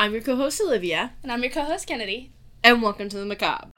I'm 0.00 0.12
your 0.14 0.22
co 0.22 0.34
host, 0.34 0.58
Olivia, 0.62 1.12
And 1.22 1.30
I'm 1.30 1.42
your 1.42 1.52
co 1.52 1.62
host, 1.62 1.86
Kennedy. 1.86 2.32
and 2.64 2.80
welcome 2.80 3.10
to 3.10 3.18
the 3.18 3.26
Macabre. 3.26 3.68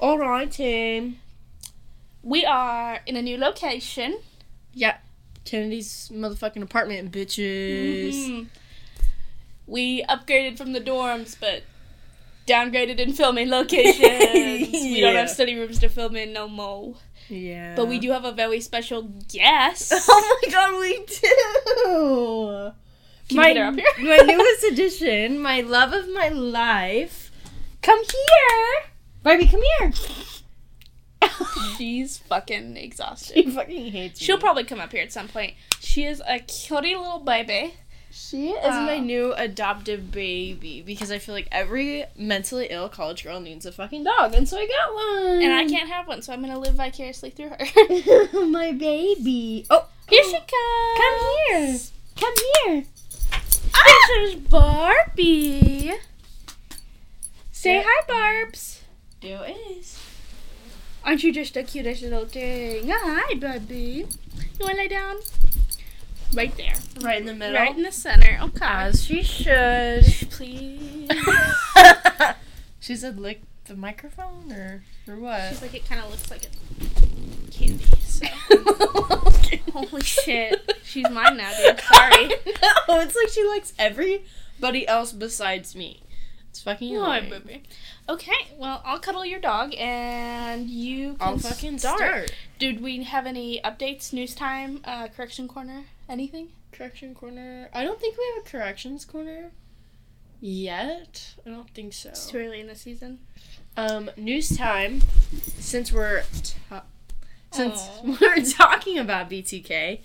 Alright, 0.00 0.50
team. 0.50 1.04
Um, 1.04 1.16
we 2.24 2.44
are 2.44 2.98
in 3.06 3.14
a 3.14 3.22
new 3.22 3.38
location. 3.38 4.18
Yeah, 4.72 4.96
Kennedy's 5.48 6.10
motherfucking 6.12 6.62
apartment, 6.62 7.10
bitches. 7.10 8.14
Mhm. 8.14 8.46
We 9.66 10.02
upgraded 10.04 10.56
from 10.58 10.72
the 10.72 10.80
dorms, 10.80 11.36
but 11.40 11.62
downgraded 12.46 12.98
in 12.98 13.12
filming 13.12 13.48
locations. 13.48 14.72
We 14.88 15.00
don't 15.00 15.16
have 15.16 15.30
study 15.30 15.54
rooms 15.54 15.78
to 15.80 15.88
film 15.88 16.16
in 16.16 16.32
no 16.32 16.48
more. 16.48 16.94
Yeah. 17.28 17.74
But 17.76 17.86
we 17.88 17.98
do 17.98 18.10
have 18.10 18.24
a 18.24 18.32
very 18.32 18.60
special 18.60 19.02
guest. 19.32 19.92
Oh 20.08 20.38
my 20.42 20.50
god, 20.50 20.80
we 20.80 21.04
do! 21.06 22.72
Can 23.28 23.36
my, 23.36 23.52
up 23.60 23.74
here? 23.78 23.86
my 23.98 24.16
newest 24.18 24.64
addition, 24.64 25.38
my 25.38 25.60
love 25.60 25.92
of 25.92 26.08
my 26.12 26.28
life. 26.30 27.30
Come 27.82 28.00
here! 28.02 28.90
Barbie, 29.22 29.46
come 29.46 29.62
here! 29.78 29.92
She's 31.76 32.18
fucking 32.18 32.76
exhausted. 32.76 33.34
she 33.34 33.50
fucking 33.50 33.92
hates 33.92 34.20
me. 34.20 34.24
She'll 34.26 34.38
probably 34.38 34.64
come 34.64 34.80
up 34.80 34.92
here 34.92 35.02
at 35.02 35.12
some 35.12 35.28
point. 35.28 35.54
She 35.80 36.04
is 36.04 36.22
a 36.28 36.38
cutie 36.40 36.94
little 36.96 37.18
baby. 37.20 37.74
She 38.10 38.50
is 38.50 38.64
Uh, 38.74 38.82
my 38.82 38.98
new 38.98 39.32
adoptive 39.34 40.10
baby 40.10 40.82
because 40.84 41.10
I 41.12 41.18
feel 41.18 41.34
like 41.34 41.46
every 41.52 42.04
mentally 42.16 42.66
ill 42.70 42.88
college 42.88 43.22
girl 43.22 43.38
needs 43.38 43.64
a 43.66 43.70
fucking 43.72 44.02
dog, 44.04 44.34
and 44.34 44.48
so 44.48 44.56
I 44.58 44.66
got 44.66 44.94
one. 44.94 45.42
And 45.42 45.52
I 45.52 45.66
can't 45.68 45.88
have 45.90 46.08
one, 46.08 46.22
so 46.22 46.32
I'm 46.32 46.40
gonna 46.40 46.58
live 46.58 46.74
vicariously 46.74 47.30
through 47.30 47.50
her. 47.50 47.58
my 48.46 48.72
baby. 48.72 49.66
Oh, 49.70 49.86
Here 50.08 50.24
she 50.24 50.32
comes. 50.32 50.48
Come 50.98 51.60
here. 51.60 51.78
Come 52.16 52.34
here. 52.64 52.84
This 53.84 54.10
is 54.30 54.34
Barbie. 54.36 55.92
Say 57.52 57.74
Yeah. 57.74 57.82
hi, 57.86 58.04
Barbs. 58.08 58.80
Do 59.20 59.38
is. 59.70 59.97
Aren't 61.08 61.24
you 61.24 61.32
just 61.32 61.54
the 61.54 61.62
cutest 61.62 62.02
little 62.02 62.26
thing? 62.26 62.90
Hi, 62.92 63.34
Barbie. 63.36 64.04
You 64.04 64.06
wanna 64.60 64.76
lay 64.76 64.88
down? 64.88 65.16
Right 66.34 66.54
there. 66.58 66.74
Right 67.00 67.18
in 67.18 67.24
the 67.24 67.32
middle. 67.32 67.54
Right 67.54 67.74
in 67.74 67.82
the 67.82 67.90
center. 67.90 68.38
Okay. 68.42 68.58
As 68.60 69.02
she 69.02 69.22
should. 69.22 70.04
Please. 70.28 71.08
she 72.80 72.94
said 72.94 73.18
lick 73.18 73.40
the 73.64 73.74
microphone 73.74 74.52
or 74.52 74.82
or 75.08 75.16
what? 75.16 75.48
She's 75.48 75.62
like, 75.62 75.74
it 75.74 75.88
kind 75.88 76.02
of 76.02 76.10
looks 76.10 76.30
like 76.30 76.42
a 76.44 77.50
candy. 77.52 77.86
So. 78.04 78.26
Holy 79.72 80.02
shit. 80.02 80.78
She's 80.84 81.08
mine 81.08 81.38
now, 81.38 81.56
dude. 81.56 81.80
Sorry. 81.80 82.26
no, 82.26 83.00
it's 83.00 83.16
like 83.16 83.30
she 83.30 83.48
likes 83.48 83.72
everybody 83.78 84.86
else 84.86 85.12
besides 85.12 85.74
me. 85.74 86.02
It's 86.50 86.60
fucking 86.60 86.98
Hi, 86.98 87.18
annoying. 87.20 87.42
baby. 87.46 87.62
Okay, 88.08 88.32
well, 88.56 88.80
I'll 88.86 88.98
cuddle 88.98 89.24
your 89.26 89.38
dog 89.40 89.74
and 89.76 90.68
you 90.70 91.14
can 91.14 91.16
I'll 91.20 91.38
fucking 91.38 91.78
start. 91.78 92.32
Did 92.58 92.80
we 92.82 93.02
have 93.04 93.26
any 93.26 93.60
updates, 93.62 94.12
news 94.14 94.34
time, 94.34 94.80
uh, 94.84 95.08
correction 95.08 95.46
corner, 95.46 95.84
anything? 96.08 96.48
Correction 96.72 97.14
corner. 97.14 97.68
I 97.74 97.84
don't 97.84 98.00
think 98.00 98.16
we 98.16 98.24
have 98.36 98.46
a 98.46 98.48
corrections 98.48 99.04
corner 99.04 99.50
yet. 100.40 101.34
I 101.46 101.50
don't 101.50 101.68
think 101.74 101.92
so. 101.92 102.08
It's 102.08 102.26
too 102.26 102.38
early 102.38 102.60
in 102.60 102.66
the 102.66 102.74
season. 102.74 103.18
Um, 103.76 104.10
news 104.16 104.56
time. 104.56 105.02
Since 105.58 105.92
we're 105.92 106.22
ta- 106.70 106.84
since 107.50 107.78
Aw. 108.04 108.16
we're 108.20 108.42
talking 108.44 108.98
about 108.98 109.28
BTK, 109.30 110.00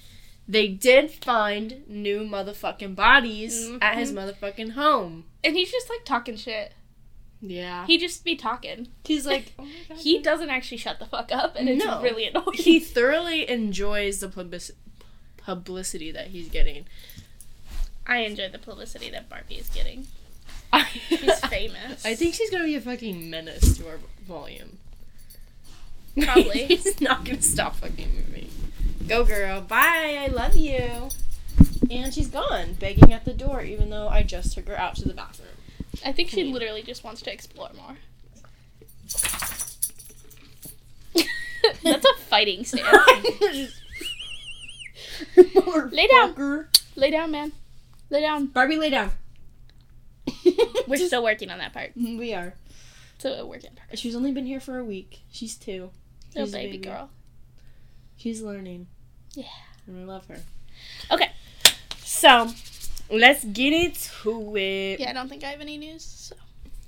they 0.48 0.68
did 0.68 1.10
find 1.12 1.84
new 1.88 2.20
motherfucking 2.22 2.96
bodies 2.96 3.72
at 3.82 3.98
his 3.98 4.12
Mhm. 4.12 4.16
motherfucking 4.36 4.72
home. 4.72 5.24
And 5.44 5.56
he's 5.56 5.72
just 5.72 5.90
like 5.90 6.04
talking 6.04 6.36
shit. 6.36 6.74
Yeah. 7.46 7.86
He 7.86 7.98
just 7.98 8.24
be 8.24 8.36
talking. 8.38 8.88
He's 9.04 9.26
like, 9.26 9.52
oh 9.60 9.66
god. 9.90 9.98
He 9.98 10.20
doesn't 10.22 10.50
actually 10.50 10.78
shut 10.78 11.00
the 11.00 11.06
fuck 11.06 11.32
up, 11.34 11.56
and 11.58 11.68
it's 11.68 11.84
No. 11.84 12.02
really 12.02 12.26
annoying. 12.26 12.54
he 12.54 12.80
thoroughly 12.80 13.50
enjoys 13.50 14.20
the 14.22 14.30
public- 14.30 14.72
publicity 15.38 16.10
that 16.12 16.28
he's 16.28 16.48
getting. 16.48 16.86
I 18.08 18.20
enjoy 18.20 18.50
the 18.50 18.60
publicity 18.60 19.10
that 19.12 19.30
Barbie 19.30 19.56
is 19.56 19.70
getting. 19.70 20.08
She's 21.10 21.40
famous. 21.42 22.06
I 22.06 22.16
think 22.16 22.34
she's 22.34 22.50
gonna 22.50 22.64
be 22.64 22.76
a 22.76 22.82
fucking 22.82 23.30
menace 23.30 23.78
to 23.78 23.88
our 23.88 24.00
volume. 24.28 24.78
Probably. 26.20 26.68
she's 26.82 27.00
not 27.02 27.26
gonna 27.26 27.42
stop 27.42 27.76
fucking 27.76 28.10
moving. 28.16 28.50
Go 29.08 29.24
girl, 29.26 29.62
bye, 29.62 30.18
I 30.20 30.28
love 30.28 30.56
you. 30.56 31.10
And 31.92 32.14
she's 32.14 32.28
gone, 32.30 32.74
begging 32.74 33.12
at 33.14 33.26
the 33.26 33.34
door, 33.34 33.62
even 33.64 33.90
though 33.90 34.08
I 34.08 34.24
just 34.24 34.54
took 34.54 34.68
her 34.68 34.78
out 34.80 34.96
to 34.98 35.08
the 35.08 35.14
bathroom. 35.14 35.50
I 36.06 36.12
think 36.12 36.30
she 36.30 36.44
literally 36.44 36.84
just 36.84 37.04
wants 37.04 37.22
to 37.22 37.32
explore 37.32 37.70
more. 37.76 37.98
That's 41.84 42.06
a 42.06 42.14
fighting 42.28 42.66
stance. 42.66 43.82
Lay 45.36 46.08
down. 46.08 46.68
Lay 46.96 47.12
down, 47.12 47.32
man. 47.32 47.52
Lay 48.10 48.22
down. 48.22 48.48
Barbie, 48.48 48.78
lay 48.78 48.90
down. 48.90 49.12
We're 50.88 50.98
still 50.98 51.24
working 51.24 51.50
on 51.50 51.60
that 51.60 51.74
part. 51.74 51.92
Mm-hmm, 51.92 52.18
we 52.18 52.34
are. 52.34 52.54
So 53.18 53.34
a 53.34 53.46
work 53.46 53.64
in 53.64 53.74
progress. 53.76 54.00
She's 54.00 54.16
only 54.16 54.32
been 54.32 54.46
here 54.46 54.60
for 54.60 54.78
a 54.78 54.84
week. 54.84 55.22
She's 55.32 55.56
two. 55.56 55.92
Little 56.36 56.48
She's 56.48 56.54
a 56.54 56.58
baby, 56.58 56.78
girl. 56.78 57.10
She's 58.18 58.42
learning. 58.42 58.88
Yeah. 59.36 59.46
And 59.88 60.00
I 60.00 60.04
love 60.06 60.26
her. 60.28 60.40
Okay. 61.12 61.32
So, 62.00 62.50
let's 63.12 63.44
get 63.44 63.74
into 63.74 64.56
it. 64.56 65.00
Yeah, 65.00 65.10
I 65.10 65.14
don't 65.14 65.30
think 65.30 65.44
I 65.44 65.48
have 65.48 65.62
any 65.62 65.78
news. 65.78 66.04
So 66.04 66.36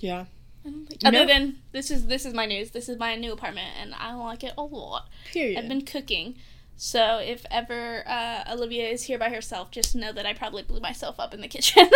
Yeah. 0.00 0.24
I 0.64 0.70
don't 0.70 0.86
think. 0.86 1.02
No? 1.02 1.08
Other 1.08 1.26
than 1.26 1.58
this 1.72 1.90
is 1.90 2.06
this 2.06 2.24
is 2.26 2.34
my 2.34 2.46
news. 2.46 2.70
This 2.72 2.88
is 2.88 2.98
my 2.98 3.14
new 3.14 3.32
apartment, 3.32 3.68
and 3.80 3.94
I 3.94 4.14
like 4.14 4.42
it 4.44 4.54
a 4.58 4.62
lot. 4.62 5.08
Period. 5.32 5.58
I've 5.58 5.68
been 5.68 5.84
cooking. 5.84 6.36
So 6.76 7.18
if 7.18 7.46
ever 7.50 8.02
uh, 8.06 8.44
Olivia 8.52 8.88
is 8.88 9.04
here 9.04 9.18
by 9.18 9.30
herself, 9.30 9.70
just 9.70 9.94
know 9.94 10.12
that 10.12 10.26
I 10.26 10.34
probably 10.34 10.62
blew 10.62 10.80
myself 10.80 11.18
up 11.18 11.32
in 11.32 11.40
the 11.40 11.48
kitchen. 11.48 11.88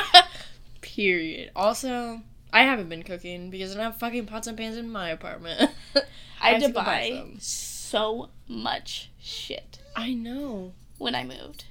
Period. 0.80 1.50
Also, 1.54 2.22
I 2.52 2.62
haven't 2.62 2.88
been 2.88 3.02
cooking 3.02 3.50
because 3.50 3.72
I 3.72 3.74
don't 3.74 3.84
have 3.84 3.96
fucking 3.96 4.26
pots 4.26 4.46
and 4.46 4.56
pans 4.56 4.76
in 4.76 4.90
my 4.90 5.10
apartment. 5.10 5.70
I 6.40 6.50
had 6.52 6.62
to 6.62 6.68
go 6.68 6.82
buy 6.82 7.24
so 7.38 8.30
much 8.48 9.10
shit 9.20 9.78
I 9.94 10.14
know. 10.14 10.72
when 10.96 11.14
I 11.14 11.24
moved. 11.24 11.64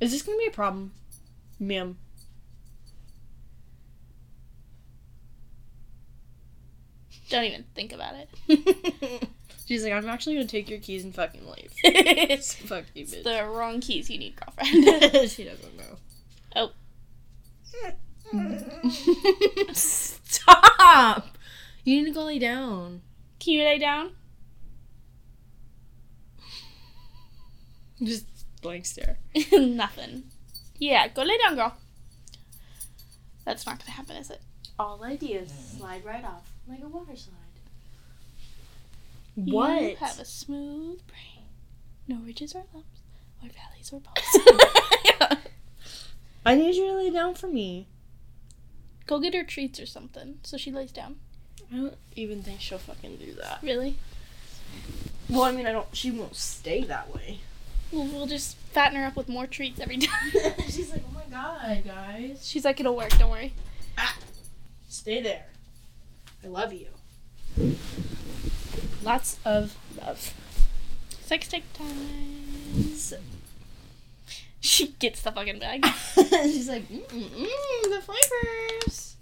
Is 0.00 0.12
this 0.12 0.22
gonna 0.22 0.38
be 0.38 0.46
a 0.46 0.50
problem, 0.50 0.92
ma'am? 1.58 1.98
Don't 7.28 7.44
even 7.44 7.64
think 7.74 7.92
about 7.92 8.14
it. 8.14 9.28
She's 9.66 9.84
like, 9.84 9.92
I'm 9.92 10.08
actually 10.08 10.34
gonna 10.34 10.48
take 10.48 10.68
your 10.68 10.80
keys 10.80 11.04
and 11.04 11.14
fucking 11.14 11.46
leave. 11.46 11.72
it's 11.84 12.54
Fuck 12.54 12.86
you, 12.94 13.04
bitch. 13.06 13.22
the 13.22 13.46
wrong 13.46 13.80
keys 13.80 14.10
you 14.10 14.18
need, 14.18 14.34
girlfriend. 14.34 15.30
she 15.30 15.44
doesn't 15.44 15.76
know. 15.76 15.98
Oh. 16.56 16.72
Stop! 19.72 21.36
You 21.84 22.00
need 22.02 22.06
to 22.06 22.14
go 22.14 22.24
lay 22.24 22.38
down. 22.40 23.02
Can 23.38 23.52
you 23.54 23.64
lay 23.64 23.78
down? 23.78 24.12
Just 28.02 28.26
blank 28.60 28.86
stare. 28.86 29.18
Nothing. 29.52 30.24
Yeah, 30.78 31.08
go 31.08 31.22
lay 31.22 31.38
down, 31.38 31.56
girl. 31.56 31.74
That's 33.44 33.66
not 33.66 33.78
gonna 33.78 33.90
happen, 33.92 34.16
is 34.16 34.30
it? 34.30 34.40
All 34.78 35.02
ideas 35.04 35.50
slide 35.78 36.04
right 36.04 36.24
off 36.24 36.50
like 36.68 36.80
a 36.82 36.88
water 36.88 37.16
slide. 37.16 37.36
You 39.36 39.54
What? 39.54 39.96
have 39.96 40.18
a 40.18 40.24
smooth 40.24 41.00
brain. 41.06 41.44
No 42.08 42.16
ridges 42.24 42.54
or 42.54 42.64
lumps, 42.74 43.00
or 43.42 43.48
valleys 43.48 43.92
or 43.92 44.00
bumps. 45.20 45.40
I 46.44 46.54
need 46.54 46.74
you 46.74 46.86
to 46.88 46.94
lay 46.96 47.10
down 47.10 47.34
for 47.34 47.46
me. 47.46 47.86
Go 49.06 49.18
get 49.20 49.34
her 49.34 49.44
treats 49.44 49.78
or 49.80 49.86
something 49.86 50.38
so 50.42 50.56
she 50.56 50.70
lays 50.72 50.92
down. 50.92 51.16
I 51.72 51.76
don't 51.76 51.96
even 52.16 52.42
think 52.42 52.60
she'll 52.60 52.78
fucking 52.78 53.16
do 53.18 53.34
that. 53.34 53.60
Really? 53.62 53.96
Well, 55.28 55.42
I 55.42 55.52
mean, 55.52 55.66
I 55.66 55.72
don't. 55.72 55.86
She 55.92 56.10
won't 56.10 56.34
stay 56.36 56.82
that 56.84 57.14
way. 57.14 57.40
We'll, 57.92 58.06
we'll 58.06 58.26
just 58.26 58.56
fatten 58.72 58.96
her 58.96 59.06
up 59.06 59.16
with 59.16 59.28
more 59.28 59.46
treats 59.46 59.80
every 59.80 59.98
time. 59.98 60.30
She's 60.68 60.90
like, 60.90 61.02
oh 61.10 61.14
my 61.14 61.24
god, 61.30 61.84
guys. 61.84 62.46
She's 62.46 62.64
like, 62.64 62.78
it'll 62.80 62.96
work, 62.96 63.10
don't 63.18 63.30
worry. 63.30 63.52
Stay 64.88 65.20
there. 65.22 65.46
I 66.44 66.48
love 66.48 66.72
you. 66.72 66.86
Lots 69.02 69.38
of 69.44 69.76
love. 70.00 70.34
Sex 71.24 71.48
take 71.48 71.72
time. 71.72 72.50
She 74.60 74.88
gets 74.98 75.22
the 75.22 75.32
fucking 75.32 75.58
bag. 75.58 75.86
She's 76.14 76.68
like, 76.68 76.88
mm 76.88 77.02
mm 77.06 77.30
mm, 77.30 77.82
the 77.84 78.02
flavors. 78.02 79.16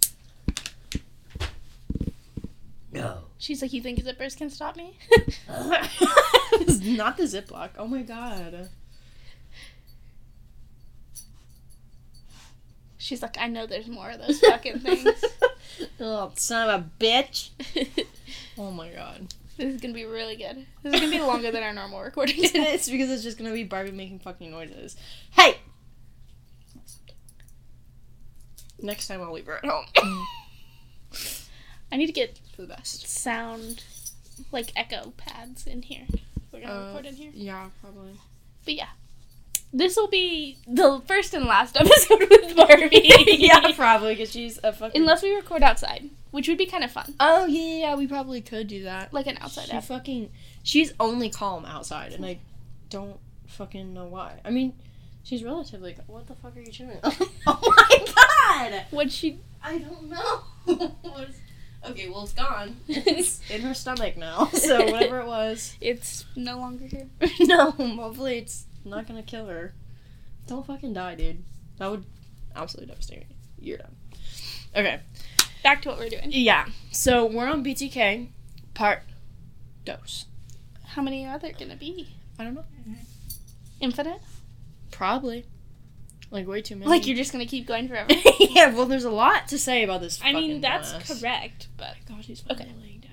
No. 2.93 3.28
She's 3.39 3.63
like, 3.63 3.73
you 3.73 3.81
think 3.81 4.03
zippers 4.03 4.37
can 4.37 4.51
stop 4.51 4.77
me? 4.77 4.99
it's 5.09 6.81
not 6.83 7.17
the 7.17 7.23
ziplock. 7.23 7.71
Oh 7.79 7.87
my 7.87 8.03
god. 8.03 8.69
She's 12.99 13.23
like, 13.23 13.39
I 13.41 13.47
know 13.47 13.65
there's 13.65 13.87
more 13.87 14.11
of 14.11 14.21
those 14.21 14.41
fucking 14.41 14.81
things. 14.81 15.25
oh, 16.01 16.33
son 16.35 16.69
of 16.69 16.81
a 16.81 17.03
bitch. 17.03 17.51
Oh 18.61 18.73
my 18.73 18.91
god. 18.91 19.33
This 19.57 19.73
is 19.73 19.81
gonna 19.81 19.95
be 19.95 20.05
really 20.05 20.35
good. 20.35 20.67
This 20.83 20.95
is 20.95 21.01
gonna 21.01 21.13
be 21.13 21.21
longer 21.21 21.53
than 21.53 21.63
our 21.63 21.73
normal 21.73 22.01
recording. 22.01 22.43
it 22.43 22.57
is 22.57 22.91
because 22.91 23.09
it's 23.09 23.23
just 23.23 23.39
gonna 23.39 23.53
be 23.53 23.63
Barbie 23.63 23.93
making 23.93 24.19
fucking 24.19 24.51
noises. 24.51 24.97
Hey! 25.31 25.59
Next 28.81 29.07
time 29.07 29.23
I'll 29.23 29.33
leave 29.33 29.47
her 29.47 29.59
at 29.59 29.65
home. 29.65 29.87
I 31.93 31.97
need 31.97 32.07
to 32.07 32.13
get 32.13 32.41
For 32.59 32.63
the 32.63 32.75
best. 32.75 33.07
sound, 33.07 33.85
like 34.51 34.73
echo 34.75 35.13
pads 35.17 35.65
in 35.65 35.83
here. 35.83 36.07
We're 36.51 36.63
gonna 36.63 36.73
Uh, 36.73 36.87
record 36.89 37.07
in 37.07 37.15
here. 37.15 37.31
Yeah, 37.33 37.69
probably. 37.81 38.15
But 38.65 38.75
yeah, 38.75 38.89
this 39.73 39.95
will 39.97 40.09
be 40.09 40.57
the 40.67 41.01
first 41.07 41.35
and 41.35 41.45
last 41.45 41.77
episode 41.81 42.29
with 42.29 42.57
Barbie. 42.57 43.13
yeah, 43.39 43.71
probably 43.77 44.17
because 44.17 44.33
she's 44.33 44.59
a 44.65 44.73
fucking. 44.73 45.01
Unless 45.01 45.23
we 45.23 45.37
record 45.37 45.63
outside, 45.63 46.11
which 46.33 46.49
would 46.49 46.59
be 46.59 46.67
kind 46.67 46.83
of 46.83 46.91
fun, 46.91 47.15
Oh 47.21 47.47
yeah, 47.47 47.77
yeah, 47.91 47.95
we 47.95 48.09
probably 48.09 48.41
could 48.41 48.67
do 48.67 48.83
that. 48.83 49.15
like 49.15 49.29
an 49.29 49.39
outside 49.41 49.67
She 49.67 49.73
app. 49.75 49.85
fucking. 49.85 50.29
She's 50.65 50.93
only 50.99 51.31
calm 51.31 51.65
outside, 51.65 52.13
and 52.13 52.27
I 52.27 52.41
don't 52.91 53.21
fucking 53.47 53.95
know 53.95 54.07
why. 54.07 54.41
I 54.45 54.51
mean, 54.51 54.73
she's 55.23 55.45
relatively. 55.45 55.97
What 56.09 56.27
the 56.27 56.35
fuck 56.35 56.57
are 56.57 56.61
you 56.61 56.73
doing? 56.73 56.99
oh 57.47 57.75
my 57.77 58.05
god! 58.73 58.83
Would 58.91 59.13
she? 59.13 59.39
I 59.63 59.79
don't 59.79 60.09
know. 60.11 60.91
What 61.81 61.91
is- 61.91 61.97
okay, 62.01 62.09
well 62.09 62.25
it's 62.25 62.33
gone. 62.33 62.77
It's 62.89 63.41
in 63.51 63.63
her 63.63 63.75
stomach 63.75 64.17
now. 64.17 64.47
So 64.53 64.85
whatever 64.91 65.21
it 65.21 65.27
was. 65.27 65.77
It's 65.81 66.25
no 66.37 66.59
longer 66.59 66.87
here. 66.87 67.09
no, 67.41 67.71
hopefully 67.73 68.39
it's 68.39 68.67
not 68.85 69.07
gonna 69.07 69.23
kill 69.23 69.47
her. 69.47 69.75
Don't 70.47 70.67
fucking 70.67 70.93
die, 70.95 71.15
dude. 71.15 71.45
That 71.79 71.91
would 71.91 72.05
absolutely 72.57 72.91
devastate 72.93 73.29
me. 73.29 73.37
You're 73.61 73.79
done. 73.79 73.95
Okay. 74.75 75.01
Back 75.63 75.83
to 75.83 75.89
what 75.91 75.99
we're 75.99 76.09
doing. 76.09 76.29
Yeah. 76.31 76.67
So 76.91 77.27
we're 77.27 77.49
on 77.49 77.65
BTK 77.65 78.29
part 78.75 79.03
dose. 79.85 80.27
How 80.85 81.03
many 81.03 81.27
are 81.27 81.39
there 81.39 81.53
gonna 81.53 81.77
be? 81.77 82.09
I 82.39 82.45
don't 82.45 82.55
know. 82.55 82.65
Infinite? 83.81 84.21
Probably. 84.91 85.45
Like 86.31 86.47
way 86.47 86.61
too 86.63 86.77
many. 86.77 86.91
Like 86.91 87.07
you're 87.07 87.17
just 87.17 87.33
gonna 87.33 87.47
keep 87.47 87.67
going 87.67 87.89
forever? 87.89 88.11
yeah, 88.41 88.75
well 88.75 88.85
there's 88.87 89.05
a 89.05 89.11
lot 89.11 89.49
to 89.49 89.59
say 89.59 89.83
about 89.83 90.01
this 90.03 90.21
I 90.23 90.33
mean, 90.33 90.61
that's 90.61 90.93
dumbass. 90.93 91.21
correct, 91.23 91.69
but 91.77 91.95
oh 92.11 92.15
God, 92.15 92.25
she's 92.25 92.43
Okay. 92.51 92.65
fucking 92.65 92.81
laying 92.81 93.01
down. 93.01 93.13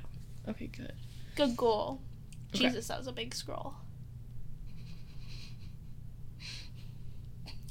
Okay, 0.50 0.67
good. 0.67 0.94
good 1.35 1.56
goal. 1.56 2.01
Okay. 2.53 2.65
Jesus, 2.67 2.88
that 2.89 2.97
was 2.97 3.07
a 3.07 3.13
big 3.13 3.33
scroll. 3.33 3.75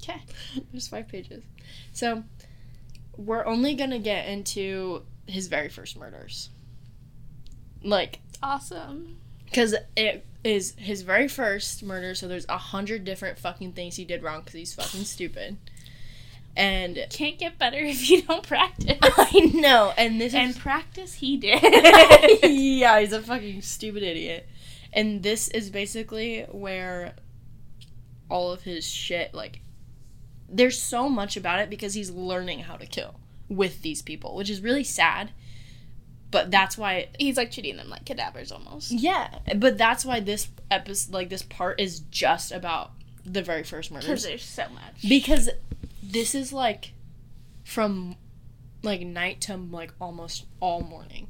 Okay. 0.03 0.21
There's 0.73 0.89
five 0.89 1.09
pages. 1.09 1.43
So, 1.93 2.25
we're 3.17 3.45
only 3.47 3.75
gonna 3.75 3.99
get 3.99 4.27
into 4.29 5.03
his 5.27 5.47
very 5.49 5.69
first 5.69 5.97
murders. 5.97 6.51
Like, 7.83 8.21
Awesome. 8.43 9.19
because 9.47 9.75
it 9.97 10.27
is 10.45 10.75
his 10.77 11.03
very 11.03 11.27
first 11.27 11.83
murder, 11.83 12.15
so 12.15 12.29
there's 12.29 12.47
a 12.49 12.59
hundred 12.59 13.05
different 13.05 13.39
fucking 13.39 13.73
things 13.73 13.97
he 13.97 14.05
did 14.05 14.23
wrong 14.23 14.41
because 14.41 14.53
he's 14.55 14.75
fucking 14.75 15.05
stupid. 15.05 15.57
And 16.57 17.07
Can't 17.11 17.39
get 17.39 17.59
better 17.59 17.79
if 17.79 18.09
you 18.09 18.23
don't 18.23 18.47
practice. 18.47 18.99
I 19.03 19.51
know, 19.55 19.93
and 19.97 20.21
this 20.21 20.35
and 20.35 20.51
is. 20.51 20.59
practice 20.59 21.15
he 21.15 21.37
did. 21.37 21.61
yeah, 22.45 23.01
he's 23.01 23.13
a 23.13 23.21
fucking 23.23 23.63
stupid 23.63 24.03
idiot. 24.03 24.47
And 24.93 25.23
this 25.25 25.49
is 25.49 25.71
basically 25.71 26.43
where 26.53 27.15
all 28.31 28.53
of 28.53 28.63
his 28.63 28.87
shit, 28.87 29.35
like, 29.35 29.61
there's 30.49 30.81
so 30.81 31.09
much 31.09 31.37
about 31.37 31.59
it 31.59 31.69
because 31.71 31.95
he's 31.95 32.11
learning 32.11 32.61
how 32.61 32.77
to 32.77 32.87
kill 32.87 33.17
with 33.49 33.83
these 33.83 34.03
people, 34.03 34.37
which 34.37 34.51
is 34.51 34.61
really 34.61 34.85
sad. 34.85 35.33
But 36.35 36.51
that's 36.51 36.77
why, 36.77 37.09
He's 37.19 37.37
like 37.37 37.51
treating 37.53 37.77
them 37.77 37.89
like 37.89 38.05
cadavers 38.05 38.51
almost. 38.53 38.91
yeah. 38.91 39.39
But 39.57 39.79
that's 39.79 40.05
why 40.05 40.19
this 40.21 40.49
episode, 40.71 41.15
like 41.15 41.29
this 41.31 41.43
part, 41.45 41.81
is 41.81 42.01
just 42.11 42.51
about 42.53 42.91
the 43.25 43.41
very 43.41 43.63
first 43.63 43.91
Because 43.91 44.05
murders 44.07 44.25
there's 44.25 44.43
so 44.45 44.65
much. 44.75 45.09
because 45.09 45.49
this 46.03 46.35
is 46.35 46.53
like 46.53 46.93
from 47.65 48.17
like 48.83 49.01
night 49.01 49.41
to 49.43 49.57
like 49.57 49.93
almost 50.01 50.45
all 50.61 50.81
morning, 50.83 51.29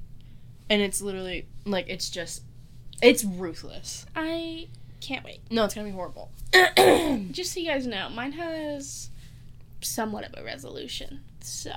and 0.70 0.80
it's 0.82 1.00
literally 1.00 1.46
like 1.66 1.86
it's 1.88 2.08
just 2.10 2.42
it's 3.02 3.24
ruthless. 3.24 4.06
I 4.16 4.68
can't 5.00 5.24
wait. 5.24 5.40
No, 5.50 5.64
it's 5.66 5.74
gonna 5.74 5.86
be 5.86 5.92
horrible. 5.92 6.30
Just 7.30 7.52
so 7.52 7.60
you 7.60 7.66
guys 7.66 7.86
know, 7.86 8.08
mine 8.08 8.32
has 8.32 9.10
somewhat 9.82 10.24
of 10.24 10.34
a 10.36 10.42
resolution. 10.42 11.20
So 11.40 11.72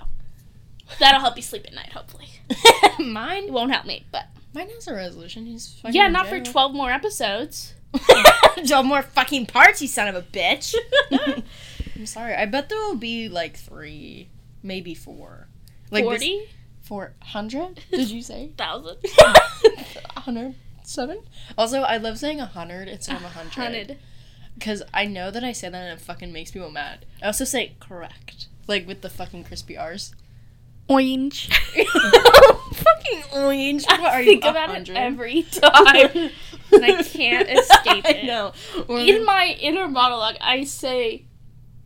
that'll 0.99 1.21
help 1.21 1.35
you 1.35 1.43
sleep 1.43 1.65
at 1.65 1.73
night, 1.73 1.93
hopefully. 1.93 2.27
It 2.99 3.05
mine, 3.05 3.53
won't 3.53 3.71
help 3.71 3.85
me, 3.85 4.05
but 4.11 4.25
mine 4.53 4.69
has 4.69 4.87
a 4.87 4.93
resolution. 4.93 5.45
He's 5.45 5.71
fucking 5.81 5.93
yeah, 5.93 6.07
not 6.07 6.27
for 6.27 6.39
12 6.39 6.73
more 6.73 6.89
episodes. 6.89 7.75
Twelve 8.67 8.85
more 8.85 9.01
fucking 9.01 9.45
parts, 9.45 9.81
you 9.81 9.87
son 9.87 10.07
of 10.07 10.15
a 10.15 10.21
bitch. 10.21 10.75
I'm 11.95 12.05
sorry. 12.05 12.35
I 12.35 12.45
bet 12.45 12.69
there 12.69 12.79
will 12.79 12.95
be 12.95 13.29
like 13.29 13.55
three, 13.55 14.29
maybe 14.63 14.93
four. 14.93 15.47
Like 15.89 16.03
40? 16.03 16.49
Four 16.81 17.13
hundred? 17.21 17.81
Did 17.91 18.09
you 18.09 18.21
say? 18.21 18.51
Thousand. 18.57 18.97
Hundred 20.15 20.55
seven? 20.83 21.19
Also, 21.57 21.81
I 21.81 21.97
love 21.97 22.17
saying 22.17 22.39
a 22.39 22.45
hundred 22.45 22.87
instead 22.87 23.17
of 23.17 23.23
a 23.23 23.29
hundred. 23.29 23.53
Hundred. 23.53 23.97
Because 24.57 24.81
I 24.93 25.05
know 25.05 25.29
that 25.29 25.43
I 25.43 25.51
say 25.51 25.69
that 25.69 25.75
and 25.75 25.99
it 25.99 26.03
fucking 26.03 26.31
makes 26.31 26.51
people 26.51 26.71
mad. 26.71 27.05
I 27.21 27.27
also 27.27 27.45
say 27.45 27.75
correct. 27.79 28.47
Like 28.67 28.87
with 28.87 29.01
the 29.01 29.09
fucking 29.09 29.43
crispy 29.43 29.77
R's. 29.77 30.15
Orange. 30.89 31.49
fucking 32.73 33.23
orange. 33.33 33.85
What 33.85 33.99
I 34.01 34.21
are 34.21 34.23
think 34.23 34.43
you, 34.43 34.49
about 34.49 34.69
100? 34.69 34.95
it 34.95 34.99
every 34.99 35.43
time. 35.51 36.31
and 36.71 36.85
I 36.85 37.03
can't 37.03 37.49
escape 37.59 38.05
I 38.05 38.09
it. 38.09 38.25
know. 38.25 38.53
Or 38.87 38.99
In 38.99 39.25
my 39.25 39.55
inner 39.59 39.87
monologue, 39.87 40.35
I 40.41 40.63
say 40.63 41.25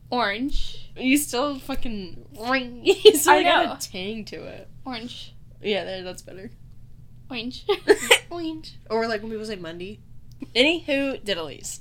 orange. 0.09 0.89
you 0.95 1.17
still 1.17 1.57
fucking 1.59 2.25
ring. 2.47 2.81
You 2.83 3.15
still 3.15 3.33
I 3.33 3.43
know. 3.43 3.65
got 3.65 3.85
a 3.85 3.89
tang 3.91 4.25
to 4.25 4.35
it. 4.45 4.67
Orange. 4.85 5.33
Yeah, 5.61 5.83
there, 5.83 6.03
that's 6.03 6.21
better. 6.21 6.51
Orange. 7.29 7.65
orange. 8.29 8.75
Or 8.89 9.07
like 9.07 9.21
when 9.21 9.31
people 9.31 9.45
say 9.45 9.55
Monday. 9.55 9.99
Anywho, 10.55 11.23
diddlies. 11.23 11.79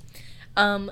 Um. 0.57 0.91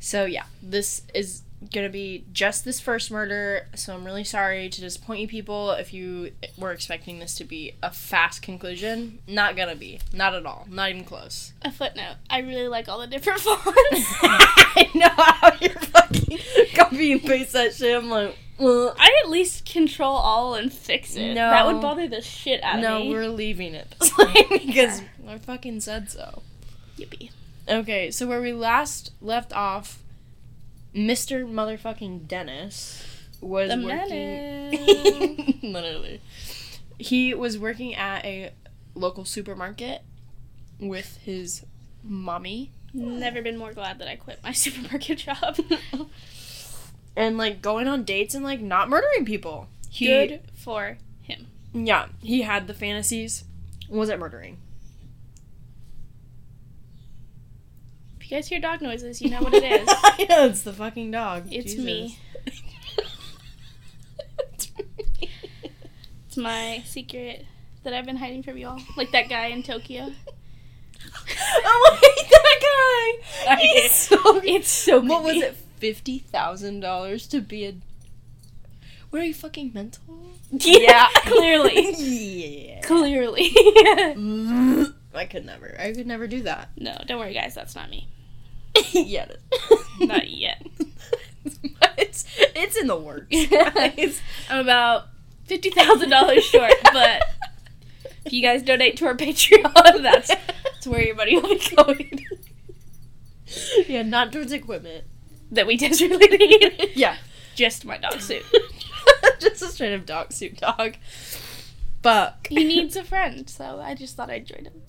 So 0.00 0.24
yeah, 0.26 0.44
this 0.62 1.02
is 1.14 1.42
gonna 1.72 1.88
be 1.88 2.24
just 2.32 2.64
this 2.64 2.80
first 2.80 3.10
murder. 3.10 3.66
So 3.74 3.94
I'm 3.94 4.04
really 4.04 4.24
sorry 4.24 4.68
to 4.68 4.80
disappoint 4.80 5.20
you 5.20 5.28
people 5.28 5.70
if 5.72 5.92
you 5.92 6.32
were 6.56 6.72
expecting 6.72 7.18
this 7.18 7.34
to 7.36 7.44
be 7.44 7.74
a 7.82 7.90
fast 7.90 8.42
conclusion. 8.42 9.18
Not 9.26 9.56
gonna 9.56 9.76
be. 9.76 10.00
Not 10.12 10.34
at 10.34 10.46
all. 10.46 10.66
Not 10.70 10.90
even 10.90 11.04
close. 11.04 11.52
A 11.62 11.70
footnote. 11.72 12.16
I 12.28 12.38
really 12.38 12.68
like 12.68 12.88
all 12.88 13.00
the 13.00 13.06
different 13.06 13.40
fonts. 13.40 13.64
I 13.72 14.90
know 14.94 15.08
how 15.08 15.52
you're 15.60 15.70
fucking 15.80 16.38
copy 16.74 17.12
and 17.12 17.22
paste 17.22 17.52
that 17.52 17.74
shit. 17.74 17.96
I'm 17.96 18.10
like, 18.10 18.36
well, 18.58 18.94
I 18.98 19.20
at 19.24 19.30
least 19.30 19.66
control 19.66 20.14
all 20.14 20.54
and 20.54 20.72
fix 20.72 21.16
it. 21.16 21.34
No. 21.34 21.50
That 21.50 21.66
would 21.66 21.80
bother 21.80 22.06
the 22.08 22.20
shit 22.22 22.62
out 22.62 22.76
of 22.76 22.80
me. 22.80 22.86
no, 22.86 23.10
we're 23.10 23.28
leaving 23.28 23.74
it 23.74 23.92
this 24.00 24.16
way 24.16 24.46
because 24.50 25.02
I 25.28 25.38
fucking 25.38 25.80
said 25.80 26.10
so. 26.10 26.42
Yippee. 26.98 27.30
Okay, 27.68 28.10
so 28.10 28.26
where 28.26 28.40
we 28.40 28.52
last 28.52 29.10
left 29.20 29.52
off, 29.52 29.98
Mr. 30.94 31.44
Motherfucking 31.46 32.28
Dennis 32.28 33.04
was 33.40 33.70
The 33.70 33.84
working. 33.84 35.60
Literally, 35.72 36.20
he 36.98 37.34
was 37.34 37.58
working 37.58 37.94
at 37.94 38.24
a 38.24 38.52
local 38.94 39.24
supermarket 39.24 40.02
with 40.78 41.18
his 41.18 41.64
mommy, 42.02 42.70
Never 42.94 43.42
been 43.42 43.56
more 43.56 43.72
glad 43.72 43.98
that 43.98 44.06
I 44.06 44.14
quit 44.14 44.38
my 44.44 44.52
supermarket 44.52 45.18
job. 45.18 45.58
and 47.16 47.36
like 47.36 47.60
going 47.60 47.88
on 47.88 48.04
dates 48.04 48.34
and 48.36 48.44
like 48.44 48.60
not 48.60 48.88
murdering 48.88 49.24
people. 49.24 49.66
He, 49.90 50.06
Good 50.06 50.40
for 50.54 50.98
him. 51.22 51.48
Yeah, 51.72 52.06
he 52.22 52.42
had 52.42 52.68
the 52.68 52.74
fantasies. 52.74 53.44
Wasn't 53.88 54.20
murdering. 54.20 54.58
If 58.24 58.30
you 58.30 58.36
guys 58.38 58.48
hear 58.48 58.58
dog 58.58 58.80
noises, 58.80 59.20
you 59.20 59.28
know 59.28 59.42
what 59.42 59.52
it 59.52 59.62
is. 59.64 59.86
I 60.02 60.26
know 60.30 60.46
it's 60.46 60.62
the 60.62 60.72
fucking 60.72 61.10
dog. 61.10 61.44
It's 61.50 61.72
Jesus. 61.74 61.84
me. 61.84 62.18
It's 64.54 64.70
me. 64.78 65.30
It's 66.26 66.36
my 66.38 66.82
secret 66.86 67.44
that 67.82 67.92
I've 67.92 68.06
been 68.06 68.16
hiding 68.16 68.42
from 68.42 68.56
you 68.56 68.68
all. 68.68 68.80
Like 68.96 69.12
that 69.12 69.28
guy 69.28 69.46
in 69.48 69.62
Tokyo. 69.62 70.12
Oh 71.66 71.98
my 72.02 72.24
that 72.30 73.20
guy! 73.46 73.56
He's 73.56 73.92
so 73.92 74.16
It's 74.42 74.70
so 74.70 75.00
What 75.00 75.22
was 75.22 75.36
it? 75.36 75.54
fifty 75.78 76.18
thousand 76.18 76.80
dollars 76.80 77.26
to 77.28 77.40
be 77.40 77.66
a. 77.66 77.74
Are 79.12 79.22
you 79.22 79.34
fucking 79.34 79.72
mental? 79.74 80.02
Yeah, 80.50 81.08
clearly. 81.26 81.94
yeah. 81.98 82.80
Clearly. 82.80 83.54
I 85.14 85.26
could 85.26 85.44
never. 85.46 85.76
I 85.78 85.92
could 85.92 86.06
never 86.06 86.26
do 86.26 86.42
that. 86.42 86.70
no, 86.76 86.96
don't 87.06 87.18
worry, 87.20 87.34
guys. 87.34 87.54
That's 87.54 87.74
not 87.74 87.88
me. 87.90 88.08
yeah. 88.92 89.26
it- 89.26 89.40
Not 90.08 90.28
yet. 90.28 90.66
it's 91.96 92.24
it's 92.56 92.76
in 92.76 92.86
the 92.88 92.96
works. 92.96 93.28
guys. 93.46 94.20
I'm 94.50 94.58
about 94.60 95.04
fifty 95.44 95.70
thousand 95.70 96.10
dollars 96.10 96.44
short, 96.44 96.72
but 96.92 97.22
if 98.24 98.32
you 98.32 98.42
guys 98.42 98.62
donate 98.62 98.96
to 98.96 99.06
our 99.06 99.14
Patreon, 99.16 100.02
that's 100.02 100.28
that's 100.28 100.86
where 100.86 101.02
your 101.02 101.14
money 101.14 101.36
will 101.38 101.48
be 101.56 101.76
going. 101.76 102.26
yeah, 103.86 104.02
not 104.02 104.32
towards 104.32 104.52
equipment. 104.52 105.04
that 105.52 105.66
we 105.66 105.76
desperately 105.76 106.26
need. 106.36 106.90
Yeah. 106.96 107.16
Just 107.54 107.84
my 107.84 107.98
dog 107.98 108.20
suit. 108.20 108.42
Just 109.38 109.62
a 109.62 109.66
straight 109.66 109.94
up 109.94 110.04
dog 110.06 110.32
suit 110.32 110.56
dog. 110.58 110.96
Fuck. 112.02 112.48
He 112.48 112.64
needs 112.64 112.96
a 112.96 113.04
friend, 113.04 113.48
so 113.48 113.80
I 113.80 113.94
just 113.94 114.16
thought 114.16 114.28
I'd 114.28 114.46
join 114.46 114.64
him. 114.64 114.82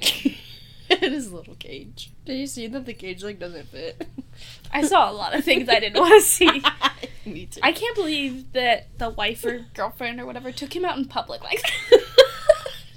in 0.90 1.12
his 1.12 1.32
little 1.32 1.54
cage. 1.54 2.10
Did 2.24 2.38
you 2.38 2.46
see 2.46 2.66
that 2.68 2.86
the 2.86 2.94
cage 2.94 3.22
like 3.22 3.38
doesn't 3.38 3.68
fit? 3.68 4.06
I 4.72 4.82
saw 4.82 5.10
a 5.10 5.12
lot 5.12 5.34
of 5.34 5.44
things 5.44 5.68
I 5.68 5.80
didn't 5.80 6.00
want 6.00 6.22
to 6.22 6.26
see. 6.28 6.62
Me 7.26 7.46
too. 7.46 7.60
I 7.62 7.72
can't 7.72 7.94
believe 7.94 8.52
that 8.52 8.98
the 8.98 9.10
wife 9.10 9.44
or 9.44 9.66
girlfriend 9.74 10.20
or 10.20 10.26
whatever 10.26 10.52
took 10.52 10.74
him 10.74 10.84
out 10.84 10.96
in 10.98 11.04
public 11.06 11.42
like 11.42 11.62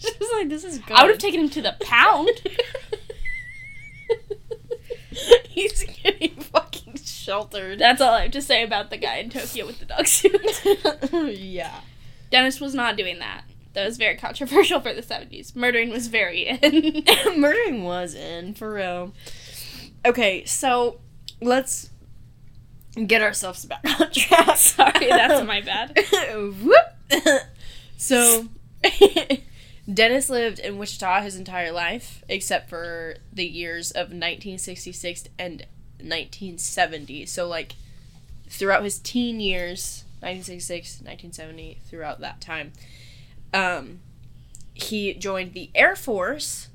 Just 0.01 0.33
like 0.33 0.49
this 0.49 0.63
is 0.63 0.79
good. 0.79 0.97
I 0.97 1.03
would 1.03 1.11
have 1.11 1.19
taken 1.19 1.39
him 1.41 1.49
to 1.49 1.61
the 1.61 1.75
pound. 1.81 2.29
He's 5.47 5.83
getting 5.83 6.35
fucking 6.35 6.97
sheltered. 6.97 7.79
That's 7.79 8.01
all 8.01 8.13
I 8.13 8.23
have 8.23 8.31
to 8.31 8.41
say 8.41 8.63
about 8.63 8.89
the 8.89 8.97
guy 8.97 9.17
in 9.17 9.29
Tokyo 9.29 9.65
with 9.65 9.79
the 9.79 9.85
dog 9.85 10.07
suit. 10.07 10.35
yeah. 11.39 11.81
Dennis 12.31 12.59
was 12.59 12.73
not 12.73 12.97
doing 12.97 13.19
that. 13.19 13.43
That 13.73 13.85
was 13.85 13.97
very 13.97 14.15
controversial 14.15 14.79
for 14.79 14.93
the 14.93 15.01
70s. 15.01 15.55
Murdering 15.55 15.89
was 15.89 16.07
very 16.07 16.47
in. 16.47 17.03
Murdering 17.39 17.83
was 17.83 18.13
in, 18.13 18.53
for 18.53 18.73
real. 18.73 19.13
Okay, 20.05 20.45
so 20.45 20.99
let's 21.41 21.89
get 23.07 23.21
ourselves 23.21 23.65
back 23.65 23.83
on 23.99 24.11
track. 24.11 24.57
Sorry, 24.57 25.07
that's 25.07 25.45
my 25.45 25.61
bad. 25.61 25.97
Whoop. 26.61 27.41
so, 27.97 28.47
Dennis 29.91 30.29
lived 30.29 30.59
in 30.59 30.77
Wichita 30.77 31.21
his 31.21 31.35
entire 31.35 31.71
life, 31.71 32.23
except 32.29 32.69
for 32.69 33.15
the 33.31 33.45
years 33.45 33.91
of 33.91 34.07
1966 34.07 35.25
and 35.39 35.65
1970. 35.97 37.25
So, 37.25 37.47
like, 37.47 37.75
throughout 38.49 38.83
his 38.83 38.99
teen 38.99 39.39
years, 39.39 40.03
1966, 40.19 41.01
1970, 41.01 41.79
throughout 41.89 42.19
that 42.19 42.39
time, 42.39 42.71
um, 43.53 43.99
he 44.73 45.13
joined 45.13 45.53
the 45.53 45.69
Air 45.75 45.95
Force. 45.95 46.69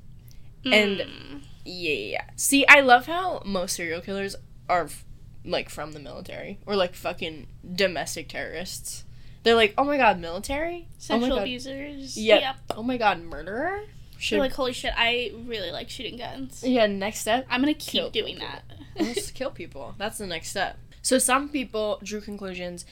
And- 0.65 0.99
Mm. 0.99 1.41
Yeah. 1.65 2.23
See, 2.35 2.65
I 2.67 2.79
love 2.81 3.05
how 3.05 3.41
most 3.45 3.75
serial 3.75 4.01
killers 4.01 4.35
are 4.67 4.85
f- 4.85 5.05
like 5.45 5.69
from 5.69 5.91
the 5.91 5.99
military 5.99 6.57
or 6.65 6.75
like 6.75 6.95
fucking 6.95 7.47
domestic 7.75 8.27
terrorists. 8.29 9.03
They're 9.43 9.55
like, 9.55 9.73
oh 9.77 9.83
my 9.83 9.97
god, 9.97 10.19
military? 10.19 10.87
sexual 10.97 11.33
oh 11.33 11.35
god. 11.35 11.41
abusers. 11.43 12.17
Yep. 12.17 12.41
Yep. 12.41 12.55
Oh 12.77 12.81
my 12.83 12.97
god, 12.97 13.21
murderer? 13.21 13.81
Should 14.17 14.35
You're 14.35 14.45
like, 14.45 14.53
holy 14.53 14.73
shit, 14.73 14.93
I 14.97 15.31
really 15.45 15.71
like 15.71 15.89
shooting 15.89 16.17
guns. 16.17 16.63
yeah. 16.65 16.87
Next 16.87 17.19
step, 17.19 17.45
I'm 17.49 17.61
gonna 17.61 17.73
keep 17.75 18.11
doing 18.11 18.35
people. 18.37 18.47
that. 18.47 18.63
let's 18.99 19.31
kill 19.31 19.51
people. 19.51 19.93
That's 19.97 20.17
the 20.17 20.27
next 20.27 20.49
step. 20.49 20.77
So 21.01 21.19
some 21.19 21.49
people 21.49 21.99
drew 22.03 22.19
conclusions 22.19 22.85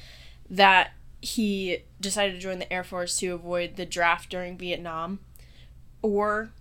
that 0.50 0.92
he 1.22 1.84
decided 2.00 2.34
to 2.34 2.40
join 2.40 2.60
the 2.60 2.72
Air 2.72 2.84
Force 2.84 3.18
to 3.20 3.34
avoid 3.34 3.76
the 3.76 3.86
draft 3.86 4.30
during 4.30 4.58
Vietnam, 4.58 5.20
or 6.02 6.52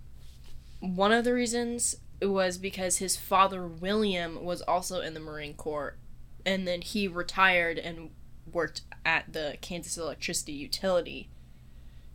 one 0.81 1.13
of 1.13 1.25
the 1.25 1.35
reasons 1.35 1.97
was 2.23 2.57
because 2.59 2.99
his 2.99 3.17
father 3.17 3.67
William 3.67 4.45
was 4.45 4.63
also 4.63 5.01
in 5.01 5.15
the 5.15 5.21
Marine 5.21 5.55
Corps, 5.55 5.97
and 6.45 6.67
then 6.67 6.81
he 6.81 7.07
retired 7.07 7.79
and 7.79 8.11
worked 8.51 8.83
at 9.05 9.33
the 9.33 9.57
Kansas 9.61 9.99
Electricity 9.99 10.53
Utility. 10.53 11.29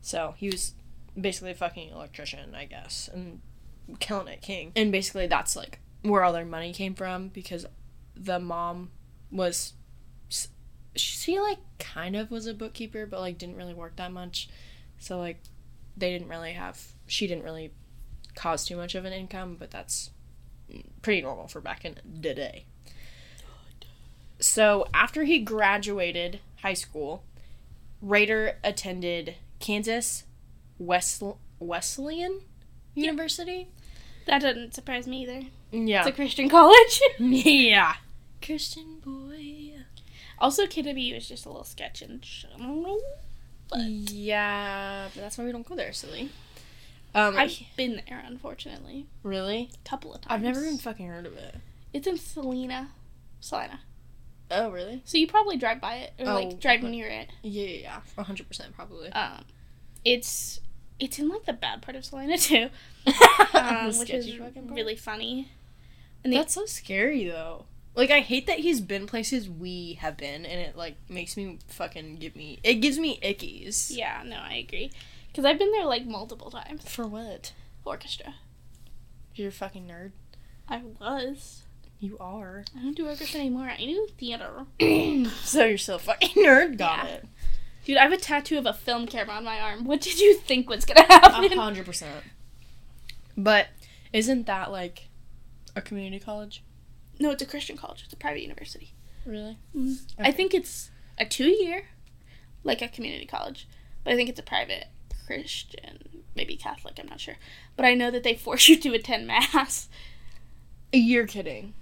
So 0.01 0.33
he 0.37 0.49
was 0.49 0.73
basically 1.19 1.51
a 1.51 1.55
fucking 1.55 1.89
electrician, 1.89 2.55
I 2.55 2.65
guess, 2.65 3.09
and 3.13 3.41
killing 3.99 4.27
it 4.27 4.41
king. 4.41 4.71
And 4.75 4.91
basically 4.91 5.27
that's 5.27 5.55
like 5.55 5.79
where 6.01 6.23
all 6.23 6.33
their 6.33 6.45
money 6.45 6.73
came 6.73 6.95
from 6.95 7.27
because 7.27 7.65
the 8.15 8.39
mom 8.39 8.89
was 9.31 9.73
she 10.95 11.39
like 11.39 11.59
kind 11.79 12.15
of 12.15 12.31
was 12.31 12.47
a 12.47 12.53
bookkeeper 12.53 13.05
but 13.05 13.19
like 13.19 13.37
didn't 13.37 13.57
really 13.57 13.73
work 13.73 13.95
that 13.97 14.11
much. 14.11 14.49
So 14.99 15.17
like 15.19 15.41
they 15.97 16.11
didn't 16.11 16.29
really 16.29 16.53
have 16.53 16.79
she 17.07 17.27
didn't 17.27 17.43
really 17.43 17.71
cause 18.35 18.65
too 18.65 18.77
much 18.77 18.95
of 18.95 19.05
an 19.05 19.13
income 19.13 19.57
but 19.59 19.71
that's 19.71 20.11
pretty 21.01 21.21
normal 21.21 21.47
for 21.47 21.61
back 21.61 21.85
in 21.85 21.95
the 22.03 22.33
day. 22.33 22.65
So 24.39 24.87
after 24.93 25.23
he 25.23 25.39
graduated 25.39 26.39
high 26.61 26.73
school 26.73 27.23
Rader 28.01 28.57
attended 28.63 29.35
Kansas 29.59 30.23
West 30.79 31.21
Wesleyan 31.59 32.41
University? 32.95 33.67
That 34.25 34.41
doesn't 34.41 34.73
surprise 34.73 35.07
me 35.07 35.23
either. 35.23 35.41
yeah. 35.71 35.99
It's 35.99 36.09
a 36.09 36.11
Christian 36.11 36.49
college. 36.49 37.01
yeah. 37.19 37.95
Christian 38.41 38.99
boy 39.05 39.30
also, 40.41 40.65
KW 40.65 41.15
is 41.15 41.27
just 41.27 41.45
a 41.45 41.49
little 41.49 41.63
sketch 41.63 42.01
in 42.01 42.19
general. 42.21 42.99
But 43.69 43.81
yeah, 43.87 45.07
but 45.13 45.21
that's 45.21 45.37
why 45.37 45.45
we 45.45 45.51
don't 45.53 45.65
go 45.65 45.75
there, 45.75 45.93
silly. 45.93 46.29
Um, 47.15 47.37
I've 47.37 47.57
been 47.77 48.01
there, 48.07 48.21
unfortunately, 48.25 49.05
really? 49.23 49.69
a 49.73 49.89
couple 49.89 50.13
of 50.13 50.21
times. 50.21 50.31
I've 50.33 50.41
never 50.41 50.61
even 50.61 50.77
fucking 50.77 51.07
heard 51.07 51.25
of 51.25 51.37
it. 51.37 51.55
It's 51.93 52.07
in 52.07 52.17
Salina, 52.17 52.89
Salina. 53.39 53.81
Oh, 54.49 54.69
really? 54.69 55.01
So 55.05 55.17
you 55.17 55.27
probably 55.27 55.55
drive 55.57 55.79
by 55.79 55.95
it 55.95 56.13
or 56.19 56.29
Oh, 56.29 56.33
like 56.35 56.59
drive 56.59 56.81
but- 56.81 56.89
near 56.91 57.07
it. 57.07 57.29
Yeah, 57.41 57.63
yeah, 57.65 58.01
yeah. 58.17 58.23
hundred 58.23 58.47
percent 58.47 58.73
probably. 58.75 59.09
Um, 59.13 59.45
it's 60.03 60.59
it's 60.99 61.17
in 61.19 61.29
like 61.29 61.45
the 61.45 61.53
bad 61.53 61.81
part 61.81 61.95
of 61.95 62.03
Salina 62.05 62.37
too, 62.37 62.69
um, 63.53 63.97
which 63.97 64.09
is 64.09 64.37
really 64.69 64.95
funny. 64.95 65.49
And 66.23 66.33
That's 66.33 66.53
so 66.53 66.65
scary 66.65 67.25
though. 67.25 67.65
Like 67.95 68.09
I 68.09 68.21
hate 68.21 68.47
that 68.47 68.59
he's 68.59 68.79
been 68.81 69.05
places 69.07 69.49
we 69.49 69.97
have 70.01 70.15
been, 70.17 70.45
and 70.45 70.59
it 70.61 70.77
like 70.77 70.95
makes 71.09 71.35
me 71.35 71.59
fucking 71.67 72.15
give 72.17 72.35
me. 72.35 72.59
It 72.63 72.75
gives 72.75 72.97
me 72.97 73.19
ickies. 73.21 73.95
yeah, 73.95 74.23
no, 74.25 74.37
I 74.37 74.53
agree. 74.53 74.91
Because 75.27 75.45
I've 75.45 75.59
been 75.59 75.71
there 75.71 75.85
like 75.85 76.05
multiple 76.05 76.49
times. 76.51 76.87
For 76.89 77.05
what? 77.07 77.53
Orchestra. 77.85 78.35
You're 79.35 79.49
a 79.49 79.51
fucking 79.51 79.87
nerd. 79.87 80.11
I 80.69 80.81
was. 80.99 81.63
You 81.99 82.17
are. 82.19 82.63
I 82.77 82.81
don't 82.81 82.95
do 82.95 83.07
orchestra 83.07 83.39
anymore. 83.39 83.69
I 83.69 83.77
do 83.77 84.07
theater. 84.17 84.65
so 85.43 85.65
you're 85.65 85.77
still 85.77 85.97
a 85.97 85.99
fucking 85.99 86.43
nerd. 86.43 86.77
Got 86.77 87.05
Yeah. 87.05 87.13
it. 87.15 87.25
Dude, 87.85 87.97
I 87.97 88.03
have 88.03 88.11
a 88.13 88.17
tattoo 88.17 88.57
of 88.57 88.65
a 88.65 88.73
film 88.73 89.07
camera 89.07 89.35
on 89.35 89.43
my 89.43 89.59
arm. 89.59 89.85
What 89.85 90.01
did 90.01 90.19
you 90.19 90.35
think 90.37 90.69
was 90.69 90.85
gonna 90.85 91.05
A 91.09 91.13
happen? 91.13 91.51
hundred 91.57 91.85
percent. 91.85 92.23
But 93.37 93.67
isn't 94.13 94.45
that 94.47 94.71
like 94.71 95.09
a 95.75 95.81
community 95.81 96.23
college? 96.23 96.63
No, 97.21 97.29
it's 97.31 97.43
a 97.43 97.45
Christian 97.45 97.77
college. 97.77 98.01
It's 98.03 98.13
a 98.13 98.17
private 98.17 98.41
university. 98.41 98.93
Really? 99.25 99.57
Mm-hmm. 99.75 99.93
I 100.19 100.29
Okay. 100.29 100.31
think 100.31 100.53
it's 100.55 100.89
a 101.19 101.25
two 101.25 101.49
year, 101.49 101.83
like 102.63 102.81
a 102.81 102.87
community 102.87 103.25
college, 103.27 103.67
but 104.03 104.11
I 104.11 104.15
think 104.15 104.27
it's 104.27 104.39
a 104.39 104.43
private 104.43 104.85
Christian, 105.27 106.23
maybe 106.35 106.55
Catholic. 106.55 106.97
I'm 106.99 107.05
not 107.07 107.19
sure, 107.19 107.37
but 107.75 107.85
I 107.85 107.93
know 107.93 108.09
that 108.09 108.23
they 108.23 108.33
force 108.45 108.67
you 108.67 108.77
to 108.79 108.93
attend 108.95 109.27
mass. 109.27 109.87
You're 110.91 111.27
kidding. 111.27 111.73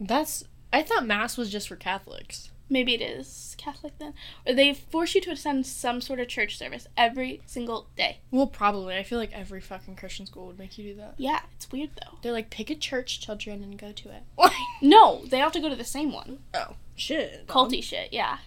That's. 0.00 0.44
I 0.72 0.82
thought 0.82 1.06
mass 1.06 1.36
was 1.38 1.50
just 1.50 1.68
for 1.68 1.76
Catholics. 1.76 2.50
Maybe 2.70 2.94
it 2.94 3.00
is 3.00 3.54
Catholic 3.58 3.98
then, 3.98 4.12
or 4.46 4.52
they 4.54 4.74
force 4.74 5.14
you 5.14 5.20
to 5.22 5.30
attend 5.30 5.66
some 5.66 6.00
sort 6.02 6.20
of 6.20 6.28
church 6.28 6.58
service 6.58 6.86
every 6.96 7.40
single 7.46 7.86
day. 7.96 8.18
Well, 8.30 8.46
probably. 8.46 8.96
I 8.96 9.02
feel 9.02 9.18
like 9.18 9.32
every 9.32 9.60
fucking 9.60 9.96
Christian 9.96 10.26
school 10.26 10.46
would 10.48 10.58
make 10.58 10.76
you 10.76 10.84
do 10.92 11.00
that. 11.00 11.14
Yeah, 11.16 11.40
it's 11.56 11.70
weird 11.72 11.90
though. 11.96 12.18
They're 12.22 12.32
like, 12.32 12.50
pick 12.50 12.68
a 12.70 12.74
church, 12.74 13.20
children, 13.20 13.62
and 13.62 13.78
go 13.78 13.92
to 13.92 14.08
it. 14.10 14.22
Why? 14.34 14.54
No, 14.82 15.22
they 15.24 15.38
have 15.38 15.52
to 15.52 15.60
go 15.60 15.68
to 15.70 15.76
the 15.76 15.84
same 15.84 16.12
one. 16.12 16.40
oh, 16.54 16.74
shit. 16.94 17.46
Culty 17.46 17.82
shit. 17.82 18.12
Yeah, 18.12 18.38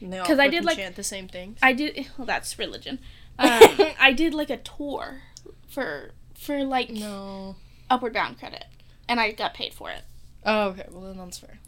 No. 0.00 0.22
Because 0.22 0.38
I 0.38 0.48
did, 0.48 0.64
like- 0.64 0.76
chant 0.76 0.94
the 0.96 1.02
same 1.02 1.26
things. 1.28 1.58
I 1.62 1.72
did. 1.72 2.06
Well, 2.18 2.26
that's 2.26 2.58
religion. 2.58 2.98
Um, 3.38 3.60
I 4.00 4.14
did 4.16 4.32
like 4.32 4.48
a 4.48 4.56
tour 4.56 5.20
for 5.68 6.12
for 6.34 6.64
like 6.64 6.88
no. 6.88 7.56
Upward 7.90 8.14
Bound 8.14 8.38
credit, 8.38 8.64
and 9.10 9.20
I 9.20 9.32
got 9.32 9.52
paid 9.52 9.74
for 9.74 9.90
it. 9.90 10.04
Oh, 10.46 10.68
okay. 10.68 10.86
Well, 10.90 11.02
then 11.02 11.18
that's 11.18 11.36
fair. 11.38 11.58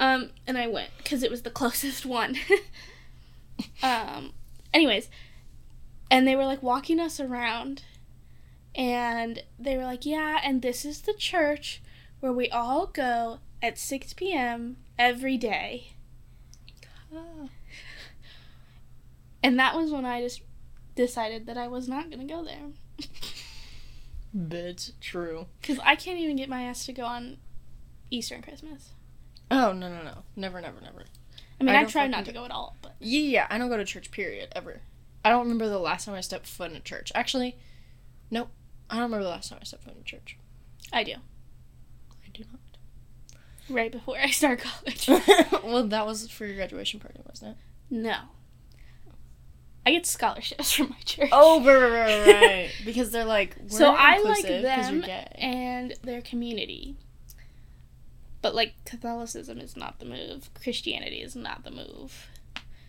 Um, 0.00 0.30
and 0.48 0.58
I 0.58 0.66
went 0.66 0.90
because 0.98 1.22
it 1.22 1.30
was 1.30 1.42
the 1.42 1.50
closest 1.60 2.04
one. 2.04 2.36
um, 3.82 4.32
anyways, 4.74 5.08
and 6.10 6.26
they 6.26 6.34
were 6.34 6.46
like 6.46 6.62
walking 6.62 6.98
us 6.98 7.20
around, 7.20 7.84
and 8.74 9.44
they 9.60 9.76
were 9.76 9.84
like, 9.84 10.04
"Yeah, 10.04 10.40
and 10.42 10.60
this 10.60 10.84
is 10.84 11.02
the 11.02 11.14
church 11.14 11.80
where 12.20 12.32
we 12.32 12.48
all 12.50 12.86
go 12.86 13.38
at 13.62 13.78
6 13.78 14.12
p.m. 14.14 14.76
every 14.98 15.36
day. 15.36 15.92
And 19.42 19.58
that 19.58 19.74
was 19.74 19.90
when 19.90 20.04
I 20.04 20.20
just 20.20 20.42
decided 20.94 21.46
that 21.46 21.56
I 21.56 21.66
was 21.66 21.88
not 21.88 22.10
going 22.10 22.28
to 22.28 22.30
go 22.30 22.44
there. 22.44 23.08
Bitch, 24.36 24.92
true. 25.00 25.46
Because 25.62 25.78
I 25.82 25.96
can't 25.96 26.18
even 26.18 26.36
get 26.36 26.50
my 26.50 26.64
ass 26.64 26.84
to 26.84 26.92
go 26.92 27.06
on 27.06 27.38
Easter 28.10 28.34
and 28.34 28.44
Christmas. 28.44 28.90
Oh 29.50 29.72
no 29.72 29.88
no 29.88 30.02
no, 30.02 30.18
never 30.36 30.60
never 30.60 30.80
never. 30.80 31.04
I 31.60 31.64
mean, 31.64 31.74
I 31.74 31.82
I, 31.82 31.84
try 31.84 32.06
not 32.06 32.24
to 32.26 32.32
go- 32.32 32.44
at 32.44 32.50
all, 32.50 32.76
but 32.82 32.94
Yeah, 33.00 33.20
yeah, 33.20 33.46
I 33.50 33.58
don't 33.58 33.68
go 33.68 33.76
to 33.76 33.84
church. 33.84 34.10
Period. 34.10 34.48
Ever. 34.56 34.80
I 35.24 35.28
don't 35.30 35.42
remember 35.42 35.68
the 35.68 35.78
last 35.78 36.06
time 36.06 36.14
I 36.14 36.20
stepped 36.22 36.46
foot 36.46 36.70
in 36.70 36.76
a 36.76 36.80
church. 36.80 37.12
Actually, 37.14 37.56
nope. 38.30 38.48
I 38.88 38.94
don't 38.94 39.04
remember 39.04 39.24
the 39.24 39.30
last 39.30 39.50
time 39.50 39.58
I 39.60 39.64
stepped 39.64 39.84
foot 39.84 39.94
in 39.94 40.00
a 40.00 40.04
church. 40.04 40.38
I 40.92 41.04
do. 41.04 41.12
I 41.14 42.28
do 42.32 42.44
not. 42.50 42.60
Right 43.68 43.92
before 43.92 44.16
I 44.18 44.30
start 44.30 44.60
college. 44.60 45.06
well, 45.62 45.86
that 45.88 46.06
was 46.06 46.28
for 46.30 46.46
your 46.46 46.56
graduation 46.56 46.98
party, 47.00 47.20
wasn't 47.28 47.52
it? 47.52 47.56
no. 47.94 48.16
I 49.86 49.92
get 49.92 50.04
scholarships 50.06 50.72
from 50.72 50.90
my 50.90 50.96
church. 51.06 51.30
Oh, 51.32 51.64
right, 51.64 51.74
right, 51.90 52.26
right, 52.26 52.42
right. 52.42 52.70
because 52.84 53.10
they're 53.12 53.24
like, 53.24 53.56
we're 53.62 53.68
so 53.78 53.94
I 53.96 54.18
like 54.18 54.44
inclusive 54.44 54.64
'cause 54.64 54.90
you're 54.90 55.00
them 55.02 55.28
and 55.36 55.94
their 56.02 56.20
community. 56.20 56.96
But 58.42 58.54
like 58.54 58.74
Catholicism 58.84 59.58
is 59.58 59.76
not 59.76 59.98
the 59.98 60.04
move. 60.06 60.50
Christianity 60.54 61.16
is 61.20 61.36
not 61.36 61.62
the 61.64 61.70
move. 61.70 62.28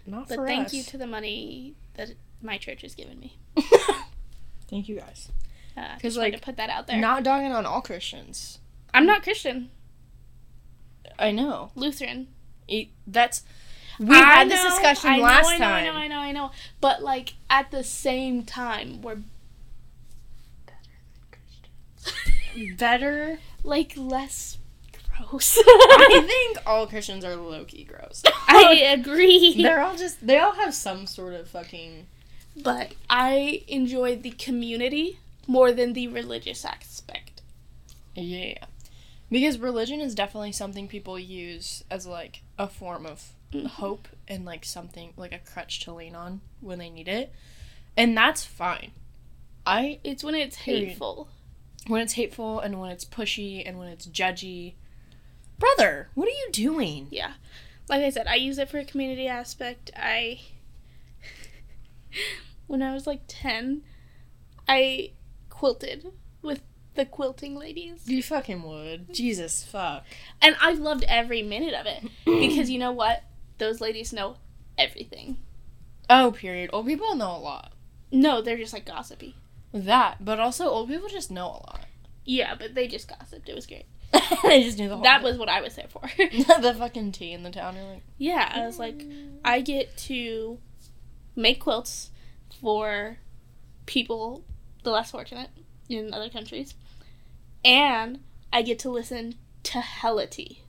Not 0.05 0.27
for 0.27 0.33
us. 0.33 0.37
But 0.37 0.43
for 0.43 0.47
thank 0.47 0.65
us. 0.67 0.73
you 0.73 0.83
to 0.83 0.97
the 0.97 1.07
money 1.07 1.75
that 1.95 2.11
my 2.41 2.57
church 2.57 2.81
has 2.83 2.95
given 2.95 3.19
me. 3.19 3.37
thank 4.69 4.87
you 4.87 4.97
guys. 4.99 5.29
Uh, 5.77 5.93
'Cause, 5.93 6.01
just 6.01 6.17
wanted 6.17 6.33
like, 6.33 6.41
to 6.41 6.45
put 6.45 6.57
that 6.57 6.69
out 6.69 6.87
there. 6.87 6.97
Not 6.99 7.23
dogging 7.23 7.51
on 7.51 7.65
all 7.65 7.81
Christians. 7.81 8.59
I'm 8.93 9.05
not 9.05 9.23
Christian. 9.23 9.69
I 11.19 11.31
know. 11.31 11.71
Lutheran. 11.75 12.27
E- 12.67 12.89
That's 13.05 13.43
we 13.99 14.15
I 14.15 14.19
had 14.19 14.49
this 14.49 14.63
discussion 14.63 15.09
I 15.11 15.17
know, 15.17 15.23
last 15.23 15.47
I 15.49 15.57
know, 15.57 15.65
time. 15.65 15.83
I 15.83 15.85
know, 15.85 15.93
I 15.93 16.07
know, 16.07 16.17
I 16.19 16.31
know. 16.31 16.51
But 16.79 17.03
like 17.03 17.33
at 17.49 17.71
the 17.71 17.83
same 17.83 18.43
time, 18.43 19.01
we're 19.01 19.15
better 20.65 20.79
than 21.13 21.39
Christians. 22.13 22.75
Better. 22.79 23.39
like 23.63 23.93
less 23.95 24.57
gross. 25.29 25.57
I 25.57 26.23
think 26.27 26.57
all 26.65 26.87
Christians 26.87 27.23
are 27.25 27.35
low 27.35 27.65
key 27.65 27.83
gross. 27.83 28.23
I 28.47 28.75
agree. 28.99 29.61
They're 29.61 29.81
all 29.81 29.95
just 29.95 30.25
they 30.25 30.37
all 30.39 30.53
have 30.53 30.73
some 30.73 31.05
sort 31.07 31.33
of 31.33 31.47
fucking 31.49 32.07
But 32.61 32.93
I 33.09 33.63
enjoy 33.67 34.15
the 34.17 34.31
community 34.31 35.19
more 35.47 35.71
than 35.71 35.93
the 35.93 36.07
religious 36.07 36.63
aspect. 36.65 37.41
yeah. 38.15 38.57
Because 39.29 39.57
religion 39.59 40.01
is 40.01 40.13
definitely 40.13 40.51
something 40.51 40.89
people 40.89 41.17
use 41.17 41.83
as 41.89 42.05
like 42.05 42.41
a 42.59 42.67
form 42.67 43.05
of 43.05 43.29
Mhm. 43.53 43.67
hope 43.67 44.07
and 44.29 44.45
like 44.45 44.63
something 44.63 45.11
like 45.17 45.33
a 45.33 45.39
crutch 45.39 45.81
to 45.81 45.91
lean 45.93 46.15
on 46.15 46.39
when 46.61 46.79
they 46.79 46.89
need 46.89 47.07
it. 47.09 47.33
And 47.97 48.15
that's 48.15 48.45
fine. 48.45 48.91
I 49.65 49.99
It's 50.05 50.23
when 50.23 50.35
it's 50.35 50.55
hateful. 50.57 51.27
when 51.87 52.01
it's 52.01 52.13
hateful 52.13 52.59
and 52.59 52.79
when 52.79 52.91
it's 52.91 53.03
pushy 53.05 53.61
and 53.65 53.77
when 53.77 53.87
it's 53.89 54.07
judgy. 54.07 54.73
Brother, 55.61 56.09
what 56.15 56.27
are 56.27 56.31
you 56.31 56.49
doing? 56.51 57.07
Yeah. 57.11 57.33
Like 57.87 58.01
I 58.01 58.09
said, 58.09 58.25
I 58.25 58.33
use 58.35 58.57
it 58.57 58.67
for 58.67 58.79
a 58.79 58.83
community 58.83 59.27
aspect. 59.27 59.91
I 59.95 60.41
when 62.67 62.81
I 62.81 62.95
was 62.95 63.05
like 63.05 63.21
10, 63.27 63.83
I 64.67 65.11
quilted 65.49 66.11
with 66.41 66.63
the 66.95 67.05
quilting 67.05 67.55
ladies. 67.55 68.07
You 68.07 68.23
fucking 68.23 68.63
would. 68.63 69.13
Jesus 69.13 69.63
fuck. 69.63 70.03
And 70.41 70.55
I 70.59 70.73
loved 70.73 71.05
every 71.07 71.43
minute 71.43 71.75
of 71.75 71.85
it 71.85 72.09
because 72.25 72.71
you 72.71 72.79
know 72.79 72.91
what? 72.91 73.23
Those 73.59 73.79
ladies 73.79 74.11
know 74.11 74.37
everything. 74.79 75.37
Oh, 76.09 76.31
period. 76.31 76.71
Old 76.73 76.87
people 76.87 77.13
know 77.13 77.35
a 77.35 77.37
lot. 77.37 77.73
No, 78.11 78.41
they're 78.41 78.57
just 78.57 78.73
like 78.73 78.87
gossipy. 78.87 79.35
That, 79.71 80.25
but 80.25 80.39
also 80.39 80.65
old 80.65 80.89
people 80.89 81.07
just 81.07 81.29
know 81.29 81.45
a 81.45 81.61
lot. 81.69 81.85
Yeah, 82.25 82.55
but 82.55 82.73
they 82.73 82.87
just 82.87 83.07
gossiped. 83.07 83.47
It 83.47 83.55
was 83.55 83.67
great. 83.67 83.85
they 84.43 84.63
just 84.63 84.77
knew 84.77 84.89
the 84.89 84.95
whole 84.95 85.03
That 85.03 85.23
was 85.23 85.37
what 85.37 85.49
I 85.49 85.61
was 85.61 85.75
there 85.75 85.87
for. 85.89 86.01
the 86.17 86.75
fucking 86.77 87.11
tea 87.13 87.31
in 87.31 87.43
the 87.43 87.49
town. 87.49 87.75
You're 87.75 87.85
like, 87.85 88.03
yeah, 88.17 88.51
I 88.53 88.65
was 88.65 88.77
like, 88.79 89.03
I 89.45 89.61
get 89.61 89.95
to 89.97 90.57
make 91.35 91.59
quilts 91.61 92.11
for 92.61 93.17
people, 93.85 94.43
the 94.83 94.91
less 94.91 95.11
fortunate 95.11 95.49
in 95.89 96.13
other 96.13 96.29
countries, 96.29 96.75
and 97.63 98.19
I 98.51 98.61
get 98.61 98.79
to 98.79 98.89
listen 98.89 99.35
to 99.63 99.79
hella 99.79 100.27
tea 100.27 100.61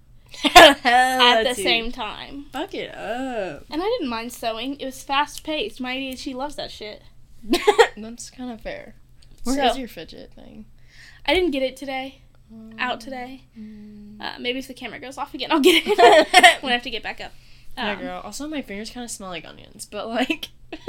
at 0.45 1.45
the 1.45 1.55
same 1.55 1.93
time. 1.93 2.47
Fuck 2.53 2.75
it 2.75 2.95
up. 2.95 3.65
And 3.71 3.83
I 3.83 3.85
didn't 3.85 4.09
mind 4.09 4.33
sewing. 4.33 4.77
It 4.81 4.85
was 4.85 5.03
fast 5.03 5.45
paced. 5.45 5.81
My 5.81 5.95
ADHD 5.97 6.35
loves 6.35 6.57
that 6.57 6.71
shit. 6.71 7.03
That's 7.97 8.31
kind 8.31 8.51
of 8.51 8.61
fair. 8.61 8.95
Where 9.45 9.65
is 9.65 9.73
So- 9.73 9.79
your 9.79 9.89
fidget 9.89 10.33
thing? 10.35 10.67
I 11.27 11.35
didn't 11.35 11.51
get 11.53 11.63
it 11.63 11.77
today. 11.77 12.22
Out 12.79 13.01
today. 13.01 13.43
Uh, 14.21 14.35
maybe 14.41 14.59
if 14.59 14.69
the 14.69 14.75
camera 14.75 14.99
goes 15.01 15.19
off 15.19 15.35
again, 15.35 15.51
I'll 15.53 15.61
get 15.61 15.83
it 15.87 15.99
when 16.63 16.71
I 16.73 16.75
have 16.75 16.83
to 16.83 16.91
get 16.91 17.03
back 17.03 17.21
up. 17.21 17.33
yeah, 17.77 17.93
Um, 17.93 17.99
girl. 18.01 18.21
Also, 18.25 18.47
my 18.49 18.63
fingers 18.63 18.91
kind 18.91 19.05
of 19.05 19.11
smell 19.11 19.31
like 19.31 19.45
onions, 19.47 19.87
but 19.87 20.09
like. 20.09 20.49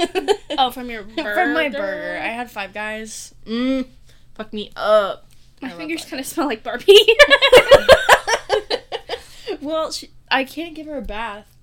Oh, 0.56 0.70
from 0.70 0.88
your 0.88 1.02
burger. 1.02 1.34
From 1.34 1.52
my 1.52 1.68
burger, 1.68 2.18
I 2.22 2.28
had 2.28 2.50
Five 2.50 2.72
Guys. 2.72 3.34
Mmm, 3.44 3.86
fuck 4.34 4.52
me 4.52 4.70
up. 4.76 5.26
My 5.60 5.68
I 5.68 5.72
fingers 5.72 6.04
kind 6.04 6.20
of 6.20 6.26
smell 6.26 6.46
like 6.46 6.62
Barbie. 6.62 6.96
well, 9.60 9.90
she, 9.90 10.10
I 10.30 10.44
can't 10.44 10.74
give 10.74 10.86
her 10.86 10.96
a 10.98 11.02
bath 11.02 11.56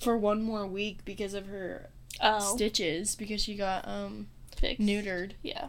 for 0.00 0.16
one 0.16 0.42
more 0.42 0.66
week 0.66 1.04
because 1.04 1.34
of 1.34 1.46
her 1.46 1.88
oh, 2.20 2.54
stitches 2.54 3.16
because 3.16 3.40
she 3.40 3.56
got 3.56 3.86
um 3.88 4.28
fixed. 4.56 4.80
neutered. 4.82 5.32
Yeah. 5.42 5.68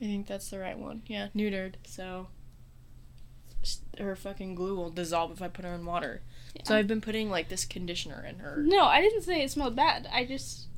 I 0.00 0.04
think 0.04 0.26
that's 0.26 0.50
the 0.50 0.58
right 0.58 0.78
one. 0.78 1.02
Yeah, 1.06 1.28
neutered. 1.34 1.74
So 1.86 2.28
her 3.98 4.16
fucking 4.16 4.54
glue 4.54 4.76
will 4.76 4.90
dissolve 4.90 5.32
if 5.32 5.42
I 5.42 5.48
put 5.48 5.64
her 5.64 5.74
in 5.74 5.86
water. 5.86 6.22
So 6.62 6.76
I've 6.76 6.86
been 6.86 7.00
putting 7.00 7.30
like 7.30 7.48
this 7.48 7.64
conditioner 7.64 8.24
in 8.28 8.38
her. 8.38 8.62
No, 8.64 8.84
I 8.84 9.00
didn't 9.00 9.22
say 9.22 9.42
it 9.42 9.50
smelled 9.50 9.74
bad. 9.74 10.08
I 10.12 10.24
just 10.24 10.68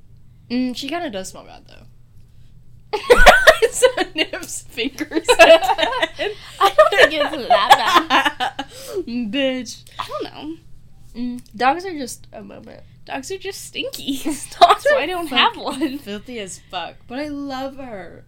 Mm, 0.51 0.77
she 0.77 0.89
kind 0.89 1.05
of 1.05 1.13
does 1.13 1.29
smell 1.29 1.45
bad 1.45 1.65
though. 1.67 2.99
so 3.71 3.87
Nib's 4.15 4.63
fingers. 4.63 5.27
I 5.29 6.35
don't 6.59 6.91
think 6.91 7.13
it's 7.13 7.49
that 7.49 8.55
bad. 8.57 8.67
Bitch. 9.07 9.85
I 9.99 10.07
don't 10.07 10.25
know. 10.25 10.57
Mm, 11.15 11.57
dogs 11.57 11.85
are 11.85 11.93
just 11.93 12.27
a 12.33 12.43
moment. 12.43 12.83
Dogs 13.05 13.31
are 13.31 13.39
just 13.39 13.65
stinky. 13.65 14.19
Dogs 14.19 14.85
so 14.85 14.97
I 14.99 15.07
don't 15.07 15.29
have 15.29 15.57
one. 15.57 15.99
Filthy 15.99 16.39
as 16.41 16.61
fuck, 16.71 16.97
but 17.09 17.19
I 17.19 17.29
love 17.29 17.77
her. 17.77 18.25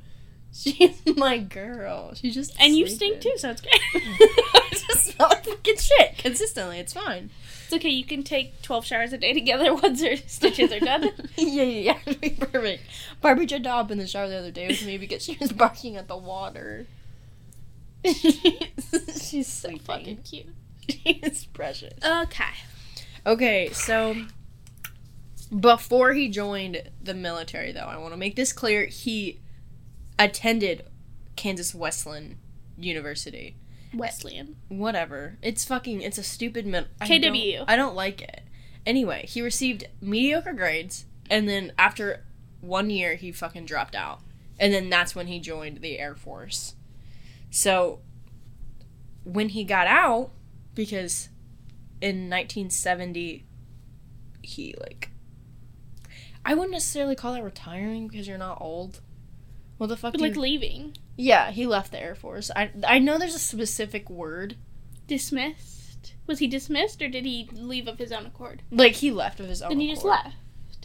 She's 0.52 1.02
my 1.16 1.38
girl. 1.38 2.14
She 2.14 2.30
just 2.30 2.54
And 2.58 2.76
you 2.76 2.87
stink 2.88 3.20
too, 3.20 3.34
so 3.37 3.50
it's 3.50 3.61
great. 3.61 3.80
I 3.94 4.68
just 4.70 5.12
smell 5.12 5.28
like 5.28 5.44
fucking 5.44 5.76
shit 5.76 6.18
consistently. 6.18 6.78
It's 6.78 6.92
fine. 6.92 7.30
It's 7.64 7.72
okay. 7.74 7.90
You 7.90 8.04
can 8.04 8.22
take 8.22 8.61
twelve 8.62 8.84
showers 8.84 9.12
a 9.12 9.18
day 9.18 9.32
together 9.32 9.74
once 9.82 10.02
your 10.02 10.16
stitches 10.16 10.72
are 10.72 10.80
done. 10.80 11.11
yeah, 11.37 11.62
yeah, 11.62 11.96
yeah. 12.04 12.14
Be 12.14 12.30
perfect. 12.30 12.84
Barbie 13.20 13.46
jumped 13.46 13.66
up 13.66 13.90
in 13.90 13.98
the 13.98 14.06
shower 14.06 14.28
the 14.28 14.38
other 14.38 14.50
day 14.50 14.68
with 14.68 14.84
me 14.84 14.98
because 14.98 15.22
she 15.22 15.37
was 15.40 15.52
barking 15.52 15.96
at 15.96 16.08
the 16.08 16.16
water. 16.16 16.87
She's 18.04 19.46
so 19.46 19.68
sleeping. 19.68 19.78
fucking 19.80 20.16
cute. 20.18 20.46
She's 20.88 21.44
precious. 21.46 21.92
Okay. 22.04 22.44
Okay, 23.26 23.70
so 23.72 24.14
before 25.61 26.12
he 26.12 26.28
joined 26.28 26.82
the 27.02 27.14
military, 27.14 27.72
though, 27.72 27.80
I 27.80 27.98
want 27.98 28.12
to 28.12 28.16
make 28.16 28.37
this 28.37 28.52
clear. 28.52 28.87
He 28.87 29.40
attended 30.18 30.85
Kansas 31.37 31.74
Wesleyan 31.74 32.38
University. 32.76 33.57
Wesleyan. 33.94 34.57
Whatever. 34.68 35.38
It's 35.42 35.64
fucking. 35.64 36.02
It's 36.02 36.18
a 36.18 36.22
stupid. 36.22 36.66
I 37.00 37.07
KWU. 37.07 37.59
don't- 37.59 37.70
I 37.70 37.76
don't 37.76 37.94
like 37.94 38.20
it. 38.20 38.42
Anyway, 38.85 39.26
he 39.28 39.40
received 39.42 39.85
mediocre 40.00 40.52
grades, 40.52 41.07
and 41.31 41.48
then 41.48 41.72
after 41.78 42.24
one 42.61 42.90
year, 42.90 43.14
he 43.16 43.33
fucking 43.33 43.66
dropped 43.66 43.94
out, 43.94 44.20
and 44.59 44.72
then 44.72 44.88
that's 44.90 45.14
when 45.14 45.26
he 45.26 45.38
joined 45.40 45.81
the 45.81 45.98
Air 45.98 46.14
Force. 46.14 46.74
So 47.50 48.00
when 49.24 49.50
he 49.50 49.64
got 49.64 49.87
out, 49.87 50.31
because 50.74 51.28
in 52.00 52.28
1970, 52.31 53.44
he 54.42 54.74
like. 54.81 55.11
I 56.44 56.54
wouldn't 56.54 56.72
necessarily 56.72 57.14
call 57.14 57.35
that 57.35 57.42
retiring 57.44 58.09
because 58.09 58.26
you're 58.26 58.38
not 58.38 58.59
old. 58.61 59.00
What 59.78 59.88
the 59.88 59.96
fuck? 59.96 60.12
But 60.12 60.20
like 60.20 60.34
you- 60.34 60.40
leaving. 60.40 60.96
yeah, 61.16 61.50
he 61.50 61.66
left 61.66 61.92
the 61.92 62.00
Air 62.00 62.14
Force. 62.14 62.50
I 62.54 62.70
I 62.86 62.98
know 62.98 63.16
there's 63.18 63.34
a 63.34 63.38
specific 63.40 64.10
word. 64.10 64.56
Dismissed. 65.06 66.12
Was 66.26 66.38
he 66.40 66.46
dismissed 66.46 67.00
or 67.00 67.08
did 67.08 67.24
he 67.24 67.48
leave 67.52 67.88
of 67.88 67.98
his 67.98 68.12
own 68.12 68.26
accord? 68.26 68.62
Like 68.70 68.92
he 68.96 69.10
left 69.10 69.40
of 69.40 69.48
his 69.48 69.62
own. 69.62 69.70
then 69.70 69.80
he 69.80 69.90
just 69.90 70.04
left. 70.04 70.36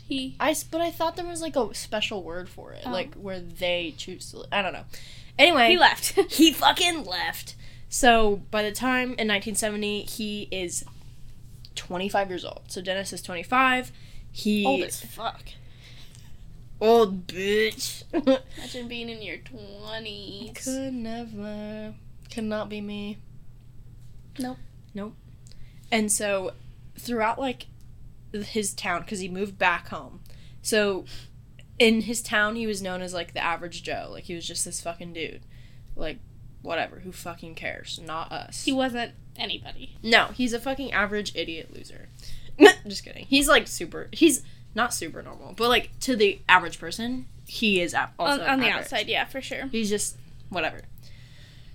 He 0.08 0.36
I 0.39 0.56
but 0.71 0.82
I 0.82 0.91
thought 0.91 1.15
there 1.15 1.25
was 1.25 1.41
like 1.41 1.56
a 1.56 1.73
special 1.73 2.23
word 2.23 2.49
for 2.49 2.71
it, 2.73 2.84
Oh. 2.86 2.91
like 2.91 3.15
where 3.15 3.39
they 3.39 3.93
choose 3.97 4.32
to. 4.32 4.45
I 4.51 4.62
don't 4.62 4.73
know. 4.73 4.86
Anyway, 5.39 5.69
he 5.69 5.77
left. 5.77 6.19
he 6.32 6.51
fucking 6.51 7.03
left. 7.06 7.56
So 7.89 8.41
by 8.51 8.63
the 8.63 8.71
time 8.71 9.10
in 9.19 9.27
1970, 9.27 10.03
he 10.03 10.47
is 10.51 10.84
25 11.75 12.29
years 12.29 12.45
old. 12.45 12.63
So 12.67 12.82
Dennis 12.82 13.13
is 13.13 13.21
25. 13.21 13.91
He 14.32 14.65
Old 14.65 14.82
as 14.82 14.99
fuck. 15.03 15.41
Old 16.84 17.28
bitch. 17.28 18.04
Imagine 18.13 18.88
being 18.88 19.10
in 19.10 19.22
your 19.22 19.38
twenties. 19.38 20.52
Could 20.63 20.93
never. 20.93 21.96
Could 22.32 22.43
not 22.43 22.69
be 22.69 22.82
me. 22.82 23.17
Nope. 24.38 24.58
Nope. 24.93 25.15
And 25.91 26.12
so 26.12 26.52
throughout 26.98 27.39
like 27.39 27.67
his 28.32 28.74
town, 28.74 29.02
because 29.02 29.19
he 29.19 29.30
moved 29.30 29.58
back 29.58 29.88
home. 29.88 30.19
So 30.62 31.06
in 31.80 32.02
his 32.02 32.22
town, 32.22 32.56
he 32.56 32.67
was 32.67 32.82
known 32.82 33.02
as 33.02 33.13
like 33.13 33.34
the 33.34 33.43
average 33.43 33.84
Joe. 33.84 34.10
Like 34.12 34.26
he 34.26 34.36
was 34.36 34.48
just 34.48 34.65
this 34.65 34.82
fucking 34.82 35.13
dude. 35.13 35.41
Like 35.96 36.19
whatever. 36.62 37.00
Who 37.00 37.12
fucking 37.12 37.56
cares? 37.56 38.00
Not 38.04 38.32
us. 38.32 38.65
He 38.65 38.72
wasn't 38.72 39.13
anybody. 39.36 39.98
No, 40.04 40.28
he's 40.34 40.54
a 40.54 40.60
fucking 40.60 40.91
average 40.91 41.36
idiot 41.36 41.74
loser. 41.74 42.10
Just 42.88 43.04
kidding. 43.04 43.26
He's 43.26 43.48
like 43.48 43.67
super. 43.67 44.10
He's 44.12 44.43
not 44.76 44.94
super 44.94 45.22
normal, 45.22 45.54
but 45.54 45.70
like 45.70 45.98
to 46.02 46.16
the 46.16 46.42
average 46.48 46.80
person, 46.80 47.28
he 47.46 47.82
is 47.82 47.96
also 48.20 48.42
on 48.44 48.50
on 48.50 48.60
the 48.60 48.68
average. 48.68 48.86
outside, 48.86 49.08
yeah, 49.08 49.26
for 49.26 49.42
sure. 49.42 49.68
He's 49.68 49.90
just 49.90 50.18
whatever. 50.50 50.82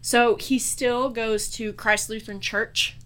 So 0.01 0.37
he 0.37 0.59
still 0.59 1.11
goes 1.11 1.49
to 1.51 1.73
Christ 1.73 2.09
Lutheran 2.09 2.41
Church. 2.41 2.97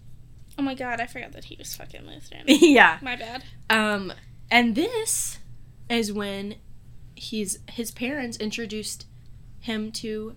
Oh 0.57 0.61
my 0.61 0.75
god, 0.75 0.99
I 0.99 1.07
forgot 1.07 1.31
that 1.33 1.45
he 1.45 1.55
was 1.57 1.75
fucking 1.75 2.05
Lutheran. 2.05 2.43
yeah. 2.47 2.99
My 3.01 3.15
bad. 3.15 3.43
Um, 3.69 4.13
and 4.51 4.75
this 4.75 5.39
is 5.89 6.13
when 6.13 6.55
he's 7.15 7.59
his 7.69 7.91
parents 7.91 8.37
introduced 8.37 9.07
him 9.59 9.91
to 9.91 10.35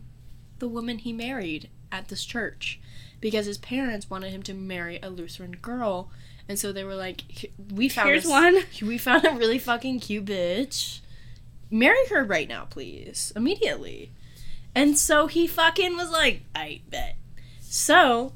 the 0.58 0.68
woman 0.68 0.98
he 0.98 1.12
married 1.12 1.68
at 1.92 2.08
this 2.08 2.24
church 2.24 2.80
because 3.20 3.46
his 3.46 3.58
parents 3.58 4.08
wanted 4.08 4.30
him 4.32 4.42
to 4.44 4.54
marry 4.54 4.98
a 5.02 5.10
Lutheran 5.10 5.52
girl, 5.52 6.10
and 6.48 6.58
so 6.58 6.72
they 6.72 6.84
were 6.84 6.94
like, 6.94 7.50
"We 7.72 7.88
found 7.88 8.08
Here's 8.08 8.22
this- 8.24 8.30
one." 8.30 8.62
We 8.82 8.98
found 8.98 9.24
a 9.24 9.32
really 9.32 9.58
fucking 9.58 10.00
cute 10.00 10.24
bitch. 10.26 11.00
Marry 11.70 12.06
her 12.10 12.24
right 12.24 12.48
now, 12.48 12.64
please, 12.66 13.32
immediately." 13.36 14.12
And 14.74 14.98
so 14.98 15.26
he 15.26 15.46
fucking 15.46 15.96
was 15.96 16.10
like, 16.10 16.42
"I 16.54 16.82
bet." 16.90 17.16
So, 17.60 18.32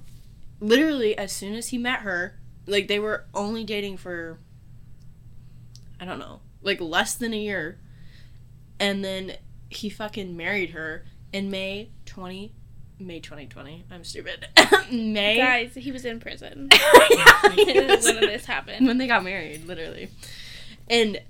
literally, 0.61 1.17
as 1.17 1.33
soon 1.33 1.55
as 1.55 1.69
he 1.69 1.79
met 1.79 2.01
her, 2.01 2.39
like 2.67 2.89
they 2.89 2.99
were 2.99 3.25
only 3.35 3.65
dating 3.65 3.97
for 3.99 4.39
I 6.01 6.05
don't 6.05 6.19
know, 6.19 6.41
like 6.63 6.81
less 6.81 7.15
than 7.15 7.35
a 7.35 7.39
year. 7.39 7.79
And 8.79 9.05
then 9.05 9.35
he 9.69 9.91
fucking 9.91 10.35
married 10.37 10.71
her 10.71 11.05
in 11.33 11.51
May 11.51 11.91
20 12.07 12.53
May 13.01 13.19
2020. 13.21 13.85
I'm 13.91 14.05
stupid. 14.05 14.47
May 14.93 15.37
Guys, 15.39 15.75
he 15.75 15.91
was 15.91 16.05
in 16.05 16.21
prison 16.21 16.69
Yeah, 16.73 17.51
he 17.55 17.65
when 17.75 17.89
was- 17.89 18.05
this 18.05 18.45
happened. 18.45 18.87
when 18.87 18.99
they 18.99 19.07
got 19.07 19.25
married, 19.25 19.67
literally. 19.67 20.11
And 20.89 21.21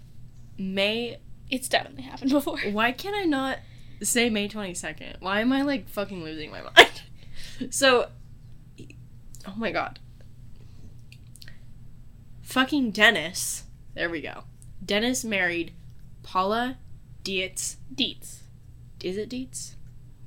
May 0.59 1.19
It's 1.51 1.69
definitely 1.69 2.03
happened 2.03 2.31
before. 2.31 2.59
why 2.73 2.93
can't 2.93 3.15
I 3.17 3.25
not 3.25 3.59
say 4.03 4.29
May 4.31 4.49
22nd? 4.49 5.17
Why 5.21 5.41
am 5.41 5.53
I 5.53 5.63
like 5.63 5.89
fucking 5.89 6.23
losing 6.25 6.51
my 6.51 6.63
mind? 6.63 7.03
so, 7.71 8.09
oh 9.47 9.55
my 9.57 9.71
god. 9.71 9.99
Fucking 12.43 12.91
Dennis. 12.91 13.65
There 13.95 14.11
we 14.11 14.21
go. 14.21 14.45
Dennis 14.85 15.25
married 15.25 15.73
Paula 16.23 16.79
Dietz. 17.23 17.77
Dietz. 17.95 18.43
Is 19.03 19.17
it 19.17 19.29
Dietz? 19.29 19.77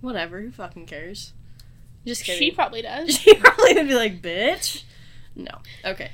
Whatever. 0.03 0.41
Who 0.41 0.51
fucking 0.51 0.85
cares? 0.85 1.31
Just 2.05 2.25
kidding. 2.25 2.39
She 2.39 2.51
probably 2.51 2.81
does. 2.81 3.17
She 3.19 3.33
probably 3.35 3.73
would 3.75 3.87
be 3.87 3.95
like, 3.95 4.21
bitch. 4.21 4.83
No. 5.33 5.59
Okay. 5.85 6.11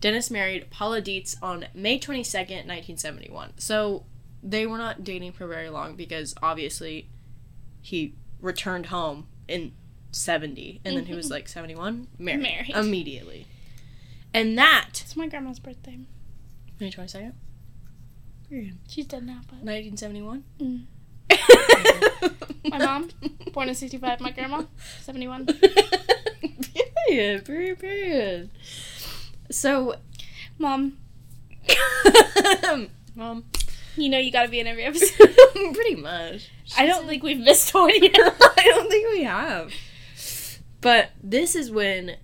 Dennis 0.00 0.28
married 0.28 0.68
Paula 0.70 1.00
Dietz 1.00 1.36
on 1.40 1.66
May 1.72 2.00
22nd, 2.00 2.66
1971. 2.66 3.52
So 3.58 4.04
they 4.42 4.66
were 4.66 4.76
not 4.76 5.04
dating 5.04 5.32
for 5.32 5.46
very 5.46 5.70
long 5.70 5.94
because 5.94 6.34
obviously 6.42 7.08
he 7.80 8.14
returned 8.40 8.86
home 8.86 9.28
in 9.46 9.72
70 10.10 10.80
and 10.84 10.96
then 10.96 11.06
he 11.06 11.14
was 11.14 11.30
like 11.30 11.46
71 11.46 12.08
married, 12.18 12.42
Married. 12.42 12.70
immediately. 12.70 13.46
And 14.34 14.58
that 14.58 14.88
It's 15.04 15.14
my 15.16 15.28
grandma's 15.28 15.60
birthday. 15.60 15.98
May 16.80 16.90
22nd, 16.90 17.32
She's 18.88 19.06
dead 19.06 19.24
now, 19.24 19.40
but 19.46 19.62
1971. 19.62 20.42
Mm. 20.60 20.84
my 22.64 22.78
mom, 22.78 23.10
born 23.52 23.68
in 23.68 23.74
'65. 23.74 24.20
My 24.20 24.30
grandma, 24.30 24.64
'71. 25.02 25.46
period, 27.08 27.44
period, 27.44 27.78
period. 27.78 28.50
So, 29.50 29.94
Mom, 30.58 30.96
mom, 33.14 33.44
you 33.96 34.08
know 34.08 34.18
you 34.18 34.32
gotta 34.32 34.48
be 34.48 34.60
in 34.60 34.66
every 34.66 34.84
episode. 34.84 35.36
pretty 35.74 35.96
much. 35.96 36.50
I 36.76 36.86
don't 36.86 37.06
think 37.06 37.22
we've 37.22 37.38
missed 37.38 37.74
one 37.74 37.90
yet. 38.02 38.14
I 38.16 38.62
don't 38.64 38.90
think 38.90 39.08
we 39.10 39.24
have. 39.24 39.72
But 40.80 41.10
this 41.22 41.54
is 41.54 41.70
when 41.70 42.16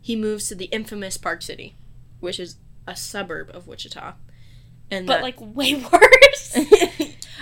he 0.00 0.14
moves 0.14 0.48
to 0.48 0.54
the 0.54 0.66
infamous 0.66 1.16
Park 1.16 1.42
City, 1.42 1.74
which 2.20 2.38
is 2.38 2.56
a 2.86 2.94
suburb 2.94 3.50
of 3.52 3.66
Wichita. 3.66 4.14
And 4.90 5.06
but 5.06 5.22
like 5.22 5.36
way 5.40 5.74
worse. 5.74 6.56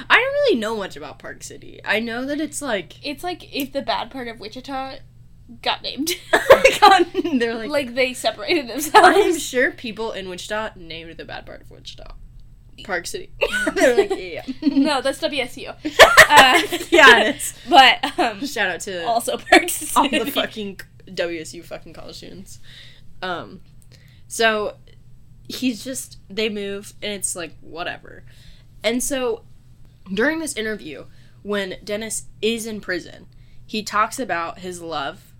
I 0.08 0.16
don't 0.16 0.32
really 0.32 0.58
know 0.58 0.76
much 0.76 0.96
about 0.96 1.18
Park 1.18 1.42
City. 1.42 1.80
I 1.84 2.00
know 2.00 2.24
that 2.26 2.40
it's 2.40 2.62
like 2.62 3.04
it's 3.06 3.24
like 3.24 3.54
if 3.54 3.72
the 3.72 3.82
bad 3.82 4.10
part 4.10 4.28
of 4.28 4.40
Wichita 4.40 4.98
got 5.62 5.82
named. 5.82 6.10
God, 6.80 7.06
they're 7.38 7.54
like, 7.54 7.70
like 7.70 7.94
they 7.94 8.12
separated 8.14 8.68
themselves. 8.68 9.16
I'm 9.16 9.38
sure 9.38 9.70
people 9.70 10.12
in 10.12 10.28
Wichita 10.28 10.70
named 10.76 11.16
the 11.16 11.24
bad 11.24 11.46
part 11.46 11.62
of 11.62 11.70
Wichita. 11.70 12.14
Park 12.84 13.06
City. 13.06 13.32
they're 13.74 13.96
like, 13.96 14.12
yeah. 14.16 14.42
no, 14.62 15.00
that's 15.00 15.20
WSU. 15.20 15.70
Uh, 15.70 16.78
yeah, 16.90 17.18
it 17.20 17.36
is. 17.36 17.54
But 17.68 18.18
um, 18.18 18.46
Shout 18.46 18.70
out 18.70 18.80
to 18.82 19.04
also 19.04 19.36
Park 19.36 19.68
City. 19.68 19.92
all 19.96 20.24
the 20.24 20.30
fucking 20.30 20.80
WSU 21.06 21.64
fucking 21.64 21.92
college 21.92 22.16
students. 22.16 22.60
Um, 23.20 23.62
so 24.28 24.76
he's 25.48 25.82
just 25.82 26.18
they 26.28 26.48
move 26.48 26.94
and 27.02 27.12
it's 27.12 27.34
like 27.34 27.56
whatever, 27.60 28.22
and 28.84 29.02
so 29.02 29.42
during 30.12 30.38
this 30.40 30.54
interview, 30.56 31.06
when 31.42 31.76
Dennis 31.84 32.24
is 32.42 32.66
in 32.66 32.80
prison, 32.80 33.26
he 33.66 33.82
talks 33.82 34.18
about 34.18 34.60
his 34.60 34.80
love 34.82 35.32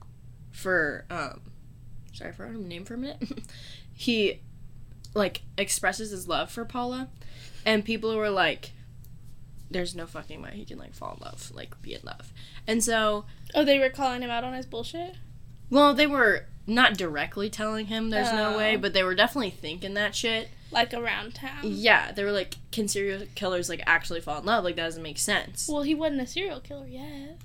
for 0.51 1.05
um, 1.11 1.41
sorry, 2.13 2.31
I 2.31 2.33
forgot 2.35 2.53
her 2.53 2.59
name 2.59 2.85
for 2.85 2.95
a 2.95 2.99
minute. 2.99 3.23
he 3.93 4.41
like 5.15 5.43
expresses 5.57 6.11
his 6.11 6.29
love 6.29 6.51
for 6.51 6.65
Paula, 6.65 7.09
and 7.65 7.85
people 7.85 8.17
were 8.17 8.31
like. 8.31 8.73
There's 9.71 9.95
no 9.95 10.07
fucking 10.07 10.41
way 10.41 10.53
he 10.55 10.65
can 10.65 10.79
like 10.79 10.95
fall 10.95 11.19
in 11.21 11.23
love, 11.27 11.51
like 11.55 11.83
be 11.83 11.93
in 11.93 12.01
love. 12.03 12.33
And 12.67 12.83
so 12.83 13.27
Oh, 13.55 13.65
they 13.67 13.79
were 13.79 13.91
calling 13.91 14.23
him 14.23 14.31
out 14.31 14.43
on 14.43 14.55
his 14.55 14.65
bullshit. 14.65 15.17
well, 15.69 15.93
they 15.93 16.07
were 16.07 16.47
not 16.67 16.97
directly 16.97 17.51
telling 17.51 17.85
him 17.89 18.09
there's 18.09 18.33
no 18.33 18.57
way, 18.57 18.77
Oh. 18.77 18.79
but 18.79 18.95
they 18.95 19.03
were 19.03 19.15
definitely 19.15 19.51
thinking 19.51 19.93
that 19.93 20.15
shit. 20.17 20.49
Like 20.71 20.93
around 20.93 21.35
town. 21.35 21.61
Yeah, 21.63 22.13
they 22.13 22.25
were 22.25 22.33
like, 22.33 22.57
can 22.73 22.89
serial 22.89 23.23
killers 23.35 23.69
like 23.69 23.83
actually 23.87 24.21
fall 24.21 24.41
in 24.41 24.45
love? 24.47 24.65
Like 24.65 24.77
that 24.77 24.85
doesn't 24.85 25.03
make 25.03 25.19
sense. 25.19 25.69
Well, 25.69 25.83
he 25.83 25.95
wasn't 25.95 26.21
a 26.21 26.27
serial 26.27 26.61
killer 26.61 26.87
yet. 26.87 27.39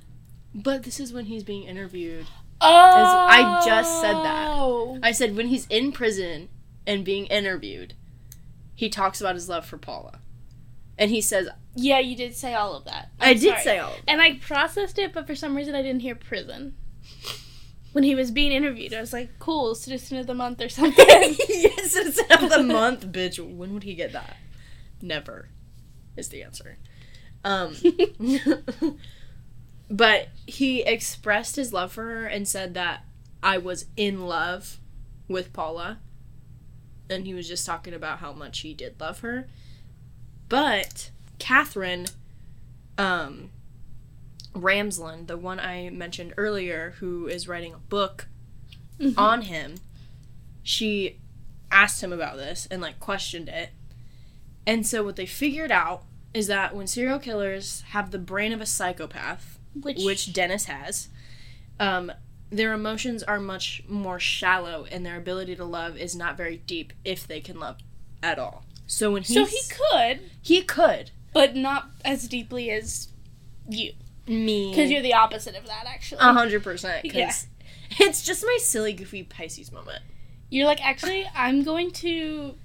But 0.53 0.83
this 0.83 0.99
is 0.99 1.13
when 1.13 1.25
he's 1.25 1.43
being 1.43 1.63
interviewed. 1.63 2.25
Oh, 2.61 2.67
I 3.29 3.61
just 3.65 4.01
said 4.01 4.13
that. 4.13 4.47
Oh! 4.49 4.99
I 5.01 5.11
said 5.11 5.35
when 5.35 5.47
he's 5.47 5.65
in 5.67 5.91
prison 5.91 6.49
and 6.85 7.03
being 7.03 7.25
interviewed, 7.25 7.93
he 8.75 8.89
talks 8.89 9.19
about 9.19 9.35
his 9.35 9.49
love 9.49 9.65
for 9.65 9.77
Paula, 9.77 10.19
and 10.97 11.09
he 11.11 11.19
says, 11.21 11.49
Yeah, 11.75 11.99
you 11.99 12.15
did 12.15 12.35
say 12.35 12.53
all 12.53 12.75
of 12.75 12.85
that. 12.85 13.09
"I 13.19 13.31
I'm 13.31 13.37
did 13.39 13.49
sorry. 13.49 13.61
say 13.63 13.79
all." 13.79 13.91
Of 13.91 14.05
that. 14.05 14.11
And 14.11 14.21
I 14.21 14.35
processed 14.35 14.97
it, 14.99 15.11
but 15.13 15.27
for 15.27 15.35
some 15.35 15.55
reason 15.55 15.75
I 15.75 15.81
didn't 15.81 16.01
hear 16.01 16.15
prison. 16.15 16.75
When 17.93 18.03
he 18.03 18.15
was 18.15 18.31
being 18.31 18.51
interviewed, 18.51 18.93
I 18.93 19.01
was 19.01 19.13
like, 19.13 19.39
cool, 19.39 19.75
citizen 19.75 20.17
of 20.17 20.27
the 20.27 20.33
month 20.33 20.61
or 20.61 20.69
something. 20.69 21.05
yes, 21.07 21.91
citizen 21.91 22.25
of 22.31 22.49
the 22.49 22.63
month, 22.63 23.07
bitch. 23.11 23.39
When 23.39 23.73
would 23.73 23.83
he 23.83 23.93
get 23.93 24.11
that? 24.13 24.35
Never, 25.01 25.49
is 26.17 26.29
the 26.29 26.43
answer. 26.43 26.77
Um, 27.45 27.75
but 29.89 30.29
he 30.47 30.81
expressed 30.81 31.55
his 31.55 31.71
love 31.71 31.91
for 31.91 32.03
her 32.03 32.25
and 32.25 32.47
said 32.47 32.73
that 32.73 33.05
I 33.43 33.57
was 33.57 33.85
in 33.95 34.25
love 34.25 34.79
with 35.27 35.53
Paula, 35.53 35.99
and 37.09 37.25
he 37.25 37.33
was 37.33 37.47
just 37.47 37.65
talking 37.65 37.93
about 37.93 38.19
how 38.19 38.33
much 38.33 38.59
he 38.59 38.73
did 38.73 38.99
love 38.99 39.19
her. 39.19 39.47
But 40.49 41.11
Katherine, 41.37 42.07
um, 42.97 43.49
Ramsland, 44.53 45.27
the 45.27 45.37
one 45.37 45.59
I 45.59 45.89
mentioned 45.89 46.33
earlier, 46.37 46.95
who 46.99 47.27
is 47.27 47.47
writing 47.47 47.73
a 47.73 47.77
book 47.77 48.27
Mhm. 48.99 49.17
on 49.17 49.41
him, 49.43 49.75
she 50.61 51.19
asked 51.71 52.03
him 52.03 52.13
about 52.13 52.37
this 52.37 52.67
and 52.69 52.81
like 52.81 52.99
questioned 52.99 53.49
it. 53.49 53.71
And 54.65 54.85
so 54.85 55.03
what 55.03 55.15
they 55.15 55.25
figured 55.25 55.71
out 55.71 56.03
is 56.33 56.47
that 56.47 56.75
when 56.75 56.87
serial 56.87 57.19
killers 57.19 57.81
have 57.89 58.11
the 58.11 58.19
brain 58.19 58.53
of 58.53 58.61
a 58.61 58.65
psychopath, 58.65 59.59
which, 59.79 60.03
which 60.03 60.31
Dennis 60.33 60.65
has, 60.65 61.09
um, 61.79 62.11
their 62.49 62.73
emotions 62.73 63.23
are 63.23 63.39
much 63.39 63.83
more 63.87 64.19
shallow 64.19 64.85
and 64.85 65.05
their 65.05 65.17
ability 65.17 65.55
to 65.55 65.65
love 65.65 65.97
is 65.97 66.15
not 66.15 66.37
very 66.37 66.57
deep 66.57 66.93
if 67.03 67.25
they 67.27 67.41
can 67.41 67.59
love 67.59 67.77
at 68.21 68.37
all. 68.39 68.63
So 68.85 69.11
when 69.11 69.23
he 69.23 69.33
So 69.33 69.45
he 69.45 69.59
could, 69.69 70.29
he 70.41 70.61
could 70.61 71.11
but 71.33 71.55
not 71.55 71.89
as 72.05 72.27
deeply 72.27 72.69
as 72.69 73.07
you, 73.67 73.93
me 74.27 74.69
because 74.71 74.89
you're 74.91 75.01
the 75.01 75.13
opposite 75.13 75.55
of 75.55 75.65
that. 75.67 75.85
Actually, 75.87 76.19
a 76.21 76.33
hundred 76.33 76.63
percent 76.63 77.03
Yeah. 77.05 77.11
because 77.11 77.47
it's 77.99 78.23
just 78.23 78.43
my 78.45 78.57
silly 78.61 78.93
goofy 78.93 79.23
Pisces 79.23 79.71
moment. 79.71 80.01
you're 80.49 80.65
like, 80.65 80.83
actually, 80.85 81.25
I'm 81.35 81.63
going 81.63 81.91
to 81.91 82.55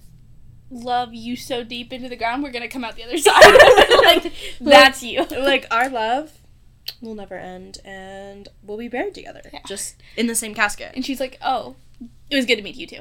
love 0.70 1.14
you 1.14 1.34
so 1.36 1.64
deep 1.64 1.92
into 1.92 2.08
the 2.08 2.16
ground, 2.16 2.42
we're 2.42 2.50
gonna 2.50 2.68
come 2.68 2.84
out 2.84 2.94
the 2.96 3.04
other 3.04 3.16
side. 3.18 3.34
like 4.04 4.32
that's 4.60 5.02
you. 5.02 5.24
like 5.26 5.66
our 5.70 5.88
love 5.88 6.32
will 7.00 7.14
never 7.14 7.36
end 7.36 7.78
and 7.84 8.48
we'll 8.62 8.78
be 8.78 8.88
buried 8.88 9.14
together 9.14 9.40
Yeah. 9.52 9.60
just 9.66 9.96
in 10.16 10.26
the 10.26 10.34
same 10.34 10.54
casket. 10.54 10.92
And 10.94 11.04
she's 11.04 11.20
like, 11.20 11.38
oh, 11.42 11.76
it 12.30 12.36
was 12.36 12.44
good 12.46 12.56
to 12.56 12.62
meet 12.62 12.76
you 12.76 12.86
too. 12.86 13.00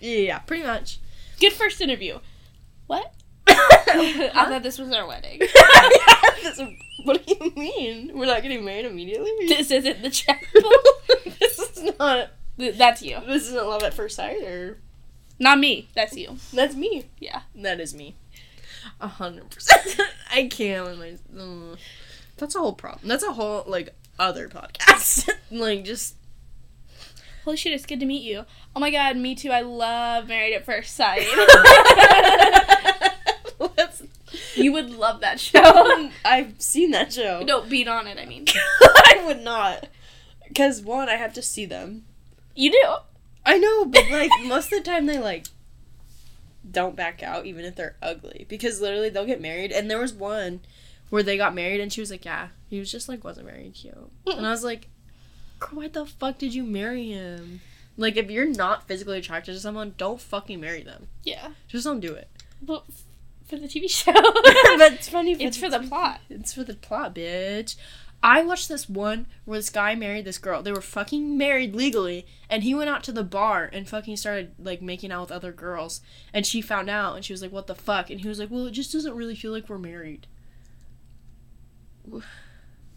yeah, 0.00 0.38
pretty 0.40 0.64
much. 0.64 0.98
Good 1.40 1.52
first 1.52 1.80
interview. 1.80 2.18
What? 2.86 3.12
I 4.34 4.46
thought 4.48 4.62
this 4.62 4.78
was 4.78 4.92
our 4.92 5.06
wedding. 5.06 5.40
This- 6.42 6.60
what 7.04 7.26
do 7.26 7.34
you 7.38 7.52
mean? 7.54 8.12
We're 8.14 8.24
not 8.26 8.40
getting 8.42 8.64
married 8.64 8.86
immediately? 8.86 9.30
this 9.48 9.70
isn't 9.70 10.00
the 10.02 10.08
chapel. 10.08 10.62
this 11.38 11.58
is 11.58 11.92
not. 11.98 12.30
Th- 12.58 12.76
That's 12.78 13.02
you. 13.02 13.18
This 13.26 13.46
isn't 13.48 13.66
love 13.66 13.82
at 13.82 13.92
first 13.92 14.16
sight, 14.16 14.42
or 14.42 14.78
Not 15.38 15.58
me. 15.58 15.88
That's 15.94 16.16
you. 16.16 16.36
that's 16.52 16.74
me. 16.74 17.06
Yeah. 17.18 17.42
That 17.54 17.78
is 17.80 17.94
me. 17.94 18.16
A 19.02 19.08
hundred 19.08 19.50
percent. 19.50 20.00
I 20.32 20.44
can't 20.48 20.86
with 20.86 20.98
my. 20.98 21.38
mm. 21.42 21.76
That's 22.38 22.54
a 22.54 22.58
whole 22.58 22.72
problem. 22.74 23.06
That's 23.06 23.24
a 23.24 23.32
whole 23.32 23.64
like 23.66 23.94
other 24.18 24.48
podcast. 24.48 25.28
like 25.50 25.84
just. 25.84 26.16
Holy 27.44 27.56
shit, 27.56 27.72
it's 27.72 27.86
good 27.86 28.00
to 28.00 28.06
meet 28.06 28.22
you. 28.22 28.44
Oh 28.76 28.80
my 28.80 28.90
god, 28.90 29.16
me 29.16 29.34
too. 29.34 29.50
I 29.50 29.60
love 29.62 30.28
Married 30.28 30.54
at 30.54 30.64
First 30.64 30.94
Sight. 30.96 31.26
You 34.54 34.72
would 34.72 34.90
love 34.90 35.20
that 35.20 35.40
show. 35.40 36.10
I've 36.24 36.60
seen 36.60 36.90
that 36.92 37.12
show. 37.12 37.44
Don't 37.44 37.68
beat 37.68 37.88
on 37.88 38.06
it, 38.06 38.18
I 38.18 38.26
mean. 38.26 38.46
I 38.82 39.22
would 39.26 39.42
not. 39.42 39.88
Because 40.46 40.82
one, 40.82 41.08
I 41.08 41.14
have 41.16 41.32
to 41.34 41.42
see 41.42 41.64
them. 41.64 42.04
You 42.54 42.72
do. 42.72 42.94
I 43.46 43.58
know, 43.58 43.84
but 43.84 44.10
like 44.10 44.30
most 44.44 44.72
of 44.72 44.78
the 44.82 44.90
time 44.90 45.06
they 45.06 45.18
like 45.18 45.46
don't 46.68 46.94
back 46.96 47.22
out 47.22 47.46
even 47.46 47.64
if 47.64 47.76
they're 47.76 47.96
ugly. 48.02 48.46
Because 48.48 48.80
literally 48.80 49.08
they'll 49.08 49.26
get 49.26 49.40
married 49.40 49.72
and 49.72 49.90
there 49.90 49.98
was 49.98 50.12
one 50.12 50.60
where 51.08 51.22
they 51.22 51.36
got 51.36 51.54
married 51.54 51.80
and 51.80 51.92
she 51.92 52.00
was 52.00 52.10
like, 52.10 52.24
Yeah, 52.24 52.48
he 52.68 52.78
was 52.78 52.90
just 52.92 53.08
like 53.08 53.24
wasn't 53.24 53.46
very 53.46 53.70
cute. 53.70 54.10
And 54.26 54.46
I 54.46 54.50
was 54.50 54.64
like, 54.64 54.88
Girl, 55.58 55.70
why 55.80 55.88
the 55.88 56.04
fuck 56.06 56.38
did 56.38 56.54
you 56.54 56.64
marry 56.64 57.08
him? 57.10 57.60
Like 57.96 58.16
if 58.16 58.30
you're 58.30 58.48
not 58.48 58.86
physically 58.86 59.18
attracted 59.18 59.52
to 59.54 59.60
someone, 59.60 59.94
don't 59.96 60.20
fucking 60.20 60.60
marry 60.60 60.82
them. 60.82 61.08
Yeah. 61.22 61.50
Just 61.68 61.84
don't 61.84 62.00
do 62.00 62.12
it. 62.12 62.28
But 62.60 62.84
for 63.50 63.58
the 63.58 63.68
TV 63.68 63.90
show. 63.90 64.12
but 64.12 64.92
it's 64.92 65.08
funny 65.08 65.32
It's 65.32 65.56
for 65.56 65.68
the 65.68 65.80
plot. 65.80 66.20
It's 66.30 66.52
for 66.52 66.64
the 66.64 66.74
plot, 66.74 67.14
bitch. 67.14 67.76
I 68.22 68.42
watched 68.42 68.68
this 68.68 68.88
one 68.88 69.26
where 69.46 69.58
this 69.58 69.70
guy 69.70 69.94
married 69.94 70.26
this 70.26 70.36
girl. 70.38 70.62
They 70.62 70.72
were 70.72 70.82
fucking 70.82 71.38
married 71.38 71.74
legally, 71.74 72.26
and 72.50 72.62
he 72.62 72.74
went 72.74 72.90
out 72.90 73.02
to 73.04 73.12
the 73.12 73.24
bar 73.24 73.70
and 73.72 73.88
fucking 73.88 74.16
started 74.16 74.52
like 74.58 74.82
making 74.82 75.10
out 75.10 75.22
with 75.22 75.32
other 75.32 75.52
girls. 75.52 76.02
And 76.32 76.46
she 76.46 76.60
found 76.60 76.90
out, 76.90 77.16
and 77.16 77.24
she 77.24 77.32
was 77.32 77.40
like, 77.40 77.52
"What 77.52 77.66
the 77.66 77.74
fuck?" 77.74 78.10
And 78.10 78.20
he 78.20 78.28
was 78.28 78.38
like, 78.38 78.50
"Well, 78.50 78.66
it 78.66 78.72
just 78.72 78.92
doesn't 78.92 79.16
really 79.16 79.34
feel 79.34 79.52
like 79.52 79.68
we're 79.68 79.78
married." 79.78 80.26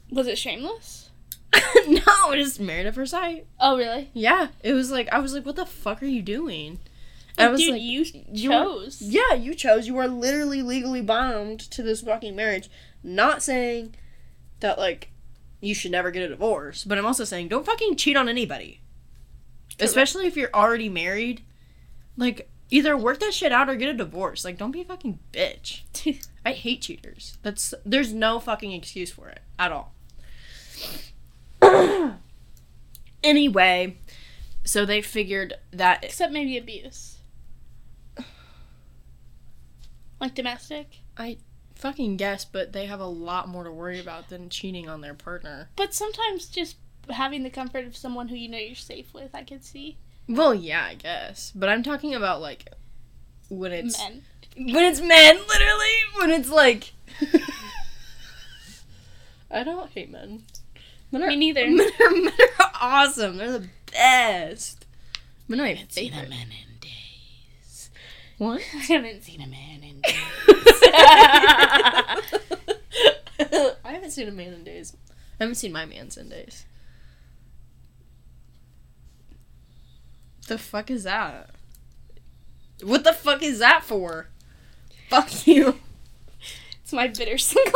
Was 0.10 0.28
it 0.28 0.38
shameless? 0.38 1.10
no, 1.88 2.32
it 2.32 2.40
is 2.40 2.60
married 2.60 2.86
at 2.86 2.94
first 2.94 3.12
sight. 3.12 3.48
Oh, 3.60 3.78
really? 3.78 4.12
Yeah, 4.14 4.50
it 4.62 4.74
was 4.74 4.92
like 4.92 5.08
I 5.12 5.18
was 5.20 5.34
like, 5.34 5.46
"What 5.46 5.56
the 5.56 5.66
fuck 5.66 6.04
are 6.04 6.08
you 6.08 6.22
doing?" 6.22 6.80
I 7.38 7.48
was 7.50 7.60
Dude, 7.62 7.72
like, 7.74 7.82
you 7.82 8.06
you 8.32 8.50
were- 8.52 8.56
chose. 8.56 9.02
Yeah, 9.02 9.34
you 9.34 9.56
chose. 9.56 9.88
You 9.88 9.98
are 9.98 10.08
literally 10.08 10.62
legally 10.62 11.02
bound 11.02 11.60
to 11.72 11.82
this 11.82 12.02
fucking 12.02 12.36
marriage. 12.36 12.70
Not 13.04 13.42
saying 13.42 13.96
that 14.60 14.78
like 14.78 15.10
you 15.60 15.74
should 15.74 15.92
never 15.92 16.12
get 16.12 16.24
a 16.24 16.28
divorce, 16.30 16.84
but 16.84 16.98
I'm 16.98 17.06
also 17.06 17.24
saying 17.24 17.48
don't 17.48 17.66
fucking 17.66 17.96
cheat 17.96 18.16
on 18.18 18.30
anybody. 18.30 18.82
Especially 19.80 20.28
if 20.28 20.38
you're 20.38 20.54
already 20.54 20.90
married. 20.90 21.42
Like 22.16 22.50
either 22.70 22.96
work 22.96 23.20
that 23.20 23.34
shit 23.34 23.52
out 23.52 23.70
or 23.70 23.76
get 23.76 23.90
a 23.90 23.94
divorce. 23.94 24.46
Like 24.46 24.58
don't 24.58 24.72
be 24.72 24.82
a 24.82 24.86
fucking 24.86 25.18
bitch. 25.32 25.82
I 26.46 26.52
hate 26.52 26.82
cheaters. 26.82 27.38
That's 27.42 27.74
there's 27.84 28.14
no 28.14 28.40
fucking 28.40 28.72
excuse 28.72 29.12
for 29.12 29.30
it 29.30 29.40
at 29.58 29.72
all. 29.72 29.94
anyway, 33.24 33.98
so 34.64 34.86
they 34.86 35.02
figured 35.02 35.56
that 35.72 36.04
Except 36.04 36.32
maybe 36.32 36.58
abuse. 36.58 37.18
Like 40.24 40.36
domestic. 40.36 41.00
I 41.18 41.38
fucking 41.76 42.16
guess, 42.16 42.46
but 42.46 42.72
they 42.72 42.86
have 42.86 43.02
a 43.02 43.06
lot 43.06 43.50
more 43.50 43.66
to 43.66 43.72
worry 43.72 44.00
about 44.00 44.30
than 44.30 44.50
cheating 44.50 44.88
on 44.88 45.02
their 45.02 45.14
partner. 45.14 45.68
But 45.76 45.94
sometimes 45.94 46.48
just 46.48 46.78
having 47.10 47.44
the 47.44 47.50
comfort 47.50 47.86
of 47.86 47.98
someone 47.98 48.30
who 48.30 48.38
you 48.38 48.48
know 48.48 48.58
you're 48.58 48.76
safe 48.76 49.14
with, 49.14 49.36
I 49.36 49.44
could 49.44 49.66
see. 49.66 49.98
Well, 50.30 50.56
yeah, 50.56 50.86
I 50.86 50.96
guess, 50.96 51.52
but 51.54 51.68
I'm 51.68 51.84
talking 51.84 52.16
about 52.16 52.40
like 52.40 52.70
when 53.50 53.74
it's 53.74 54.00
Men. 54.00 54.22
when 54.56 54.86
it's 54.86 55.02
men, 55.02 55.40
literally 55.46 55.96
when 56.18 56.32
it's 56.32 56.50
like. 56.50 56.94
I 59.52 59.64
don't 59.66 59.92
hate 59.92 60.10
men. 60.10 60.44
Men 61.12 61.24
are, 61.24 61.28
Me 61.28 61.36
neither. 61.36 61.68
Men 61.70 61.90
are, 62.00 62.12
men 62.12 62.32
are 62.60 62.72
awesome. 62.82 63.36
They're 63.38 63.60
the 63.60 63.68
best. 63.92 64.86
Men 65.50 65.60
are 65.60 65.64
my 65.66 65.76
favorite. 65.90 66.30
man 66.30 66.48
in. 66.48 66.73
What? 68.44 68.62
I 68.74 68.80
haven't 68.80 69.24
seen 69.24 69.40
a 69.40 69.48
man 69.48 69.84
in 69.84 70.02
days. 70.06 70.18
I 73.86 73.94
haven't 73.94 74.12
seen 74.12 74.28
a 74.28 74.32
man 74.32 74.52
in 74.52 74.66
days. 74.66 74.98
I 75.40 75.46
haven't 75.46 75.56
seen 75.56 75.72
my 75.72 75.86
man's 75.86 76.18
in 76.18 76.28
days. 76.28 76.66
The 80.50 80.58
fuck 80.58 80.92
is 80.92 81.06
that? 81.06 81.52
What 82.84 83.06
the 83.06 83.14
fuck 83.14 83.42
is 83.42 83.60
that 83.60 83.86
for? 83.86 84.28
Fuck 85.10 85.48
you. 85.48 85.80
It's 86.82 86.92
my 86.92 87.08
bitter 87.08 87.38
single 87.38 87.72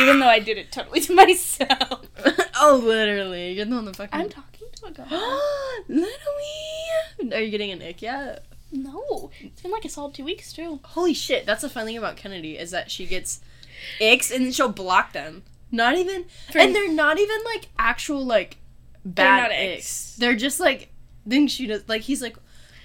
Even 0.00 0.18
though 0.18 0.26
I 0.26 0.40
did 0.40 0.58
it 0.58 0.72
totally 0.72 0.98
to 1.02 1.14
myself. 1.14 2.08
oh, 2.56 2.80
literally. 2.82 3.52
You're 3.52 3.66
the 3.66 3.94
fucking. 3.94 4.20
I'm 4.20 4.28
talking 4.28 4.66
to 4.74 4.86
a 4.86 4.90
girl. 4.90 5.06
literally. 5.88 7.36
Are 7.36 7.40
you 7.40 7.52
getting 7.52 7.70
an 7.70 7.82
ick 7.82 8.02
yet? 8.02 8.47
No. 8.70 9.30
It's 9.40 9.62
been 9.62 9.70
like 9.70 9.84
a 9.84 9.88
solid 9.88 10.14
two 10.14 10.24
weeks 10.24 10.52
too. 10.52 10.80
Holy 10.84 11.14
shit! 11.14 11.46
That's 11.46 11.62
the 11.62 11.68
fun 11.68 11.86
thing 11.86 11.96
about 11.96 12.16
Kennedy 12.16 12.58
is 12.58 12.70
that 12.70 12.90
she 12.90 13.06
gets 13.06 13.40
icks 14.00 14.30
and 14.30 14.44
then 14.44 14.52
she'll 14.52 14.68
block 14.68 15.12
them. 15.12 15.42
Not 15.70 15.96
even, 15.96 16.24
For- 16.50 16.58
and 16.58 16.74
they're 16.74 16.90
not 16.92 17.18
even 17.18 17.38
like 17.44 17.68
actual 17.78 18.24
like 18.24 18.56
bad 19.04 19.42
not 19.42 19.50
icks. 19.52 19.78
icks. 19.78 20.16
They're 20.16 20.36
just 20.36 20.60
like 20.60 20.90
things 21.28 21.52
she 21.52 21.66
does. 21.66 21.82
Like 21.88 22.02
he's 22.02 22.22
like, 22.22 22.36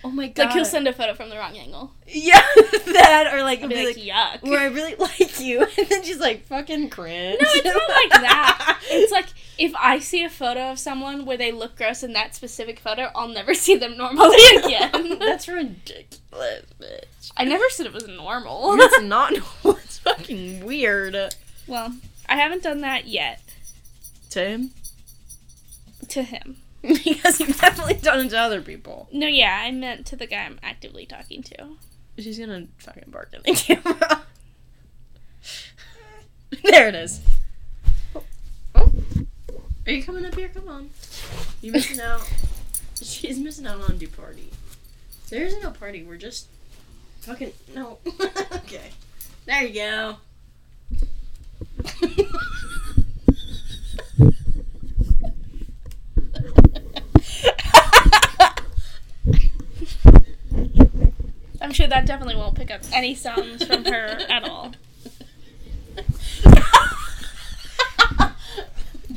oh 0.04 0.10
my 0.10 0.28
god. 0.28 0.46
Like 0.46 0.54
he'll 0.54 0.66
send 0.66 0.88
a 0.88 0.94
photo 0.94 1.14
from 1.14 1.30
the 1.30 1.38
wrong 1.38 1.58
angle. 1.58 1.94
yeah, 2.08 2.42
that 2.56 3.30
or 3.34 3.42
like 3.44 3.62
I'll 3.62 3.70
be 3.70 3.86
like, 3.86 3.96
like, 3.98 4.06
yuck. 4.06 4.42
where 4.50 4.60
I 4.60 4.66
really 4.66 4.96
like 5.00 5.40
you, 5.40 5.66
and 5.78 5.88
then 5.90 6.04
she's 6.04 6.20
like 6.20 6.46
fucking 6.46 6.90
cringe. 6.90 7.40
No, 7.42 7.48
it's 7.52 7.66
not 7.66 7.90
like 7.90 8.22
that. 8.22 8.80
It's 8.90 9.12
like 9.14 9.28
if 9.64 9.74
I 9.80 10.00
see 10.00 10.24
a 10.26 10.30
photo 10.30 10.72
of 10.72 10.78
someone 10.80 11.26
where 11.26 11.38
they 11.38 11.52
look 11.54 11.78
gross 11.78 12.04
in 12.04 12.12
that 12.14 12.36
specific 12.36 12.80
photo, 12.80 13.10
I'll 13.16 13.30
never 13.30 13.54
see 13.66 13.76
them 13.76 13.96
normally 13.98 14.38
again. 14.58 15.18
That's 15.20 15.48
ridiculous, 15.48 16.66
bitch. 16.80 17.32
I 17.38 17.46
never 17.46 17.64
said 17.70 17.86
it 17.86 17.94
was 17.94 18.08
normal. 18.08 18.76
That's 18.78 19.02
not 19.02 19.32
normal. 19.32 19.80
It's 19.84 20.00
fucking 20.00 20.66
weird. 20.66 21.16
well, 21.68 21.94
I 22.28 22.36
haven't 22.36 22.64
done 22.64 22.82
that 22.82 23.08
yet 23.08 23.42
To 24.32 24.44
him, 24.44 24.72
to 26.10 26.24
him. 26.24 26.58
because 26.82 27.40
you've 27.40 27.58
definitely 27.60 27.94
done 27.96 28.26
it 28.26 28.30
to 28.32 28.38
other 28.40 28.62
people. 28.62 29.08
No, 29.14 29.28
yeah, 29.28 29.62
I 29.64 29.72
meant 29.72 30.06
to 30.08 30.18
the 30.18 30.28
guy 30.28 30.44
I'm 30.44 30.60
actively 30.62 31.06
talking 31.06 31.42
to. 31.44 31.78
She's 32.20 32.38
gonna 32.38 32.68
fucking 32.80 33.06
bark 33.08 33.32
in 33.34 33.42
the 33.44 33.58
camera. 33.58 34.24
there 36.64 36.90
it 36.90 36.96
is. 36.96 37.22
Are 39.86 39.92
you 39.92 40.04
coming 40.04 40.26
up 40.26 40.36
here? 40.36 40.48
Come 40.48 40.70
on. 40.70 40.90
You 41.62 41.74
missing 41.74 42.00
out. 42.00 42.22
She's 43.02 43.38
missing 43.38 43.68
out 43.68 43.82
on 43.82 43.98
do 43.98 44.08
party. 44.08 44.50
There 45.30 45.44
isn't 45.44 45.62
no 45.62 45.72
party. 45.72 46.04
We're 46.04 46.16
just 46.16 46.48
fucking 47.22 47.52
no. 47.76 47.98
okay. 48.54 48.92
There 49.46 49.64
you 49.64 49.74
go. 49.74 50.18
I'm 61.62 61.72
sure 61.72 61.88
that 61.88 62.06
definitely 62.06 62.36
won't 62.36 62.56
pick 62.56 62.72
up 62.72 62.82
any 62.94 63.16
sounds 63.16 63.66
from 63.66 63.84
her 63.86 64.20
at 64.30 64.44
all. 64.44 64.74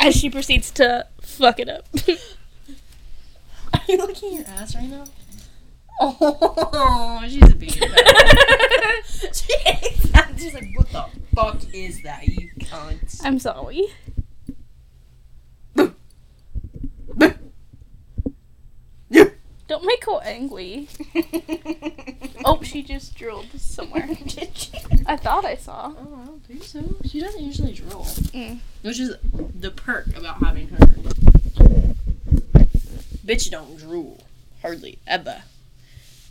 as 0.07 0.15
she 0.17 0.31
proceeds 0.31 0.71
to 0.71 1.07
fuck 1.21 1.59
it 1.59 1.69
up. 1.69 1.87
Are 3.75 3.81
you 3.89 3.97
looking 3.99 4.39
at 4.39 4.47
your 4.47 4.57
ass 4.57 4.75
right 4.77 4.89
now? 4.89 5.05
Oh, 6.01 7.23
she's 7.27 7.43
a 7.43 7.57
baby. 7.57 7.73
she 9.33 9.57
hates 9.59 10.11
that. 10.11 10.35
She's 10.39 10.55
like, 10.55 10.69
what 10.77 10.91
the 10.93 11.07
fuck 11.35 11.59
is 11.75 12.03
that, 12.03 12.27
you 12.27 12.51
cunt? 12.61 13.21
I'm 13.25 13.39
sorry. 13.39 13.87
Don't 19.69 19.85
make 19.85 20.05
her 20.07 20.21
angry. 20.23 20.89
Oh, 22.49 22.63
she 22.63 22.81
just 22.81 23.17
drooled 23.17 23.47
somewhere. 23.59 24.07
Did 24.27 24.57
she? 24.57 24.71
I 25.05 25.17
thought 25.17 25.45
I 25.45 25.57
saw. 25.57 25.93
Oh, 25.99 26.21
I 26.23 26.27
don't 26.27 26.45
think 26.47 26.63
so. 26.63 26.95
She 27.05 27.19
doesn't 27.19 27.43
usually 27.43 27.73
drool. 27.73 28.05
Mm. 28.05 28.61
Which 28.83 29.01
is 29.01 29.17
the 29.23 29.73
perk 29.73 30.17
about 30.17 30.37
having 30.45 30.69
her. 30.69 30.79
Bitch 33.27 33.51
don't 33.51 33.77
drool. 33.77 34.23
Hardly 34.63 35.01
ever. 35.09 35.43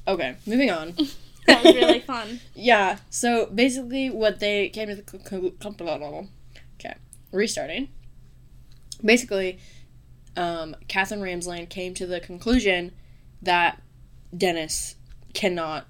Okay, 0.08 0.38
moving 0.46 0.72
on. 0.72 0.96
That 1.48 1.64
was 1.64 1.76
really 1.76 2.00
fun. 2.00 2.40
Yeah, 2.56 2.98
so 3.12 3.46
basically 3.46 4.10
what 4.10 4.40
they 4.40 4.70
came 4.70 4.88
to 4.90 4.96
the 4.96 5.04
con- 5.04 5.52
con- 5.60 6.30
Okay, 6.80 6.96
restarting. 7.32 7.90
Basically, 9.04 9.60
um, 10.36 10.76
Katherine 10.88 11.22
Ramsland 11.22 11.70
came 11.70 11.94
to 11.94 12.08
the 12.08 12.20
conclusion 12.20 12.94
that 13.46 13.82
Dennis 14.36 14.96
cannot 15.34 15.86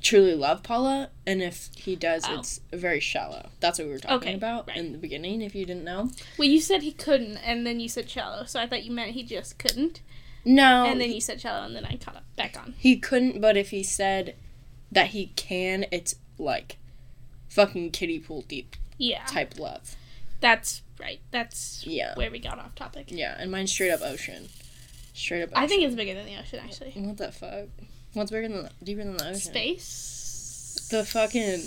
truly 0.00 0.34
love 0.34 0.62
Paula, 0.62 1.10
and 1.26 1.42
if 1.42 1.70
he 1.76 1.96
does, 1.96 2.24
Oh. 2.26 2.38
it's 2.38 2.60
very 2.72 3.00
shallow. 3.00 3.48
That's 3.60 3.78
what 3.78 3.86
we 3.88 3.92
were 3.94 3.98
talking 3.98 4.16
Okay, 4.28 4.34
about 4.34 4.68
right. 4.68 4.76
in 4.76 4.92
the 4.92 4.98
beginning, 4.98 5.40
if 5.40 5.54
you 5.54 5.64
didn't 5.64 5.84
know. 5.84 6.10
Well, 6.38 6.46
you 6.48 6.60
said 6.60 6.82
he 6.82 6.92
couldn't, 6.92 7.38
and 7.38 7.66
then 7.66 7.80
you 7.80 7.88
said 7.88 8.08
shallow, 8.10 8.44
so 8.44 8.60
I 8.60 8.66
thought 8.66 8.84
you 8.84 8.92
meant 8.92 9.12
he 9.12 9.22
just 9.22 9.58
couldn't. 9.58 10.02
No, 10.44 10.84
And 10.84 11.00
then 11.00 11.10
you 11.10 11.22
said 11.22 11.40
shallow, 11.40 11.64
and 11.64 11.74
then 11.74 11.86
I 11.86 11.96
caught 11.96 12.16
up 12.16 12.24
back 12.36 12.54
on. 12.58 12.74
he 12.78 12.98
couldn't, 12.98 13.40
but 13.40 13.56
if 13.56 13.70
he 13.70 13.82
said 13.82 14.36
that 14.92 15.08
he 15.08 15.28
can, 15.36 15.86
it's 15.90 16.16
like 16.36 16.76
fucking 17.48 17.90
kiddie 17.92 18.18
pool 18.18 18.42
deep 18.42 18.76
Yeah, 18.98 19.24
type 19.24 19.58
love. 19.58 19.96
that's 20.40 20.82
right. 21.00 21.20
That's 21.30 21.86
Yeah. 21.86 22.14
where 22.14 22.30
we 22.30 22.38
got 22.40 22.58
off 22.58 22.74
topic. 22.74 23.06
Yeah, 23.08 23.34
and 23.38 23.50
mine's 23.50 23.72
straight 23.72 23.90
up 23.90 24.02
ocean. 24.02 24.50
Straight 25.14 25.42
up. 25.42 25.50
Ocean. 25.50 25.62
I 25.62 25.66
think 25.66 25.82
it's 25.84 25.94
bigger 25.94 26.12
than 26.14 26.26
the 26.26 26.36
ocean, 26.38 26.60
actually. 26.62 26.90
What 26.96 27.16
the 27.16 27.32
fuck? 27.32 27.68
What's 28.12 28.30
bigger 28.30 28.48
than 28.48 28.64
the, 28.64 28.70
deeper 28.84 29.02
than 29.04 29.16
the 29.16 29.24
ocean? 29.28 29.40
Space. 29.40 30.88
The 30.90 31.04
fucking 31.04 31.62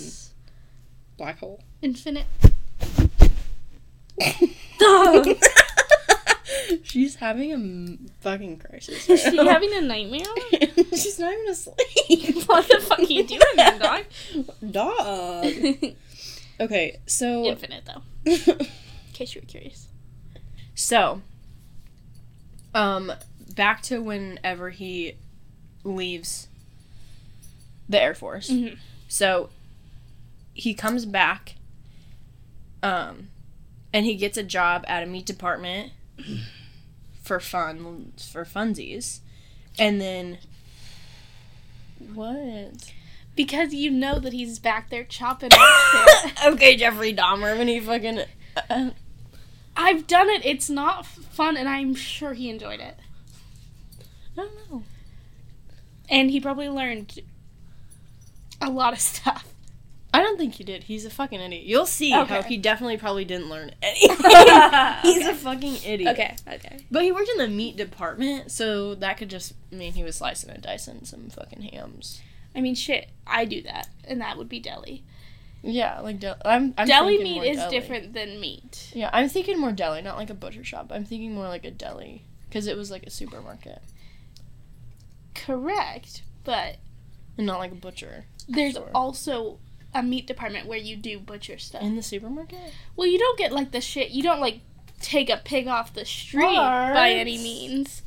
black 1.17 1.39
hole. 1.39 1.63
infinite. 1.81 2.27
Dog 4.79 5.27
She's 6.83 7.15
having 7.15 7.51
a 7.51 7.55
m- 7.55 8.09
fucking 8.21 8.57
crisis. 8.59 9.09
Is 9.09 9.21
she 9.23 9.31
now. 9.31 9.45
having 9.45 9.73
a 9.73 9.81
nightmare? 9.81 10.21
She's 10.91 11.17
not 11.19 11.33
even 11.33 11.47
asleep. 11.49 12.45
what 12.47 12.67
the 12.67 12.79
fuck 12.81 12.99
are 12.99 13.03
you 13.03 13.25
doing, 13.25 13.41
then, 13.55 13.79
dog? 13.79 14.03
Dog. 14.71 15.45
Okay, 16.59 16.99
so 17.05 17.45
infinite, 17.45 17.83
though. 17.85 18.01
In 18.25 18.67
case 19.13 19.33
you 19.35 19.41
were 19.41 19.47
curious. 19.47 19.87
so 20.75 21.21
um 22.75 23.11
back 23.57 23.81
to 23.83 24.01
whenever 24.01 24.69
he 24.69 25.15
leaves 25.83 26.47
the 27.89 28.01
Air 28.01 28.13
Force. 28.13 28.49
Mhm. 28.49 28.77
So 29.09 29.49
he 30.53 30.73
comes 30.73 31.05
back 31.05 31.55
um 32.81 33.27
and 33.93 34.05
he 34.05 34.15
gets 34.15 34.37
a 34.37 34.43
job 34.43 34.85
at 34.87 35.03
a 35.03 35.05
meat 35.05 35.25
department 35.25 35.91
for 37.21 37.39
fun 37.39 38.13
for 38.31 38.45
funsies. 38.45 39.19
And 39.79 39.99
then 39.99 40.37
what? 42.13 42.91
Because 43.35 43.73
you 43.73 43.91
know 43.91 44.19
that 44.19 44.33
he's 44.33 44.59
back 44.59 44.89
there 44.89 45.03
chopping 45.03 45.51
up 45.53 46.35
okay, 46.45 46.75
Jeffrey 46.75 47.13
Dahmer 47.13 47.57
when 47.57 47.67
he 47.67 47.79
fucking 47.79 48.21
uh, 48.69 48.89
I've 49.75 50.07
done 50.07 50.29
it. 50.29 50.43
It's 50.43 50.69
not 50.71 51.05
fun, 51.05 51.55
and 51.55 51.69
I'm 51.69 51.93
sure 51.93 52.33
he 52.33 52.49
enjoyed 52.49 52.79
it. 52.79 52.97
I 54.37 54.41
don't 54.41 54.71
know. 54.71 54.83
And 56.09 56.29
he 56.31 56.39
probably 56.39 56.69
learned 56.69 57.19
a 58.61 58.69
lot 58.69 58.93
of 58.93 58.99
stuff. 58.99 59.45
I 60.13 60.21
don't 60.21 60.37
think 60.37 60.55
he 60.55 60.63
did. 60.63 60.83
He's 60.83 61.05
a 61.05 61.09
fucking 61.09 61.39
idiot. 61.39 61.65
You'll 61.65 61.85
see 61.85 62.11
how 62.11 62.21
Okay. 62.23 62.41
he 62.47 62.57
definitely 62.57 62.97
probably 62.97 63.25
didn't 63.25 63.49
learn 63.49 63.71
anything. 63.83 64.15
He's 65.03 65.27
a 65.27 65.35
fucking 65.35 65.77
idiot. 65.85 66.13
Okay, 66.13 66.35
okay. 66.55 66.79
But 66.89 67.03
he 67.03 67.11
worked 67.11 67.29
in 67.29 67.37
the 67.37 67.47
meat 67.47 67.75
department, 67.77 68.51
so 68.51 68.95
that 68.95 69.17
could 69.17 69.29
just 69.29 69.53
mean 69.69 69.93
he 69.93 70.03
was 70.03 70.15
slicing 70.15 70.49
and 70.49 70.63
dicing 70.63 71.01
some 71.03 71.29
fucking 71.29 71.61
hams. 71.61 72.21
I 72.55 72.61
mean, 72.61 72.73
shit, 72.73 73.09
I 73.27 73.45
do 73.45 73.61
that, 73.63 73.89
and 74.05 74.21
that 74.21 74.37
would 74.37 74.49
be 74.49 74.59
deli. 74.59 75.03
Yeah, 75.61 75.99
like 75.99 76.19
del- 76.19 76.37
I'm, 76.45 76.73
I'm 76.77 76.87
deli 76.87 77.21
meat 77.21 77.43
is 77.43 77.57
deli. 77.57 77.79
different 77.79 78.13
than 78.13 78.39
meat. 78.39 78.91
Yeah, 78.95 79.09
I'm 79.11 79.27
thinking 79.27 79.59
more 79.59 79.71
deli, 79.73 80.01
not 80.01 80.15
like 80.17 80.29
a 80.29 80.33
butcher 80.35 80.63
shop. 80.63 80.89
I'm 80.91 81.03
thinking 81.03 81.35
more 81.35 81.47
like 81.47 81.65
a 81.65 81.71
deli 81.71 82.23
because 82.47 82.65
it 82.65 82.77
was 82.77 82.89
like 82.89 83.03
a 83.05 83.09
supermarket 83.11 83.81
Correct, 85.37 86.23
but 86.43 86.77
and 87.37 87.45
not 87.45 87.59
like 87.59 87.71
a 87.71 87.75
butcher 87.75 88.25
there's 88.47 88.77
also 88.95 89.59
a 89.93 90.01
meat 90.01 90.27
department 90.27 90.67
where 90.67 90.77
you 90.77 90.95
do 90.95 91.19
butcher 91.19 91.57
stuff. 91.57 91.81
in 91.81 91.95
the 91.95 92.01
supermarket. 92.01 92.73
Well, 92.95 93.07
you 93.07 93.19
don't 93.19 93.37
get 93.37 93.51
like 93.51 93.71
the 93.71 93.81
shit. 93.81 94.11
You 94.11 94.23
don't 94.23 94.39
like 94.39 94.61
take 95.01 95.29
a 95.29 95.37
pig 95.37 95.67
off 95.67 95.93
the 95.93 96.05
street 96.05 96.55
by 96.55 97.11
any 97.11 97.37
means. 97.37 98.03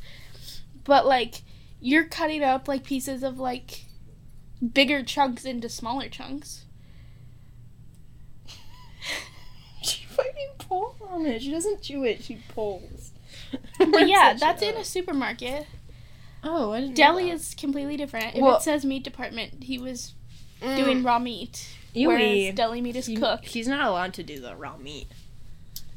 But 0.83 1.05
like 1.05 1.41
you're 1.79 2.05
cutting 2.05 2.43
up 2.43 2.67
like 2.67 2.83
pieces 2.83 3.23
of 3.23 3.39
like 3.39 3.85
bigger 4.73 5.03
chunks 5.03 5.45
into 5.45 5.69
smaller 5.69 6.09
chunks. 6.09 6.65
She 9.83 10.05
fucking 10.05 10.49
pulls 10.59 10.95
on 11.09 11.25
it. 11.25 11.41
She 11.41 11.49
doesn't 11.49 11.81
chew 11.81 12.03
it. 12.03 12.23
She 12.23 12.37
pulls. 12.49 13.13
But 13.79 14.07
yeah, 14.07 14.35
that's 14.39 14.61
in 14.61 14.75
a 14.75 14.83
supermarket. 14.83 15.65
Oh, 16.43 16.71
I 16.71 16.79
didn't. 16.81 16.89
know 16.91 16.95
Deli 16.95 17.25
that. 17.25 17.33
is 17.35 17.53
completely 17.53 17.97
different. 17.97 18.35
If 18.35 18.41
Well- 18.41 18.57
it 18.57 18.61
says 18.63 18.83
meat 18.85 19.03
department, 19.03 19.63
he 19.63 19.77
was 19.77 20.13
Mm. 20.61 20.75
doing 20.77 21.03
raw 21.03 21.19
meat. 21.19 21.67
Ewy. 21.95 22.07
Whereas 22.07 22.55
deli 22.55 22.81
meat 22.81 22.95
is 22.95 23.05
He- 23.07 23.15
cooked. 23.17 23.47
He's 23.49 23.67
not 23.67 23.87
allowed 23.87 24.13
to 24.15 24.23
do 24.23 24.39
the 24.39 24.55
raw 24.55 24.77
meat. 24.77 25.07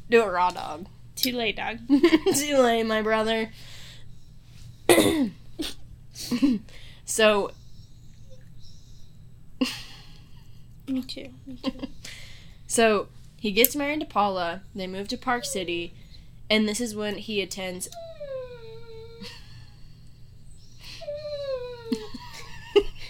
Do 0.09 0.21
it 0.21 0.25
raw 0.27 0.51
dog. 0.51 0.87
Too 1.15 1.31
late, 1.31 1.55
dog. 1.55 1.79
Too 1.87 2.57
late, 2.57 2.83
my 2.83 3.01
brother. 3.01 3.51
so 7.05 7.51
Me 10.87 11.01
too. 11.01 11.29
Me 11.47 11.57
too. 11.63 11.71
so 12.67 13.07
he 13.39 13.51
gets 13.51 13.75
married 13.75 13.99
to 14.01 14.05
Paula. 14.05 14.61
They 14.75 14.85
move 14.87 15.07
to 15.09 15.17
Park 15.17 15.45
City, 15.45 15.93
and 16.49 16.67
this 16.67 16.79
is 16.79 16.93
when 16.95 17.15
he 17.17 17.41
attends. 17.41 17.87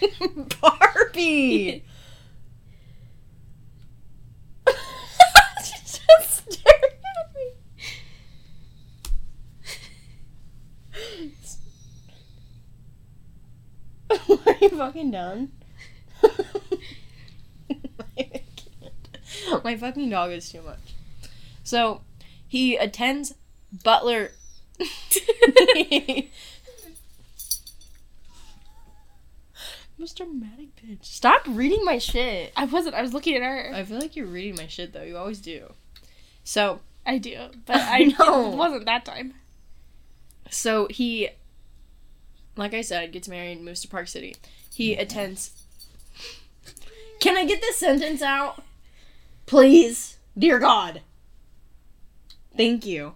Barbie. 0.60 1.84
She's 5.64 5.98
just 5.98 6.52
staring 6.52 7.00
at 7.18 7.34
me. 7.34 7.52
Are 14.46 14.56
you 14.60 14.68
fucking 14.70 15.10
done? 15.10 15.52
My 19.64 19.76
fucking 19.76 20.10
dog 20.10 20.30
is 20.32 20.50
too 20.50 20.62
much. 20.62 20.94
So, 21.64 22.02
he 22.46 22.76
attends 22.76 23.34
Butler. 23.82 24.30
Most 29.98 30.18
dramatic 30.18 30.76
bitch. 30.76 31.04
Stop 31.04 31.42
reading 31.46 31.84
my 31.84 31.98
shit. 31.98 32.52
I 32.56 32.64
wasn't. 32.66 32.94
I 32.94 33.02
was 33.02 33.14
looking 33.14 33.34
at 33.36 33.42
her. 33.42 33.72
I 33.74 33.82
feel 33.84 33.98
like 33.98 34.14
you're 34.14 34.26
reading 34.26 34.56
my 34.56 34.66
shit 34.66 34.92
though. 34.92 35.02
You 35.02 35.16
always 35.16 35.40
do. 35.40 35.72
So, 36.44 36.80
I 37.06 37.18
do, 37.18 37.48
but 37.64 37.76
I 37.80 38.14
know 38.18 38.52
it 38.52 38.56
wasn't 38.56 38.84
that 38.86 39.04
time. 39.04 39.34
so 40.50 40.86
he, 40.90 41.30
like 42.56 42.74
I 42.74 42.82
said, 42.82 43.10
gets 43.12 43.28
married, 43.28 43.60
moves 43.62 43.80
to 43.82 43.88
Park 43.88 44.08
City. 44.08 44.36
He 44.72 44.94
attends. 44.94 45.52
Can 47.18 47.36
I 47.36 47.46
get 47.46 47.60
this 47.62 47.78
sentence 47.78 48.20
out, 48.20 48.62
please, 49.46 50.18
dear 50.36 50.58
God? 50.58 51.00
Thank 52.56 52.84
you. 52.84 53.14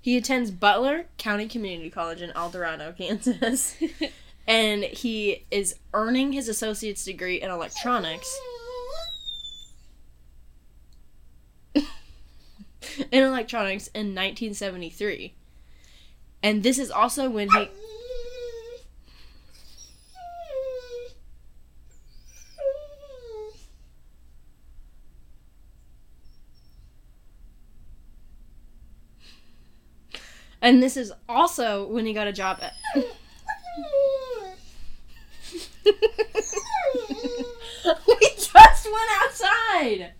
He 0.00 0.16
attends 0.16 0.50
Butler 0.50 1.06
County 1.18 1.46
Community 1.46 1.90
College 1.90 2.22
in 2.22 2.30
El 2.32 2.50
Dorado, 2.50 2.92
Kansas, 2.98 3.76
and 4.48 4.82
he 4.82 5.44
is 5.50 5.76
earning 5.92 6.32
his 6.32 6.48
associate's 6.48 7.04
degree 7.04 7.38
in 7.40 7.50
electronics. 7.50 8.34
in 11.74 11.84
electronics 13.12 13.88
in 13.88 14.14
1973. 14.14 15.34
And 16.42 16.62
this 16.62 16.78
is 16.78 16.90
also 16.90 17.28
when 17.28 17.50
he 17.50 17.68
And 30.60 30.82
this 30.82 30.96
is 30.96 31.12
also 31.28 31.86
when 31.86 32.04
he 32.04 32.12
got 32.12 32.26
a 32.26 32.32
job 32.32 32.58
at 32.62 32.72
We 38.06 38.18
just 38.36 38.84
went 38.84 39.10
outside. 39.22 40.12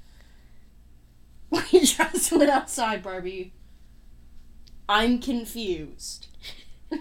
We 1.50 1.80
just 1.80 2.32
went 2.32 2.50
outside, 2.50 3.02
Barbie. 3.02 3.52
I'm 4.88 5.18
confused. 5.20 6.26
Do 6.90 6.98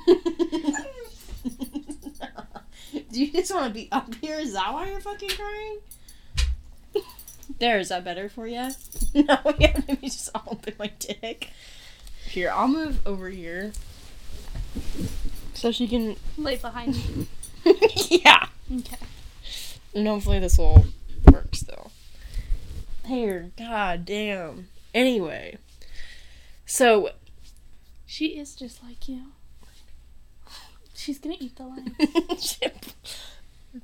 you 3.23 3.31
just 3.31 3.53
want 3.53 3.67
to 3.67 3.73
be 3.73 3.87
up 3.91 4.13
here? 4.15 4.39
Is 4.39 4.53
that 4.53 4.73
why 4.73 4.89
you're 4.89 4.99
fucking 4.99 5.29
crying? 5.29 5.79
There, 7.59 7.79
is 7.79 7.89
that 7.89 8.03
better 8.03 8.29
for 8.29 8.47
you? 8.47 8.71
No, 9.13 9.37
yeah, 9.57 9.73
let 9.87 10.01
me 10.01 10.09
just 10.09 10.29
open 10.35 10.73
my 10.77 10.91
dick. 10.99 11.49
Here, 12.27 12.51
I'll 12.53 12.67
move 12.67 12.99
over 13.07 13.29
here. 13.29 13.71
So 15.53 15.71
she 15.71 15.87
can. 15.87 16.17
Lay 16.37 16.57
behind 16.57 16.95
me. 17.15 17.27
yeah. 18.09 18.46
Okay. 18.73 18.97
And 19.93 20.07
hopefully 20.07 20.39
this 20.39 20.57
will 20.57 20.85
work 21.31 21.55
still. 21.55 21.91
Here, 23.05 23.51
god 23.57 24.05
damn. 24.05 24.67
Anyway. 24.93 25.57
So, 26.65 27.11
She 28.05 28.37
is 28.39 28.55
just 28.55 28.83
like 28.83 29.07
you. 29.07 29.27
She's 30.93 31.19
gonna 31.19 31.37
eat 31.39 31.55
the 31.55 31.63
line. 31.67 31.95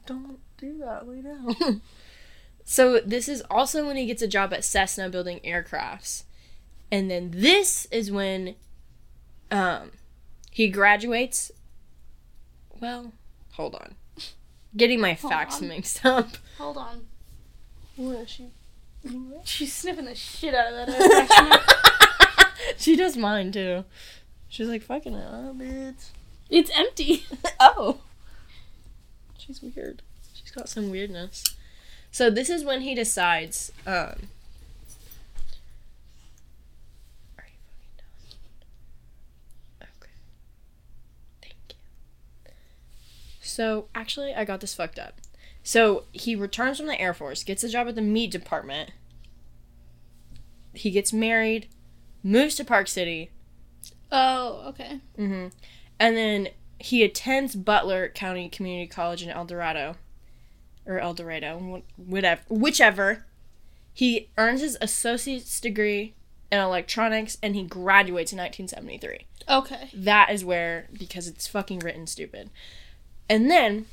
Don't 0.05 0.39
do 0.57 0.77
that, 0.79 1.07
lay 1.07 1.21
down. 1.61 1.81
so 2.65 2.99
this 2.99 3.29
is 3.29 3.43
also 3.49 3.85
when 3.85 3.95
he 3.95 4.05
gets 4.05 4.21
a 4.21 4.27
job 4.27 4.51
at 4.53 4.65
Cessna 4.65 5.09
building 5.09 5.39
aircrafts. 5.45 6.23
And 6.91 7.09
then 7.09 7.31
this 7.31 7.85
is 7.91 8.11
when 8.11 8.55
um 9.51 9.91
he 10.51 10.67
graduates. 10.67 11.51
Well, 12.81 13.13
hold 13.53 13.75
on. 13.75 13.95
Getting 14.75 14.99
my 14.99 15.13
Hold 15.13 15.31
facts 15.33 15.61
on. 15.61 15.67
mixed 15.67 16.03
up. 16.05 16.29
Hold 16.57 16.77
on. 16.77 17.01
What 17.95 18.15
is 18.17 18.29
she? 18.29 18.47
She's 19.43 19.73
sniffing 19.73 20.05
the 20.05 20.15
shit 20.15 20.55
out 20.55 20.73
of 20.73 20.87
that 20.87 21.67
air 22.41 22.47
she 22.77 22.95
does 22.95 23.17
mine 23.17 23.51
too. 23.51 23.83
She's 24.49 24.67
like, 24.67 24.81
fucking 24.81 25.13
hell, 25.13 25.55
bitch. 25.57 26.09
It's 26.49 26.71
empty. 26.75 27.25
oh. 27.59 27.99
She's 29.37 29.61
weird. 29.61 30.01
She's 30.33 30.51
got 30.51 30.69
some 30.69 30.89
weirdness. 30.89 31.43
So 32.11 32.29
this 32.29 32.49
is 32.49 32.63
when 32.63 32.81
he 32.81 32.95
decides, 32.95 33.71
um 33.85 33.93
Are 37.37 37.45
you 37.45 37.59
fucking 37.65 37.95
done? 37.97 38.05
Okay. 39.81 40.11
Thank 41.41 41.55
you. 41.69 41.75
So 43.53 43.87
actually 43.93 44.33
I 44.33 44.45
got 44.45 44.61
this 44.61 44.73
fucked 44.73 44.97
up. 44.99 45.19
So 45.61 46.05
he 46.11 46.35
returns 46.35 46.77
from 46.77 46.87
the 46.87 46.99
Air 46.99 47.13
Force, 47.13 47.43
gets 47.43 47.63
a 47.63 47.69
job 47.69 47.87
at 47.87 47.95
the 47.95 48.01
meat 48.01 48.31
department. 48.31 48.91
He 50.73 50.91
gets 50.91 51.13
married, 51.13 51.67
moves 52.23 52.55
to 52.55 52.65
Park 52.65 52.87
City, 52.87 53.29
Oh, 54.11 54.65
okay. 54.69 54.99
hmm 55.15 55.47
And 55.99 56.15
then 56.15 56.49
he 56.79 57.03
attends 57.03 57.55
Butler 57.55 58.09
County 58.09 58.47
Community 58.49 58.87
College 58.87 59.23
in 59.23 59.29
El 59.29 59.45
Dorado, 59.45 59.95
or 60.85 60.99
El 60.99 61.13
Dorado, 61.13 61.83
whatever, 61.97 62.41
whichever. 62.49 63.25
He 63.93 64.29
earns 64.37 64.61
his 64.61 64.77
associate's 64.81 65.59
degree 65.59 66.13
in 66.51 66.59
electronics, 66.59 67.37
and 67.41 67.55
he 67.55 67.63
graduates 67.63 68.31
in 68.31 68.37
1973. 68.39 69.25
Okay. 69.49 69.89
That 69.93 70.29
is 70.31 70.45
where, 70.45 70.87
because 70.93 71.27
it's 71.27 71.47
fucking 71.47 71.79
written 71.79 72.05
stupid. 72.05 72.49
And 73.29 73.49
then, 73.49 73.85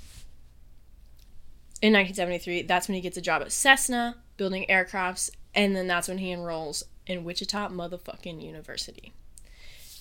in 1.83 1.93
1973, 1.93 2.63
that's 2.63 2.89
when 2.89 2.95
he 2.95 3.01
gets 3.01 3.17
a 3.17 3.23
job 3.23 3.43
at 3.43 3.53
Cessna, 3.53 4.17
building 4.37 4.67
aircrafts, 4.69 5.31
and 5.55 5.75
then 5.75 5.87
that's 5.87 6.09
when 6.09 6.19
he 6.19 6.31
enrolls 6.31 6.85
in 7.07 7.25
Wichita 7.25 7.69
motherfucking 7.69 8.43
University. 8.43 9.13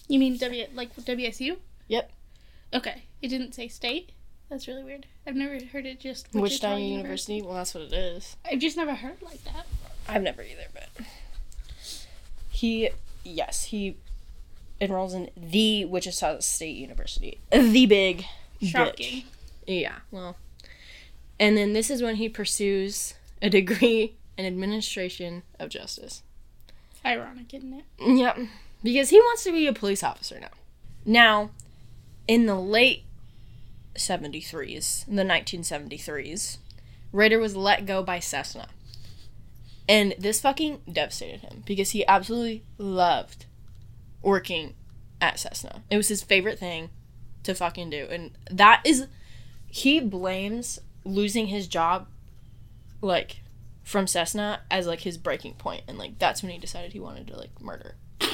You 0.07 0.19
mean 0.19 0.37
W 0.37 0.65
like 0.73 0.95
WSU? 0.95 1.57
Yep. 1.87 2.11
Okay. 2.73 3.03
It 3.21 3.27
didn't 3.29 3.53
say 3.53 3.67
state. 3.67 4.11
That's 4.49 4.67
really 4.67 4.83
weird. 4.83 5.05
I've 5.27 5.35
never 5.35 5.63
heard 5.63 5.85
it 5.85 5.99
just 5.99 6.27
Wichita 6.33 6.77
University? 6.77 7.41
Well, 7.41 7.53
that's 7.53 7.75
what 7.75 7.83
it 7.83 7.93
is. 7.93 8.35
I've 8.49 8.59
just 8.59 8.77
never 8.77 8.95
heard 8.95 9.17
it 9.21 9.23
like 9.23 9.43
that. 9.45 9.67
I've 10.07 10.23
never 10.23 10.41
either, 10.41 10.65
but 10.73 10.89
he, 12.49 12.89
yes, 13.23 13.65
he 13.65 13.97
enrolls 14.81 15.13
in 15.13 15.29
the 15.37 15.85
Wichita 15.85 16.39
State 16.39 16.77
University, 16.77 17.39
the 17.51 17.85
big 17.85 18.25
Shocking. 18.61 19.23
bitch. 19.23 19.25
Yeah, 19.67 19.97
well, 20.11 20.35
and 21.39 21.55
then 21.57 21.73
this 21.73 21.89
is 21.89 22.01
when 22.01 22.15
he 22.15 22.27
pursues 22.29 23.13
a 23.41 23.49
degree 23.49 24.15
in 24.37 24.45
administration 24.45 25.43
of 25.59 25.69
justice. 25.69 26.23
Ironic, 27.05 27.53
isn't 27.53 27.73
it? 27.73 27.85
Yep, 27.99 28.37
because 28.83 29.09
he 29.09 29.19
wants 29.19 29.43
to 29.43 29.51
be 29.51 29.67
a 29.67 29.73
police 29.73 30.03
officer 30.03 30.39
now. 30.39 30.49
Now, 31.05 31.51
in 32.27 32.45
the 32.45 32.55
late 32.55 33.03
73s, 33.95 35.07
in 35.07 35.15
the 35.15 35.23
1973s, 35.23 36.57
Rader 37.11 37.39
was 37.39 37.55
let 37.55 37.85
go 37.85 38.03
by 38.03 38.19
Cessna. 38.19 38.67
And 39.87 40.13
this 40.19 40.39
fucking 40.39 40.81
devastated 40.91 41.39
him 41.39 41.63
because 41.65 41.91
he 41.91 42.05
absolutely 42.05 42.63
loved 42.77 43.45
working 44.21 44.75
at 45.19 45.39
Cessna. 45.39 45.81
It 45.89 45.97
was 45.97 46.09
his 46.09 46.21
favorite 46.21 46.59
thing 46.59 46.89
to 47.43 47.53
fucking 47.55 47.89
do. 47.89 48.07
And 48.09 48.31
that 48.49 48.81
is 48.85 49.07
he 49.67 49.99
blames 49.99 50.79
losing 51.05 51.47
his 51.47 51.67
job 51.67 52.07
like 53.01 53.41
from 53.83 54.07
Cessna 54.07 54.61
as 54.69 54.85
like 54.87 55.01
his 55.01 55.17
breaking 55.17 55.53
point 55.53 55.83
and 55.87 55.97
like 55.97 56.19
that's 56.19 56.43
when 56.43 56.51
he 56.51 56.57
decided 56.57 56.93
he 56.93 56.99
wanted 56.99 57.27
to 57.27 57.37
like 57.37 57.61
murder. 57.61 57.95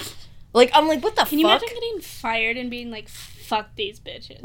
Like 0.54 0.72
I'm 0.74 0.88
like 0.88 1.04
what 1.04 1.16
the 1.16 1.22
fuck 1.24 1.30
Can 1.32 1.40
you 1.40 1.48
imagine 1.48 1.68
getting 1.68 2.00
fired 2.00 2.56
and 2.56 2.72
being 2.72 2.90
like, 2.90 3.10
fuck 3.10 3.76
these 3.76 4.00
bitches? 4.00 4.40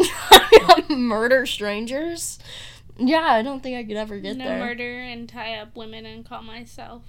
murder 0.90 1.46
strangers? 1.46 2.40
Yeah, 2.98 3.20
I 3.22 3.42
don't 3.42 3.62
think 3.62 3.76
I 3.78 3.84
could 3.84 3.96
ever 3.96 4.18
get 4.18 4.36
no 4.36 4.44
there. 4.44 4.58
murder 4.58 4.98
and 4.98 5.28
tie 5.28 5.54
up 5.54 5.76
women 5.76 6.04
and 6.06 6.28
call 6.28 6.42
myself 6.42 7.02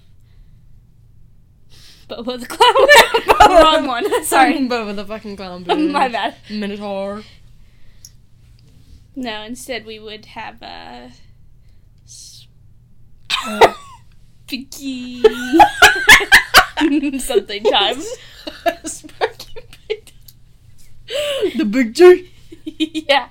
Bobo 2.08 2.38
the 2.38 2.45
Clown. 2.45 3.60
Wrong 3.64 3.88
one. 3.88 4.24
Sorry. 4.24 4.54
Boba 4.54 4.95
the 4.95 5.06
fucking 5.06 5.38
clown. 5.38 5.64
bitch. 5.64 5.91
My 5.91 6.10
bad. 6.10 6.36
Minotaur. 6.49 7.24
No, 9.16 9.41
instead 9.43 9.86
we 9.86 9.99
would 9.99 10.26
have 10.28 10.62
uh 10.64 11.09
Spooky 14.47 15.22
something 17.20 17.64
time. 17.64 18.01
Sparky 18.86 19.55
Big 19.88 20.12
The 21.57 21.66
big 21.66 21.93
G. 21.93 22.32
yeah. 22.66 23.30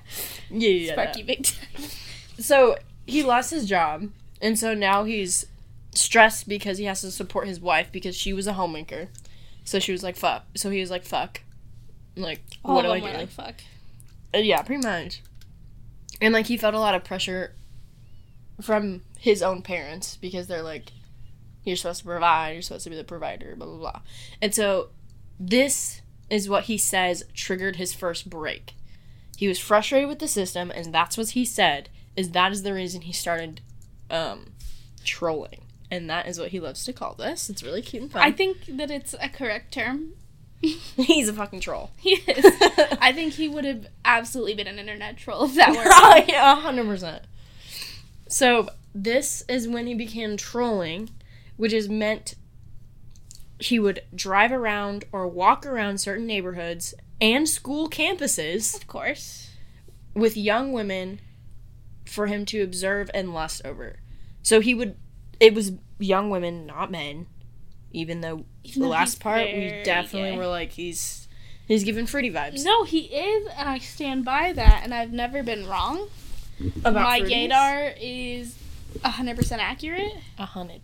Yeah, 0.50 0.68
yeah. 0.68 0.92
Sparky 0.92 1.22
that. 1.22 1.26
big 1.26 1.44
time. 1.44 1.90
So 2.38 2.76
he 3.06 3.22
lost 3.22 3.50
his 3.50 3.66
job, 3.68 4.08
and 4.40 4.58
so 4.58 4.74
now 4.74 5.04
he's 5.04 5.46
stressed 5.94 6.48
because 6.48 6.78
he 6.78 6.84
has 6.84 7.00
to 7.02 7.10
support 7.10 7.46
his 7.48 7.60
wife 7.60 7.90
because 7.92 8.16
she 8.16 8.32
was 8.32 8.46
a 8.46 8.54
homemaker. 8.54 9.08
So 9.64 9.78
she 9.78 9.92
was 9.92 10.02
like, 10.02 10.16
"Fuck." 10.16 10.44
So 10.56 10.70
he 10.70 10.80
was 10.80 10.90
like, 10.90 11.04
"Fuck." 11.04 11.42
Like, 12.16 12.42
All 12.64 12.74
what 12.76 12.84
of 12.84 12.90
do 12.90 12.94
I 12.94 13.00
them 13.00 13.12
do? 13.12 13.18
like 13.18 13.28
fuck. 13.28 13.54
Uh, 14.34 14.38
yeah, 14.38 14.62
pretty 14.62 14.82
much. 14.86 15.22
And 16.20 16.34
like 16.34 16.46
he 16.46 16.56
felt 16.56 16.74
a 16.74 16.80
lot 16.80 16.94
of 16.94 17.04
pressure 17.04 17.54
from 18.60 19.02
his 19.18 19.42
own 19.42 19.62
parents 19.62 20.16
because 20.16 20.46
they're 20.46 20.62
like, 20.62 20.92
"You're 21.64 21.76
supposed 21.76 22.00
to 22.00 22.06
provide. 22.06 22.52
You're 22.52 22.62
supposed 22.62 22.84
to 22.84 22.90
be 22.90 22.96
the 22.96 23.04
provider." 23.04 23.56
Blah 23.56 23.66
blah 23.66 23.78
blah. 23.78 24.00
And 24.42 24.54
so 24.54 24.90
this 25.38 26.02
is 26.28 26.48
what 26.48 26.64
he 26.64 26.78
says 26.78 27.24
triggered 27.34 27.76
his 27.76 27.92
first 27.92 28.28
break. 28.30 28.74
He 29.36 29.48
was 29.48 29.58
frustrated 29.58 30.08
with 30.08 30.18
the 30.18 30.28
system, 30.28 30.70
and 30.70 30.94
that's 30.94 31.16
what 31.16 31.30
he 31.30 31.44
said. 31.44 31.88
Is 32.16 32.32
that 32.32 32.52
is 32.52 32.62
the 32.62 32.74
reason 32.74 33.02
he 33.02 33.12
started 33.12 33.62
um, 34.10 34.52
trolling, 35.04 35.62
and 35.90 36.10
that 36.10 36.26
is 36.28 36.38
what 36.38 36.50
he 36.50 36.60
loves 36.60 36.84
to 36.84 36.92
call 36.92 37.14
this. 37.14 37.48
It's 37.48 37.62
really 37.62 37.80
cute 37.80 38.02
and 38.02 38.12
fun. 38.12 38.22
I 38.22 38.32
think 38.32 38.66
that 38.66 38.90
it's 38.90 39.14
a 39.20 39.28
correct 39.28 39.72
term. 39.72 40.12
He's 40.96 41.28
a 41.28 41.32
fucking 41.32 41.60
troll. 41.60 41.90
He 41.96 42.10
is. 42.10 42.44
I 43.00 43.12
think 43.12 43.34
he 43.34 43.48
would 43.48 43.64
have 43.64 43.86
absolutely 44.04 44.54
been 44.54 44.66
an 44.66 44.78
internet 44.78 45.16
troll 45.16 45.44
if 45.44 45.54
that 45.54 45.70
were. 45.70 45.82
oh, 45.86 46.24
yeah, 46.28 46.60
hundred 46.60 46.86
percent. 46.86 47.24
So 48.28 48.68
this 48.94 49.42
is 49.48 49.66
when 49.66 49.86
he 49.86 49.94
began 49.94 50.36
trolling, 50.36 51.10
which 51.56 51.72
is 51.72 51.88
meant 51.88 52.34
he 53.58 53.78
would 53.78 54.02
drive 54.14 54.52
around 54.52 55.04
or 55.12 55.26
walk 55.26 55.66
around 55.66 55.98
certain 55.98 56.26
neighborhoods 56.26 56.94
and 57.20 57.48
school 57.48 57.88
campuses 57.88 58.74
Of 58.74 58.86
course. 58.86 59.50
with 60.14 60.36
young 60.36 60.72
women 60.72 61.20
for 62.06 62.26
him 62.26 62.44
to 62.46 62.62
observe 62.62 63.10
and 63.14 63.32
lust 63.32 63.62
over. 63.64 63.96
So 64.42 64.60
he 64.60 64.74
would 64.74 64.96
it 65.38 65.54
was 65.54 65.72
young 65.98 66.28
women, 66.30 66.66
not 66.66 66.90
men. 66.90 67.26
Even 67.92 68.20
though 68.20 68.44
Even 68.64 68.82
the 68.82 68.88
last 68.88 69.14
he's 69.14 69.18
part 69.18 69.46
we 69.46 69.80
definitely 69.84 70.32
gay. 70.32 70.36
were 70.38 70.46
like 70.46 70.72
he's 70.72 71.28
he's 71.66 71.84
giving 71.84 72.06
fruity 72.06 72.30
vibes. 72.30 72.64
No, 72.64 72.84
he 72.84 73.00
is, 73.06 73.48
and 73.56 73.68
I 73.68 73.78
stand 73.78 74.24
by 74.24 74.52
that, 74.52 74.80
and 74.84 74.92
I've 74.94 75.12
never 75.12 75.42
been 75.42 75.66
wrong. 75.66 76.08
About 76.84 76.94
My 77.04 77.20
fruities? 77.20 77.48
gaydar 77.50 77.96
is 78.00 78.54
100% 79.02 79.58
accurate. 79.58 80.12
a 80.38 80.44
hundred. 80.46 80.82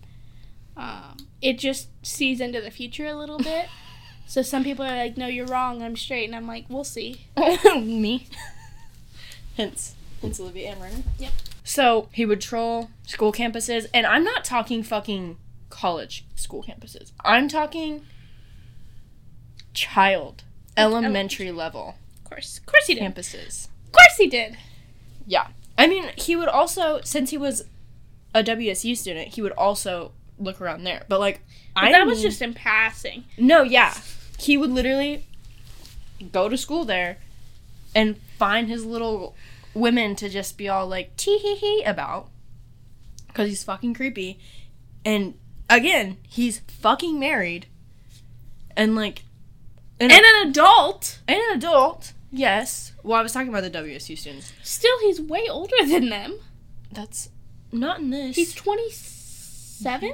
Um, 0.77 1.17
it 1.43 1.59
just 1.59 1.89
sees 2.03 2.41
into 2.41 2.61
the 2.63 2.71
future 2.71 3.07
a 3.07 3.15
little 3.15 3.39
bit. 3.39 3.67
so 4.27 4.41
some 4.43 4.65
people 4.65 4.85
are 4.87 4.97
like, 4.97 5.17
no, 5.19 5.27
you're 5.27 5.47
wrong, 5.47 5.83
I'm 5.83 5.97
straight. 5.97 6.25
And 6.25 6.35
I'm 6.35 6.47
like, 6.47 6.65
we'll 6.71 6.85
see. 6.85 7.27
Me. 7.77 8.27
Hence, 9.57 9.95
hence 10.21 10.39
Olivia 10.39 10.75
Amron. 10.77 11.03
Yep. 11.19 11.33
So 11.65 12.09
he 12.13 12.27
would 12.27 12.41
troll 12.43 12.91
school 13.07 13.33
campuses, 13.33 13.87
and 13.95 14.07
I'm 14.07 14.23
not 14.23 14.45
talking 14.45 14.83
fucking 14.83 15.39
college 15.71 16.25
school 16.35 16.63
campuses. 16.63 17.13
I'm 17.25 17.49
talking 17.49 18.03
child, 19.75 20.45
elementary 20.77 21.51
level 21.53 21.97
Of 22.25 22.31
course. 22.31 22.59
Of 22.59 22.67
course 22.67 22.87
he 22.87 22.95
did. 22.95 23.03
campuses. 23.15 23.69
Of 23.87 23.93
course 23.93 24.17
he 24.19 24.27
did. 24.29 24.57
Yeah. 25.27 25.49
I 25.79 25.87
mean, 25.87 26.11
he 26.17 26.37
would 26.37 26.49
also, 26.49 27.01
since 27.03 27.31
he 27.31 27.37
was 27.39 27.65
a 28.35 28.43
WSU 28.43 28.97
student, 28.97 29.35
he 29.35 29.43
would 29.43 29.53
also 29.53 30.13
look 30.39 30.61
around 30.61 30.85
there. 30.85 31.05
But 31.09 31.21
like, 31.21 31.41
But 31.75 31.85
I 31.85 31.93
that 31.93 32.07
was 32.07 32.23
just 32.23 32.41
in 32.41 32.55
passing. 32.55 33.25
No, 33.37 33.63
yeah. 33.63 33.95
He 34.39 34.57
would 34.57 34.71
literally 34.71 35.27
go 36.33 36.49
to 36.49 36.57
school 36.57 36.85
there 36.85 37.19
and 37.95 38.17
find 38.39 38.69
his 38.69 38.85
little 38.85 39.35
women 39.75 40.17
to 40.17 40.29
just 40.29 40.57
be 40.57 40.69
all 40.69 40.87
like 40.87 41.15
tee 41.17 41.39
hee 41.39 41.57
hee 41.57 41.83
about 41.85 42.29
because 43.29 43.49
he's 43.49 43.63
fucking 43.65 43.93
creepy. 43.95 44.39
And 45.05 45.35
again, 45.71 46.19
he's 46.23 46.61
fucking 46.61 47.19
married 47.19 47.67
and 48.77 48.95
like 48.95 49.25
and, 49.99 50.13
And 50.13 50.25
an 50.25 50.49
adult. 50.49 51.21
and 51.27 51.39
an 51.39 51.57
adult. 51.57 52.13
Yes. 52.31 52.93
Well, 53.03 53.19
I 53.19 53.23
was 53.23 53.33
talking 53.33 53.49
about 53.49 53.63
the 53.63 53.71
WSU 53.71 54.17
students. 54.19 54.53
Still, 54.63 54.99
he's 55.01 55.21
way 55.21 55.47
older 55.49 55.77
than 55.87 56.09
them. 56.11 56.39
That's 56.93 57.31
not 57.73 58.01
in 58.01 58.11
this. 58.11 58.37
He's 58.37 58.55
27 58.55 60.13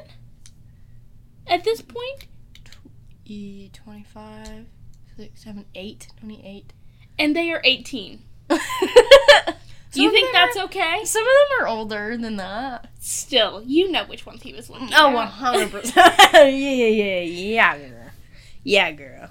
at 1.47 1.65
this 1.65 1.81
point. 1.81 2.27
E 3.25 3.71
25, 3.73 4.67
6, 5.17 5.43
7, 5.45 5.65
8, 5.75 6.09
28. 6.21 6.73
And 7.19 7.35
they 7.37 7.51
are 7.53 7.61
18. 7.65 8.23
Some 9.93 10.01
Do 10.01 10.03
you 10.03 10.11
think 10.11 10.33
that's 10.33 10.57
are- 10.57 10.65
okay? 10.65 11.05
Some 11.05 11.23
of 11.23 11.27
them 11.29 11.61
are 11.65 11.69
older 11.69 12.17
than 12.17 12.37
that. 12.37 12.89
Still, 12.99 13.63
you 13.67 13.91
know 13.93 14.05
which 14.07 14.25
ones 14.25 14.43
he 14.43 14.53
was 14.55 14.71
looking 14.71 14.89
Oh, 14.95 15.19
at. 15.19 15.31
100%. 15.33 15.95
yeah, 16.33 16.43
yeah, 16.47 16.87
yeah, 16.87 17.21
yeah, 17.21 17.79
girl. 17.79 18.11
Yeah, 18.65 18.91
girl. 18.93 19.31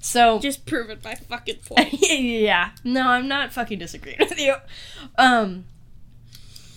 So, 0.00 0.38
Just 0.40 0.64
prove 0.66 0.88
it 0.90 1.02
by 1.02 1.14
fucking 1.14 1.56
point. 1.66 1.92
yeah. 2.00 2.70
No, 2.84 3.08
I'm 3.08 3.28
not 3.28 3.52
fucking 3.52 3.78
disagreeing 3.78 4.16
with 4.18 4.38
you. 4.38 4.54
Um, 5.18 5.66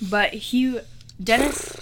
but 0.01 0.33
he, 0.33 0.79
Dennis, 1.23 1.73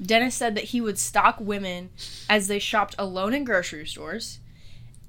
Dennis 0.00 0.34
said 0.36 0.54
that 0.54 0.64
he 0.64 0.80
would 0.80 0.98
stalk 0.98 1.40
women 1.40 1.90
as 2.30 2.46
they 2.46 2.58
shopped 2.60 2.94
alone 2.98 3.34
in 3.34 3.44
grocery 3.44 3.86
stores, 3.86 4.38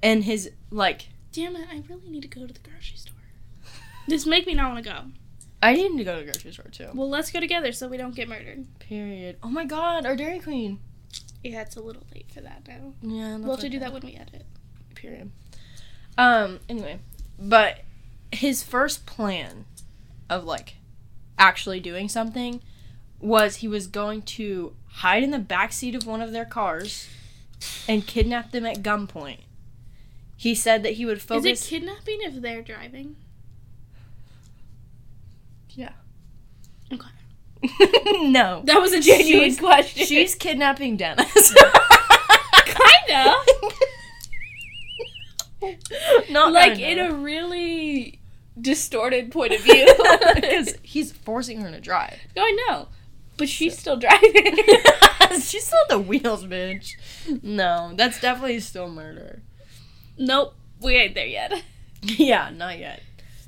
and 0.01 0.23
his 0.23 0.49
like, 0.71 1.09
Damn 1.31 1.55
it, 1.55 1.67
I 1.71 1.83
really 1.87 2.09
need 2.09 2.23
to 2.23 2.27
go 2.27 2.47
to 2.47 2.53
the 2.53 2.59
grocery 2.59 2.97
store. 2.97 3.13
This 4.07 4.25
make 4.25 4.47
me 4.47 4.55
not 4.55 4.71
want 4.73 4.83
to 4.83 4.89
go. 4.91 4.99
I 5.61 5.73
need 5.73 5.97
to 5.97 6.03
go 6.03 6.19
to 6.19 6.25
the 6.25 6.31
grocery 6.31 6.51
store 6.53 6.65
too. 6.71 6.89
Well, 6.93 7.09
let's 7.09 7.31
go 7.31 7.39
together 7.39 7.71
so 7.71 7.87
we 7.87 7.97
don't 7.97 8.15
get 8.15 8.29
murdered. 8.29 8.65
Period. 8.79 9.37
Oh 9.43 9.49
my 9.49 9.65
god, 9.65 10.05
our 10.05 10.15
Dairy 10.15 10.39
Queen. 10.39 10.79
Yeah, 11.43 11.61
it's 11.61 11.75
a 11.75 11.81
little 11.81 12.03
late 12.13 12.31
for 12.33 12.41
that 12.41 12.67
now. 12.67 12.93
Yeah, 13.01 13.37
We'll 13.37 13.51
have 13.51 13.59
to 13.61 13.69
do 13.69 13.79
that 13.79 13.91
when 13.93 14.01
we 14.03 14.15
edit. 14.15 14.45
period. 14.95 15.31
Um, 16.17 16.59
anyway, 16.67 16.99
but 17.37 17.79
his 18.31 18.61
first 18.63 19.05
plan 19.05 19.65
of 20.29 20.43
like 20.45 20.75
actually 21.37 21.79
doing 21.79 22.09
something 22.09 22.61
was 23.19 23.57
he 23.57 23.67
was 23.67 23.87
going 23.87 24.21
to 24.21 24.73
hide 24.87 25.23
in 25.23 25.31
the 25.31 25.39
back 25.39 25.71
seat 25.73 25.95
of 25.95 26.05
one 26.05 26.21
of 26.21 26.31
their 26.31 26.45
cars 26.45 27.07
and 27.87 28.05
kidnap 28.05 28.51
them 28.51 28.65
at 28.65 28.77
gunpoint. 28.83 29.39
He 30.37 30.55
said 30.55 30.83
that 30.83 30.93
he 30.93 31.05
would 31.05 31.21
focus. 31.21 31.45
Is 31.45 31.65
it 31.65 31.69
kidnapping 31.69 32.19
if 32.21 32.41
they're 32.41 32.61
driving? 32.61 33.15
Yeah. 35.71 35.91
Okay. 36.91 37.07
no. 38.29 38.61
That 38.65 38.81
was 38.81 38.93
a 38.93 38.99
genuine 38.99 39.49
She's- 39.49 39.59
question. 39.59 40.05
She's 40.05 40.35
kidnapping 40.35 40.97
Dennis. 40.97 41.53
kinda 43.07 43.35
Not 46.29 46.53
like 46.53 46.75
kinda. 46.77 47.03
in 47.05 47.11
a 47.11 47.15
really 47.15 48.19
distorted 48.59 49.31
point 49.31 49.53
of 49.53 49.61
view. 49.61 49.85
because 50.35 50.75
he's 50.83 51.11
forcing 51.11 51.61
her 51.61 51.71
to 51.71 51.79
drive. 51.81 52.17
no, 52.35 52.43
I 52.43 52.57
know, 52.67 52.87
but 53.37 53.49
she's 53.49 53.77
still 53.77 53.97
driving. 53.97 54.31
She's 55.41 55.65
still 55.65 55.79
the 55.89 55.99
wheels, 55.99 56.45
bitch. 56.45 56.93
No, 57.43 57.91
that's 57.95 58.19
definitely 58.21 58.59
still 58.61 58.89
murder. 58.89 59.41
nope, 60.17 60.55
we 60.81 60.95
ain't 60.95 61.13
there 61.15 61.25
yet. 61.27 61.61
Yeah, 62.01 62.49
not 62.49 62.79
yet. 62.79 63.01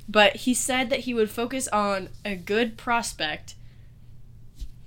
But 0.10 0.36
he 0.38 0.54
said 0.54 0.90
that 0.90 1.02
he 1.02 1.14
would 1.14 1.30
focus 1.30 1.68
on 1.70 2.10
a 2.26 2.36
good 2.36 2.78
prospect, 2.78 3.56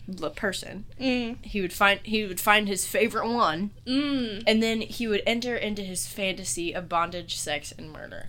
the 0.07 0.31
person. 0.31 0.85
Mm. 1.01 1.43
He 1.45 1.61
would 1.62 1.73
find 1.73 2.01
he 2.03 2.25
would 2.27 2.41
find 2.41 2.69
his 2.69 2.87
favorite 2.87 3.29
one, 3.29 3.71
Mm. 3.87 4.43
and 4.47 4.62
then 4.62 4.81
he 4.83 5.07
would 5.09 5.23
enter 5.27 5.57
into 5.57 5.83
his 5.83 6.07
fantasy 6.07 6.73
of 6.75 6.89
bondage, 6.89 7.37
sex, 7.37 7.73
and 7.77 7.91
murder. 7.91 8.29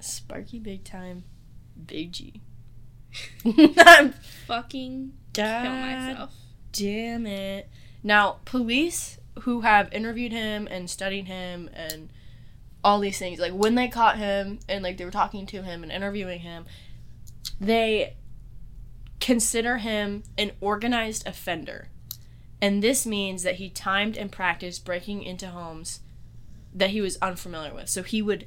Sparky 0.00 0.58
big 0.58 0.82
time, 0.84 1.22
big 1.86 2.12
G. 2.12 2.40
I'm 3.78 4.12
Fucking 4.46 5.12
God 5.32 5.62
kill 5.62 5.72
myself. 5.72 6.34
damn 6.72 7.26
it. 7.26 7.68
Now, 8.02 8.38
police 8.44 9.18
who 9.42 9.60
have 9.60 9.92
interviewed 9.92 10.32
him 10.32 10.66
and 10.70 10.90
studied 10.90 11.26
him 11.28 11.70
and 11.72 12.10
all 12.84 13.00
these 13.00 13.18
things, 13.18 13.38
like 13.38 13.52
when 13.52 13.74
they 13.74 13.88
caught 13.88 14.18
him 14.18 14.58
and 14.68 14.82
like 14.82 14.96
they 14.96 15.04
were 15.04 15.10
talking 15.10 15.46
to 15.46 15.62
him 15.62 15.82
and 15.82 15.92
interviewing 15.92 16.40
him, 16.40 16.64
they 17.60 18.16
consider 19.20 19.78
him 19.78 20.24
an 20.36 20.52
organized 20.60 21.26
offender. 21.26 21.88
And 22.60 22.82
this 22.82 23.06
means 23.06 23.42
that 23.42 23.56
he 23.56 23.68
timed 23.68 24.16
and 24.16 24.30
practiced 24.30 24.84
breaking 24.84 25.22
into 25.22 25.48
homes 25.48 26.00
that 26.74 26.90
he 26.90 27.00
was 27.00 27.18
unfamiliar 27.20 27.74
with. 27.74 27.88
So 27.88 28.02
he 28.02 28.22
would 28.22 28.46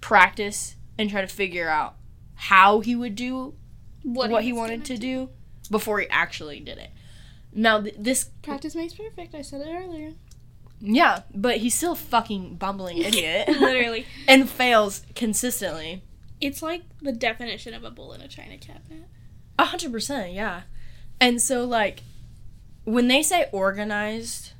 practice 0.00 0.76
and 0.98 1.10
try 1.10 1.20
to 1.20 1.26
figure 1.26 1.68
out 1.68 1.96
how 2.34 2.80
he 2.80 2.96
would 2.96 3.14
do 3.14 3.54
what, 4.02 4.42
he, 4.42 4.52
was 4.52 4.58
wanted 4.58 4.84
to 4.86 4.96
do 4.96 5.30
before 5.70 6.00
he 6.00 6.08
actually 6.08 6.60
did 6.60 6.78
it. 6.78 6.90
Now 7.52 7.80
th- 7.80 7.94
this 7.98 8.30
Practice 8.42 8.74
makes 8.74 8.94
perfect. 8.94 9.34
I 9.34 9.42
said 9.42 9.60
it 9.60 9.70
earlier. 9.70 10.12
Yeah, 10.82 11.22
but 11.32 11.58
he's 11.58 11.74
still 11.74 11.92
a 11.92 11.96
fucking 11.96 12.56
bumbling 12.56 12.98
idiot 12.98 13.48
Literally. 13.48 14.06
and 14.28 14.48
fails 14.48 15.02
consistently. 15.14 16.02
It's 16.40 16.60
like 16.60 16.82
the 17.00 17.12
definition 17.12 17.72
of 17.72 17.84
a 17.84 17.90
bull 17.90 18.12
in 18.12 18.20
a 18.20 18.28
china 18.28 18.58
cabinet. 18.58 19.06
A 19.58 19.66
hundred 19.66 19.92
percent, 19.92 20.32
yeah. 20.32 20.62
And 21.20 21.40
so 21.40 21.64
like 21.64 22.02
when 22.84 23.06
they 23.06 23.22
say 23.22 23.48
organized, 23.52 24.52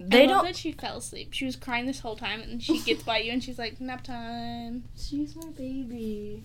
they 0.00 0.24
I 0.24 0.26
don't 0.26 0.44
that 0.44 0.56
she 0.56 0.72
fell 0.72 0.96
asleep. 0.96 1.32
She 1.32 1.44
was 1.44 1.56
crying 1.56 1.86
this 1.86 2.00
whole 2.00 2.16
time, 2.16 2.40
and 2.40 2.62
she 2.62 2.80
gets 2.82 3.02
by 3.02 3.18
you, 3.18 3.32
and 3.32 3.44
she's 3.44 3.58
like, 3.58 3.80
"Nap 3.80 4.02
time." 4.02 4.84
She's 4.96 5.36
my 5.36 5.50
baby. 5.50 6.42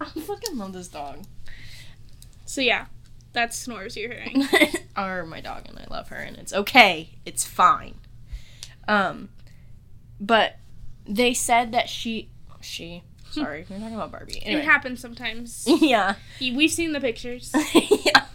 I 0.00 0.06
fucking 0.06 0.56
love 0.56 0.72
this 0.72 0.88
dog. 0.88 1.24
So 2.46 2.60
yeah, 2.60 2.86
that's 3.32 3.56
snores 3.56 3.96
you're 3.96 4.12
hearing. 4.12 4.44
are 4.96 5.24
my 5.24 5.40
dog 5.40 5.62
and 5.68 5.78
I 5.78 5.86
love 5.88 6.08
her 6.08 6.16
and 6.16 6.36
it's 6.36 6.52
okay. 6.52 7.10
It's 7.24 7.44
fine. 7.44 7.94
Um 8.88 9.28
but 10.20 10.56
they 11.06 11.32
said 11.34 11.72
that 11.72 11.88
she 11.88 12.30
she 12.60 13.02
sorry, 13.30 13.64
we're 13.68 13.78
talking 13.78 13.94
about 13.94 14.12
Barbie. 14.12 14.42
It 14.44 14.64
happens 14.64 15.00
sometimes. 15.00 15.64
yeah. 15.80 16.14
We've 16.40 16.70
seen 16.70 16.92
the 16.92 17.00
pictures. 17.00 17.52
yeah. 17.74 18.26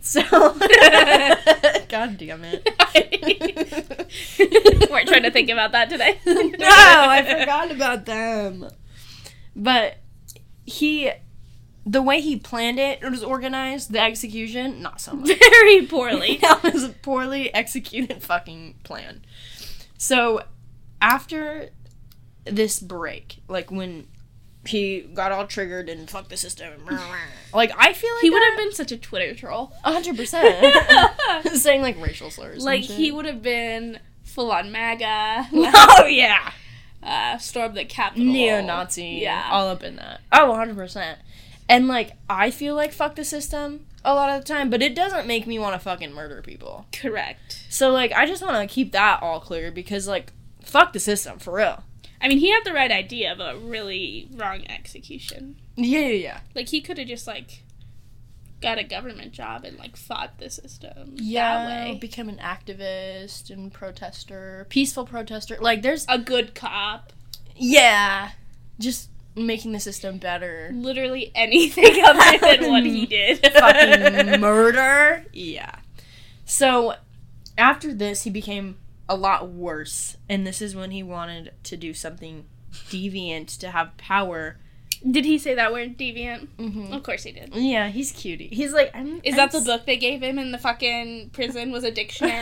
So 0.00 0.20
God 1.88 2.18
damn 2.18 2.44
it. 2.44 2.68
We 4.38 4.86
weren't 4.90 5.08
trying 5.08 5.22
to 5.22 5.30
think 5.30 5.48
about 5.48 5.72
that 5.72 5.88
today. 5.88 6.20
no, 6.26 6.34
I 6.36 7.38
forgot 7.38 7.70
about 7.70 8.04
them. 8.04 8.68
But 9.56 9.98
he 10.66 11.10
the 11.86 12.02
way 12.02 12.20
he 12.20 12.36
planned 12.36 12.78
it, 12.78 13.02
it 13.02 13.10
was 13.10 13.24
organized, 13.24 13.92
the 13.92 14.00
execution, 14.00 14.82
not 14.82 15.00
so 15.00 15.14
much. 15.14 15.28
Very 15.38 15.86
poorly. 15.86 16.36
that 16.42 16.62
was 16.62 16.84
a 16.84 16.90
poorly 16.90 17.52
executed 17.54 18.22
fucking 18.22 18.74
plan. 18.84 19.22
So, 19.98 20.42
after 21.02 21.68
this 22.44 22.80
break, 22.80 23.42
like 23.48 23.70
when 23.70 24.06
he 24.66 25.00
got 25.00 25.32
all 25.32 25.46
triggered 25.46 25.88
and 25.88 26.08
fuck 26.08 26.28
the 26.28 26.36
system, 26.36 26.72
like 27.52 27.72
I 27.76 27.92
feel 27.92 28.14
like 28.14 28.22
he 28.22 28.30
would 28.30 28.42
have 28.42 28.56
been 28.56 28.72
such 28.72 28.92
a 28.92 28.96
Twitter 28.96 29.34
troll. 29.34 29.72
A 29.84 29.92
hundred 29.92 30.16
percent. 30.16 30.74
Saying 31.54 31.82
like 31.82 32.00
racial 32.00 32.30
slurs. 32.30 32.64
like 32.64 32.80
he 32.82 33.10
would 33.12 33.26
have 33.26 33.42
been 33.42 33.98
full 34.22 34.50
on 34.52 34.70
MAGA. 34.72 35.48
Like, 35.52 35.74
Oh 35.76 36.06
yeah. 36.06 36.52
uh, 37.02 37.38
storm 37.38 37.74
the 37.74 37.84
Capitol. 37.84 38.24
Neo 38.24 38.60
Nazi. 38.62 39.18
Yeah. 39.22 39.48
All 39.50 39.68
up 39.68 39.82
in 39.82 39.96
that. 39.96 40.20
Oh, 40.32 40.50
100 40.50 40.76
percent. 40.76 41.18
And 41.68 41.88
like 41.88 42.12
I 42.30 42.50
feel 42.50 42.74
like 42.74 42.92
fuck 42.92 43.14
the 43.16 43.24
system 43.24 43.86
a 44.12 44.14
lot 44.14 44.30
of 44.30 44.40
the 44.44 44.52
time, 44.52 44.70
but 44.70 44.82
it 44.82 44.94
doesn't 44.94 45.26
make 45.26 45.46
me 45.46 45.58
want 45.58 45.74
to 45.74 45.78
fucking 45.78 46.12
murder 46.12 46.42
people. 46.42 46.86
Correct. 46.92 47.64
So 47.68 47.90
like 47.90 48.12
I 48.12 48.26
just 48.26 48.42
want 48.42 48.68
to 48.68 48.72
keep 48.72 48.92
that 48.92 49.22
all 49.22 49.40
clear 49.40 49.70
because 49.70 50.06
like 50.08 50.32
fuck 50.62 50.92
the 50.92 51.00
system 51.00 51.38
for 51.38 51.54
real. 51.54 51.84
I 52.20 52.26
mean, 52.28 52.38
he 52.38 52.50
had 52.50 52.64
the 52.64 52.72
right 52.72 52.90
idea, 52.90 53.34
but 53.38 53.62
really 53.62 54.28
wrong 54.34 54.66
execution. 54.68 55.56
Yeah, 55.76 56.00
yeah, 56.00 56.06
yeah. 56.08 56.40
Like 56.54 56.68
he 56.68 56.80
could 56.80 56.98
have 56.98 57.06
just 57.06 57.26
like 57.28 57.62
got 58.60 58.76
a 58.76 58.82
government 58.82 59.30
job 59.32 59.64
and 59.64 59.78
like 59.78 59.96
fought 59.96 60.38
the 60.38 60.50
system 60.50 61.12
Yeah, 61.14 61.64
that 61.64 61.90
way. 61.92 61.98
become 62.00 62.28
an 62.28 62.38
activist 62.38 63.50
and 63.50 63.72
protester, 63.72 64.66
peaceful 64.68 65.06
protester. 65.06 65.58
Like 65.60 65.82
there's 65.82 66.04
A 66.08 66.18
good 66.18 66.56
cop. 66.56 67.12
yeah, 67.54 68.30
just 68.80 69.10
making 69.46 69.72
the 69.72 69.80
system 69.80 70.18
better. 70.18 70.70
Literally 70.74 71.30
anything 71.34 72.02
other 72.04 72.38
than 72.38 72.70
what 72.70 72.84
he 72.84 73.06
did. 73.16 73.38
fucking 73.52 74.40
murder. 74.40 75.24
Yeah. 75.32 75.76
So 76.44 76.94
after 77.56 77.92
this, 77.94 78.24
he 78.24 78.30
became 78.30 78.76
a 79.08 79.16
lot 79.16 79.48
worse, 79.50 80.16
and 80.28 80.46
this 80.46 80.60
is 80.62 80.74
when 80.76 80.90
he 80.90 81.02
wanted 81.02 81.52
to 81.64 81.76
do 81.76 81.94
something 81.94 82.44
deviant 82.90 83.58
to 83.58 83.70
have 83.70 83.96
power. 83.96 84.58
Did 85.08 85.24
he 85.24 85.38
say 85.38 85.54
that 85.54 85.72
word 85.72 85.96
deviant? 85.96 86.48
Mm-hmm. 86.58 86.92
Of 86.92 87.02
course 87.04 87.22
he 87.22 87.32
did. 87.32 87.54
Yeah, 87.54 87.88
he's 87.88 88.10
cutie. 88.12 88.48
He's 88.48 88.72
like, 88.72 88.90
I'm. 88.94 89.20
Is 89.22 89.34
I'm 89.34 89.36
that 89.36 89.52
the 89.52 89.58
s- 89.58 89.64
book 89.66 89.86
they 89.86 89.96
gave 89.96 90.22
him 90.22 90.38
in 90.38 90.50
the 90.52 90.58
fucking 90.58 91.30
prison 91.30 91.70
was 91.70 91.84
a 91.84 91.90
dictionary? 91.90 92.40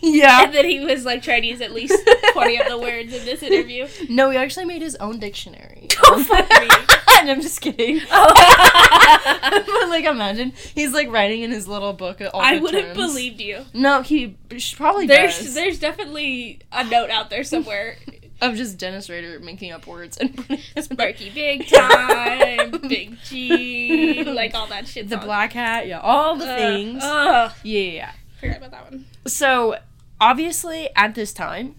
Yeah. 0.00 0.44
and 0.44 0.54
then 0.54 0.64
he 0.64 0.80
was 0.80 1.04
like 1.04 1.22
trying 1.22 1.42
to 1.42 1.48
use 1.48 1.60
at 1.60 1.72
least 1.72 1.94
20 2.32 2.60
of 2.60 2.68
the 2.68 2.78
words 2.78 3.12
in 3.14 3.24
this 3.24 3.42
interview. 3.42 3.86
No, 4.08 4.30
he 4.30 4.36
actually 4.36 4.64
made 4.66 4.82
his 4.82 4.96
own 4.96 5.18
dictionary. 5.18 5.88
Go 6.02 6.22
fuck 6.22 6.48
me. 6.48 6.68
I'm 7.08 7.40
just 7.40 7.60
kidding. 7.60 8.00
Oh. 8.10 9.62
but 9.66 9.88
like, 9.88 10.04
imagine 10.04 10.52
he's 10.74 10.92
like 10.92 11.10
writing 11.10 11.42
in 11.42 11.50
his 11.50 11.66
little 11.66 11.92
book. 11.92 12.20
All 12.32 12.40
I 12.40 12.56
the 12.56 12.62
would 12.62 12.74
have 12.74 12.94
terms. 12.94 12.96
believed 12.96 13.40
you. 13.40 13.64
No, 13.72 14.02
he 14.02 14.36
probably 14.76 15.06
There's 15.06 15.38
does. 15.38 15.54
there's 15.54 15.78
definitely 15.78 16.60
a 16.72 16.84
note 16.84 17.10
out 17.10 17.30
there 17.30 17.44
somewhere. 17.44 17.96
of 18.40 18.54
just 18.54 18.78
Dennis 18.78 19.08
Rader 19.10 19.40
making 19.40 19.72
up 19.72 19.86
words 19.86 20.16
and 20.18 20.36
putting 20.36 20.58
Sparky 20.80 21.30
Big 21.30 21.66
Time, 21.68 22.70
Big 22.88 23.16
G, 23.24 24.22
like 24.24 24.54
all 24.54 24.66
that 24.68 24.86
shit. 24.86 25.08
the 25.08 25.16
black 25.16 25.52
hat, 25.52 25.86
yeah, 25.88 26.00
all 26.00 26.36
the 26.36 26.50
uh, 26.50 26.56
things. 26.56 27.02
Ugh. 27.04 27.52
yeah, 27.64 27.80
yeah, 27.80 27.90
yeah. 27.92 28.12
Forgot 28.40 28.56
about 28.58 28.70
that 28.70 28.84
one. 28.90 29.04
So, 29.26 29.78
obviously, 30.20 30.88
at 30.96 31.14
this 31.14 31.32
time, 31.32 31.74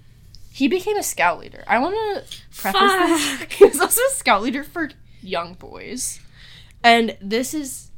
he 0.51 0.67
became 0.67 0.97
a 0.97 1.03
scout 1.03 1.39
leader. 1.39 1.63
I 1.67 1.79
want 1.79 1.95
to 1.95 2.23
preface 2.55 2.81
this. 2.81 3.37
Fuck. 3.39 3.51
He 3.59 3.65
was 3.65 3.79
also 3.79 4.01
a 4.01 4.11
scout 4.13 4.41
leader 4.41 4.63
for 4.63 4.89
young 5.21 5.53
boys. 5.53 6.19
And 6.83 7.17
this 7.21 7.53
is. 7.53 7.91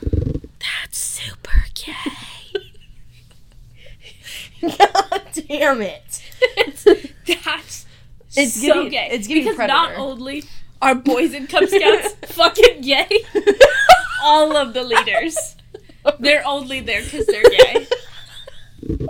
That's 0.00 0.98
super 0.98 1.64
gay. 1.74 1.92
God 4.78 5.22
damn 5.48 5.82
it. 5.82 6.22
That's 6.56 7.86
It's 8.36 8.54
so 8.54 8.74
giving- 8.74 8.90
gay. 8.90 9.08
it's 9.12 9.26
giving 9.26 9.44
because 9.44 9.58
not 9.58 9.88
Predator. 9.88 10.00
only 10.02 10.44
are 10.80 10.94
boys 10.94 11.34
in 11.34 11.46
Cub 11.46 11.64
Scouts 11.68 12.14
fucking 12.34 12.80
gay, 12.82 13.08
all 14.22 14.56
of 14.56 14.72
the 14.74 14.82
leaders. 14.82 15.56
They're 16.18 16.46
only 16.46 16.80
there 16.80 17.02
because 17.02 17.26
they're 17.26 17.42
gay. 17.42 17.86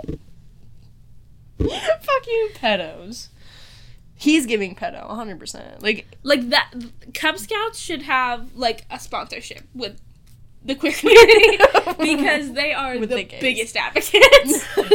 Fucking 1.59 2.49
pedos. 2.55 3.29
He's 4.15 4.45
giving 4.45 4.75
pedo 4.75 5.09
100%. 5.09 5.81
Like, 5.81 6.07
Like 6.23 6.49
that, 6.49 6.71
Cub 7.13 7.37
Scouts 7.37 7.79
should 7.79 8.03
have 8.03 8.55
like 8.55 8.85
a 8.89 8.99
sponsorship 8.99 9.63
with 9.73 9.99
the 10.63 10.75
queer 10.75 10.93
community 10.93 11.57
because 11.99 12.53
they 12.53 12.73
are 12.73 12.97
the, 12.97 13.07
the 13.07 13.37
biggest 13.41 13.75
advocates. 13.75 14.65
but 14.75 14.87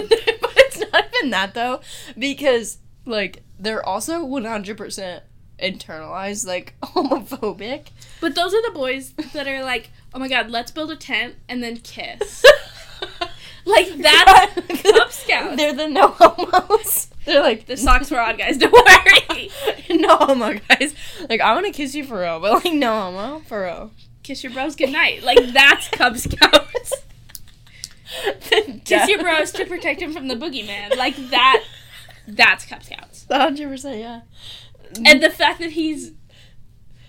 it's 0.57 0.81
not 0.93 1.05
even 1.19 1.31
that 1.31 1.55
though, 1.55 1.81
because 2.19 2.79
like 3.05 3.43
they're 3.59 3.85
also 3.85 4.25
one 4.25 4.45
hundred 4.45 4.79
percent 4.79 5.25
internalized, 5.61 6.47
like 6.47 6.75
homophobic. 6.83 7.89
but 8.21 8.35
those 8.35 8.55
are 8.55 8.63
the 8.63 8.73
boys 8.73 9.13
that 9.33 9.47
are 9.47 9.63
like, 9.63 9.91
oh 10.15 10.19
my 10.19 10.29
god, 10.29 10.51
let's 10.51 10.71
build 10.71 10.91
a 10.91 10.97
tent 10.97 11.37
and 11.49 11.63
then 11.63 11.79
kiss. 11.79 12.45
Like 13.69 13.97
that's 13.99 14.83
Cub 14.83 15.13
Scouts. 15.13 15.57
They're 15.57 15.75
the 15.75 15.89
no 15.89 16.09
homos. 16.09 17.09
They're 17.27 17.43
like 17.43 17.67
The 17.67 17.77
socks 17.77 18.11
were 18.11 18.19
on, 18.19 18.39
guys. 18.39 18.57
Don't 18.57 18.73
worry. 18.73 19.51
no 19.91 20.17
homo 20.17 20.59
guys. 20.69 20.95
Like 21.29 21.43
I 21.43 21.53
want 21.53 21.67
to 21.67 21.73
kiss 21.73 21.95
you 21.95 22.05
for 22.05 22.21
real, 22.21 22.41
but 22.41 22.65
like 22.65 22.73
no 22.73 22.99
homo 22.99 23.41
for 23.41 23.65
real. 23.65 23.91
Kiss 24.23 24.43
your 24.43 24.53
bros 24.53 24.75
goodnight. 24.75 25.23
Like 25.23 25.53
that's 25.53 25.89
Cub 25.91 26.17
Scouts. 26.17 26.95
Kiss 28.87 29.09
your 29.09 29.21
bros 29.21 29.53
to 29.53 29.67
protect 29.67 30.01
him 30.01 30.15
from 30.15 30.29
the 30.29 30.35
boogeyman. 30.35 30.97
Like 30.97 31.17
that. 31.31 31.63
That's 32.27 32.65
Cub 32.65 32.83
Scouts. 32.83 33.27
hundred 33.31 33.69
percent, 33.69 33.99
yeah. 33.99 34.21
And 35.05 35.22
the 35.22 35.30
fact 35.30 35.59
that 35.61 35.72
he's 35.72 36.12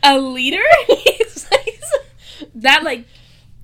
a 0.03 0.19
leader, 0.19 0.63
He's 0.87 1.47
like- 1.51 1.79
that 2.55 2.83
like 2.83 3.05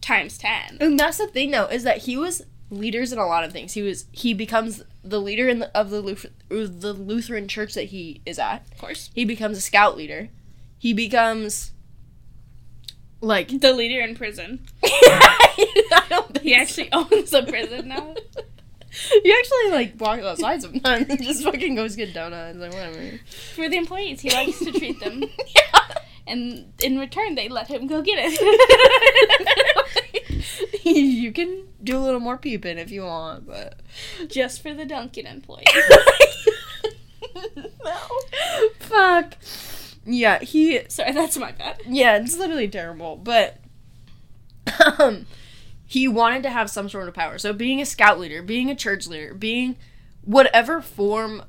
times 0.02 0.38
ten. 0.38 0.78
And 0.82 1.00
that's 1.00 1.18
the 1.18 1.28
thing, 1.28 1.52
though, 1.52 1.66
is 1.68 1.84
that 1.84 2.00
he 2.00 2.18
was 2.18 2.42
leaders 2.70 3.14
in 3.14 3.20
a 3.20 3.26
lot 3.26 3.44
of 3.44 3.52
things. 3.54 3.74
He 3.74 3.82
was 3.82 4.06
he 4.12 4.34
becomes 4.34 4.84
the 5.04 5.22
leader 5.22 5.48
in 5.48 5.60
the, 5.60 5.78
of 5.78 5.90
the 5.92 6.02
Luth- 6.02 6.26
the 6.50 6.94
Lutheran 6.94 7.48
church 7.48 7.74
that 7.76 7.86
he 7.86 8.22
is 8.26 8.40
at. 8.40 8.66
Of 8.72 8.78
course, 8.80 9.10
He 9.14 9.24
becomes 9.26 9.58
a 9.58 9.62
scout 9.62 9.96
leader. 9.98 10.30
He 10.78 10.94
becomes 10.94 11.72
like 13.22 13.60
the 13.62 13.74
leader 13.74 14.02
in 14.02 14.16
prison. 14.16 14.66
I 14.84 16.04
don't 16.10 16.28
think 16.34 16.44
He 16.44 16.56
actually 16.56 16.92
owns 16.92 17.34
a 17.34 17.44
prison 17.44 17.88
now. 17.90 18.16
He 19.24 19.32
actually 19.34 19.72
like 19.72 19.94
walks 20.00 20.24
outside 20.24 20.62
sometimes 20.62 21.10
and 21.10 21.22
just 21.22 21.44
fucking 21.44 21.76
goes 21.76 21.96
get 21.96 22.14
donuts 22.14 22.58
like 22.58 22.72
whatever. 22.72 23.20
For 23.56 23.68
the 23.70 23.78
employees, 23.78 24.22
he 24.22 24.30
likes 24.30 24.60
to 24.60 24.72
treat 24.72 25.00
them, 25.00 25.24
yeah. 25.56 25.82
and 26.28 26.72
in 26.82 26.98
return, 26.98 27.36
they 27.36 27.50
let 27.50 27.68
him 27.68 27.88
go 27.88 28.02
get 28.02 28.18
it. 28.20 28.40
you 30.86 31.32
can 31.32 31.68
do 31.84 31.98
a 31.98 32.00
little 32.00 32.20
more 32.20 32.38
peeping 32.38 32.78
if 32.78 32.92
you 32.92 33.04
want, 33.04 33.46
but 33.48 33.82
Just 34.28 34.62
for 34.62 34.74
the 34.74 34.86
Dunkin' 34.86 35.26
employees. 35.28 35.66
no. 37.84 37.98
Fuck. 38.80 39.36
Yeah, 40.06 40.40
he 40.40 40.82
Sorry, 40.88 41.12
that's 41.12 41.38
my 41.38 41.52
bad. 41.52 41.82
yeah, 41.88 42.18
it's 42.18 42.38
literally 42.38 42.68
terrible, 42.68 43.16
but 43.18 43.58
um 45.00 45.26
he 45.86 46.08
wanted 46.08 46.44
to 46.44 46.50
have 46.50 46.70
some 46.70 46.90
sort 46.90 47.08
of 47.08 47.14
power. 47.14 47.38
So 47.38 47.54
being 47.54 47.80
a 47.80 47.86
scout 47.86 48.20
leader, 48.20 48.42
being 48.42 48.70
a 48.70 48.76
church 48.76 49.08
leader, 49.08 49.34
being 49.34 49.76
whatever 50.24 50.82
form 50.82 51.44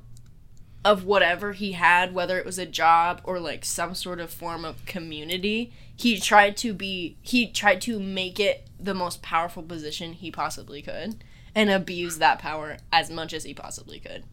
of 0.84 1.04
whatever 1.04 1.52
he 1.52 1.72
had, 1.72 2.14
whether 2.14 2.38
it 2.38 2.46
was 2.46 2.58
a 2.58 2.66
job 2.66 3.20
or 3.24 3.40
like 3.40 3.64
some 3.64 3.94
sort 3.94 4.20
of 4.20 4.30
form 4.30 4.64
of 4.64 4.84
community, 4.86 5.72
he 5.96 6.20
tried 6.20 6.56
to 6.58 6.72
be 6.72 7.16
he 7.22 7.48
tried 7.48 7.80
to 7.82 7.98
make 7.98 8.38
it 8.38 8.68
the 8.78 8.94
most 8.94 9.22
powerful 9.22 9.62
position 9.62 10.12
he 10.12 10.30
possibly 10.30 10.82
could 10.82 11.24
and 11.54 11.70
abuse 11.70 12.18
that 12.18 12.38
power 12.38 12.76
as 12.92 13.10
much 13.10 13.32
as 13.32 13.44
he 13.44 13.54
possibly 13.54 13.98
could. 13.98 14.24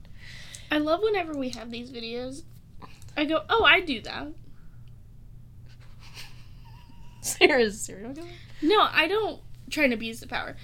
I 0.70 0.78
love 0.78 1.02
whenever 1.02 1.34
we 1.34 1.50
have 1.50 1.72
these 1.72 1.90
videos. 1.90 2.44
I 3.16 3.26
go, 3.26 3.44
oh, 3.50 3.64
I 3.64 3.80
do 3.80 4.02
that. 4.02 4.28
Sarah's 7.22 7.80
serial 7.80 8.14
killer? 8.14 8.28
No, 8.62 8.88
I 8.92 9.08
don't 9.08 9.40
try 9.74 9.84
and 9.84 9.94
abuse 9.94 10.20
the 10.20 10.28
power, 10.28 10.56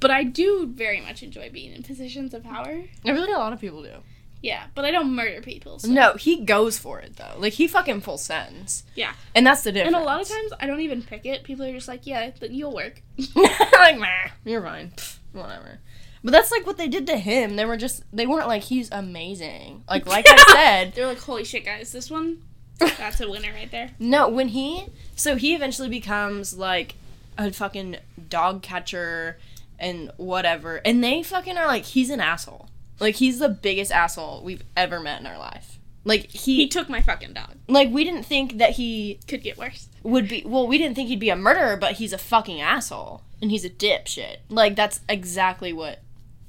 but 0.00 0.10
I 0.10 0.24
do 0.24 0.66
very 0.66 1.00
much 1.00 1.22
enjoy 1.22 1.50
being 1.50 1.72
in 1.72 1.82
positions 1.82 2.34
of 2.34 2.44
power. 2.44 2.82
I 3.04 3.10
really 3.10 3.32
a 3.32 3.38
lot 3.38 3.52
of 3.52 3.60
people 3.60 3.82
do. 3.82 4.02
Yeah, 4.42 4.66
but 4.74 4.84
I 4.84 4.90
don't 4.90 5.14
murder 5.14 5.40
people. 5.40 5.78
So. 5.78 5.88
No, 5.88 6.14
he 6.14 6.44
goes 6.44 6.78
for 6.78 7.00
it 7.00 7.16
though. 7.16 7.34
Like 7.38 7.54
he 7.54 7.66
fucking 7.66 8.02
full 8.02 8.18
sends. 8.18 8.84
Yeah. 8.94 9.14
And 9.34 9.46
that's 9.46 9.62
the 9.62 9.72
difference. 9.72 9.96
And 9.96 10.04
a 10.04 10.06
lot 10.06 10.20
of 10.20 10.28
times, 10.28 10.52
I 10.60 10.66
don't 10.66 10.80
even 10.80 11.02
pick 11.02 11.26
it. 11.26 11.42
People 11.42 11.64
are 11.64 11.72
just 11.72 11.88
like, 11.88 12.06
yeah, 12.06 12.30
you'll 12.42 12.74
work. 12.74 13.02
like, 13.34 13.98
meh, 13.98 14.30
you're 14.44 14.62
fine. 14.62 14.90
Pfft, 14.90 15.18
whatever. 15.32 15.80
But 16.22 16.32
that's 16.32 16.50
like 16.50 16.66
what 16.66 16.76
they 16.76 16.88
did 16.88 17.06
to 17.06 17.16
him. 17.16 17.56
They 17.56 17.64
were 17.64 17.76
just 17.76 18.02
they 18.12 18.26
weren't 18.26 18.48
like 18.48 18.62
he's 18.62 18.90
amazing. 18.90 19.84
Like 19.88 20.06
like 20.08 20.26
I 20.28 20.36
said, 20.52 20.94
They're 20.94 21.06
like, 21.06 21.18
holy 21.18 21.44
shit, 21.44 21.64
guys, 21.64 21.92
this 21.92 22.10
one, 22.10 22.42
That's 22.78 23.20
a 23.20 23.30
winner 23.30 23.52
right 23.52 23.70
there. 23.70 23.92
No, 23.98 24.28
when 24.28 24.48
he 24.48 24.86
so 25.14 25.36
he 25.36 25.54
eventually 25.54 25.88
becomes 25.88 26.56
like 26.56 26.94
a 27.38 27.52
fucking 27.52 27.96
dog 28.28 28.62
catcher 28.62 29.38
and 29.78 30.10
whatever, 30.16 30.76
and 30.84 31.02
they 31.04 31.22
fucking 31.22 31.56
are 31.58 31.66
like 31.66 31.84
he's 31.84 32.10
an 32.10 32.20
asshole. 32.20 32.68
Like 32.98 33.16
he's 33.16 33.38
the 33.38 33.48
biggest 33.48 33.92
asshole 33.92 34.42
we've 34.42 34.62
ever 34.76 35.00
met 35.00 35.20
in 35.20 35.26
our 35.26 35.38
life. 35.38 35.78
Like 36.04 36.30
he, 36.30 36.56
He 36.56 36.68
took 36.68 36.88
my 36.88 37.02
fucking 37.02 37.32
dog. 37.32 37.56
like 37.68 37.90
we 37.90 38.04
didn't 38.04 38.22
think 38.22 38.58
that 38.58 38.70
he 38.70 39.18
Could 39.26 39.42
get 39.42 39.58
worse. 39.58 39.88
would 40.04 40.28
be 40.28 40.42
well 40.46 40.66
we 40.66 40.78
didn't 40.78 40.94
think 40.94 41.08
he'd 41.08 41.18
be 41.18 41.30
a 41.30 41.36
murderer 41.36 41.76
but 41.76 41.94
he's 41.94 42.12
a 42.12 42.18
fucking 42.18 42.60
asshole 42.60 43.22
and 43.42 43.50
he's 43.50 43.64
a 43.64 43.70
dipshit 43.70 44.36
like 44.48 44.76
that's 44.76 45.00
exactly 45.08 45.72
what 45.72 45.98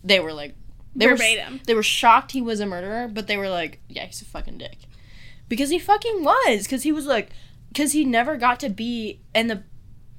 they 0.03 0.19
were 0.19 0.31
like 0.31 0.53
they 0.95 1.07
Verbatim. 1.07 1.53
were 1.53 1.59
they 1.65 1.73
were 1.73 1.81
shocked 1.83 2.33
he 2.33 2.41
was 2.41 2.59
a 2.59 2.67
murderer 2.67 3.07
but 3.07 3.25
they 3.25 3.35
were 3.35 3.49
like 3.49 3.79
yeah 3.89 4.05
he's 4.05 4.21
a 4.21 4.25
fucking 4.25 4.59
dick 4.59 4.77
because 5.49 5.71
he 5.71 5.79
fucking 5.79 6.23
was 6.23 6.63
because 6.63 6.83
he 6.83 6.91
was 6.91 7.07
like 7.07 7.31
because 7.69 7.93
he 7.93 8.05
never 8.05 8.37
got 8.37 8.59
to 8.59 8.69
be 8.69 9.19
in 9.33 9.47
the 9.47 9.63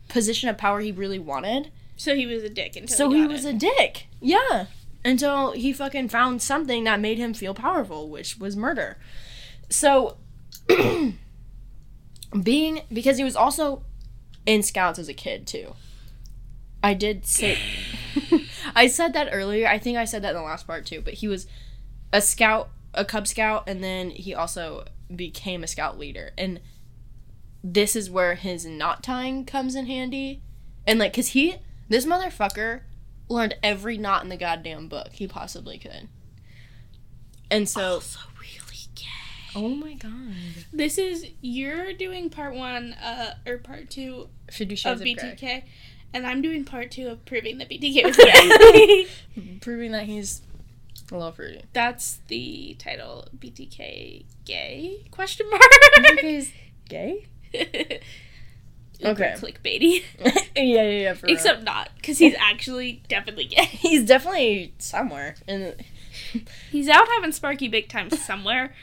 position 0.09 0.48
of 0.48 0.59
power 0.59 0.80
he 0.80 0.92
really 0.92 1.18
wanted. 1.18 1.70
So 1.96 2.14
he 2.14 2.26
was 2.26 2.42
a 2.42 2.48
dick 2.48 2.76
until 2.76 2.96
so 2.96 3.11
he, 3.11 3.22
he 3.22 3.26
was 3.26 3.44
it. 3.44 3.54
a 3.54 3.59
dick. 3.59 4.06
Yeah. 4.20 4.66
Until 5.04 5.52
he 5.52 5.72
fucking 5.72 6.09
found 6.09 6.42
something 6.42 6.84
that 6.84 7.00
made 7.00 7.18
him 7.18 7.34
feel 7.34 7.54
powerful 7.54 8.09
which 8.09 8.38
was 8.38 8.56
murder. 8.56 8.98
So 9.68 10.16
being 12.42 12.82
because 12.92 13.18
he 13.18 13.24
was 13.24 13.36
also 13.36 13.82
in 14.46 14.62
scouts 14.62 14.98
as 14.98 15.09
a 15.09 15.14
kid 15.14 15.46
too. 15.46 15.74
I 16.82 16.94
did 16.94 17.26
say 17.26 17.59
i 18.74 18.86
said 18.86 19.12
that 19.14 19.28
earlier. 19.32 19.66
I 19.66 19.78
think 19.78 19.98
i 19.98 20.04
said 20.04 20.22
that 20.22 20.30
in 20.30 20.36
the 20.36 20.42
last 20.42 20.66
part 20.66 20.86
too. 20.86 21.00
But 21.00 21.14
he 21.14 21.28
was 21.28 21.46
a 22.12 22.20
scout 22.20 22.70
a 22.94 23.04
cub 23.04 23.26
scout 23.26 23.64
and 23.66 23.82
then 23.82 24.11
he 24.11 24.34
also 24.34 24.84
became 25.14 25.64
a 25.64 25.66
scout 25.66 25.98
leader. 25.98 26.32
And 26.38 26.61
this 27.62 27.96
is 27.96 28.11
where 28.11 28.34
his 28.34 28.64
knot 28.64 29.02
tying 29.02 29.44
comes 29.44 29.74
in 29.74 29.86
handy 29.86 30.40
and 30.86 30.98
like 30.98 31.12
because 31.12 31.28
he 31.28 31.56
this 31.88 32.06
motherfucker 32.06 32.82
learned 33.28 33.56
every 33.62 33.98
knot 33.98 34.22
in 34.22 34.28
the 34.28 34.36
goddamn 34.36 34.88
book 34.88 35.09
he 35.12 35.26
possibly 35.26 35.78
could 35.78 36.09
and 37.50 37.68
so 37.68 37.94
also 37.94 38.20
really 38.40 38.78
gay. 38.94 39.04
oh 39.56 39.68
my 39.70 39.94
god 39.94 40.11
This 40.72 40.98
is 40.98 41.26
you're 41.40 41.92
doing 41.94 42.30
part 42.30 42.54
one, 42.54 42.92
uh, 42.94 43.34
or 43.46 43.59
part 43.59 43.90
two 43.90 44.28
50 44.50 44.74
of 44.74 44.78
shades 44.78 45.00
of, 45.00 45.04
Grey. 45.04 45.14
BTK, 45.14 45.62
and 46.14 46.26
I'm 46.26 46.42
doing 46.42 46.64
part 46.64 46.90
two 46.90 47.09
of 47.09 47.24
proving 47.24 47.59
that 47.59 47.68
BTK 47.68 48.04
was 48.04 48.16
gay. 48.16 49.06
proving 49.61 49.92
that 49.92 50.04
he's 50.04 50.42
a 51.11 51.14
little 51.16 51.32
fruity 51.32 51.62
That's 51.72 52.20
the 52.28 52.76
title. 52.78 53.26
BTK 53.38 54.24
gay? 54.44 55.06
Question 55.11 55.48
mark. 55.50 55.62
he's 56.20 56.52
gay 56.88 57.26
okay. 57.55 59.34
Clickbaity. 59.36 60.03
yeah 60.57 60.62
yeah 60.62 60.82
yeah 60.82 61.14
for 61.14 61.26
real. 61.26 61.34
Except 61.36 61.62
not, 61.62 61.90
because 61.96 62.18
he's 62.18 62.34
actually 62.38 63.03
definitely 63.09 63.44
gay. 63.46 63.64
he's 63.66 64.05
definitely 64.05 64.74
somewhere 64.78 65.34
and 65.46 65.74
He's 66.70 66.88
out 66.88 67.07
having 67.09 67.32
Sparky 67.32 67.68
big 67.68 67.88
time 67.88 68.11
somewhere, 68.11 68.74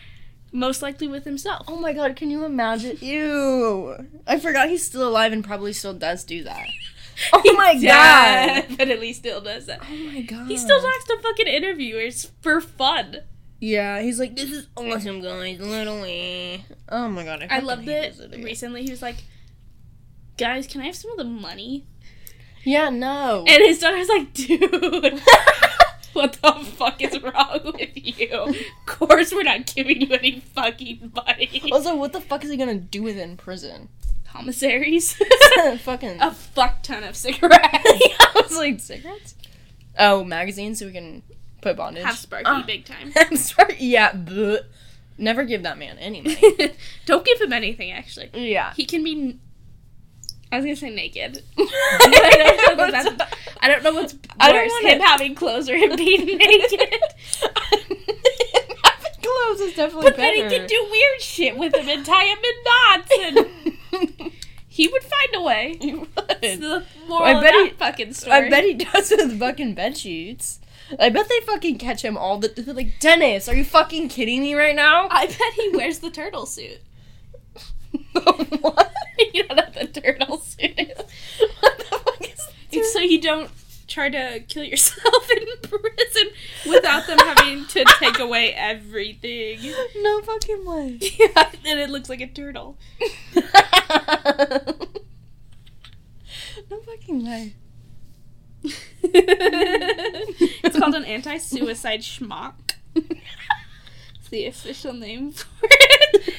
most 0.52 0.82
likely 0.82 1.08
with 1.08 1.26
himself. 1.26 1.66
oh 1.68 1.76
my 1.78 1.92
god 1.94 2.16
can 2.16 2.32
you 2.32 2.46
imagine 2.46 2.98
ew 3.02 3.94
i 4.26 4.40
forgot 4.40 4.70
he's 4.70 4.86
still 4.86 5.08
alive 5.08 5.34
and 5.34 5.44
probably 5.44 5.74
still 5.74 5.94
does 5.94 6.24
do 6.24 6.44
that 6.44 6.68
oh 7.34 7.54
my 7.58 7.74
god 7.76 8.68
Definitely 8.70 9.12
still 9.14 9.42
does 9.42 9.66
that. 9.66 9.80
oh 9.84 9.96
my 10.14 10.22
god 10.22 10.48
He 10.48 10.58
still 10.58 10.80
talks 10.82 11.04
to 11.06 11.18
fucking 11.22 11.48
interviewers 11.48 12.32
for 12.42 12.62
fun. 12.62 13.18
Yeah 13.66 14.00
he's 14.00 14.20
like 14.20 14.36
this 14.36 14.52
is 14.52 14.68
awesome 14.78 15.22
guys 15.22 15.60
literally 15.60 16.64
oh 16.90 17.08
my 17.08 17.24
god 17.24 17.48
i, 17.50 17.58
I 17.58 17.60
loved 17.60 17.88
it 17.88 18.16
this 18.16 18.44
recently. 18.44 18.84
He 18.84 18.92
was 18.92 19.02
like, 19.02 19.24
"Guys, 20.38 20.68
can 20.68 20.82
I 20.82 20.86
have 20.86 20.96
some 20.96 21.12
of 21.12 21.18
the 21.18 21.24
money?" 21.24 21.88
yeah 22.64 22.90
no 22.90 23.44
And 23.48 23.64
his 23.64 23.80
daughter's 23.80 24.08
like, 24.08 24.34
"Dude, 24.34 24.62
what 26.14 26.34
the 26.34 26.54
fuck 26.78 27.02
is 27.02 27.20
wrong 27.24 27.74
with 27.74 27.90
you? 27.96 28.30
Of 28.32 28.56
course, 28.86 29.34
we're 29.34 29.44
not 29.44 29.66
giving 29.66 30.02
you 30.02 30.14
any 30.14 30.42
fucking 30.42 31.12
money." 31.16 31.72
also 31.72 31.96
what 31.96 32.14
the 32.14 32.22
fuck 32.22 32.44
is 32.44 32.52
he 32.52 32.58
gonna 32.58 32.76
do 32.76 33.02
with 33.02 33.18
it 33.18 33.22
in 33.22 33.36
prison 33.36 33.90
Commissaries, 34.36 35.14
fucking 35.80 36.22
a 36.22 36.32
fuck 36.32 36.84
ton 36.84 37.04
of 37.04 37.16
cigarettes. 37.16 37.62
I 37.64 38.32
was 38.36 38.58
like 38.58 38.80
cigarettes. 38.80 39.34
Oh, 39.98 40.24
magazines 40.24 40.80
so 40.80 40.88
we 40.88 40.92
can 40.92 41.24
put 41.66 41.78
bondage. 41.78 42.04
Have 42.04 42.18
Sparky 42.18 42.44
Ah. 42.46 42.64
big 42.66 42.86
time. 42.86 43.12
I'm. 43.16 43.36
Yeah. 43.80 44.12
bleh. 44.14 44.60
Never 45.18 45.44
give 45.46 45.64
that 45.64 45.78
man 45.78 45.98
any 45.98 46.22
money. 46.22 46.72
Don't 47.06 47.26
give 47.26 47.40
him 47.42 47.54
anything. 47.54 47.92
Actually, 47.92 48.30
yeah. 48.34 48.74
he 48.76 48.86
can 48.86 49.04
be. 49.04 49.12
n- 49.14 49.40
I 50.52 50.58
was 50.58 50.66
gonna 50.66 50.76
say 50.76 50.90
naked. 50.92 51.42
I 51.58 52.66
don't 52.68 52.78
know 52.78 52.86
if 52.86 52.92
that's- 52.92 53.34
I 53.62 53.68
don't 53.68 53.84
know 53.84 53.94
what's 53.94 54.14
worse, 54.14 54.22
I 54.40 54.52
don't 54.54 54.68
wanna- 54.70 54.90
him 54.96 55.02
having 55.02 55.34
clothes 55.36 55.68
or 55.70 55.76
him 55.76 55.96
being 55.96 56.26
naked. 56.26 56.80
Having 58.84 59.22
clothes 59.24 59.60
is 59.62 59.74
definitely 59.76 60.12
better. 60.12 60.12
But 60.12 60.18
then 60.18 60.34
he 60.36 60.42
can 60.58 60.68
do 60.68 60.88
weird 60.92 61.22
shit 61.22 61.58
with 61.58 61.74
him 61.76 61.90
and 61.90 62.06
tie 62.06 62.26
him 62.26 62.38
in 62.44 62.56
knots, 62.68 63.12
and 64.22 64.32
he 64.68 64.88
would 64.88 65.04
find 65.04 65.30
a 65.36 65.42
way. 65.42 65.78
He 65.82 65.94
would. 65.96 66.10
It's 66.42 66.60
the 66.62 66.84
moral 67.08 67.26
I 67.26 67.32
of 67.32 67.42
bet 67.42 67.52
that 67.54 67.66
he- 67.66 67.78
fucking 67.78 68.14
story. 68.14 68.36
I 68.36 68.50
bet 68.50 68.64
he 68.66 68.74
does 68.76 69.12
with 69.12 69.40
fucking 69.40 69.74
bed 69.74 69.98
sheets. 69.98 70.60
I 71.00 71.10
bet 71.10 71.28
they 71.28 71.40
fucking 71.42 71.78
catch 71.78 72.04
him 72.04 72.18
all 72.18 72.38
the 72.38 72.48
they're 72.50 72.74
like 72.74 73.00
Dennis. 73.00 73.50
Are 73.50 73.56
you 73.56 73.66
fucking 73.66 74.10
kidding 74.10 74.42
me 74.42 74.54
right 74.54 74.76
now? 74.76 75.08
I 75.10 75.26
bet 75.26 75.54
he 75.56 75.70
wears 75.70 76.00
the 76.00 76.12
turtle 76.12 76.46
suit. 76.46 76.80
what? 78.12 78.94
you 79.34 79.48
know 79.48 79.56
what 79.56 79.74
the 79.74 79.88
turtle 79.88 80.38
suit 80.40 80.74
is. 80.78 80.98
What 81.60 81.78
the 81.78 81.84
fuck 81.86 82.22
is 82.22 82.48
It's 82.72 82.94
so 82.94 83.00
you 83.00 83.22
don't 83.22 83.50
try 83.88 84.10
to 84.10 84.40
kill 84.48 84.64
yourself 84.64 85.30
in 85.32 85.48
prison 85.62 86.30
without 86.68 87.08
them 87.08 87.18
having 87.20 87.66
to 87.68 87.86
take 88.00 88.20
away 88.20 88.54
everything. 88.54 89.60
No 89.98 90.22
fucking 90.22 90.66
way. 90.66 91.00
Yeah, 91.18 91.52
and 91.66 91.80
it 91.80 91.90
looks 91.90 92.10
like 92.10 92.22
a 92.22 92.28
turtle. 92.28 92.78
no 93.36 93.44
fucking 96.86 97.26
way. 97.26 97.56
it's 100.64 100.78
called 100.78 100.96
an 100.96 101.06
anti-suicide 101.06 102.04
smock. 102.04 102.74
It's 102.96 104.30
the 104.30 104.46
official 104.48 104.94
name 104.94 105.32
for 105.32 105.48
it. 105.64 106.34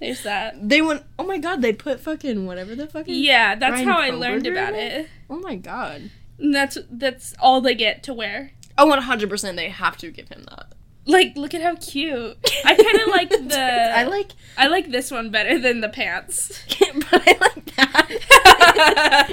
There's 0.00 0.22
that. 0.24 0.68
They 0.68 0.82
went. 0.82 1.04
Oh 1.18 1.24
my 1.24 1.38
god! 1.38 1.62
They 1.62 1.72
put 1.72 2.00
fucking 2.00 2.44
whatever 2.46 2.74
the 2.74 2.86
fuck. 2.88 3.08
is- 3.08 3.16
Yeah, 3.18 3.54
that's 3.54 3.74
Ryan 3.74 3.88
how 3.88 3.98
I 4.00 4.10
learned 4.10 4.46
about 4.46 4.74
it. 4.74 5.08
Oh 5.30 5.38
my 5.38 5.54
god. 5.56 6.10
And 6.38 6.54
that's 6.54 6.76
that's 6.90 7.34
all 7.38 7.60
they 7.60 7.74
get 7.76 8.02
to 8.04 8.14
wear. 8.14 8.50
Oh, 8.76 8.86
100 8.86 9.30
percent. 9.30 9.56
They 9.56 9.68
have 9.68 9.96
to 9.98 10.10
give 10.10 10.28
him 10.28 10.44
that. 10.50 10.72
Like, 11.04 11.36
look 11.36 11.52
at 11.54 11.62
how 11.62 11.74
cute. 11.76 12.36
I 12.64 12.74
kind 12.76 13.00
of 13.00 13.08
like 13.08 13.28
the. 13.48 13.60
I 13.60 14.02
like. 14.04 14.32
I 14.56 14.66
like 14.68 14.90
this 14.90 15.10
one 15.10 15.30
better 15.30 15.58
than 15.58 15.80
the 15.82 15.88
pants. 15.88 16.60
but 16.78 17.22
I 17.28 17.36
like 17.40 17.76
that. 17.76 19.32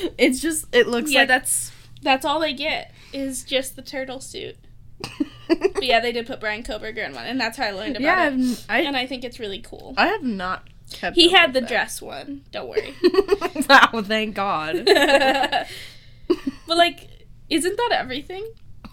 it's 0.18 0.40
just. 0.40 0.66
It 0.72 0.88
looks 0.88 1.12
yeah, 1.12 1.20
like. 1.20 1.28
that's 1.28 1.72
that's 2.02 2.24
all 2.24 2.40
they 2.40 2.52
get 2.52 2.92
is 3.12 3.42
just 3.42 3.76
the 3.76 3.82
turtle 3.82 4.20
suit. 4.20 4.56
But 5.48 5.82
yeah, 5.84 6.00
they 6.00 6.12
did 6.12 6.26
put 6.26 6.40
Bryan 6.40 6.62
Kohberger 6.62 7.06
in 7.06 7.14
one, 7.14 7.26
and 7.26 7.40
that's 7.40 7.56
how 7.56 7.64
I 7.64 7.70
learned 7.70 7.96
about 7.96 8.02
yeah, 8.02 8.28
it. 8.28 8.64
I've, 8.68 8.86
And 8.86 8.96
I 8.96 9.06
think 9.06 9.24
it's 9.24 9.38
really 9.38 9.60
cool. 9.60 9.94
I 9.96 10.08
have 10.08 10.22
not 10.22 10.64
kept. 10.92 11.16
He 11.16 11.30
had 11.30 11.54
the 11.54 11.60
with 11.60 11.68
dress 11.68 12.02
one. 12.02 12.42
Don't 12.52 12.68
worry. 12.68 12.94
that. 13.66 13.90
oh, 13.92 14.02
thank 14.02 14.34
God. 14.34 14.84
but 14.86 16.76
like, 16.76 17.08
isn't 17.48 17.76
that 17.76 17.92
everything? 17.92 18.46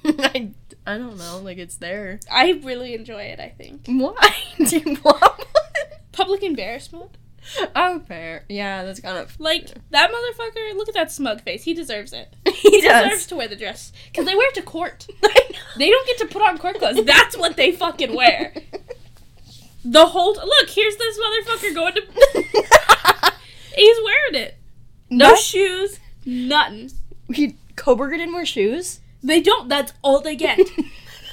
I, 0.05 0.51
I 0.85 0.97
don't 0.97 1.17
know. 1.17 1.39
Like 1.43 1.57
it's 1.57 1.75
there. 1.75 2.19
I 2.31 2.51
really 2.63 2.93
enjoy 2.93 3.23
it. 3.23 3.39
I 3.39 3.49
think 3.49 3.81
Why 3.87 4.35
do 4.57 4.77
you 4.77 4.97
want 5.03 5.21
one? 5.21 5.47
public 6.11 6.43
embarrassment. 6.43 7.17
Oh, 7.75 7.99
fair. 7.99 8.43
Yeah, 8.49 8.83
that's 8.83 8.99
kind 8.99 9.17
of. 9.17 9.39
Like 9.39 9.69
that 9.91 10.11
motherfucker. 10.11 10.75
Look 10.75 10.87
at 10.87 10.93
that 10.95 11.11
smug 11.11 11.41
face. 11.41 11.63
He 11.63 11.73
deserves 11.73 12.11
it. 12.13 12.33
He 12.47 12.69
He 12.69 12.81
deserves 12.81 13.27
to 13.27 13.35
wear 13.35 13.47
the 13.47 13.55
dress 13.55 13.91
because 14.11 14.25
they 14.25 14.35
wear 14.35 14.47
it 14.49 14.55
to 14.55 14.61
court. 14.61 15.07
They 15.77 15.89
don't 15.89 16.07
get 16.07 16.17
to 16.19 16.25
put 16.27 16.41
on 16.41 16.57
court 16.57 16.79
clothes. 16.79 17.03
That's 17.03 17.37
what 17.37 17.55
they 17.57 17.71
fucking 17.73 18.15
wear. 18.15 18.53
The 19.83 20.05
whole 20.07 20.33
look. 20.33 20.69
Here's 20.69 20.95
this 20.95 21.19
motherfucker 21.19 21.75
going 21.75 21.93
to. 21.95 22.01
He's 23.75 23.97
wearing 24.03 24.35
it. 24.47 24.57
No 25.09 25.29
That- 25.31 25.39
shoes. 25.39 25.99
Nothing. 26.25 26.91
He 27.33 27.55
Kohberger 27.75 28.17
didn't 28.17 28.33
wear 28.33 28.45
shoes. 28.45 29.01
They 29.21 29.41
don't. 29.41 29.67
That's 29.69 29.93
all 30.01 30.21
they 30.21 30.35
get. 30.35 30.59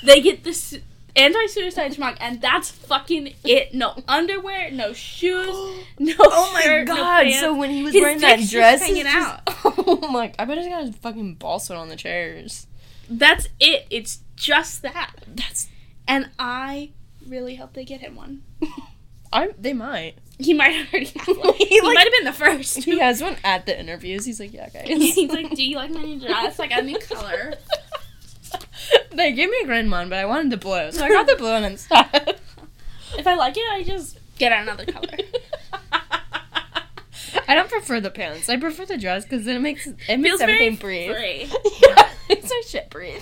they 0.03 0.21
get 0.21 0.43
this 0.45 0.79
anti-suicide 1.17 1.93
smock, 1.95 2.17
and 2.21 2.41
that's 2.41 2.71
fucking 2.71 3.35
it. 3.45 3.75
No 3.75 3.95
underwear, 4.09 4.71
no 4.71 4.93
shoes, 4.93 5.47
no 5.99 6.15
Oh 6.21 6.51
my 6.55 6.61
shirt, 6.63 6.89
no 6.89 6.95
god! 6.97 7.23
pants. 7.25 7.41
so 7.41 7.55
when 7.55 7.71
he 7.71 7.83
was 7.83 7.93
His 7.93 8.01
wearing 8.03 8.21
that 8.21 8.41
dress, 8.49 8.81
hanging 8.83 9.05
just- 9.05 9.17
out. 9.17 9.43
Oh 9.85 10.09
my! 10.11 10.33
I 10.39 10.45
bet 10.45 10.59
he's 10.59 10.69
got 10.69 10.87
his 10.87 10.97
fucking 10.97 11.35
ball 11.35 11.59
sweat 11.59 11.79
on 11.79 11.89
the 11.89 11.97
chairs. 11.97 12.67
That's 13.11 13.49
it. 13.61 13.87
It's 13.91 14.21
just 14.37 14.83
that. 14.83 15.13
That's 15.27 15.69
And 16.09 16.31
I 16.39 16.91
really 17.27 17.57
hope 17.57 17.73
they 17.75 17.85
get 17.85 18.01
him 18.01 18.17
one. 18.17 18.43
I 19.33 19.51
they 19.59 19.73
might. 19.73 20.15
He 20.39 20.55
might 20.55 20.71
have 20.71 20.89
already 20.93 21.07
have 21.19 21.27
one. 21.39 21.55
He, 21.55 21.65
he 21.67 21.81
like- 21.81 21.95
might 21.95 22.05
have 22.05 22.13
been 22.13 22.25
the 22.25 22.33
first. 22.33 22.85
He 22.85 22.99
has 23.01 23.21
one 23.23 23.37
at 23.45 23.67
the 23.67 23.79
interviews. 23.79 24.25
He's 24.25 24.41
like, 24.41 24.53
yeah, 24.53 24.69
guys. 24.69 24.87
He's 24.89 25.31
like, 25.31 25.51
"Do 25.51 25.63
you 25.65 25.77
like 25.77 25.91
my 25.91 26.03
new 26.03 26.21
dress? 26.21 26.59
I 26.61 26.67
got 26.69 26.81
a 26.81 26.83
new 26.85 26.99
color." 26.99 27.55
They 29.15 29.33
gave 29.33 29.49
me 29.51 29.57
a 29.63 29.67
green 29.67 29.91
one, 29.91 30.09
but 30.09 30.19
I 30.19 30.25
wanted 30.27 30.51
the 30.51 30.57
blue, 30.57 30.91
so 30.93 31.05
I 31.05 31.09
got 31.09 31.27
the 31.27 31.37
blue 31.37 31.51
one 31.53 31.65
instead. 31.65 32.39
If 33.19 33.27
I 33.27 33.35
like 33.35 33.55
it, 33.59 33.65
I 33.71 33.83
just 33.83 34.19
get 34.39 34.53
another 34.53 34.87
color. 34.87 35.19
I 37.49 37.55
don't 37.55 37.69
prefer 37.71 38.01
the 38.01 38.11
pants. 38.11 38.49
I 38.49 38.57
prefer 38.57 38.87
the 38.87 38.97
dress 38.97 39.25
because 39.25 39.45
then 39.45 39.57
it 39.57 39.61
makes 39.61 39.87
it 39.87 39.97
makes 40.17 40.23
Feels 40.23 40.41
very 40.41 40.53
everything 40.55 40.77
breathe. 40.77 41.15
free. 41.15 41.51
Yeah, 41.83 42.09
makes 42.29 42.49
my 42.49 42.63
shit 42.67 42.89
breathe. 42.91 43.21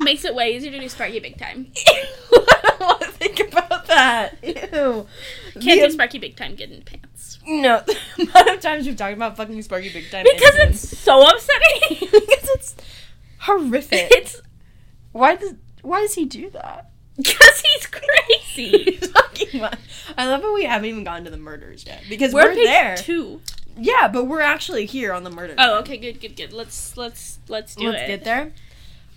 Makes 0.00 0.24
it 0.24 0.34
way 0.34 0.56
easier 0.56 0.70
to 0.72 0.80
do 0.80 0.88
Sparky 0.88 1.20
Big 1.20 1.38
Time. 1.38 1.70
I 1.86 2.60
don't 2.62 2.80
want 2.80 3.00
to 3.02 3.08
think 3.08 3.38
about 3.52 3.86
that. 3.86 4.36
Ew. 4.42 5.06
Can't 5.60 5.80
The- 5.80 5.86
do 5.86 5.90
Sparky 5.90 6.18
Big 6.18 6.36
Time 6.36 6.54
getting 6.56 6.82
pants. 6.82 7.38
No, 7.46 7.82
the 7.86 7.96
amount 8.22 8.48
of 8.50 8.60
times 8.60 8.86
we've 8.86 8.96
talked 8.96 9.14
about 9.14 9.36
fucking 9.36 9.60
Sparky 9.62 9.90
Big 9.92 10.10
Time 10.10 10.24
Because 10.24 10.54
incidents. 10.56 10.92
it's 10.92 10.98
so 11.02 11.22
upsetting. 11.28 11.98
because 12.00 12.48
it's 12.54 12.74
horrific. 13.40 14.08
it's 14.10 14.40
why 15.12 15.36
does 15.36 15.54
why 15.82 16.00
does 16.00 16.14
he 16.14 16.24
do 16.24 16.50
that? 16.50 16.90
because 17.16 17.60
he's 17.62 17.86
crazy. 17.86 18.92
Fucking? 18.96 19.62
I 20.16 20.26
love 20.26 20.42
how 20.42 20.54
we 20.54 20.64
haven't 20.64 20.88
even 20.88 21.04
gotten 21.04 21.24
to 21.24 21.30
the 21.30 21.36
murders 21.36 21.84
yet 21.86 22.02
because 22.08 22.32
We're 22.32 22.48
we're, 22.50 22.54
there. 22.64 22.96
two. 22.96 23.40
Yeah, 23.76 24.08
but 24.08 24.24
we're 24.24 24.40
actually 24.40 24.86
here 24.86 25.12
on 25.12 25.24
the 25.24 25.30
murder. 25.30 25.54
Oh, 25.58 25.78
okay, 25.80 25.96
good, 25.96 26.20
good, 26.20 26.36
good. 26.36 26.52
Let's 26.52 26.96
let's 26.96 27.38
let's 27.48 27.74
do 27.74 27.88
it. 27.88 27.92
Let's 27.92 28.06
get 28.06 28.24
there. 28.24 28.52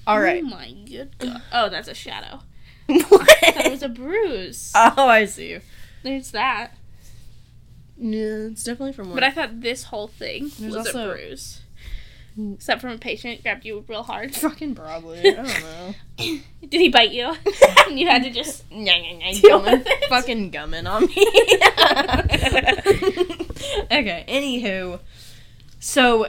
All 0.06 0.20
right. 0.20 0.44
Oh 0.44 0.48
my 0.48 0.72
good 0.86 1.18
god. 1.18 1.42
Oh, 1.52 1.70
that's 1.70 1.88
a 1.88 1.94
shadow. 1.94 2.42
what? 2.88 3.28
That 3.42 3.70
was 3.72 3.82
a 3.84 3.90
bruise. 3.90 4.72
oh, 4.76 5.08
I 5.08 5.26
see. 5.26 5.60
There's 6.04 6.32
that. 6.32 6.76
Yeah, 7.98 8.48
it's 8.52 8.64
definitely 8.64 8.94
from. 8.94 9.08
One. 9.10 9.16
But 9.16 9.24
I 9.24 9.32
thought 9.32 9.62
this 9.62 9.84
whole 9.86 10.08
thing 10.08 10.52
There's 10.60 10.76
was 10.76 10.88
also- 10.88 11.10
a 11.12 11.14
bruise. 11.14 11.62
Except 12.54 12.82
from 12.82 12.92
a 12.92 12.98
patient 12.98 13.44
grabbed 13.44 13.66
you 13.66 13.84
real 13.88 14.04
hard. 14.04 14.34
fucking 14.36 14.76
probably. 14.76 15.20
I 15.20 15.34
don't 15.34 15.46
know. 15.62 15.96
Did 16.18 16.82
he 16.82 16.90
bite 16.90 17.12
you? 17.12 17.28
and 17.88 18.00
you 18.00 18.08
had 18.08 18.24
to 18.24 18.32
just 18.32 18.68
Deal 18.70 18.84
gumming, 19.60 19.80
with 19.80 19.88
fucking 20.10 20.50
gumming 20.52 20.88
on 20.88 21.06
me. 21.06 21.28
okay, 23.92 24.26
anywho. 24.28 25.00
So, 25.80 26.28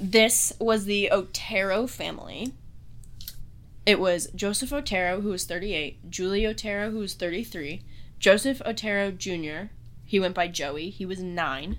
this 0.00 0.52
was 0.58 0.86
the 0.86 1.10
Otero 1.12 1.86
family. 1.86 2.52
It 3.84 4.00
was 4.00 4.28
Joseph 4.34 4.72
Otero, 4.72 5.20
who 5.20 5.30
was 5.30 5.44
38, 5.44 6.10
Julie 6.10 6.46
Otero, 6.46 6.90
who 6.90 6.98
was 6.98 7.14
33, 7.14 7.82
Joseph 8.18 8.62
Otero 8.64 9.10
Jr., 9.10 9.70
he 10.04 10.20
went 10.20 10.34
by 10.34 10.46
Joey, 10.46 10.90
he 10.90 11.04
was 11.06 11.20
9, 11.20 11.78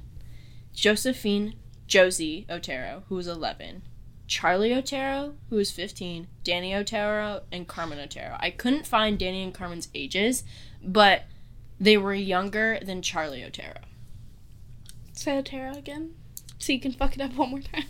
Josephine 0.74 1.54
Josie 1.94 2.48
Otero, 2.50 3.04
who 3.08 3.14
was 3.14 3.28
11, 3.28 3.84
Charlie 4.26 4.74
Otero, 4.74 5.36
who 5.52 5.58
was 5.58 5.70
15, 5.70 6.28
Danny 6.44 6.74
Otero, 6.74 7.44
and 7.52 7.68
Carmen 7.68 8.00
Otero. 8.00 8.36
I 8.40 8.50
couldn't 8.50 8.88
find 8.88 9.20
Danny 9.20 9.44
and 9.44 9.54
Carmen's 9.54 9.90
ages, 9.94 10.44
but 10.84 11.26
they 11.80 11.96
were 11.96 12.16
younger 12.16 12.80
than 12.82 13.04
Charlie 13.04 13.44
Otero. 13.44 13.76
say 15.12 15.38
Otero 15.38 15.74
again. 15.74 16.16
So 16.58 16.74
you 16.74 16.80
can 16.80 16.94
fuck 16.94 17.14
it 17.14 17.22
up 17.22 17.36
one 17.36 17.52
more 17.52 17.60
time. 17.60 17.86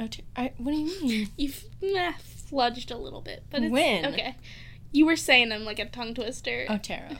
Otero, 0.00 0.24
I, 0.34 0.52
what 0.56 0.70
do 0.72 0.78
you 0.78 1.02
mean? 1.02 1.28
You've 1.36 1.62
nah, 1.82 2.12
fludged 2.50 2.90
a 2.90 2.96
little 2.96 3.20
bit, 3.20 3.44
but 3.50 3.62
it's 3.62 3.70
When? 3.70 4.06
okay. 4.06 4.36
You 4.92 5.04
were 5.04 5.16
saying 5.16 5.50
them 5.50 5.66
like 5.66 5.78
a 5.78 5.84
tongue 5.84 6.14
twister. 6.14 6.64
Otero. 6.70 7.18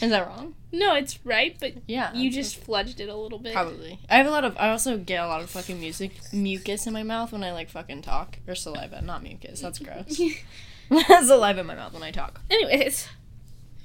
Is 0.00 0.10
that 0.10 0.26
wrong? 0.26 0.54
no, 0.72 0.94
it's 0.96 1.24
right, 1.24 1.56
but 1.60 1.74
Yeah. 1.86 2.12
you 2.14 2.30
just 2.30 2.64
fludged 2.66 2.98
it 2.98 3.08
a 3.08 3.14
little 3.14 3.38
bit. 3.38 3.52
Probably. 3.52 4.00
I 4.10 4.16
have 4.16 4.26
a 4.26 4.30
lot 4.30 4.44
of. 4.44 4.56
I 4.58 4.70
also 4.70 4.98
get 4.98 5.22
a 5.22 5.26
lot 5.28 5.40
of 5.40 5.50
fucking 5.50 5.78
music 5.78 6.12
mucus 6.32 6.86
in 6.86 6.92
my 6.92 7.02
mouth 7.04 7.30
when 7.32 7.44
I 7.44 7.52
like 7.52 7.70
fucking 7.70 8.02
talk 8.02 8.38
or 8.48 8.54
saliva, 8.54 9.00
not 9.00 9.22
mucus. 9.22 9.60
That's 9.60 9.78
gross. 9.78 10.20
saliva 11.26 11.60
in 11.60 11.66
my 11.66 11.74
mouth 11.76 11.92
when 11.92 12.02
I 12.02 12.10
talk. 12.10 12.40
Anyways, 12.50 13.08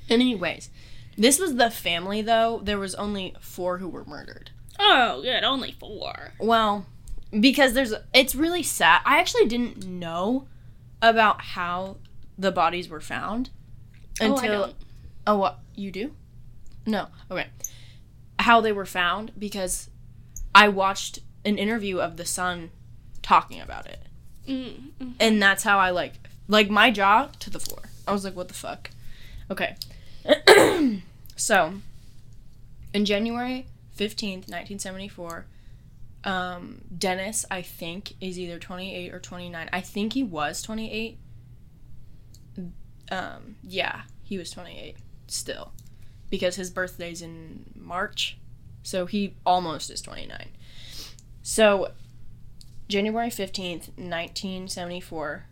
Anyways, 0.09 0.69
this 1.17 1.39
was 1.39 1.55
the 1.55 1.69
family 1.69 2.21
though. 2.21 2.61
There 2.63 2.79
was 2.79 2.95
only 2.95 3.35
four 3.39 3.77
who 3.77 3.87
were 3.87 4.05
murdered. 4.05 4.51
oh 4.79 5.21
good, 5.21 5.43
only 5.43 5.71
four. 5.73 6.33
Well, 6.39 6.85
because 7.39 7.73
there's. 7.73 7.93
It's 8.13 8.33
really 8.33 8.63
sad. 8.63 9.01
I 9.05 9.19
actually 9.19 9.45
didn't 9.45 9.85
know 9.85 10.47
about 11.01 11.41
how 11.41 11.97
the 12.37 12.51
bodies 12.51 12.89
were 12.89 13.01
found 13.01 13.51
oh, 14.21 14.35
until. 14.35 14.61
don't. 14.61 14.75
Oh, 15.29 15.37
what 15.37 15.59
you 15.75 15.91
do? 15.91 16.13
No. 16.87 17.09
Okay. 17.29 17.45
How 18.39 18.61
they 18.61 18.71
were 18.71 18.87
found 18.87 19.31
because 19.37 19.87
I 20.55 20.69
watched 20.69 21.19
an 21.45 21.59
interview 21.59 21.99
of 21.99 22.17
the 22.17 22.25
son 22.25 22.71
talking 23.21 23.61
about 23.61 23.85
it, 23.85 23.99
Mm, 24.47 24.73
mm. 24.99 25.13
and 25.19 25.39
that's 25.39 25.61
how 25.61 25.77
I 25.77 25.91
like 25.91 26.13
like 26.47 26.71
my 26.71 26.89
jaw 26.89 27.29
to 27.41 27.51
the 27.51 27.59
floor. 27.59 27.83
I 28.07 28.11
was 28.11 28.23
like, 28.23 28.35
"What 28.35 28.47
the 28.47 28.55
fuck?" 28.55 28.89
Okay. 29.51 29.75
so, 31.35 31.73
in 32.91 33.05
January 33.05 33.67
fifteenth, 33.91 34.49
nineteen 34.49 34.79
seventy 34.79 35.07
four. 35.07 35.45
Um, 36.23 36.81
Dennis, 36.97 37.45
I 37.51 37.61
think, 37.61 38.13
is 38.19 38.37
either 38.37 38.59
28 38.59 39.13
or 39.13 39.19
29. 39.21 39.69
I 39.71 39.79
think 39.79 40.11
he 40.11 40.21
was 40.21 40.61
28. 40.61 41.17
Um, 43.09 43.55
yeah, 43.63 44.01
he 44.23 44.37
was 44.37 44.51
28 44.51 44.97
still 45.31 45.71
because 46.29 46.55
his 46.55 46.69
birthday's 46.69 47.21
in 47.21 47.65
March. 47.75 48.37
So 48.83 49.05
he 49.05 49.35
almost 49.45 49.89
is 49.89 50.01
29. 50.01 50.49
So 51.41 51.91
January 52.87 53.29
15th, 53.29 53.89
1974, 53.97 55.45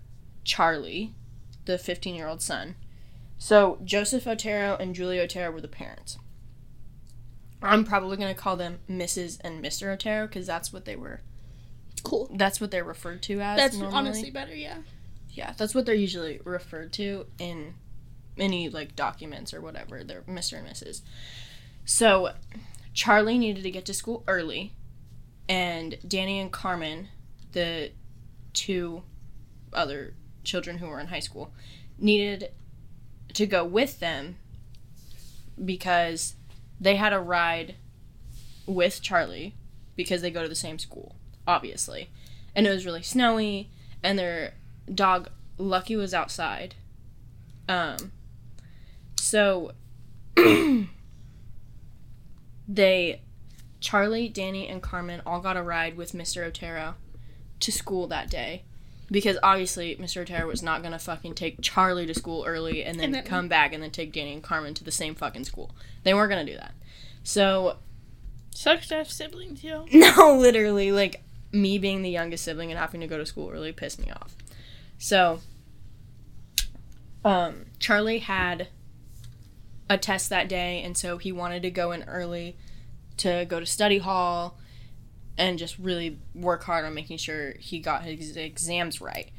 Charlie, 0.43 1.13
the 1.65 1.77
15 1.77 2.15
year 2.15 2.27
old 2.27 2.41
son. 2.41 2.75
So 3.37 3.79
Joseph 3.83 4.27
Otero 4.27 4.75
and 4.79 4.95
Julie 4.95 5.19
Otero 5.19 5.51
were 5.51 5.61
the 5.61 5.67
parents. 5.67 6.17
I'm 7.61 7.83
probably 7.83 8.17
going 8.17 8.33
to 8.33 8.39
call 8.39 8.55
them 8.55 8.79
Mrs. 8.89 9.39
and 9.41 9.63
Mr. 9.63 9.91
Otero 9.93 10.27
because 10.27 10.45
that's 10.45 10.71
what 10.71 10.85
they 10.85 10.95
were. 10.95 11.21
Cool. 12.03 12.29
That's 12.33 12.61
what 12.61 12.71
they're 12.71 12.83
referred 12.83 13.21
to 13.23 13.41
as. 13.41 13.57
That's 13.57 13.77
normally. 13.77 13.97
honestly 13.97 14.31
better. 14.31 14.55
Yeah. 14.55 14.77
Yeah, 15.31 15.53
that's 15.57 15.75
what 15.75 15.85
they're 15.85 15.95
usually 15.95 16.39
referred 16.43 16.93
to 16.93 17.25
in 17.37 17.75
any 18.37 18.69
like 18.69 18.95
documents 18.95 19.53
or 19.53 19.61
whatever. 19.61 20.03
They're 20.03 20.21
Mr. 20.21 20.57
and 20.57 20.67
Mrs. 20.67 21.01
So 21.85 22.31
Charlie 22.93 23.37
needed 23.37 23.63
to 23.63 23.71
get 23.71 23.85
to 23.85 23.93
school 23.93 24.23
early, 24.27 24.73
and 25.47 25.97
Danny 26.07 26.39
and 26.39 26.51
Carmen, 26.51 27.09
the 27.51 27.91
two 28.53 29.03
other 29.73 30.13
children 30.43 30.79
who 30.79 30.87
were 30.87 30.99
in 30.99 31.07
high 31.07 31.19
school, 31.19 31.53
needed 31.97 32.51
to 33.33 33.45
go 33.45 33.63
with 33.63 33.99
them 33.99 34.37
because 35.63 36.35
they 36.79 36.95
had 36.95 37.13
a 37.13 37.19
ride 37.19 37.75
with 38.65 39.01
Charlie 39.01 39.55
because 39.95 40.21
they 40.21 40.31
go 40.31 40.43
to 40.43 40.49
the 40.49 40.55
same 40.55 40.79
school, 40.79 41.15
obviously. 41.47 42.09
And 42.55 42.67
it 42.67 42.71
was 42.71 42.85
really 42.85 43.03
snowy, 43.03 43.69
and 44.03 44.17
their 44.17 44.53
dog 44.93 45.29
Lucky 45.57 45.95
was 45.95 46.13
outside. 46.13 46.75
Um 47.69 48.11
so 49.19 49.71
they 52.67 53.21
Charlie, 53.79 54.27
Danny, 54.27 54.67
and 54.67 54.81
Carmen 54.81 55.21
all 55.25 55.39
got 55.39 55.55
a 55.57 55.63
ride 55.63 55.95
with 55.95 56.13
Mr. 56.13 56.43
Otero 56.45 56.95
to 57.59 57.71
school 57.71 58.07
that 58.07 58.29
day. 58.29 58.63
Because 59.09 59.37
obviously 59.41 59.95
Mr. 59.95 60.21
Otero 60.21 60.47
was 60.47 60.61
not 60.61 60.83
gonna 60.83 60.99
fucking 60.99 61.35
take 61.35 61.61
Charlie 61.61 62.05
to 62.05 62.13
school 62.13 62.43
early 62.45 62.83
and 62.83 62.99
then, 62.99 63.05
And 63.05 63.13
then- 63.15 63.23
come 63.23 63.47
back 63.47 63.71
and 63.73 63.81
then 63.81 63.91
take 63.91 64.11
Danny 64.11 64.33
and 64.33 64.43
Carmen 64.43 64.73
to 64.73 64.83
the 64.83 64.91
same 64.91 65.15
fucking 65.15 65.45
school. 65.45 65.71
They 66.03 66.13
weren't 66.13 66.29
gonna 66.29 66.45
do 66.45 66.55
that. 66.55 66.73
So 67.23 67.77
Sucks 68.57 68.87
to 68.87 68.95
have 68.95 69.11
siblings, 69.11 69.63
yo. 69.63 69.85
no, 69.93 70.35
literally, 70.35 70.91
like 70.91 71.21
me 71.51 71.77
being 71.77 72.01
the 72.01 72.09
youngest 72.09 72.43
sibling 72.43 72.71
and 72.71 72.79
having 72.79 73.01
to 73.01 73.07
go 73.07 73.15
to 73.19 73.25
school 73.25 73.51
really 73.51 73.71
pissed 73.71 73.99
me 73.99 74.09
off. 74.09 74.35
So, 74.97 75.41
um, 77.23 77.67
Charlie 77.77 78.17
had 78.17 78.69
a 79.89 79.97
test 79.97 80.29
that 80.29 80.49
day, 80.49 80.81
and 80.83 80.97
so 80.97 81.17
he 81.17 81.31
wanted 81.31 81.61
to 81.63 81.71
go 81.71 81.91
in 81.91 82.03
early 82.03 82.55
to 83.17 83.45
go 83.47 83.59
to 83.59 83.65
study 83.65 83.97
hall 83.97 84.57
and 85.37 85.59
just 85.59 85.77
really 85.77 86.19
work 86.33 86.63
hard 86.63 86.85
on 86.85 86.93
making 86.93 87.17
sure 87.17 87.53
he 87.59 87.79
got 87.79 88.03
his 88.03 88.35
exams 88.35 88.99
right. 89.01 89.29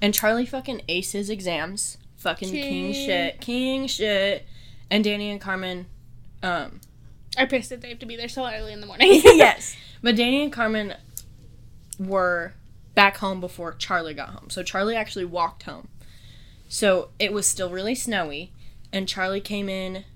And 0.00 0.12
Charlie 0.12 0.46
fucking 0.46 0.82
aced 0.88 1.12
his 1.12 1.30
exams. 1.30 1.98
Fucking 2.18 2.50
king, 2.50 2.92
King. 2.92 2.92
shit. 2.92 3.40
King 3.40 3.86
shit. 3.86 4.46
And 4.90 5.02
Danny 5.02 5.30
and 5.30 5.40
Carmen, 5.40 5.86
um, 6.42 6.80
I 7.36 7.46
pissed 7.46 7.70
that 7.70 7.80
they 7.80 7.88
have 7.88 7.98
to 8.00 8.06
be 8.06 8.16
there 8.16 8.28
so 8.28 8.46
early 8.46 8.72
in 8.72 8.80
the 8.80 8.86
morning. 8.86 9.08
yes. 9.24 9.76
But 10.02 10.16
Danny 10.16 10.42
and 10.42 10.52
Carmen 10.52 10.94
were 11.98 12.52
back 12.94 13.18
home 13.18 13.40
before 13.40 13.72
Charlie 13.72 14.14
got 14.14 14.30
home. 14.30 14.50
So 14.50 14.62
Charlie 14.62 14.96
actually 14.96 15.24
walked 15.24 15.64
home. 15.64 15.88
So 16.68 17.08
it 17.18 17.32
was 17.32 17.46
still 17.46 17.70
really 17.70 17.94
snowy, 17.94 18.52
and 18.96 19.06
Charlie 19.06 19.42
came 19.42 19.68
in 19.68 20.06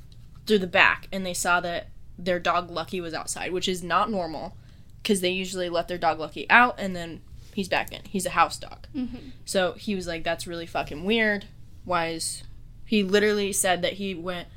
through 0.46 0.60
the 0.60 0.66
back 0.66 1.06
and 1.12 1.26
they 1.26 1.34
saw 1.34 1.60
that 1.60 1.88
their 2.18 2.38
dog 2.38 2.70
Lucky 2.70 2.98
was 2.98 3.12
outside, 3.12 3.52
which 3.52 3.68
is 3.68 3.82
not 3.82 4.10
normal 4.10 4.56
because 5.02 5.20
they 5.20 5.28
usually 5.28 5.68
let 5.68 5.86
their 5.86 5.98
dog 5.98 6.18
Lucky 6.18 6.48
out 6.48 6.76
and 6.78 6.96
then 6.96 7.20
he's 7.52 7.68
back 7.68 7.92
in. 7.92 8.00
He's 8.06 8.24
a 8.24 8.30
house 8.30 8.56
dog. 8.56 8.86
Mm-hmm. 8.96 9.18
So 9.44 9.72
he 9.72 9.94
was 9.94 10.06
like, 10.06 10.24
that's 10.24 10.46
really 10.46 10.64
fucking 10.64 11.04
weird. 11.04 11.44
Why 11.84 12.08
is. 12.08 12.42
He 12.86 13.02
literally 13.02 13.52
said 13.52 13.82
that 13.82 13.94
he 13.94 14.14
went, 14.14 14.48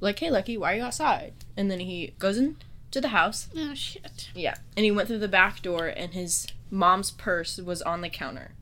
like, 0.00 0.18
hey, 0.18 0.28
Lucky, 0.28 0.58
why 0.58 0.72
are 0.72 0.76
you 0.78 0.82
outside? 0.82 1.32
And 1.56 1.70
then 1.70 1.78
he 1.78 2.14
goes 2.18 2.38
into 2.38 3.00
the 3.00 3.08
house. 3.08 3.48
Oh 3.56 3.74
shit. 3.74 4.30
Yeah. 4.34 4.56
And 4.76 4.82
he 4.84 4.90
went 4.90 5.06
through 5.06 5.20
the 5.20 5.28
back 5.28 5.62
door 5.62 5.86
and 5.86 6.14
his 6.14 6.48
mom's 6.68 7.12
purse 7.12 7.58
was 7.58 7.80
on 7.80 8.00
the 8.00 8.10
counter. 8.10 8.54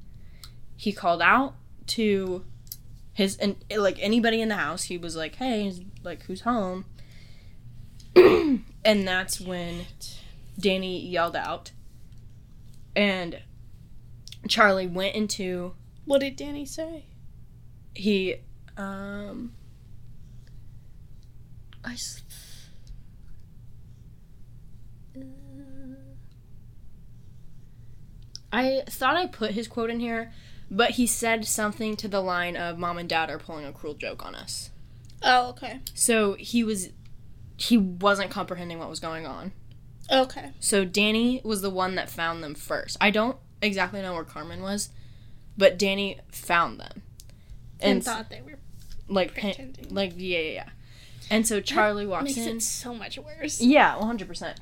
He 0.77 0.93
called 0.93 1.23
out 1.23 1.55
to 1.87 2.45
his 3.21 3.37
and 3.37 3.57
like 3.77 3.99
anybody 4.01 4.41
in 4.41 4.49
the 4.49 4.57
house. 4.57 4.85
He 4.85 4.97
was 4.97 5.15
like, 5.15 5.35
"Hey, 5.37 5.71
like 6.03 6.23
who's 6.25 6.41
home?" 6.41 6.87
and 8.17 9.07
that's 9.07 9.39
when 9.41 9.83
Danny 10.59 11.07
yelled 11.07 11.37
out. 11.37 11.73
And 12.97 13.41
Charlie 14.49 14.87
went 14.87 15.15
into 15.15 15.75
What 16.07 16.21
did 16.23 16.37
Danny 16.37 16.65
say? 16.65 17.05
he 17.95 18.37
um 18.77 19.53
I 21.85 21.93
s- 21.93 22.23
I 28.53 28.83
thought 28.89 29.17
I 29.17 29.27
put 29.27 29.53
his 29.53 29.69
quote 29.69 29.91
in 29.91 30.01
here, 30.01 30.33
but 30.71 30.93
he 30.93 31.07
said 31.07 31.45
something 31.47 31.97
to 31.97 32.09
the 32.09 32.21
line 32.21 32.57
of 32.57 32.79
mom 32.79 32.99
and 32.99 33.09
dad 33.09 33.31
are 33.31 33.39
pulling 33.39 33.65
a 33.65 33.73
cruel 33.73 33.95
joke 33.95 34.25
on 34.25 34.35
us. 34.35 34.71
Oh, 35.23 35.51
okay. 35.51 35.81
So 35.95 36.35
he 36.35 36.63
was 36.65 36.91
he 37.57 37.77
wasn't 37.77 38.31
comprehending 38.31 38.79
what 38.79 38.89
was 38.89 39.01
going 39.01 39.27
on. 39.27 39.53
Okay. 40.11 40.53
So 40.61 40.85
Danny 40.85 41.41
was 41.45 41.61
the 41.63 41.71
one 41.71 41.95
that 41.97 42.09
found 42.11 42.43
them 42.43 42.55
first. 42.55 42.97
I 43.01 43.11
don't 43.11 43.37
exactly 43.63 44.01
know 44.03 44.15
where 44.15 44.25
Carmen 44.25 44.63
was, 44.63 44.89
but 45.59 45.79
Danny 45.79 46.19
found 46.33 46.81
them. 46.81 47.03
And, 47.81 47.99
s- 47.99 48.05
thought 48.07 48.31
they 48.31 48.41
were 48.43 48.59
like 49.09 49.35
pretending. 49.35 49.87
like 49.95 50.13
yeah 50.17 50.39
yeah 50.39 50.51
yeah 50.53 50.69
and 51.31 51.47
so 51.47 51.61
charlie 51.61 52.07
walks 52.07 52.25
makes 52.25 52.37
in 52.39 52.57
it 52.59 52.63
so 52.63 52.95
much 52.95 53.19
worse. 53.19 53.61
yeah 53.61 53.97
100% 53.99 54.57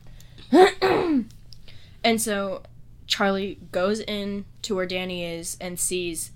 and 2.05 2.21
so 2.21 2.63
charlie 3.09 3.59
goes 3.73 3.99
in 4.01 4.45
to 4.63 4.77
where 4.77 4.87
danny 4.87 5.25
is 5.25 5.57
and 5.61 5.81
sees 5.81 6.31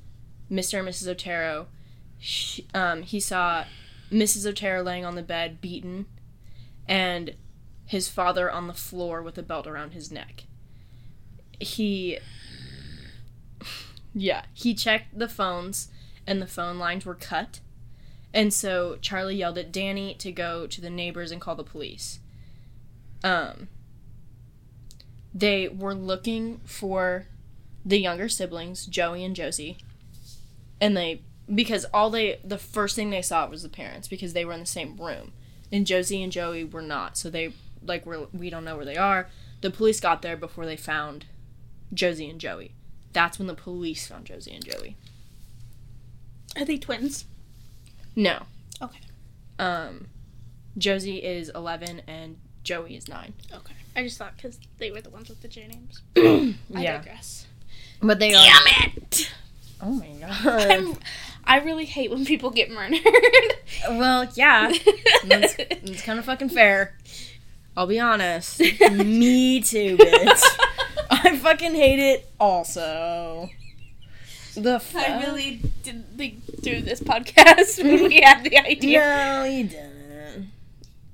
mr 0.53 0.79
and 0.79 0.89
mrs 0.89 1.09
otero. 1.09 1.66
She, 2.18 2.66
um, 2.75 3.03
he 3.03 3.18
saw 3.18 3.64
mrs 4.11 4.47
otero 4.47 4.83
laying 4.83 5.05
on 5.05 5.14
the 5.14 5.23
bed 5.23 5.61
beaten 5.61 6.07
and 6.87 7.35
his 7.87 8.09
father 8.09 8.51
on 8.51 8.68
the 8.68 8.75
floor 8.75 9.23
with 9.23 9.39
a 9.39 9.43
belt 9.43 9.66
around 9.66 9.93
his 9.93 10.12
neck. 10.12 10.45
He 11.59 12.18
yeah 14.14 14.43
he 14.53 14.75
checked 14.75 15.18
the 15.18 15.29
phones 15.29 15.89
and 16.27 16.41
the 16.41 16.47
phone 16.47 16.79
lines 16.79 17.07
were 17.07 17.14
cut. 17.14 17.61
And 18.35 18.53
so 18.53 18.97
Charlie 19.01 19.37
yelled 19.37 19.59
at 19.59 19.73
Danny 19.73 20.14
to 20.14 20.33
go 20.33 20.66
to 20.66 20.81
the 20.81 20.91
neighbors 20.91 21.31
and 21.31 21.41
call 21.41 21.55
the 21.55 21.64
police. 21.64 22.20
Um, 23.23 23.68
they 25.35 25.68
were 25.68 25.95
looking 25.95 26.61
for 26.64 27.26
the 27.85 27.99
younger 27.99 28.28
siblings, 28.28 28.87
Joey 28.87 29.24
and 29.24 29.35
Josie, 29.35 29.78
and 30.80 30.97
they 30.97 31.22
because 31.53 31.85
all 31.93 32.11
they 32.11 32.39
the 32.45 32.59
first 32.59 32.97
thing 32.97 33.11
they 33.11 33.22
saw 33.22 33.47
was 33.49 33.62
the 33.62 33.68
parents 33.68 34.09
because 34.09 34.33
they 34.33 34.45
were 34.45 34.53
in 34.53 34.61
the 34.61 34.66
same 34.66 34.97
room, 34.97 35.33
and 35.70 35.87
Josie 35.87 36.22
and 36.22 36.33
Joey 36.33 36.64
were 36.64 36.83
not. 36.83 37.16
So 37.16 37.30
they 37.30 37.53
like 37.85 38.07
were 38.07 38.26
we 38.33 38.51
don't 38.51 38.64
know 38.64 38.76
where 38.76 38.85
they 38.85 38.97
are. 38.97 39.28
The 39.61 39.70
police 39.70 40.01
got 40.01 40.22
there 40.22 40.37
before 40.37 40.66
they 40.66 40.76
found 40.76 41.26
Josie 41.93 42.28
and 42.28 42.41
Joey. 42.41 42.72
That's 43.12 43.39
when 43.39 43.47
the 43.47 43.55
police 43.55 44.07
found 44.07 44.24
Josie 44.26 44.55
and 44.55 44.64
Joey. 44.64 44.97
Are 46.57 46.64
they 46.64 46.78
twins? 46.78 47.26
No. 48.16 48.43
Okay. 48.80 49.01
Um, 49.59 50.09
Josie 50.76 51.22
is 51.22 51.51
11 51.51 52.03
and 52.07 52.39
Joey 52.62 52.97
is 52.97 53.09
9. 53.09 53.33
Okay. 53.53 53.74
I 53.95 54.03
just 54.03 54.18
thought 54.18 54.36
because 54.36 54.59
they 54.78 54.90
were 54.90 55.01
the 55.01 55.11
ones 55.11 55.28
with 55.28 55.43
the 55.43 55.49
J 55.49 55.68
names. 55.68 56.03
I 56.74 56.82
yeah. 56.82 56.99
digress. 56.99 57.47
But 58.01 58.18
they 58.18 58.34
are. 58.34 58.43
Damn 58.43 58.93
it! 58.97 59.32
Oh 59.80 59.90
my 59.93 60.09
god. 60.20 60.70
I'm, 60.70 60.97
I 61.45 61.59
really 61.59 61.84
hate 61.84 62.11
when 62.11 62.24
people 62.24 62.51
get 62.51 62.70
murdered. 62.70 63.01
well, 63.88 64.28
yeah. 64.34 64.72
That's, 65.24 65.55
it's 65.59 66.03
kind 66.03 66.18
of 66.18 66.24
fucking 66.24 66.51
fair. 66.51 66.97
I'll 67.76 67.86
be 67.86 67.99
honest. 67.99 68.61
Me 68.61 69.61
too, 69.61 69.97
bitch. 69.97 70.43
I 71.11 71.36
fucking 71.36 71.74
hate 71.74 71.99
it 71.99 72.30
also. 72.38 73.49
The 74.55 74.78
fuck? 74.78 75.09
I 75.09 75.22
really 75.22 75.62
didn't 75.82 76.16
think 76.16 76.62
through 76.62 76.82
this 76.82 77.01
podcast 77.01 77.82
when 77.84 78.05
we 78.05 78.20
had 78.20 78.45
the 78.45 78.59
idea. 78.59 79.01
No, 79.01 79.45
you 79.45 79.64
didn't. 79.64 80.51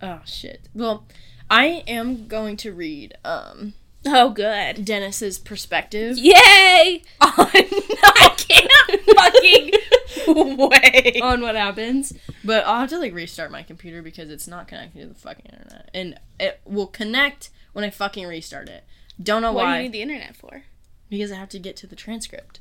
Oh 0.03 0.21
shit. 0.25 0.61
Well, 0.75 1.05
I 1.51 1.83
am 1.87 2.27
going 2.29 2.57
to 2.59 2.73
read 2.73 3.17
um 3.25 3.75
Oh, 4.07 4.31
good. 4.31 4.85
Dennis's 4.85 5.39
perspective 5.39 6.17
Yay! 6.19 7.03
on 7.21 7.31
I 7.41 8.35
can't 8.37 9.03
fucking 10.27 10.57
wait. 10.57 11.21
on 11.23 11.41
what 11.41 11.57
happens. 11.57 12.13
But 12.45 12.65
I'll 12.67 12.81
have 12.81 12.91
to 12.91 12.99
like 12.99 13.13
restart 13.13 13.51
my 13.51 13.63
computer 13.63 14.01
because 14.03 14.31
it's 14.31 14.47
not 14.47 14.69
connected 14.69 15.01
to 15.01 15.07
the 15.09 15.15
fucking 15.15 15.47
internet. 15.47 15.91
And 15.93 16.19
it 16.39 16.61
will 16.65 16.87
connect 16.87 17.51
when 17.73 17.85
I 17.85 17.91
fucking 17.91 18.27
restart 18.27 18.69
it. 18.69 18.85
Don't 19.21 19.43
know 19.43 19.53
why. 19.53 19.65
What 19.65 19.71
do 19.73 19.77
you 19.79 19.83
need 19.85 19.93
the 19.93 20.03
internet 20.03 20.37
for? 20.37 20.63
because 21.11 21.33
I 21.33 21.37
have 21.37 21.49
to 21.51 21.59
get 21.59 21.75
to 21.79 21.87
the 21.87 21.97
transcript. 21.97 22.61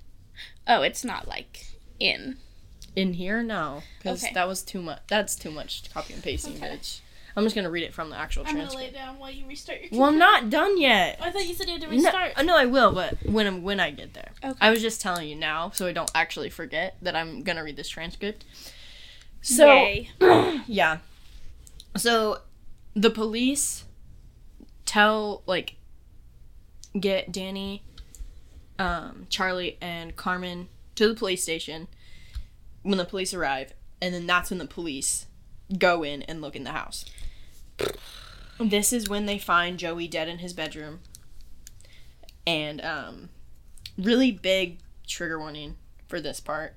Oh, 0.68 0.82
it's 0.82 1.04
not 1.06 1.28
like 1.28 1.66
in. 2.00 2.38
In 2.96 3.14
here, 3.14 3.44
no. 3.44 3.84
Because 4.00 4.24
Okay. 4.24 4.34
that 4.34 4.48
was 4.48 4.64
too 4.64 4.82
much. 4.82 5.00
That's 5.08 5.36
too 5.36 5.52
much 5.52 5.92
copy 5.94 6.14
and 6.14 6.24
pasting, 6.24 6.56
Okay. 6.56 6.76
bitch. 6.78 7.00
I'm 7.38 7.44
just 7.44 7.56
gonna 7.56 7.70
read 7.70 7.84
it 7.84 7.94
from 7.94 8.10
the 8.10 8.18
actual 8.18 8.42
I'm 8.48 8.54
gonna 8.56 8.64
transcript. 8.66 8.94
lay 8.94 9.00
down 9.00 9.20
while 9.20 9.30
you 9.32 9.46
restart 9.48 9.78
your. 9.80 9.90
Computer. 9.90 10.02
Well, 10.02 10.10
I'm 10.12 10.18
not 10.18 10.50
done 10.50 10.82
yet. 10.82 11.20
I 11.22 11.30
thought 11.32 11.46
you 11.48 11.54
said 11.54 11.68
you 11.68 11.74
had 11.74 11.82
to 11.84 11.88
No, 11.88 11.94
restart. 11.94 12.34
uh, 12.36 12.42
no, 12.42 12.58
I 12.58 12.66
will, 12.66 12.92
but 12.94 13.16
when 13.26 13.46
I'm, 13.46 13.62
when 13.62 13.80
I 13.80 13.92
get 13.92 14.14
there. 14.16 14.32
Okay. 14.44 14.58
I 14.60 14.72
was 14.72 14.82
just 14.82 15.00
telling 15.02 15.30
you 15.30 15.36
now, 15.36 15.70
so 15.70 15.86
I 15.88 15.92
don't 15.94 16.10
actually 16.16 16.50
forget 16.50 16.98
that 17.04 17.16
I'm 17.16 17.44
gonna 17.44 17.64
read 17.64 17.76
this 17.78 17.88
transcript. 17.90 18.44
So 19.42 19.94
yeah, 20.68 20.98
so 21.96 22.40
the 22.96 23.12
police 23.12 23.86
tell 24.86 25.44
like 25.46 25.76
get 27.00 27.32
Danny, 27.32 27.84
um, 28.80 29.28
Charlie, 29.30 29.78
and 29.80 30.16
Carmen 30.16 30.70
to 30.96 31.08
the 31.08 31.14
police 31.14 31.44
station 31.44 31.88
when 32.82 32.98
the 32.98 33.06
police 33.06 33.32
arrive, 33.34 33.74
and 34.02 34.12
then 34.14 34.26
that's 34.26 34.50
when 34.50 34.58
the 34.58 34.66
police 34.66 35.28
go 35.78 36.02
in 36.04 36.24
and 36.24 36.42
look 36.42 36.56
in 36.56 36.64
the 36.64 36.72
house. 36.72 37.06
This 38.60 38.92
is 38.92 39.08
when 39.10 39.26
they 39.26 39.38
find 39.38 39.78
Joey 39.78 40.08
dead 40.08 40.28
in 40.28 40.40
his 40.40 40.54
bedroom. 40.54 41.00
And 42.46 42.82
um 42.82 43.30
really 43.98 44.32
big 44.32 44.80
trigger 45.06 45.40
warning 45.40 45.76
for 46.08 46.20
this 46.20 46.40
part. 46.40 46.74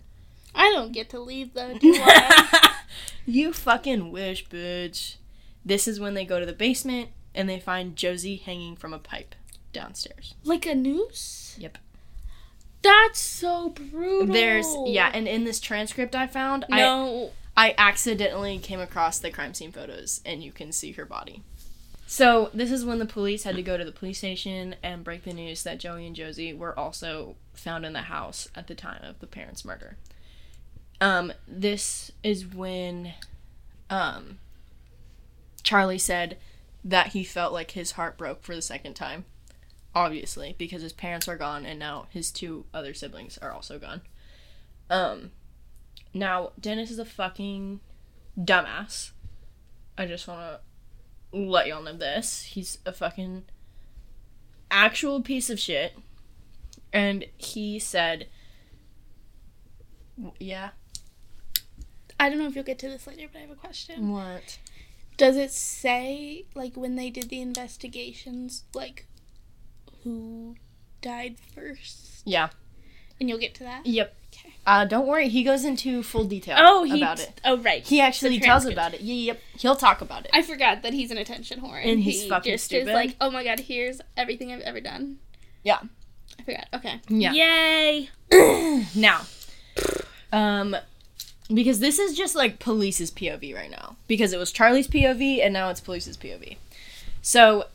I 0.55 0.71
don't 0.73 0.93
get 0.93 1.09
to 1.11 1.21
leave 1.21 1.55
though, 1.55 1.79
do 1.79 1.95
I? 1.97 2.75
you 3.27 3.53
fucking 3.53 4.11
wish, 4.11 4.47
bitch. 4.49 5.17
This 5.65 5.87
is 5.87 6.01
when 6.01 6.15
they 6.15 6.25
go 6.25 6.41
to 6.41 6.47
the 6.47 6.53
basement 6.53 7.11
and 7.35 7.49
they 7.49 7.61
find 7.61 7.95
Josie 7.97 8.37
hanging 8.37 8.77
from 8.77 8.93
a 8.93 8.99
pipe 8.99 9.35
downstairs. 9.73 10.35
like 10.45 10.67
a 10.67 10.75
noose? 10.75 11.55
Yep. 11.59 11.79
That's 12.83 13.21
so 13.21 13.69
brutal. 13.69 14.33
There's 14.33 14.67
yeah, 14.87 15.11
and 15.13 15.29
in 15.29 15.45
this 15.45 15.61
transcript 15.61 16.15
I 16.15 16.27
found, 16.27 16.65
I 16.73 16.79
No. 16.79 17.31
I 17.57 17.75
accidentally 17.77 18.59
came 18.59 18.81
across 18.81 19.19
the 19.19 19.31
crime 19.31 19.55
scene 19.55 19.73
photos 19.73 20.21
and 20.25 20.43
you 20.43 20.53
can 20.53 20.73
see 20.73 20.93
her 20.93 21.05
body. 21.05 21.43
So, 22.07 22.51
this 22.53 22.73
is 22.73 22.85
when 22.85 22.99
the 22.99 23.07
police 23.07 23.45
had 23.45 23.55
to 23.55 23.63
go 23.63 23.77
to 23.77 23.85
the 23.85 23.93
police 23.93 24.19
station 24.19 24.75
and 24.83 25.05
break 25.05 25.23
the 25.23 25.33
news 25.33 25.63
that 25.63 25.79
Joey 25.79 26.07
and 26.07 26.17
Josie 26.17 26.53
were 26.53 26.77
also 26.77 27.37
found 27.55 27.87
in 27.87 27.93
the 27.93 28.03
house 28.03 28.49
at 28.57 28.67
the 28.67 28.75
time 28.75 29.05
of 29.05 29.21
the 29.21 29.29
parents' 29.29 29.65
murder. 29.65 29.97
Um, 31.01 31.33
this 31.47 32.11
is 32.25 32.47
when 32.47 33.13
um, 33.89 34.39
Charlie 35.63 35.99
said 35.99 36.37
that 36.85 37.09
he 37.09 37.23
felt 37.23 37.53
like 37.53 37.73
his 37.73 37.93
heart 37.93 38.19
broke 38.19 38.43
for 38.43 38.55
the 38.55 38.63
second 38.63 38.95
time. 38.95 39.25
Obviously, 39.95 40.55
because 40.59 40.83
his 40.83 40.93
parents 40.93 41.29
are 41.29 41.37
gone 41.37 41.65
and 41.67 41.79
now 41.79 42.07
his 42.11 42.31
two 42.31 42.65
other 42.73 42.95
siblings 42.95 43.39
are 43.39 43.53
also 43.53 43.79
gone. 43.79 44.03
Um, 44.89 45.31
now, 46.13 46.53
Dennis 46.61 46.91
is 46.91 46.99
a 46.99 47.05
fucking 47.05 47.81
dumbass. 48.39 49.11
I 49.97 50.07
just 50.07 50.27
want 50.27 50.41
to 50.41 51.39
let 51.39 51.67
y'all 51.67 51.83
know 51.83 51.97
this. 51.97 52.43
He's 52.43 52.79
a 52.85 52.93
fucking 52.93 53.45
actual 54.71 55.21
piece 55.21 55.51
of 55.51 55.61
shit. 55.61 55.97
And 56.93 57.27
he 57.37 57.79
said, 57.79 58.27
yeah, 60.39 60.71
I 62.19 62.29
don't 62.29 62.39
know 62.39 62.47
if 62.47 62.55
you'll 62.55 62.65
get 62.65 62.79
to 62.81 62.89
this 62.89 63.07
later, 63.07 63.27
but 63.33 63.39
I 63.39 63.43
have 63.43 63.51
a 63.51 63.55
question. 63.55 64.11
what? 64.11 64.59
Does 65.17 65.37
it 65.37 65.51
say 65.51 66.47
like 66.55 66.77
when 66.77 66.97
they 66.97 67.11
did 67.11 67.29
the 67.29 67.43
investigations, 67.43 68.65
like 68.75 69.07
who 70.03 70.57
died 71.03 71.37
first? 71.55 72.23
Yeah. 72.25 72.49
And 73.21 73.29
you'll 73.29 73.39
get 73.39 73.55
to 73.57 73.65
that. 73.65 73.87
Yep. 73.87 74.17
Okay. 74.45 74.55
Uh, 74.67 74.85
don't 74.85 75.07
worry. 75.07 75.29
He 75.29 75.43
goes 75.43 75.65
into 75.65 76.03
full 76.03 76.25
detail 76.25 76.57
Oh, 76.59 76.85
he. 76.85 76.99
about 77.01 77.21
it. 77.21 77.41
Oh, 77.45 77.57
right. 77.59 77.83
He 77.87 78.01
actually 78.01 78.39
tells 78.41 78.65
about 78.67 78.95
it. 78.95 79.01
Yeah, 79.01 79.15
yep. 79.33 79.41
He'll 79.59 79.77
talk 79.77 80.01
about 80.01 80.25
it. 80.25 80.31
I 80.35 80.43
forgot 80.43 80.83
that 80.83 80.93
he's 80.93 81.11
an 81.11 81.19
attention 81.19 81.61
whore, 81.61 81.81
and, 81.81 81.91
And 81.91 82.01
he's 82.01 82.23
he 82.25 82.29
fucking 82.29 82.53
just 82.53 82.65
stupid. 82.67 82.89
is 82.89 82.95
like, 82.95 83.17
"Oh 83.21 83.31
my 83.31 83.43
god, 83.45 83.61
here's 83.61 84.01
everything 84.17 84.53
I've 84.53 84.61
ever 84.61 84.81
done." 84.81 85.19
Yeah. 85.63 85.79
I 86.39 86.43
forgot. 86.43 86.67
Okay. 86.75 87.01
Yeah. 87.09 87.33
Yay! 87.33 88.09
now, 88.95 89.23
um, 90.33 90.77
because 91.53 91.81
this 91.81 91.99
is 91.99 92.17
just 92.17 92.35
like 92.35 92.59
police's 92.59 93.11
POV 93.11 93.55
right 93.55 93.71
now. 93.71 93.97
Because 94.07 94.33
it 94.33 94.39
was 94.39 94.53
Charlie's 94.53 94.89
POV 94.89 95.45
and 95.45 95.53
now 95.53 95.69
it's 95.71 95.81
police's 95.81 96.17
POV. 96.17 96.57
So 97.23 97.67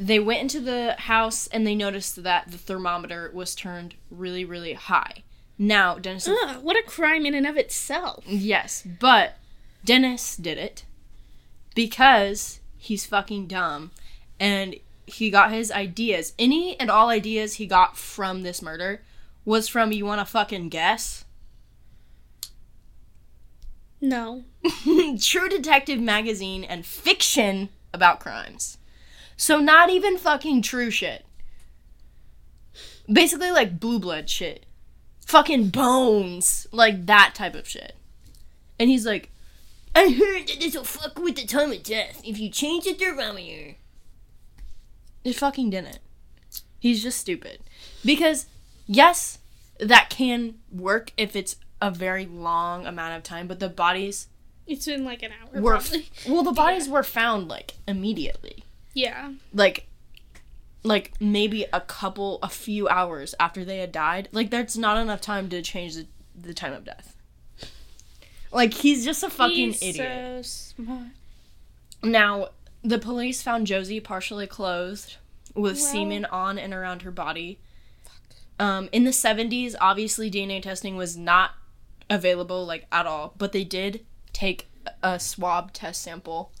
they 0.00 0.18
went 0.18 0.40
into 0.40 0.60
the 0.60 0.94
house 0.98 1.46
and 1.48 1.66
they 1.66 1.74
noticed 1.74 2.22
that 2.22 2.50
the 2.50 2.58
thermometer 2.58 3.30
was 3.32 3.54
turned 3.54 3.94
really, 4.10 4.44
really 4.44 4.72
high. 4.72 5.22
Now, 5.58 5.98
Dennis. 5.98 6.28
Ugh, 6.28 6.62
what 6.62 6.76
a 6.76 6.82
crime 6.82 7.24
in 7.24 7.34
and 7.34 7.46
of 7.46 7.56
itself. 7.56 8.24
Yes, 8.26 8.86
but 9.00 9.38
Dennis 9.84 10.36
did 10.36 10.58
it 10.58 10.84
because 11.74 12.60
he's 12.76 13.06
fucking 13.06 13.46
dumb 13.46 13.90
and 14.38 14.76
he 15.06 15.30
got 15.30 15.52
his 15.52 15.70
ideas. 15.70 16.34
Any 16.38 16.78
and 16.78 16.90
all 16.90 17.08
ideas 17.08 17.54
he 17.54 17.66
got 17.66 17.96
from 17.96 18.42
this 18.42 18.60
murder 18.60 19.02
was 19.44 19.68
from 19.68 19.92
you 19.92 20.04
want 20.04 20.20
to 20.20 20.24
fucking 20.24 20.68
guess? 20.68 21.24
No. 24.00 24.44
True 25.20 25.48
Detective 25.48 26.00
magazine 26.00 26.64
and 26.64 26.84
fiction 26.84 27.70
about 27.94 28.20
crimes. 28.20 28.78
So 29.36 29.58
not 29.58 29.90
even 29.90 30.18
fucking 30.18 30.62
true 30.62 30.90
shit. 30.90 31.24
Basically 33.10 33.50
like 33.50 33.78
blue 33.78 33.98
blood 33.98 34.28
shit. 34.28 34.66
Fucking 35.26 35.68
bones. 35.68 36.66
Like 36.72 37.06
that 37.06 37.34
type 37.34 37.54
of 37.54 37.68
shit. 37.68 37.94
And 38.78 38.88
he's 38.90 39.06
like, 39.06 39.30
I 39.94 40.10
heard 40.10 40.48
that 40.48 40.60
this'll 40.60 40.84
fuck 40.84 41.18
with 41.18 41.36
the 41.36 41.46
time 41.46 41.72
of 41.72 41.82
death 41.82 42.20
if 42.24 42.38
you 42.38 42.50
change 42.50 42.86
it 42.86 42.98
the 42.98 43.06
thermometer. 43.06 43.76
It 45.24 45.34
fucking 45.34 45.70
didn't. 45.70 45.98
He's 46.78 47.02
just 47.02 47.18
stupid. 47.18 47.60
Because, 48.04 48.46
yes, 48.86 49.38
that 49.80 50.10
can 50.10 50.56
work 50.70 51.12
if 51.16 51.34
it's 51.34 51.56
a 51.82 51.90
very 51.90 52.26
long 52.26 52.86
amount 52.86 53.16
of 53.16 53.22
time, 53.22 53.46
but 53.48 53.58
the 53.58 53.68
bodies 53.68 54.28
It's 54.66 54.86
been 54.86 55.04
like 55.04 55.22
an 55.22 55.32
hour. 55.32 55.60
were 55.60 55.72
probably. 55.78 56.08
well 56.28 56.42
the 56.42 56.52
bodies 56.64 56.88
were 56.88 57.02
found 57.02 57.48
like 57.48 57.74
immediately 57.88 58.64
Yeah. 58.94 59.32
like 59.52 59.86
like 60.86 61.12
maybe 61.20 61.66
a 61.72 61.80
couple 61.80 62.38
a 62.42 62.48
few 62.48 62.88
hours 62.88 63.34
after 63.40 63.64
they 63.64 63.78
had 63.78 63.90
died 63.92 64.28
like 64.32 64.50
that's 64.50 64.76
not 64.76 64.96
enough 64.96 65.20
time 65.20 65.48
to 65.48 65.60
change 65.62 65.94
the, 65.96 66.06
the 66.40 66.54
time 66.54 66.72
of 66.72 66.84
death. 66.84 67.16
Like 68.52 68.72
he's 68.72 69.04
just 69.04 69.22
a 69.22 69.28
fucking 69.30 69.72
He's 69.72 69.82
idiot. 69.82 70.44
So 70.46 70.74
smart. 70.82 71.06
now 72.02 72.48
the 72.82 72.98
police 72.98 73.42
found 73.42 73.66
josie 73.66 74.00
partially 74.00 74.46
clothed 74.46 75.16
with 75.54 75.76
Well- 75.76 75.84
semen 75.92 76.24
on 76.26 76.58
and 76.58 76.72
around 76.72 77.02
her 77.02 77.10
body. 77.10 77.58
Um, 78.58 78.88
in 78.92 79.04
the 79.04 79.10
70s 79.10 79.74
obviously 79.80 80.30
dna 80.30 80.62
testing 80.62 80.96
was 80.96 81.14
not 81.16 81.50
available 82.08 82.64
like 82.64 82.86
at 82.90 83.04
all 83.04 83.34
but 83.36 83.52
they 83.52 83.64
did 83.64 84.06
take 84.32 84.66
a 85.02 85.18
swab 85.20 85.72
test 85.74 86.00
sample 86.00 86.52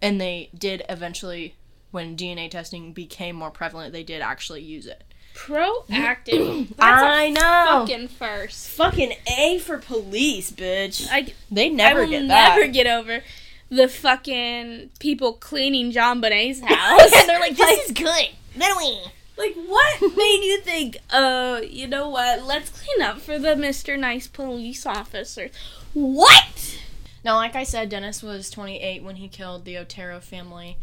and 0.00 0.20
they 0.20 0.50
did 0.56 0.84
eventually 0.88 1.56
when 1.92 2.16
dna 2.16 2.50
testing 2.50 2.92
became 2.92 3.36
more 3.36 3.50
prevalent 3.50 3.92
they 3.92 4.02
did 4.02 4.20
actually 4.20 4.62
use 4.62 4.86
it 4.86 5.04
Proactive. 5.34 6.68
That's 6.76 6.78
i 6.80 7.30
know 7.30 7.86
fucking 7.86 8.08
first. 8.08 8.68
fucking 8.70 9.12
a 9.26 9.58
for 9.58 9.78
police 9.78 10.50
bitch 10.50 11.06
I, 11.10 11.32
they 11.50 11.66
I 11.66 11.68
never 11.68 12.00
will 12.00 12.10
get 12.10 12.28
that 12.28 12.56
never 12.58 12.70
get 12.70 12.86
over 12.86 13.22
the 13.70 13.88
fucking 13.88 14.90
people 14.98 15.32
cleaning 15.32 15.92
JonBenét's 15.92 16.60
house. 16.66 17.12
and 17.14 17.28
they're 17.28 17.40
like 17.40 17.56
this 17.56 17.86
is 17.88 17.92
good 17.92 18.28
literally 18.54 19.00
Like, 19.36 19.54
what 19.54 20.00
made 20.16 20.42
you 20.44 20.60
think, 20.60 20.98
uh, 21.10 21.62
you 21.66 21.86
know 21.88 22.08
what, 22.10 22.44
let's 22.44 22.68
clean 22.70 23.00
up 23.02 23.18
for 23.20 23.38
the 23.38 23.54
Mr. 23.54 23.98
Nice 23.98 24.26
police 24.28 24.84
officer? 24.84 25.48
What? 25.94 26.78
Now, 27.24 27.36
like 27.36 27.56
I 27.56 27.64
said, 27.64 27.88
Dennis 27.88 28.22
was 28.22 28.50
28 28.50 29.02
when 29.02 29.16
he 29.16 29.28
killed 29.28 29.64
the 29.64 29.78
Otero 29.78 30.20
family, 30.20 30.76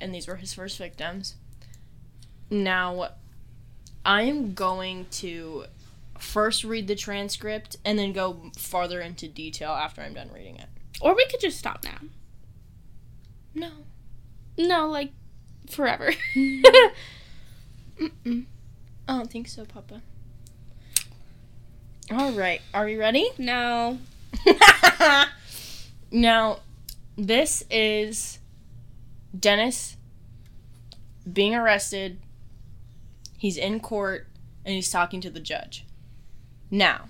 and 0.00 0.14
these 0.14 0.26
were 0.26 0.36
his 0.36 0.54
first 0.54 0.78
victims. 0.78 1.34
Now, 2.50 3.10
I 4.04 4.22
am 4.22 4.54
going 4.54 5.06
to 5.12 5.64
first 6.18 6.64
read 6.64 6.86
the 6.86 6.94
transcript 6.94 7.76
and 7.84 7.98
then 7.98 8.12
go 8.12 8.50
farther 8.56 9.00
into 9.00 9.28
detail 9.28 9.70
after 9.70 10.02
I'm 10.02 10.14
done 10.14 10.30
reading 10.32 10.56
it. 10.56 10.68
Or 11.00 11.14
we 11.14 11.26
could 11.26 11.40
just 11.40 11.58
stop 11.58 11.84
now. 11.84 11.98
No. 13.54 13.70
No, 14.58 14.88
like, 14.88 15.12
forever. 15.68 16.12
I 16.36 16.92
don't 19.06 19.30
think 19.30 19.48
so, 19.48 19.64
Papa. 19.64 20.02
All 22.10 22.32
right, 22.32 22.60
are 22.74 22.84
we 22.84 22.96
ready? 22.96 23.30
no. 23.38 23.98
now, 26.10 26.58
this 27.16 27.64
is 27.70 28.39
Dennis 29.38 29.96
being 31.30 31.54
arrested. 31.54 32.18
He's 33.38 33.56
in 33.56 33.80
court 33.80 34.26
and 34.64 34.74
he's 34.74 34.90
talking 34.90 35.20
to 35.22 35.30
the 35.30 35.40
judge. 35.40 35.84
Now, 36.70 37.08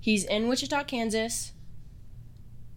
he's 0.00 0.24
in 0.24 0.48
Wichita, 0.48 0.84
Kansas, 0.84 1.52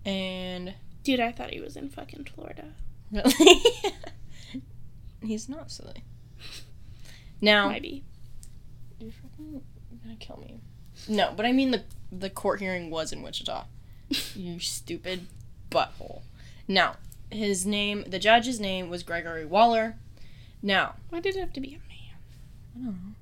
and 0.06 0.74
Dude, 1.04 1.20
I 1.20 1.32
thought 1.32 1.52
he 1.52 1.62
was 1.62 1.76
in 1.76 1.90
fucking 1.90 2.26
Florida. 2.26 2.66
really, 3.12 3.34
he's 5.22 5.48
not 5.48 5.72
silly. 5.72 6.04
Now, 7.42 7.70
Maybe. 7.70 8.04
You're 9.00 9.12
fucking 9.12 9.62
gonna 10.04 10.16
kill 10.18 10.38
me. 10.38 10.60
No, 11.08 11.34
but 11.36 11.46
I 11.46 11.52
mean 11.52 11.72
the 11.72 11.84
the 12.12 12.30
court 12.30 12.60
hearing 12.60 12.90
was 12.90 13.14
in 13.14 13.22
Wichita. 13.22 13.66
You 14.36 14.60
stupid 14.60 15.28
butthole. 15.70 16.22
Now, 16.68 16.96
his 17.32 17.66
name, 17.66 18.04
the 18.08 18.20
judge's 18.20 18.60
name 18.60 18.90
was 18.90 19.04
Gregory 19.04 19.46
Waller. 19.46 19.96
Now, 20.62 20.96
Why 21.10 21.20
did 21.20 21.36
it 21.36 21.40
have 21.40 21.54
to 21.54 21.62
be 21.62 21.70
a 21.70 21.78
man? 21.78 22.18
I 22.76 22.86
don't 22.86 22.86
know. 22.86 23.16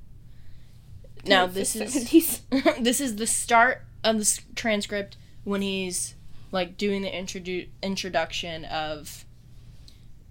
Now 1.26 1.46
this 1.46 1.76
is 1.76 2.42
this 2.80 3.02
is 3.02 3.16
the 3.18 3.28
start 3.28 3.82
of 4.04 4.18
the 4.20 4.42
transcript 4.56 5.18
when 5.44 5.62
he's 5.62 6.16
like 6.52 6.78
doing 6.78 7.02
the 7.02 7.10
introdu- 7.10 7.68
introduction 7.84 8.66
of 8.66 9.26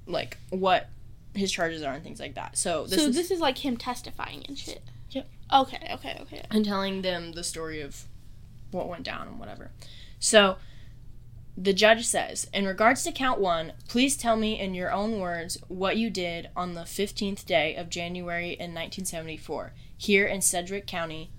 like 0.06 0.38
what 0.50 0.88
his 1.34 1.52
charges 1.52 1.82
are 1.82 1.92
and 1.92 2.02
things 2.02 2.20
like 2.20 2.34
that. 2.34 2.56
So 2.56 2.86
this 2.86 3.02
so 3.02 3.08
is 3.08 3.16
this 3.16 3.30
is 3.30 3.40
like 3.40 3.58
him 3.58 3.76
testifying 3.76 4.44
and 4.48 4.58
shit. 4.58 4.82
Yep. 5.10 5.28
Okay, 5.52 5.88
okay, 5.94 6.18
okay. 6.22 6.42
and 6.50 6.64
telling 6.64 7.02
them 7.02 7.32
the 7.32 7.44
story 7.44 7.80
of 7.80 8.04
what 8.70 8.88
went 8.88 9.04
down 9.04 9.28
and 9.28 9.38
whatever. 9.38 9.70
So 10.18 10.56
the 11.56 11.72
judge 11.72 12.06
says, 12.06 12.48
in 12.52 12.66
regards 12.66 13.02
to 13.04 13.12
count 13.12 13.40
one, 13.40 13.72
please 13.88 14.16
tell 14.16 14.36
me 14.36 14.60
in 14.60 14.74
your 14.74 14.92
own 14.92 15.20
words 15.20 15.56
what 15.68 15.96
you 15.96 16.10
did 16.10 16.50
on 16.54 16.74
the 16.74 16.82
15th 16.82 17.46
day 17.46 17.74
of 17.76 17.88
January 17.88 18.50
in 18.50 18.74
1974 18.74 19.72
here 19.96 20.26
in 20.26 20.42
Sedgwick 20.42 20.86
County, 20.86 21.30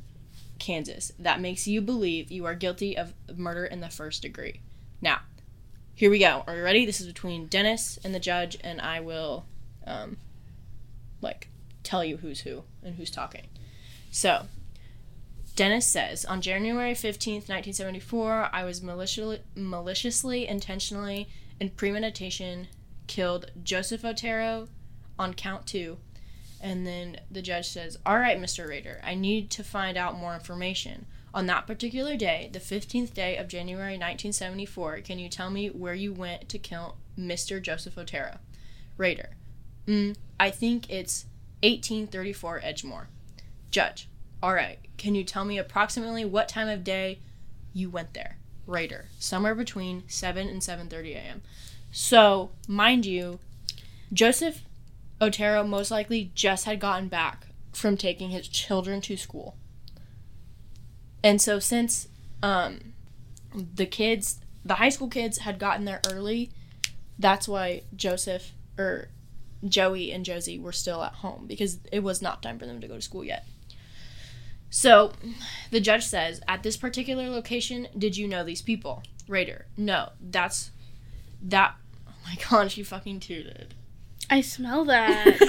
Kansas. 0.58 1.12
That 1.20 1.40
makes 1.40 1.68
you 1.68 1.82
believe 1.82 2.32
you 2.32 2.46
are 2.46 2.56
guilty 2.56 2.98
of 2.98 3.14
murder 3.36 3.66
in 3.66 3.80
the 3.80 3.90
first 3.90 4.24
degree. 4.24 4.62
Now, 5.02 5.20
here 5.94 6.10
we 6.10 6.20
go. 6.20 6.44
Are 6.48 6.56
you 6.56 6.64
ready? 6.64 6.86
This 6.86 7.00
is 7.00 7.08
between 7.08 7.48
Dennis 7.48 8.00
and 8.04 8.14
the 8.14 8.20
judge, 8.20 8.58
and 8.64 8.82
I 8.82 9.00
will, 9.00 9.46
um, 9.86 10.18
like, 11.22 11.50
tell 11.84 12.04
you 12.04 12.18
who's 12.18 12.42
who 12.42 12.64
and 12.84 12.96
who's 12.96 13.12
talking. 13.12 13.48
So, 14.10 14.48
Dennis 15.58 15.88
says, 15.88 16.24
on 16.24 16.40
January 16.40 16.94
15th, 16.94 17.50
1974, 17.50 18.50
I 18.54 18.64
was 18.64 18.84
maliciously, 18.84 19.42
maliciously, 19.56 20.48
intentionally, 20.48 21.30
in 21.60 21.72
premeditation, 21.72 22.68
killed 23.08 23.50
Joseph 23.64 24.06
Otero 24.06 24.68
on 25.18 25.34
count 25.34 25.66
two. 25.66 25.98
And 26.62 26.86
then 26.86 27.22
the 27.32 27.42
judge 27.42 27.68
says, 27.68 27.98
All 28.06 28.20
right, 28.20 28.40
Mr. 28.40 28.70
Rader, 28.70 29.02
I 29.04 29.16
need 29.16 29.50
to 29.50 29.64
find 29.64 29.98
out 29.98 30.16
more 30.16 30.36
information. 30.36 31.08
On 31.34 31.48
that 31.48 31.66
particular 31.66 32.16
day, 32.16 32.52
the 32.54 32.60
15th 32.60 33.16
day 33.16 33.36
of 33.36 33.48
January 33.48 33.94
1974, 33.94 35.02
can 35.02 35.18
you 35.18 35.28
tell 35.28 35.50
me 35.50 35.70
where 35.70 35.96
you 35.96 36.14
went 36.14 36.50
to 36.50 36.60
kill 36.60 36.98
Mr. 37.18 37.60
Joseph 37.60 37.98
Otero? 37.98 38.38
Rader, 38.96 39.32
mm, 39.88 40.16
I 40.40 40.52
think 40.52 40.88
it's 40.92 41.26
1834 41.64 42.62
Edgemoor. 42.62 43.06
Judge, 43.72 44.08
all 44.42 44.54
right, 44.54 44.80
can 44.98 45.16
you 45.16 45.24
tell 45.24 45.46
me 45.46 45.58
approximately 45.58 46.26
what 46.26 46.50
time 46.50 46.68
of 46.68 46.84
day 46.84 47.20
you 47.78 47.90
went 47.90 48.14
there. 48.14 48.38
Rader. 48.66 49.06
Somewhere 49.20 49.56
between 49.56 50.04
7 50.08 50.48
and 50.48 50.62
7:30 50.62 51.16
a.m. 51.16 51.42
So, 51.92 52.52
mind 52.68 53.06
you, 53.06 53.40
Joseph 54.12 54.64
Otero 55.22 55.64
most 55.64 55.92
likely 55.92 56.32
just 56.36 56.66
had 56.66 56.80
gotten 56.80 57.08
back 57.08 57.48
from 57.72 57.96
taking 57.96 58.32
his 58.32 58.48
children 58.48 59.00
to 59.02 59.16
school. 59.16 59.56
And 61.24 61.42
so 61.42 61.60
since 61.60 62.08
um 62.44 62.94
the 63.54 63.86
kids, 63.86 64.40
the 64.66 64.76
high 64.76 64.90
school 64.90 65.08
kids 65.08 65.40
had 65.40 65.60
gotten 65.60 65.86
there 65.86 66.02
early, 66.12 66.52
that's 67.18 67.48
why 67.48 67.84
Joseph 67.96 68.52
or 68.78 69.10
Joey 69.68 70.12
and 70.12 70.26
Josie 70.26 70.60
were 70.60 70.72
still 70.72 71.04
at 71.04 71.14
home 71.14 71.46
because 71.48 71.80
it 71.92 72.02
was 72.02 72.22
not 72.22 72.44
time 72.44 72.60
for 72.60 72.66
them 72.66 72.82
to 72.82 72.88
go 72.88 72.96
to 72.96 73.02
school 73.02 73.24
yet. 73.24 73.46
So, 74.70 75.14
the 75.72 75.80
judge 75.80 76.06
says, 76.06 76.42
at 76.48 76.64
this 76.64 76.78
particular 76.78 77.30
location, 77.30 77.88
did 77.98 78.18
you 78.18 78.28
know 78.28 78.44
these 78.44 78.62
people? 78.62 79.02
Rader, 79.28 79.66
no, 79.78 80.10
that's 80.22 80.72
that. 81.42 81.76
Oh 82.08 82.14
my 82.26 82.38
god, 82.50 82.72
she 82.72 82.84
fucking 82.84 83.20
tooted. 83.20 83.74
I 84.30 84.42
smell 84.42 84.86
that. 84.86 85.40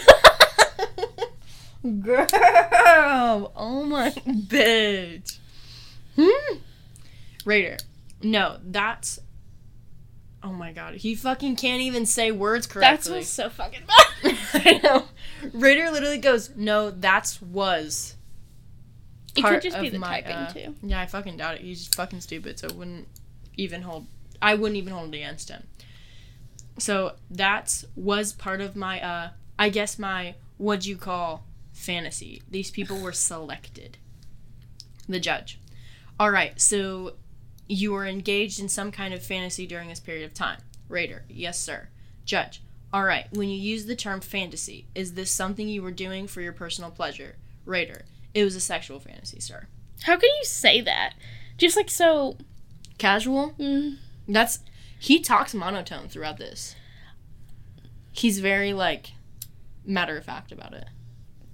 Girl, 2.01 3.53
oh 3.55 3.85
my 3.85 4.11
bitch. 4.11 5.39
Hmm. 6.17 6.57
Rader, 7.45 7.77
no, 8.23 8.59
that's. 8.65 9.21
Oh 10.43 10.53
my 10.53 10.73
god, 10.73 10.95
he 10.97 11.15
fucking 11.15 11.57
can't 11.57 11.83
even 11.83 12.07
say 12.07 12.31
words 12.31 12.67
correctly. 12.67 12.97
That's 12.97 13.09
what's 13.09 13.29
so 13.29 13.51
fucking 13.51 13.83
bad. 13.87 14.39
I 14.55 14.81
know. 14.83 15.05
Rader 15.53 15.91
literally 15.91 16.19
goes, 16.19 16.51
"No, 16.57 16.91
that's 16.91 17.43
was." 17.43 18.17
It 19.37 19.43
part 19.43 19.55
could 19.55 19.71
just 19.71 19.81
be 19.81 19.89
the 19.89 19.99
my, 19.99 20.21
typing 20.21 20.33
uh, 20.33 20.53
too. 20.53 20.75
Yeah, 20.83 21.01
I 21.01 21.07
fucking 21.07 21.37
doubt 21.37 21.57
it. 21.57 21.61
He's 21.61 21.87
fucking 21.89 22.21
stupid, 22.21 22.59
so 22.59 22.67
it 22.67 22.75
wouldn't 22.75 23.09
even 23.57 23.83
hold. 23.83 24.07
I 24.41 24.55
wouldn't 24.55 24.77
even 24.77 24.93
hold 24.93 25.15
it 25.15 25.19
against 25.19 25.49
him. 25.49 25.65
So 26.79 27.15
that's 27.31 27.85
was 27.97 28.33
part 28.33 28.61
of 28.61 28.77
my, 28.77 29.01
uh, 29.01 29.31
I 29.59 29.69
guess 29.69 29.99
my 29.99 30.35
what 30.57 30.87
you 30.87 30.97
call 30.97 31.45
fantasy. 31.73 32.43
These 32.51 32.71
people 32.71 33.01
were 33.01 33.13
selected. 33.13 33.99
The 35.09 35.21
judge. 35.21 35.61
All 36.21 36.31
right, 36.31 36.61
so 36.61 37.15
you 37.69 37.93
were 37.93 38.07
engaged 38.07 38.61
in 38.61 38.69
some 38.69 38.91
kind 38.91 39.15
of 39.15 39.23
fantasy 39.23 39.67
during 39.67 39.89
this 39.89 40.01
period 40.01 40.25
of 40.25 40.35
time. 40.35 40.59
Rader, 40.89 41.25
yes, 41.29 41.59
sir. 41.59 41.89
Judge, 42.25 42.63
all 42.93 43.05
right, 43.05 43.27
when 43.33 43.49
you 43.49 43.57
use 43.57 43.87
the 43.87 43.97
term 43.97 44.21
fantasy, 44.21 44.87
is 44.95 45.15
this 45.15 45.31
something 45.31 45.69
you 45.69 45.83
were 45.83 45.91
doing 45.91 46.27
for 46.27 46.41
your 46.41 46.53
personal 46.53 46.91
pleasure? 46.91 47.37
Rader, 47.65 48.05
it 48.39 48.45
was 48.45 48.55
a 48.55 48.61
sexual 48.61 49.01
fantasy, 49.01 49.41
sir. 49.41 49.67
How 50.03 50.17
can 50.17 50.31
you 50.39 50.45
say 50.45 50.81
that? 50.81 51.15
Just 51.57 51.77
like 51.77 51.91
so. 51.91 52.37
Casual? 52.97 53.55
Mm, 53.59 53.97
That's. 54.29 54.61
He 55.01 55.19
talks 55.19 55.55
monotone 55.55 56.09
throughout 56.09 56.39
this. 56.39 56.77
He's 58.13 58.39
very, 58.39 58.73
like, 58.73 59.13
matter 59.85 60.17
of 60.17 60.25
fact 60.25 60.53
about 60.53 60.73
it. 60.73 60.87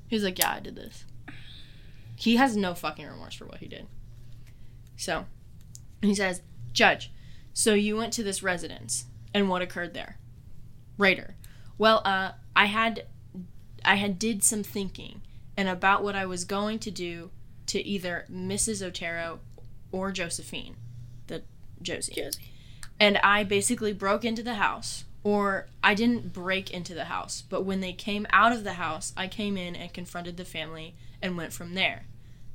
He's 0.08 0.22
like, 0.22 0.38
yeah, 0.38 0.52
I 0.52 0.60
did 0.60 0.76
this. 0.76 1.06
He 2.16 2.36
has 2.36 2.54
no 2.56 2.74
fucking 2.74 3.06
remorse 3.06 3.34
for 3.34 3.46
what 3.46 3.58
he 3.58 3.66
did. 3.66 3.86
So, 4.96 5.24
he 6.02 6.14
says, 6.14 6.42
Judge, 6.72 7.10
so 7.54 7.72
you 7.74 7.96
went 7.96 8.12
to 8.14 8.22
this 8.22 8.42
residence, 8.42 9.06
and 9.32 9.48
what 9.48 9.62
occurred 9.62 9.94
there? 9.94 10.18
Rader, 10.98 11.34
well, 11.78 12.02
uh, 12.04 12.32
I 12.54 12.66
had, 12.66 13.06
I 13.84 13.96
had 13.96 14.18
did 14.18 14.42
some 14.42 14.62
thinking, 14.62 15.22
and 15.56 15.68
about 15.68 16.02
what 16.02 16.16
I 16.16 16.26
was 16.26 16.44
going 16.44 16.78
to 16.80 16.90
do 16.90 17.30
to 17.66 17.80
either 17.80 18.26
Mrs. 18.30 18.82
Otero 18.82 19.40
or 19.92 20.12
Josephine, 20.12 20.76
the 21.26 21.42
Josie. 21.80 22.14
Josie. 22.14 22.50
And 22.98 23.18
I 23.18 23.44
basically 23.44 23.92
broke 23.92 24.24
into 24.24 24.42
the 24.42 24.54
house. 24.54 25.04
Or 25.26 25.68
I 25.82 25.94
didn't 25.94 26.34
break 26.34 26.70
into 26.70 26.92
the 26.92 27.06
house, 27.06 27.42
but 27.48 27.64
when 27.64 27.80
they 27.80 27.94
came 27.94 28.26
out 28.30 28.52
of 28.52 28.62
the 28.62 28.74
house, 28.74 29.14
I 29.16 29.26
came 29.26 29.56
in 29.56 29.74
and 29.74 29.90
confronted 29.90 30.36
the 30.36 30.44
family 30.44 30.96
and 31.22 31.34
went 31.34 31.54
from 31.54 31.72
there. 31.72 32.04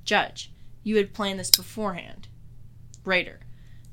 Judge, 0.04 0.52
you 0.84 0.98
had 0.98 1.12
planned 1.12 1.40
this 1.40 1.50
beforehand. 1.50 2.28
Rader, 3.04 3.40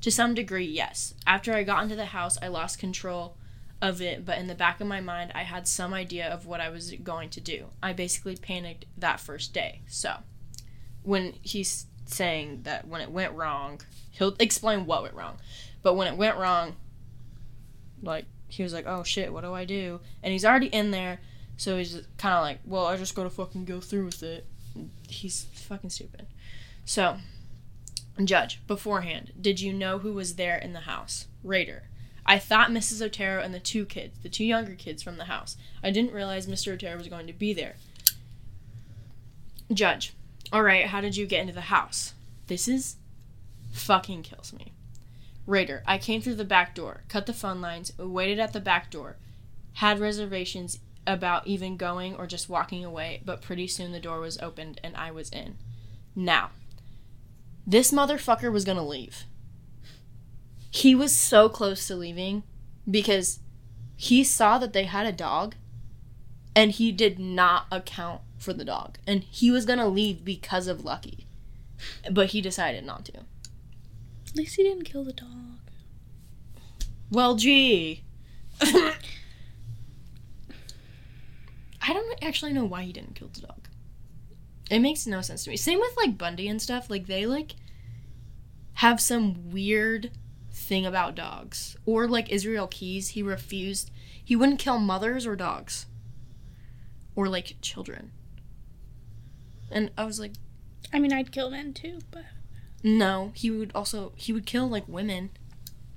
to 0.01 0.11
some 0.11 0.35
degree, 0.35 0.67
yes. 0.67 1.15
After 1.25 1.55
I 1.55 1.63
got 1.63 1.81
into 1.81 1.95
the 1.95 2.05
house, 2.05 2.37
I 2.39 2.49
lost 2.49 2.77
control 2.77 3.36
of 3.81 4.01
it, 4.01 4.25
but 4.25 4.37
in 4.37 4.47
the 4.47 4.55
back 4.55 4.81
of 4.81 4.87
my 4.87 5.01
mind, 5.01 5.31
I 5.35 5.43
had 5.43 5.67
some 5.67 5.93
idea 5.93 6.27
of 6.27 6.45
what 6.45 6.61
I 6.61 6.69
was 6.69 6.91
going 7.03 7.29
to 7.31 7.41
do. 7.41 7.67
I 7.81 7.93
basically 7.93 8.35
panicked 8.35 8.85
that 8.97 9.19
first 9.19 9.53
day. 9.53 9.81
So, 9.87 10.17
when 11.03 11.33
he's 11.41 11.85
saying 12.05 12.61
that 12.63 12.87
when 12.87 13.01
it 13.01 13.11
went 13.11 13.33
wrong, 13.33 13.81
he'll 14.11 14.35
explain 14.39 14.85
what 14.85 15.03
went 15.03 15.13
wrong. 15.13 15.37
But 15.83 15.95
when 15.95 16.07
it 16.07 16.17
went 16.17 16.37
wrong, 16.37 16.75
like 18.01 18.25
he 18.47 18.63
was 18.63 18.73
like, 18.73 18.85
"Oh 18.87 19.03
shit, 19.03 19.31
what 19.31 19.43
do 19.43 19.53
I 19.53 19.65
do?" 19.65 19.99
And 20.23 20.31
he's 20.31 20.45
already 20.45 20.67
in 20.67 20.91
there, 20.91 21.19
so 21.57 21.77
he's 21.77 22.01
kind 22.17 22.35
of 22.35 22.41
like, 22.41 22.59
"Well, 22.65 22.85
I 22.85 22.97
just 22.97 23.15
gotta 23.15 23.29
fucking 23.29 23.65
go 23.65 23.79
through 23.79 24.05
with 24.05 24.23
it." 24.23 24.45
He's 25.07 25.45
fucking 25.53 25.89
stupid. 25.89 26.27
So, 26.85 27.17
judge 28.23 28.65
beforehand, 28.67 29.33
did 29.39 29.59
you 29.59 29.73
know 29.73 29.99
who 29.99 30.13
was 30.13 30.35
there 30.35 30.57
in 30.57 30.73
the 30.73 30.81
house? 30.81 31.27
Rader. 31.43 31.83
I 32.27 32.39
thought 32.39 32.71
Mrs. 32.71 33.01
Otero 33.01 33.41
and 33.41 33.53
the 33.53 33.59
two 33.59 33.85
kids, 33.85 34.19
the 34.21 34.29
two 34.29 34.43
younger 34.43 34.75
kids 34.75 35.01
from 35.01 35.17
the 35.17 35.25
house. 35.25 35.55
I 35.81 35.91
didn't 35.91 36.13
realize 36.13 36.45
Mr. 36.45 36.73
Otero 36.73 36.97
was 36.97 37.07
going 37.07 37.27
to 37.27 37.33
be 37.33 37.53
there. 37.53 37.75
Judge. 39.73 40.13
All 40.51 40.63
right, 40.63 40.87
how 40.87 41.01
did 41.01 41.15
you 41.15 41.25
get 41.25 41.41
into 41.41 41.53
the 41.53 41.61
house? 41.61 42.13
This 42.47 42.67
is 42.67 42.97
fucking 43.71 44.23
kills 44.23 44.53
me. 44.53 44.73
Rader, 45.45 45.83
I 45.85 45.97
came 45.97 46.21
through 46.21 46.35
the 46.35 46.45
back 46.45 46.75
door, 46.75 47.03
cut 47.07 47.25
the 47.25 47.33
phone 47.33 47.61
lines, 47.61 47.97
waited 47.97 48.39
at 48.39 48.51
the 48.51 48.59
back 48.59 48.91
door, 48.91 49.15
had 49.73 49.99
reservations 49.99 50.79
about 51.05 51.47
even 51.47 51.77
going 51.77 52.15
or 52.15 52.27
just 52.27 52.49
walking 52.49 52.83
away, 52.83 53.21
but 53.23 53.41
pretty 53.41 53.67
soon 53.67 53.93
the 53.93 53.99
door 53.99 54.19
was 54.19 54.37
opened 54.39 54.81
and 54.83 54.95
I 54.97 55.11
was 55.11 55.29
in. 55.29 55.57
Now, 56.15 56.49
this 57.65 57.91
motherfucker 57.93 58.51
was 58.51 58.65
gonna 58.65 58.85
leave. 58.85 59.23
He 60.77 60.93
was 60.93 61.15
so 61.15 61.49
close 61.49 61.87
to 61.87 61.95
leaving 61.95 62.43
because 62.89 63.39
he 63.95 64.23
saw 64.23 64.59
that 64.59 64.73
they 64.73 64.83
had 64.83 65.07
a 65.07 65.11
dog 65.11 65.55
and 66.55 66.71
he 66.71 66.91
did 66.91 67.17
not 67.17 67.65
account 67.71 68.21
for 68.37 68.53
the 68.53 68.63
dog. 68.63 68.99
And 69.07 69.23
he 69.23 69.49
was 69.49 69.65
gonna 69.65 69.87
leave 69.87 70.23
because 70.23 70.67
of 70.67 70.85
Lucky. 70.85 71.25
But 72.11 72.27
he 72.27 72.41
decided 72.41 72.85
not 72.85 73.05
to. 73.05 73.17
At 74.27 74.35
least 74.35 74.55
he 74.55 74.61
didn't 74.61 74.83
kill 74.83 75.03
the 75.03 75.13
dog. 75.13 75.71
Well, 77.09 77.35
gee. 77.37 78.03
I 78.61 78.93
don't 81.87 82.23
actually 82.23 82.53
know 82.53 82.65
why 82.65 82.83
he 82.83 82.93
didn't 82.93 83.15
kill 83.15 83.29
the 83.29 83.41
dog. 83.41 83.67
It 84.69 84.77
makes 84.77 85.07
no 85.07 85.21
sense 85.21 85.43
to 85.45 85.49
me. 85.49 85.57
Same 85.57 85.79
with 85.79 85.97
like 85.97 86.19
Bundy 86.19 86.47
and 86.47 86.61
stuff. 86.61 86.87
Like 86.87 87.07
they 87.07 87.25
like 87.25 87.55
have 88.73 89.01
some 89.01 89.49
weird 89.49 90.11
thing 90.67 90.85
about 90.85 91.15
dogs. 91.15 91.77
Or 91.85 92.07
like 92.07 92.29
Israel 92.31 92.67
Keyes, 92.67 93.09
he 93.09 93.23
refused. 93.23 93.89
He 94.23 94.35
wouldn't 94.35 94.59
kill 94.59 94.79
mothers 94.79 95.25
or 95.25 95.35
dogs. 95.35 95.85
Or 97.15 97.27
like 97.29 97.55
children. 97.61 98.11
And 99.71 99.91
I 99.97 100.03
was 100.05 100.19
like, 100.19 100.33
I 100.93 100.99
mean, 100.99 101.11
I'd 101.11 101.31
kill 101.31 101.49
men 101.49 101.73
too, 101.73 101.99
but 102.11 102.23
no, 102.83 103.31
he 103.35 103.49
would 103.51 103.71
also 103.73 104.13
he 104.15 104.31
would 104.31 104.45
kill 104.45 104.67
like 104.69 104.87
women, 104.87 105.31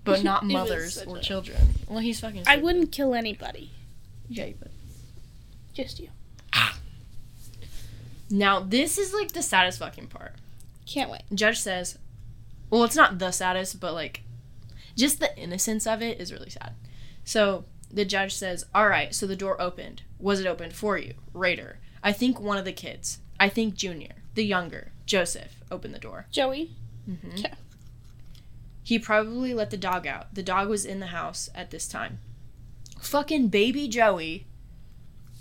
but 0.04 0.24
not 0.24 0.44
mothers 0.44 1.02
or 1.06 1.18
a- 1.18 1.20
children. 1.20 1.58
Well, 1.88 1.98
he's 2.00 2.20
fucking. 2.20 2.44
I 2.46 2.56
wouldn't 2.56 2.90
kill 2.92 3.14
anybody. 3.14 3.70
Yeah, 4.28 4.50
but 4.58 4.70
Just 5.74 6.00
you. 6.00 6.08
Ah. 6.52 6.78
now 8.30 8.60
this 8.60 8.96
is 8.98 9.12
like 9.12 9.32
the 9.32 9.42
saddest 9.42 9.78
fucking 9.78 10.06
part. 10.06 10.34
Can't 10.86 11.10
wait. 11.10 11.22
Judge 11.32 11.58
says, 11.60 11.98
well, 12.70 12.82
it's 12.84 12.96
not 12.96 13.18
the 13.18 13.30
saddest, 13.30 13.78
but 13.80 13.94
like, 13.94 14.22
just 15.00 15.20
the 15.20 15.36
innocence 15.36 15.86
of 15.86 16.02
it 16.02 16.20
is 16.20 16.32
really 16.32 16.50
sad. 16.50 16.74
So 17.24 17.64
the 17.92 18.04
judge 18.04 18.34
says, 18.34 18.66
all 18.74 18.88
right, 18.88 19.14
so 19.14 19.26
the 19.26 19.36
door 19.36 19.60
opened. 19.60 20.02
Was 20.18 20.40
it 20.40 20.46
opened 20.46 20.74
for 20.74 20.96
you, 20.96 21.14
Rader? 21.34 21.78
I 22.02 22.12
think 22.12 22.40
one 22.40 22.58
of 22.58 22.64
the 22.64 22.72
kids. 22.72 23.18
I 23.38 23.48
think 23.48 23.74
Junior, 23.74 24.12
the 24.34 24.44
younger, 24.44 24.92
Joseph, 25.06 25.56
opened 25.70 25.94
the 25.94 25.98
door. 25.98 26.26
Joey. 26.30 26.72
Mm-hmm. 27.08 27.38
Okay. 27.38 27.52
He 28.82 28.98
probably 28.98 29.54
let 29.54 29.70
the 29.70 29.76
dog 29.76 30.06
out. 30.06 30.34
The 30.34 30.42
dog 30.42 30.68
was 30.68 30.84
in 30.84 31.00
the 31.00 31.06
house 31.06 31.48
at 31.54 31.70
this 31.70 31.88
time. 31.88 32.18
Fucking 33.00 33.48
baby 33.48 33.88
Joey 33.88 34.46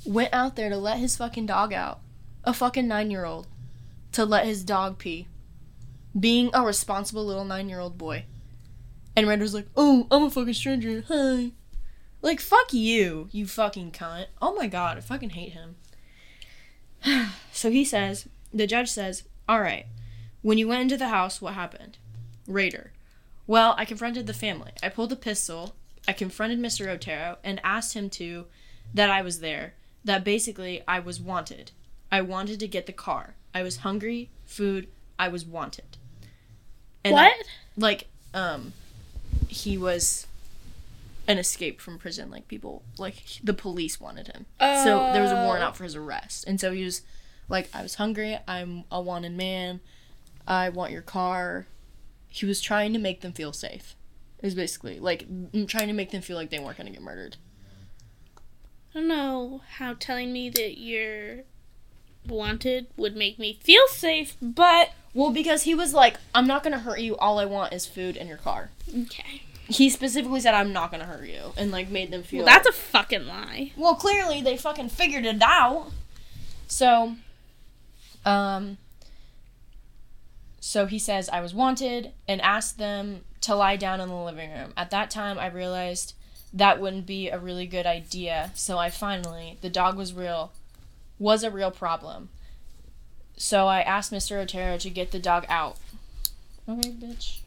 went 0.05 0.33
out 0.33 0.55
there 0.55 0.69
to 0.69 0.77
let 0.77 0.97
his 0.97 1.17
fucking 1.17 1.45
dog 1.45 1.73
out. 1.73 1.99
A 2.43 2.53
fucking 2.53 2.87
nine 2.87 3.11
year 3.11 3.25
old. 3.25 3.47
To 4.13 4.25
let 4.25 4.45
his 4.45 4.63
dog 4.63 4.97
pee. 4.97 5.27
Being 6.17 6.49
a 6.53 6.63
responsible 6.63 7.25
little 7.25 7.45
nine 7.45 7.69
year 7.69 7.79
old 7.79 7.97
boy. 7.97 8.25
And 9.19 9.27
Rader's 9.27 9.53
like, 9.53 9.67
oh, 9.75 10.07
I'm 10.11 10.23
a 10.23 10.29
fucking 10.29 10.53
stranger. 10.53 11.03
Hi. 11.09 11.51
Like, 12.21 12.39
fuck 12.39 12.71
you, 12.71 13.27
you 13.33 13.47
fucking 13.47 13.91
cunt. 13.91 14.27
Oh 14.41 14.55
my 14.55 14.65
god, 14.65 14.97
I 14.97 15.01
fucking 15.01 15.31
hate 15.31 15.51
him. 15.51 15.75
so 17.51 17.69
he 17.69 17.83
says, 17.83 18.29
the 18.53 18.65
judge 18.65 18.87
says, 18.89 19.23
alright, 19.49 19.87
when 20.41 20.57
you 20.57 20.69
went 20.69 20.83
into 20.83 20.95
the 20.95 21.09
house, 21.09 21.41
what 21.41 21.53
happened? 21.53 21.97
Rader. 22.47 22.93
Well, 23.45 23.75
I 23.77 23.83
confronted 23.83 24.25
the 24.25 24.33
family. 24.33 24.71
I 24.81 24.87
pulled 24.87 25.11
a 25.11 25.17
pistol. 25.17 25.75
I 26.07 26.13
confronted 26.13 26.61
Mr. 26.61 26.87
Otero 26.87 27.39
and 27.43 27.59
asked 27.61 27.95
him 27.95 28.09
to 28.11 28.45
that 28.93 29.09
I 29.09 29.21
was 29.21 29.41
there, 29.41 29.73
that 30.05 30.23
basically 30.23 30.81
I 30.87 30.99
was 31.01 31.19
wanted. 31.19 31.71
I 32.09 32.21
wanted 32.21 32.61
to 32.61 32.69
get 32.69 32.85
the 32.85 32.93
car. 32.93 33.35
I 33.53 33.63
was 33.63 33.77
hungry, 33.79 34.29
food, 34.45 34.87
I 35.19 35.27
was 35.27 35.43
wanted. 35.43 35.97
And 37.03 37.19
I- 37.19 37.27
what? 37.27 37.45
like 37.75 38.07
um 38.33 38.71
he 39.47 39.77
was 39.77 40.27
an 41.27 41.37
escape 41.37 41.79
from 41.79 41.97
prison 41.99 42.31
like 42.31 42.47
people 42.47 42.81
like 42.97 43.23
the 43.43 43.53
police 43.53 43.99
wanted 44.01 44.27
him. 44.27 44.45
So 44.59 45.11
there 45.13 45.21
was 45.21 45.31
a 45.31 45.35
warrant 45.45 45.63
Oh. 45.63 45.67
out 45.67 45.77
for 45.77 45.83
his 45.83 45.95
arrest. 45.95 46.45
And 46.47 46.59
so 46.59 46.71
he 46.71 46.83
was 46.83 47.01
like 47.47 47.67
i 47.73 47.81
was 47.81 47.95
hungry 47.95 48.37
i'm 48.47 48.83
a 48.91 49.01
wanted 49.01 49.31
man 49.35 49.79
i 50.47 50.69
want 50.69 50.91
your 50.91 51.01
car. 51.01 51.65
He 52.29 52.45
was 52.45 52.61
trying 52.61 52.93
to 52.93 52.99
make 52.99 53.21
them 53.21 53.31
feel 53.33 53.53
safe 53.53 53.95
is 54.41 54.55
basically 54.55 54.99
like 54.99 55.25
trying 55.67 55.87
to 55.87 55.93
make 55.93 56.11
them 56.11 56.21
feel 56.21 56.37
like 56.37 56.49
they 56.49 56.59
weren't 56.59 56.77
to 56.77 56.93
get 56.93 57.01
murdered. 57.01 57.35
I 58.95 58.99
don't 58.99 59.07
know 59.07 59.61
how 59.77 59.95
telling 59.99 60.31
me 60.33 60.49
that 60.49 60.79
you're 60.79 61.43
wanted 62.27 62.87
would 62.97 63.15
make 63.15 63.39
me 63.39 63.59
feel 63.61 63.87
safe, 63.87 64.35
but 64.41 64.91
well 65.13 65.31
because 65.31 65.63
he 65.63 65.73
was 65.73 65.93
like 65.93 66.17
i'm 66.35 66.45
not 66.45 66.63
to 66.63 66.79
hurt 66.79 66.99
you 66.99 67.17
all 67.17 67.39
i 67.39 67.45
want 67.45 67.73
is 67.73 67.85
food 67.85 68.15
and 68.15 68.29
your 68.29 68.37
car 68.37 68.69
okay. 69.01 69.41
he 69.67 69.89
specifically 69.89 70.39
said 70.39 70.53
i'm 70.53 70.71
not 70.71 70.91
to 71.01 71.07
hurt 71.07 71.27
you 71.27 71.51
and 71.57 71.71
like 71.71 71.89
made 71.89 72.11
them 72.11 72.23
feel 72.23 72.43
Well, 72.43 72.53
that's 72.53 72.67
a 72.67 72.71
fucking 72.71 73.27
lie. 73.27 73.71
Well, 73.77 73.95
clearly 73.95 74.41
they 74.41 74.57
fucking 74.57 74.89
figured 74.89 75.25
it 75.25 75.41
out. 75.41 75.91
So, 76.67 77.15
um, 78.25 78.77
so 80.59 80.85
he 80.85 80.99
says 80.99 81.29
I 81.29 81.41
was 81.41 81.53
wanted 81.53 82.11
and 82.27 82.41
asked 82.41 82.77
them 82.77 83.21
to 83.41 83.55
lie 83.55 83.75
down 83.75 84.01
in 84.01 84.09
the 84.09 84.15
living 84.15 84.51
room. 84.51 84.73
At 84.75 84.91
that 84.91 85.09
time, 85.09 85.39
I 85.39 85.47
realized 85.47 86.13
that 86.53 86.81
wouldn't 86.81 87.05
be 87.05 87.29
a 87.29 87.39
really 87.39 87.65
good 87.65 87.85
idea. 87.85 88.51
So 88.55 88.77
I 88.77 88.89
finally, 88.89 89.57
the 89.61 89.69
dog 89.69 89.97
was 89.97 90.13
real, 90.13 90.51
was 91.19 91.43
a 91.43 91.51
real 91.51 91.71
problem. 91.71 92.29
So 93.37 93.67
I 93.67 93.81
asked 93.81 94.11
Mr. 94.11 94.41
Otero 94.41 94.77
to 94.77 94.89
get 94.89 95.11
the 95.11 95.19
dog 95.19 95.45
out. 95.49 95.77
Okay, 96.67 96.89
bitch. 96.91 97.39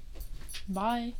Bye. 0.69 1.15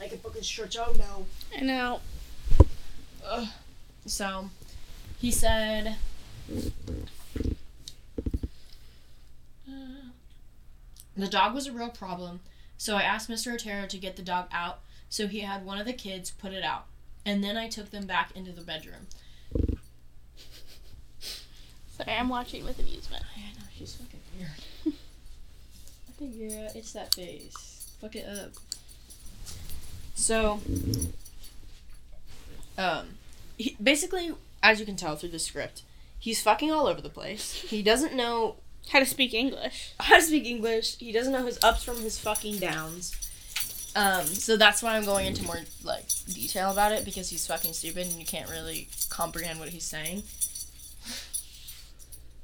I 0.00 0.08
can 0.08 0.18
fucking 0.18 0.42
stretch 0.42 0.76
out 0.78 0.96
now. 0.96 1.24
I 1.56 1.60
know. 1.62 2.00
Ugh. 3.26 3.48
So, 4.06 4.50
he 5.20 5.30
said. 5.30 5.96
uh, 9.68 9.72
The 11.16 11.26
dog 11.26 11.54
was 11.54 11.66
a 11.66 11.72
real 11.72 11.88
problem, 11.90 12.40
so 12.76 12.96
I 12.96 13.02
asked 13.02 13.28
Mr. 13.28 13.52
Otero 13.54 13.86
to 13.86 13.98
get 13.98 14.16
the 14.16 14.22
dog 14.22 14.46
out, 14.52 14.78
so 15.10 15.26
he 15.26 15.40
had 15.40 15.64
one 15.64 15.78
of 15.78 15.86
the 15.86 15.92
kids 15.92 16.30
put 16.30 16.52
it 16.52 16.62
out. 16.62 16.86
And 17.24 17.42
then 17.44 17.56
I 17.56 17.68
took 17.68 17.90
them 17.90 18.06
back 18.06 18.30
into 18.34 18.52
the 18.52 18.62
bedroom. 18.62 19.06
Sorry, 21.96 22.16
I'm 22.16 22.28
watching 22.28 22.64
with 22.64 22.78
amusement. 22.78 23.22
I 23.36 23.40
know, 23.58 23.64
she's 23.76 23.94
fucking 23.96 24.20
weird. 24.38 24.50
I 26.08 26.12
think 26.18 26.52
uh, 26.52 26.70
it's 26.78 26.92
that 26.92 27.14
face. 27.14 27.90
Fuck 28.00 28.16
it 28.16 28.26
up. 28.26 28.52
So, 30.14 30.60
um, 32.76 33.08
he, 33.56 33.76
basically, 33.82 34.32
as 34.62 34.80
you 34.80 34.86
can 34.86 34.96
tell 34.96 35.16
through 35.16 35.30
the 35.30 35.38
script, 35.38 35.82
he's 36.18 36.40
fucking 36.40 36.70
all 36.70 36.86
over 36.86 37.00
the 37.00 37.08
place. 37.10 37.52
He 37.52 37.82
doesn't 37.82 38.14
know 38.14 38.56
How 38.90 39.00
to 39.00 39.06
speak 39.06 39.34
English. 39.34 39.92
how 40.00 40.16
to 40.16 40.22
speak 40.22 40.46
English. 40.46 40.96
He 40.98 41.12
doesn't 41.12 41.32
know 41.32 41.44
his 41.46 41.58
ups 41.62 41.82
from 41.84 42.00
his 42.00 42.18
fucking 42.18 42.58
downs. 42.58 43.14
Um, 43.98 44.26
so 44.26 44.56
that's 44.56 44.80
why 44.80 44.94
I'm 44.96 45.04
going 45.04 45.26
into 45.26 45.42
more 45.42 45.58
like 45.82 46.06
detail 46.32 46.70
about 46.70 46.92
it 46.92 47.04
because 47.04 47.28
he's 47.30 47.44
fucking 47.48 47.72
stupid 47.72 48.06
and 48.06 48.14
you 48.14 48.24
can't 48.24 48.48
really 48.48 48.86
comprehend 49.10 49.58
what 49.58 49.70
he's 49.70 49.82
saying. 49.82 50.22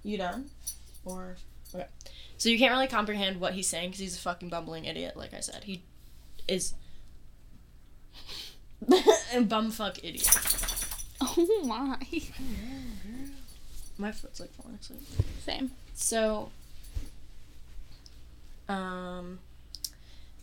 You 0.03 0.19
done? 0.19 0.51
Or 1.05 1.37
okay. 1.73 1.87
So 2.39 2.49
you 2.49 2.59
can't 2.59 2.73
really 2.73 2.89
comprehend 2.89 3.41
what 3.41 3.55
he's 3.55 3.69
saying 3.69 3.91
because 3.91 4.01
he's 4.01 4.17
a 4.17 4.21
fucking 4.21 4.49
bumbling 4.49 4.87
idiot. 4.87 5.17
Like 5.17 5.33
I 5.33 5.39
said, 5.39 5.63
he 5.63 5.85
is 6.49 6.75
a 8.91 9.41
bumfuck 9.41 9.99
idiot. 10.03 10.29
Oh 11.21 11.65
my. 11.65 11.97
My 13.97 14.11
foot's 14.13 14.41
like 14.41 14.53
falling 14.55 14.77
asleep. 14.79 15.01
Same. 15.47 15.71
So, 15.95 16.51
um, 18.69 19.39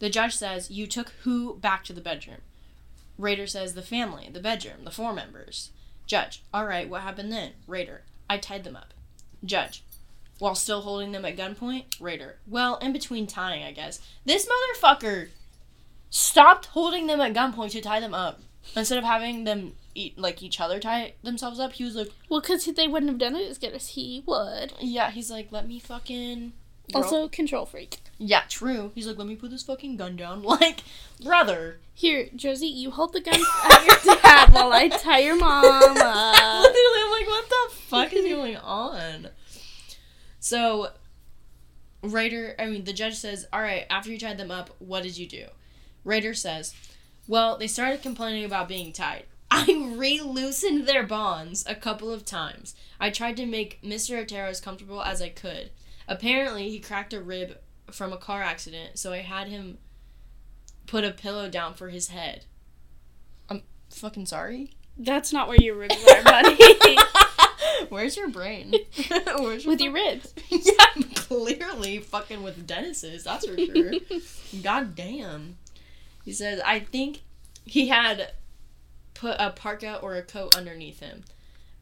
the 0.02 0.10
judge 0.10 0.36
says, 0.36 0.72
You 0.72 0.88
took 0.88 1.12
who 1.22 1.58
back 1.60 1.84
to 1.84 1.94
the 1.94 2.02
bedroom? 2.02 2.42
Rader 3.20 3.46
says, 3.46 3.76
The 3.76 3.84
family, 3.84 4.28
the 4.34 4.40
bedroom, 4.40 4.84
the 4.84 4.90
four 4.90 5.14
members. 5.14 5.70
Judge, 6.08 6.44
all 6.52 6.66
right, 6.66 6.90
what 6.90 7.04
happened 7.04 7.32
then? 7.32 7.52
Rader, 7.68 8.02
I 8.28 8.38
tied 8.40 8.64
them 8.64 8.76
up. 8.76 8.96
Judge, 9.46 9.84
while 10.40 10.56
still 10.56 10.82
holding 10.82 11.12
them 11.12 11.24
at 11.24 11.38
gunpoint? 11.38 12.02
Rader, 12.02 12.38
well, 12.48 12.78
in 12.78 12.92
between 12.92 13.28
tying, 13.28 13.64
I 13.64 13.74
guess. 13.74 14.02
This 14.26 14.48
motherfucker 14.48 15.28
stopped 16.10 16.66
holding 16.68 17.06
them 17.06 17.22
at 17.22 17.36
gunpoint 17.36 17.70
to 17.72 17.82
tie 17.82 18.00
them 18.00 18.16
up. 18.16 18.40
Instead 18.76 18.98
of 18.98 19.04
having 19.04 19.44
them 19.44 19.74
eat, 19.94 20.18
like 20.18 20.42
each 20.42 20.60
other 20.60 20.80
tie 20.80 21.14
themselves 21.22 21.60
up, 21.60 21.74
he 21.74 21.84
was 21.84 21.96
like, 21.96 22.10
Well, 22.28 22.42
because 22.42 22.66
they 22.66 22.88
wouldn't 22.88 23.12
have 23.12 23.20
done 23.20 23.36
it 23.36 23.48
as 23.48 23.60
good 23.60 23.74
as 23.74 23.90
he 23.90 24.24
would. 24.26 24.74
Yeah, 24.80 25.12
he's 25.12 25.30
like, 25.30 25.52
let 25.52 25.68
me 25.68 25.78
fucking. 25.80 26.54
Girl. 26.92 27.04
Also, 27.04 27.28
control 27.28 27.66
freak. 27.66 28.00
Yeah, 28.18 28.44
true. 28.50 28.92
He's 28.94 29.08
like, 29.08 29.18
let 29.18 29.28
me 29.28 29.36
put 29.36 29.52
this 29.52 29.64
fucking 29.64 29.98
gun 29.98 30.16
down. 30.16 30.44
Like, 30.52 30.82
brother. 31.24 31.80
Here, 31.94 32.30
Josie, 32.36 32.68
you 32.68 32.92
hold 32.92 33.14
the 33.14 33.22
gun 33.22 33.40
at 33.66 33.86
your 33.86 34.16
dad 34.22 34.54
while 34.54 34.72
I 34.74 34.90
tie 34.90 35.20
your 35.20 35.36
mom 35.36 35.64
Literally. 35.64 35.96
I'm 35.96 37.12
like, 37.12 37.28
what 37.28 37.50
the 37.50 37.76
fuck 37.76 38.14
is 38.14 38.26
going 38.26 38.58
on? 38.58 39.30
So, 40.40 40.90
Rader, 42.04 42.56
I 42.58 42.68
mean, 42.68 42.84
the 42.84 42.94
judge 42.94 43.16
says, 43.16 43.48
all 43.54 43.62
right, 43.62 43.86
after 43.90 44.12
you 44.12 44.18
tied 44.20 44.38
them 44.38 44.52
up, 44.52 44.72
what 44.80 45.04
did 45.04 45.18
you 45.18 45.28
do? 45.28 45.46
Rader 46.04 46.34
says, 46.34 46.74
well, 47.28 47.58
they 47.58 47.68
started 47.68 48.02
complaining 48.02 48.44
about 48.44 48.68
being 48.68 48.92
tied. 48.92 49.26
I 49.52 49.94
re 49.96 50.20
loosened 50.22 50.88
their 50.88 51.04
bonds 51.06 51.64
a 51.68 51.76
couple 51.76 52.12
of 52.12 52.26
times. 52.26 52.74
I 53.00 53.10
tried 53.10 53.38
to 53.38 53.46
make 53.46 53.82
Mr. 53.84 54.18
Otero 54.20 54.48
as 54.48 54.62
comfortable 54.62 55.04
as 55.04 55.22
I 55.22 55.30
could. 55.30 55.72
Apparently, 56.12 56.70
he 56.70 56.78
cracked 56.78 57.14
a 57.14 57.22
rib 57.22 57.58
from 57.90 58.12
a 58.12 58.18
car 58.18 58.44
accident, 58.44 59.00
so 59.00 59.14
I 59.14 59.20
had 59.20 59.48
him 59.48 59.78
put 60.86 61.06
a 61.06 61.12
pillow 61.12 61.48
down 61.48 61.74
for 61.74 61.88
his 61.88 62.10
head. 62.10 62.44
I'm 63.50 63.64
fucking 63.90 64.26
sorry. 64.26 64.72
That's 64.98 65.32
not 65.32 65.48
where 65.48 65.56
your 65.56 65.76
ribs 65.76 65.96
are, 66.06 66.22
buddy. 66.22 66.58
Where's 67.90 68.18
your 68.18 68.28
brain? 68.28 68.76
Where's 69.38 69.66
With 69.66 69.80
your 69.80 69.94
ribs. 69.94 70.34
yeah, 70.50 71.02
clearly 71.16 72.00
fucking 72.00 72.44
with 72.44 72.68
Dennis's, 72.68 73.24
that's 73.24 73.48
for 73.48 73.58
sure. 73.58 73.94
God 74.62 74.96
damn. 74.96 75.56
He 76.26 76.34
says, 76.34 76.60
I 76.66 76.82
think 76.82 77.22
he 77.64 77.88
had 77.88 78.34
put 79.14 79.38
a 79.40 79.52
parka 79.52 79.96
or 80.00 80.16
a 80.16 80.24
coat 80.24 80.58
underneath 80.58 81.00
him. 81.00 81.24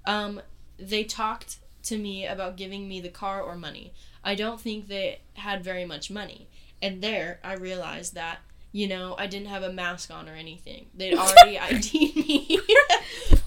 Um, 0.05 0.39
they 0.77 1.03
talked 1.03 1.57
to 1.85 1.97
me 1.97 2.27
about 2.27 2.57
giving 2.57 2.87
me 2.87 3.01
the 3.01 3.09
car 3.09 3.41
or 3.41 3.55
money. 3.55 3.91
I 4.23 4.35
don't 4.35 4.59
think 4.59 4.87
they 4.87 5.19
had 5.33 5.63
very 5.63 5.85
much 5.85 6.11
money. 6.11 6.47
And 6.81 7.01
there, 7.01 7.39
I 7.43 7.53
realized 7.53 8.13
that, 8.15 8.39
you 8.71 8.87
know, 8.87 9.15
I 9.17 9.27
didn't 9.27 9.47
have 9.47 9.63
a 9.63 9.71
mask 9.71 10.11
on 10.11 10.29
or 10.29 10.33
anything. 10.33 10.87
They'd 10.95 11.15
already 11.17 11.59
ID'd 11.59 11.93
me. 11.93 12.59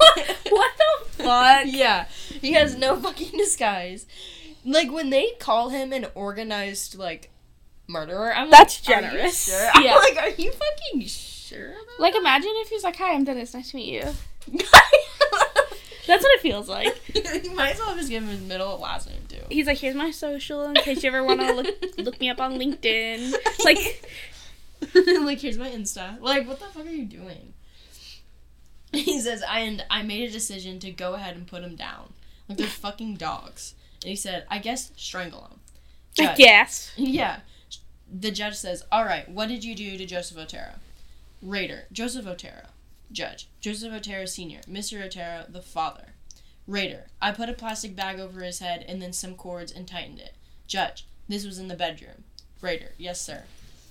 what 0.48 0.72
the 0.76 1.12
fuck? 1.22 1.62
Yeah, 1.66 2.06
he 2.40 2.52
has 2.54 2.76
no 2.76 2.96
fucking 2.96 3.36
disguise. 3.38 4.06
Like 4.64 4.92
when 4.92 5.10
they 5.10 5.30
call 5.38 5.70
him 5.70 5.92
an 5.92 6.06
organized 6.14 6.98
like 6.98 7.30
murderer, 7.88 8.34
I'm 8.34 8.50
That's 8.50 8.86
like, 8.88 8.96
"Are 8.98 9.02
you 9.02 9.10
generous." 9.10 9.48
sure? 9.48 9.68
I'm 9.74 9.84
like, 9.84 10.16
are 10.18 10.28
you 10.30 10.52
fucking 10.52 11.06
sure? 11.06 11.70
About 11.70 12.00
Like, 12.00 12.14
imagine 12.14 12.50
if 12.56 12.68
he 12.68 12.74
was 12.76 12.84
like, 12.84 12.96
"Hi, 12.96 13.14
I'm 13.14 13.24
Dennis. 13.24 13.54
Nice 13.54 13.70
to 13.70 13.76
meet 13.76 13.92
you." 13.92 14.12
that? 16.06 16.12
That's 16.12 16.22
what 16.22 16.32
it 16.34 16.40
feels 16.40 16.68
like. 16.68 17.00
you 17.44 17.54
might 17.54 17.74
as 17.74 17.78
well 17.78 17.94
just 17.96 18.10
give 18.10 18.22
him 18.22 18.28
his 18.28 18.40
middle 18.40 18.74
and 18.74 18.82
last 18.82 19.08
name 19.08 19.22
too. 19.28 19.42
He's 19.48 19.66
like, 19.66 19.78
"Here's 19.78 19.94
my 19.94 20.10
social 20.10 20.64
in 20.64 20.74
case 20.74 21.02
you 21.02 21.08
ever 21.08 21.24
want 21.24 21.40
to 21.40 21.52
look 21.52 21.66
look 21.98 22.20
me 22.20 22.30
up 22.30 22.40
on 22.40 22.58
LinkedIn." 22.58 23.34
Like, 23.64 24.08
like 25.22 25.40
here's 25.40 25.58
my 25.58 25.68
Insta. 25.68 26.20
Like 26.20 26.46
what 26.46 26.58
the 26.60 26.66
fuck 26.66 26.86
are 26.86 26.90
you 26.90 27.04
doing? 27.04 27.54
He 28.92 29.20
says, 29.20 29.42
I 29.48 29.60
and 29.60 29.84
I 29.90 30.02
made 30.02 30.28
a 30.28 30.32
decision 30.32 30.78
to 30.80 30.90
go 30.90 31.14
ahead 31.14 31.34
and 31.34 31.46
put 31.46 31.62
him 31.62 31.76
down. 31.76 32.12
Like 32.48 32.58
they're 32.58 32.66
fucking 32.66 33.14
dogs. 33.14 33.74
And 34.02 34.10
he 34.10 34.16
said, 34.16 34.44
I 34.50 34.58
guess 34.58 34.92
strangle 34.96 35.48
him. 35.50 35.60
I 36.28 36.34
guess. 36.34 36.92
Yeah. 36.96 37.40
The 38.12 38.30
judge 38.30 38.56
says, 38.56 38.84
All 38.92 39.04
right, 39.04 39.26
what 39.28 39.48
did 39.48 39.64
you 39.64 39.74
do 39.74 39.96
to 39.96 40.04
Joseph 40.04 40.36
Otero? 40.36 40.74
Rader, 41.40 41.84
Joseph 41.90 42.26
Otero. 42.26 42.66
Judge, 43.12 43.48
Joseph 43.60 43.92
Otero 43.92 44.24
Sr., 44.24 44.60
Mr. 44.68 45.04
Otero, 45.04 45.44
the 45.48 45.62
father. 45.62 46.14
Rader, 46.66 47.08
I 47.20 47.32
put 47.32 47.48
a 47.48 47.54
plastic 47.54 47.94
bag 47.94 48.18
over 48.18 48.42
his 48.42 48.60
head 48.60 48.84
and 48.88 49.02
then 49.02 49.12
some 49.12 49.34
cords 49.34 49.72
and 49.72 49.86
tightened 49.86 50.18
it. 50.18 50.34
Judge, 50.66 51.06
This 51.28 51.44
was 51.44 51.58
in 51.58 51.68
the 51.68 51.74
bedroom. 51.74 52.24
Rader, 52.60 52.92
yes, 52.98 53.20
sir. 53.20 53.44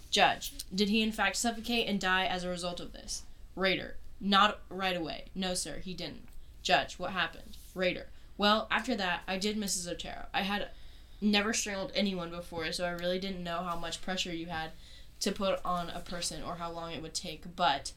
Judge, 0.09 0.53
did 0.73 0.89
he 0.89 1.01
in 1.01 1.11
fact 1.11 1.35
suffocate 1.35 1.87
and 1.87 1.99
die 1.99 2.25
as 2.25 2.43
a 2.43 2.49
result 2.49 2.79
of 2.79 2.93
this? 2.93 3.23
Rader, 3.55 3.95
not 4.19 4.59
right 4.69 4.95
away. 4.95 5.25
No, 5.35 5.53
sir, 5.53 5.79
he 5.83 5.93
didn't. 5.93 6.27
Judge, 6.63 6.95
what 6.95 7.11
happened? 7.11 7.57
Rader, 7.75 8.07
well, 8.37 8.67
after 8.71 8.95
that, 8.95 9.21
I 9.27 9.37
did 9.37 9.57
Mrs. 9.57 9.87
Otero. 9.87 10.25
I 10.33 10.41
had 10.41 10.69
never 11.21 11.53
strangled 11.53 11.91
anyone 11.93 12.31
before, 12.31 12.71
so 12.71 12.85
I 12.85 12.91
really 12.91 13.19
didn't 13.19 13.43
know 13.43 13.61
how 13.61 13.77
much 13.77 14.01
pressure 14.01 14.33
you 14.33 14.47
had 14.47 14.71
to 15.19 15.31
put 15.31 15.59
on 15.63 15.89
a 15.89 15.99
person 15.99 16.41
or 16.41 16.55
how 16.55 16.71
long 16.71 16.91
it 16.91 17.01
would 17.01 17.13
take. 17.13 17.55
But, 17.55 17.93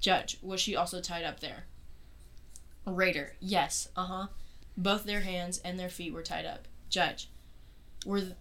Judge, 0.00 0.38
was 0.42 0.60
she 0.60 0.76
also 0.76 1.00
tied 1.00 1.24
up 1.24 1.40
there? 1.40 1.64
Rader, 2.86 3.34
yes, 3.40 3.88
uh 3.96 4.06
huh. 4.06 4.26
Both 4.76 5.04
their 5.04 5.20
hands 5.20 5.58
and 5.58 5.78
their 5.78 5.88
feet 5.88 6.12
were 6.12 6.22
tied 6.22 6.46
up. 6.46 6.68
Judge, 6.88 7.28
were 8.06 8.20
th- 8.20 8.32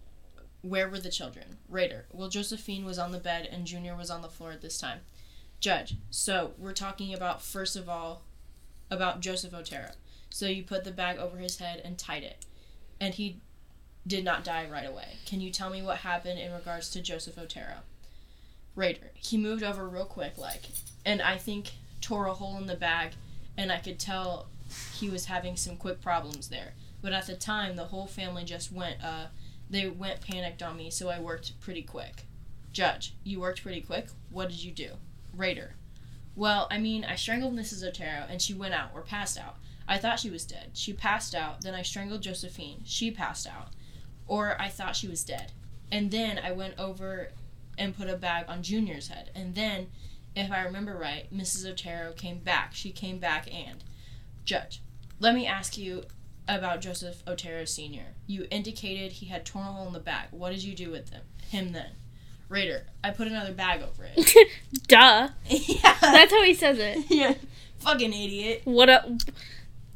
where 0.61 0.89
were 0.89 0.99
the 0.99 1.09
children? 1.09 1.57
Rader, 1.67 2.05
well, 2.11 2.29
Josephine 2.29 2.85
was 2.85 2.99
on 2.99 3.11
the 3.11 3.19
bed 3.19 3.47
and 3.51 3.65
Junior 3.65 3.95
was 3.95 4.09
on 4.09 4.21
the 4.21 4.29
floor 4.29 4.51
at 4.51 4.61
this 4.61 4.77
time. 4.77 4.99
Judge, 5.59 5.95
so 6.11 6.51
we're 6.57 6.73
talking 6.73 7.13
about 7.13 7.41
first 7.41 7.75
of 7.75 7.89
all 7.89 8.21
about 8.91 9.21
Joseph 9.21 9.53
Otero. 9.53 9.91
So 10.29 10.45
you 10.45 10.63
put 10.63 10.83
the 10.83 10.91
bag 10.91 11.17
over 11.17 11.37
his 11.37 11.57
head 11.57 11.81
and 11.83 11.97
tied 11.97 12.23
it, 12.23 12.45
and 12.99 13.13
he 13.13 13.41
did 14.05 14.23
not 14.23 14.43
die 14.43 14.67
right 14.69 14.87
away. 14.87 15.17
Can 15.25 15.41
you 15.41 15.51
tell 15.51 15.69
me 15.69 15.81
what 15.81 15.97
happened 15.97 16.39
in 16.39 16.53
regards 16.53 16.89
to 16.91 17.01
Joseph 17.01 17.37
Otero? 17.37 17.79
Rader, 18.77 19.11
he 19.15 19.37
moved 19.37 19.63
over 19.63 19.89
real 19.89 20.05
quick, 20.05 20.37
like, 20.37 20.61
and 21.03 21.21
I 21.21 21.37
think 21.37 21.71
tore 21.99 22.27
a 22.27 22.33
hole 22.33 22.57
in 22.57 22.67
the 22.67 22.75
bag, 22.75 23.13
and 23.57 23.71
I 23.71 23.79
could 23.79 23.99
tell 23.99 24.47
he 24.93 25.09
was 25.09 25.25
having 25.25 25.57
some 25.57 25.77
quick 25.77 25.99
problems 25.99 26.49
there. 26.49 26.73
But 27.01 27.11
at 27.11 27.25
the 27.25 27.35
time, 27.35 27.75
the 27.75 27.85
whole 27.85 28.05
family 28.05 28.43
just 28.43 28.71
went, 28.71 29.03
uh, 29.03 29.25
they 29.69 29.89
went 29.89 30.21
panicked 30.21 30.61
on 30.61 30.77
me, 30.77 30.91
so 30.91 31.09
I 31.09 31.19
worked 31.19 31.59
pretty 31.59 31.81
quick. 31.81 32.25
Judge, 32.71 33.15
you 33.23 33.39
worked 33.39 33.63
pretty 33.63 33.81
quick? 33.81 34.09
What 34.29 34.49
did 34.49 34.63
you 34.63 34.71
do? 34.71 34.91
Rader, 35.35 35.73
well, 36.35 36.67
I 36.69 36.77
mean, 36.77 37.03
I 37.03 37.15
strangled 37.15 37.55
Mrs. 37.55 37.83
Otero, 37.83 38.27
and 38.29 38.39
she 38.39 38.53
went 38.53 38.75
out, 38.75 38.91
or 38.93 39.01
passed 39.01 39.39
out. 39.39 39.55
I 39.87 39.97
thought 39.97 40.19
she 40.19 40.29
was 40.29 40.45
dead. 40.45 40.69
She 40.73 40.93
passed 40.93 41.33
out, 41.33 41.61
then 41.61 41.73
I 41.73 41.81
strangled 41.81 42.21
Josephine. 42.21 42.81
She 42.85 43.09
passed 43.09 43.47
out. 43.47 43.69
Or 44.27 44.55
I 44.61 44.69
thought 44.69 44.95
she 44.95 45.07
was 45.07 45.23
dead. 45.23 45.51
And 45.91 46.11
then 46.11 46.37
I 46.37 46.51
went 46.51 46.77
over 46.77 47.29
and 47.77 47.97
put 47.97 48.09
a 48.09 48.15
bag 48.15 48.45
on 48.47 48.63
Junior's 48.63 49.09
head. 49.09 49.31
And 49.35 49.55
then, 49.55 49.87
if 50.35 50.51
I 50.51 50.63
remember 50.63 50.95
right, 50.95 51.31
Mrs. 51.33 51.69
Otero 51.69 52.13
came 52.13 52.39
back. 52.39 52.73
She 52.73 52.91
came 52.91 53.19
back 53.19 53.53
and. 53.53 53.83
Judge, 54.45 54.81
let 55.19 55.35
me 55.35 55.45
ask 55.45 55.77
you 55.77 56.03
about 56.47 56.81
Joseph 56.81 57.21
Otero 57.27 57.65
Sr. 57.65 58.15
You 58.25 58.47
indicated 58.49 59.13
he 59.13 59.25
had 59.27 59.45
torn 59.45 59.67
a 59.67 59.71
hole 59.71 59.87
in 59.87 59.93
the 59.93 59.99
bag. 59.99 60.27
What 60.31 60.51
did 60.51 60.63
you 60.63 60.73
do 60.73 60.89
with 60.89 61.09
him, 61.09 61.23
him 61.49 61.73
then? 61.73 61.91
Rader, 62.49 62.85
I 63.03 63.11
put 63.11 63.27
another 63.27 63.53
bag 63.53 63.81
over 63.81 64.07
it. 64.15 64.49
Duh. 64.87 65.29
yeah. 65.49 65.97
That's 66.01 66.31
how 66.31 66.43
he 66.43 66.53
says 66.53 66.79
it. 66.79 67.05
yeah. 67.09 67.33
Fucking 67.79 68.13
idiot. 68.13 68.61
What 68.63 68.89
a, 68.89 69.17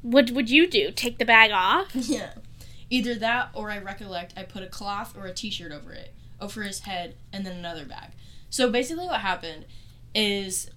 what 0.02 0.32
would 0.32 0.50
you 0.50 0.68
do? 0.68 0.92
Take 0.92 1.18
the 1.18 1.26
bag 1.26 1.52
off? 1.52 1.92
Yeah. 1.94 2.34
Either 2.90 3.16
that 3.16 3.50
or 3.54 3.72
I 3.72 3.78
recollect 3.78 4.34
I 4.36 4.44
put 4.44 4.64
a 4.64 4.68
cloth 4.68 5.16
or 5.18 5.26
a 5.26 5.34
t 5.34 5.50
shirt 5.50 5.72
over 5.72 5.94
it, 5.94 6.14
over 6.42 6.64
his 6.64 6.82
head, 6.82 7.16
and 7.32 7.46
then 7.46 7.56
another 7.56 7.86
bag. 7.86 8.12
So 8.50 8.70
basically, 8.70 9.06
what 9.06 9.22
happened 9.22 9.66
is 10.14 10.70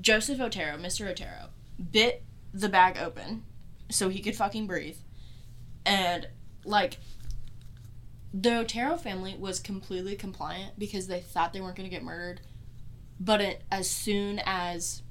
Joseph 0.00 0.40
Otero, 0.40 0.76
Mr. 0.76 1.08
Otero, 1.08 1.48
bit 1.90 2.22
the 2.52 2.68
bag 2.68 2.98
open 2.98 3.42
so 3.90 4.08
he 4.08 4.20
could 4.20 4.36
fucking 4.36 4.66
breathe. 4.66 4.98
And, 5.84 6.28
like, 6.64 6.98
the 8.32 8.58
Otero 8.58 8.96
family 8.96 9.36
was 9.38 9.58
completely 9.58 10.16
compliant 10.16 10.78
because 10.78 11.06
they 11.06 11.20
thought 11.20 11.52
they 11.52 11.60
weren't 11.60 11.76
going 11.76 11.88
to 11.88 11.94
get 11.94 12.04
murdered. 12.04 12.40
But 13.18 13.40
it, 13.40 13.62
as 13.70 13.88
soon 13.88 14.40
as, 14.44 15.02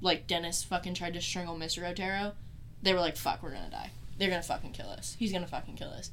like, 0.00 0.26
Dennis 0.26 0.62
fucking 0.62 0.94
tried 0.94 1.14
to 1.14 1.20
strangle 1.20 1.56
Mr. 1.56 1.88
Otero, 1.88 2.32
they 2.82 2.92
were 2.92 3.00
like, 3.00 3.16
fuck, 3.16 3.42
we're 3.42 3.52
gonna 3.52 3.70
die. 3.70 3.90
They're 4.18 4.30
gonna 4.30 4.42
fucking 4.42 4.72
kill 4.72 4.88
us. 4.88 5.16
He's 5.18 5.32
gonna 5.32 5.46
fucking 5.46 5.76
kill 5.76 5.88
us. 5.88 6.10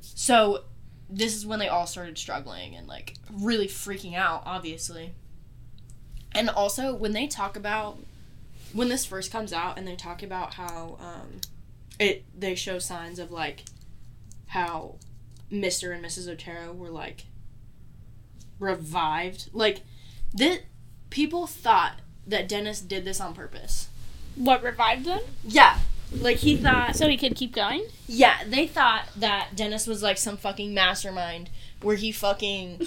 So, 0.00 0.64
this 1.10 1.34
is 1.34 1.46
when 1.46 1.58
they 1.58 1.68
all 1.68 1.86
started 1.86 2.18
struggling 2.18 2.74
and, 2.74 2.86
like, 2.86 3.14
really 3.32 3.66
freaking 3.66 4.14
out, 4.14 4.42
obviously. 4.44 5.14
And 6.32 6.50
also, 6.50 6.94
when 6.94 7.12
they 7.12 7.26
talk 7.26 7.56
about, 7.56 7.98
when 8.72 8.88
this 8.88 9.06
first 9.06 9.32
comes 9.32 9.52
out 9.52 9.78
and 9.78 9.88
they 9.88 9.96
talk 9.96 10.22
about 10.22 10.54
how, 10.54 10.98
um, 11.00 11.40
it, 11.98 12.24
they 12.38 12.54
show 12.54 12.78
signs 12.78 13.18
of, 13.18 13.30
like, 13.30 13.64
how 14.48 14.96
Mr. 15.50 15.94
and 15.94 16.04
Mrs. 16.04 16.28
Otero 16.28 16.72
were, 16.72 16.90
like, 16.90 17.24
revived. 18.58 19.48
Like, 19.52 19.82
this, 20.32 20.60
people 21.10 21.46
thought 21.46 22.00
that 22.26 22.48
Dennis 22.48 22.80
did 22.80 23.04
this 23.04 23.20
on 23.20 23.34
purpose. 23.34 23.88
What 24.34 24.62
revived 24.62 25.06
them? 25.06 25.20
Yeah. 25.42 25.78
Like 26.12 26.38
he 26.38 26.56
thought 26.56 26.96
So 26.96 27.08
he 27.08 27.16
could 27.16 27.36
keep 27.36 27.54
going? 27.54 27.84
Yeah, 28.06 28.38
they 28.46 28.66
thought 28.66 29.08
that 29.16 29.50
Dennis 29.54 29.86
was 29.86 30.02
like 30.02 30.18
some 30.18 30.36
fucking 30.36 30.72
mastermind 30.72 31.50
where 31.82 31.96
he 31.96 32.12
fucking 32.12 32.86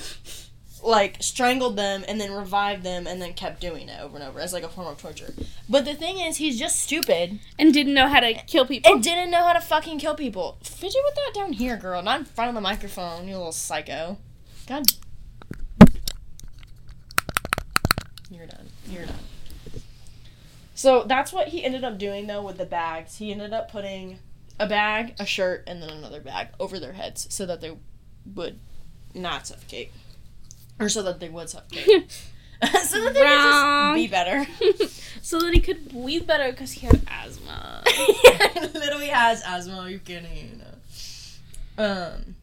like 0.84 1.18
strangled 1.20 1.76
them 1.76 2.04
and 2.08 2.20
then 2.20 2.32
revived 2.32 2.84
them 2.84 3.06
and 3.06 3.22
then 3.22 3.34
kept 3.34 3.62
doing 3.62 3.88
it 3.88 4.00
over 4.02 4.16
and 4.18 4.26
over 4.26 4.40
as 4.40 4.52
like 4.54 4.64
a 4.64 4.68
form 4.70 4.88
of 4.88 4.98
torture. 5.00 5.34
But 5.70 5.86
the 5.86 5.94
thing 5.94 6.20
is 6.20 6.38
he's 6.38 6.58
just 6.58 6.82
stupid 6.82 7.40
And 7.60 7.74
didn't 7.74 7.94
know 7.94 8.08
how 8.08 8.20
to 8.20 8.34
kill 8.34 8.66
people? 8.66 8.92
and 8.92 9.04
didn't 9.04 9.30
know 9.30 9.44
how 9.44 9.54
to 9.54 9.62
fucking 9.62 10.00
kill 10.00 10.16
people. 10.16 10.58
Fidget 10.64 11.02
with 11.06 11.16
that 11.16 11.32
down 11.36 11.54
here, 11.54 11.78
girl, 11.78 12.02
not 12.02 12.20
in 12.22 12.26
front 12.26 12.50
of 12.50 12.56
the 12.56 12.62
microphone, 12.62 13.28
you 13.28 13.36
little 13.38 13.52
psycho. 13.52 14.18
God 14.68 14.84
You're 18.32 18.48
done. 18.48 18.68
You're 18.90 19.06
done. 19.06 19.16
So 20.82 21.04
that's 21.04 21.32
what 21.32 21.50
he 21.50 21.64
ended 21.64 21.84
up 21.84 22.00
doing 22.00 22.26
though 22.26 22.42
with 22.42 22.58
the 22.58 22.66
bags. 22.66 23.18
He 23.18 23.32
ended 23.32 23.54
up 23.54 23.70
putting 23.72 24.18
a 24.60 24.66
bag, 24.66 25.14
a 25.20 25.28
shirt, 25.28 25.64
and 25.68 25.80
then 25.80 25.92
another 25.92 26.20
bag 26.20 26.48
over 26.60 26.80
their 26.80 26.94
heads 26.94 27.28
so 27.30 27.46
that 27.46 27.62
they 27.62 27.78
would 28.34 28.60
not 29.14 29.46
suffocate. 29.46 29.92
Or 30.80 30.90
so 30.90 31.04
that 31.04 31.20
they 31.20 31.30
would 31.30 31.50
suffocate. 31.52 32.10
so 32.84 33.00
that 33.04 33.14
they 33.14 33.22
Wrong. 33.22 33.94
would 33.94 34.00
just 34.00 34.08
be 34.08 34.08
better. 34.08 34.48
so 35.22 35.40
that 35.40 35.54
he 35.54 35.60
could 35.60 35.90
breathe 35.90 36.26
better 36.26 36.50
because 36.52 36.72
he 36.72 36.88
had 36.88 37.02
asthma. 37.08 37.84
literally 38.74 39.10
has 39.10 39.44
asthma. 39.46 39.82
Are 39.82 39.90
you 39.90 40.00
kidding? 40.00 40.64
Um. 41.78 42.36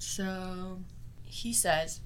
So 0.00 0.78
he 1.24 1.52
says, 1.52 2.00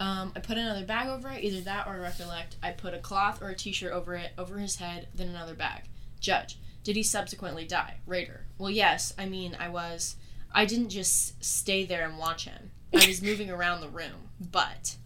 um, 0.00 0.32
I 0.36 0.40
put 0.40 0.58
another 0.58 0.84
bag 0.84 1.08
over 1.08 1.28
it. 1.30 1.42
Either 1.42 1.60
that 1.62 1.86
or 1.86 2.00
recollect. 2.00 2.56
I 2.62 2.70
put 2.70 2.94
a 2.94 2.98
cloth 2.98 3.42
or 3.42 3.48
a 3.48 3.56
T-shirt 3.56 3.92
over 3.92 4.14
it, 4.14 4.32
over 4.38 4.58
his 4.58 4.76
head, 4.76 5.08
then 5.14 5.28
another 5.28 5.54
bag. 5.54 5.82
Judge, 6.20 6.58
did 6.84 6.96
he 6.96 7.02
subsequently 7.02 7.64
die? 7.64 7.96
Rader, 8.06 8.46
well, 8.58 8.70
yes. 8.70 9.12
I 9.18 9.26
mean, 9.26 9.56
I 9.58 9.68
was. 9.68 10.16
I 10.52 10.64
didn't 10.64 10.88
just 10.88 11.44
stay 11.44 11.84
there 11.84 12.06
and 12.06 12.18
watch 12.18 12.44
him. 12.44 12.70
I 12.94 13.06
was 13.06 13.22
moving 13.22 13.50
around 13.50 13.80
the 13.80 13.88
room. 13.88 14.30
But, 14.40 14.96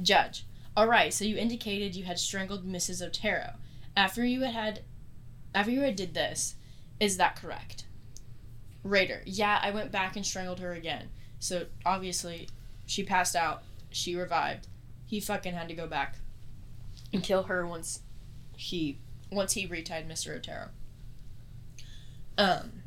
Judge, 0.00 0.44
all 0.76 0.88
right. 0.88 1.12
So 1.12 1.24
you 1.24 1.36
indicated 1.36 1.94
you 1.94 2.04
had 2.04 2.18
strangled 2.18 2.66
Mrs. 2.66 3.06
Otero 3.06 3.54
after 3.96 4.24
you 4.24 4.40
had 4.40 4.54
had, 4.54 4.80
after 5.54 5.70
you 5.70 5.82
had 5.82 5.96
did 5.96 6.14
this. 6.14 6.54
Is 6.98 7.16
that 7.16 7.36
correct? 7.36 7.84
Rader, 8.82 9.22
yeah, 9.24 9.58
I 9.62 9.70
went 9.70 9.92
back 9.92 10.16
and 10.16 10.24
strangled 10.24 10.60
her 10.60 10.72
again. 10.72 11.08
So 11.38 11.66
obviously, 11.84 12.48
she 12.86 13.02
passed 13.02 13.36
out. 13.36 13.62
She 13.90 14.16
revived. 14.16 14.68
He 15.06 15.20
fucking 15.20 15.54
had 15.54 15.68
to 15.68 15.74
go 15.74 15.86
back 15.86 16.16
and 17.12 17.22
kill 17.22 17.44
her 17.44 17.66
once 17.66 18.00
he 18.56 18.98
once 19.30 19.52
he 19.52 19.66
retied 19.66 20.08
Mr. 20.08 20.36
Otero. 20.36 20.68
Um, 22.36 22.82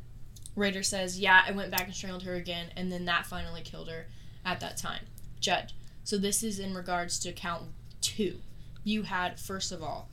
Rader 0.56 0.82
says, 0.82 1.18
yeah, 1.18 1.42
I 1.46 1.52
went 1.52 1.70
back 1.70 1.84
and 1.84 1.94
strangled 1.94 2.24
her 2.24 2.34
again, 2.34 2.66
and 2.76 2.92
then 2.92 3.06
that 3.06 3.26
finally 3.26 3.62
killed 3.62 3.88
her 3.88 4.06
at 4.44 4.60
that 4.60 4.76
time. 4.76 5.06
Judge, 5.40 5.74
so 6.04 6.18
this 6.18 6.42
is 6.42 6.58
in 6.58 6.74
regards 6.74 7.18
to 7.20 7.32
count 7.32 7.64
two. 8.00 8.40
You 8.84 9.02
had 9.02 9.40
first 9.40 9.72
of 9.72 9.82
all 9.82 10.08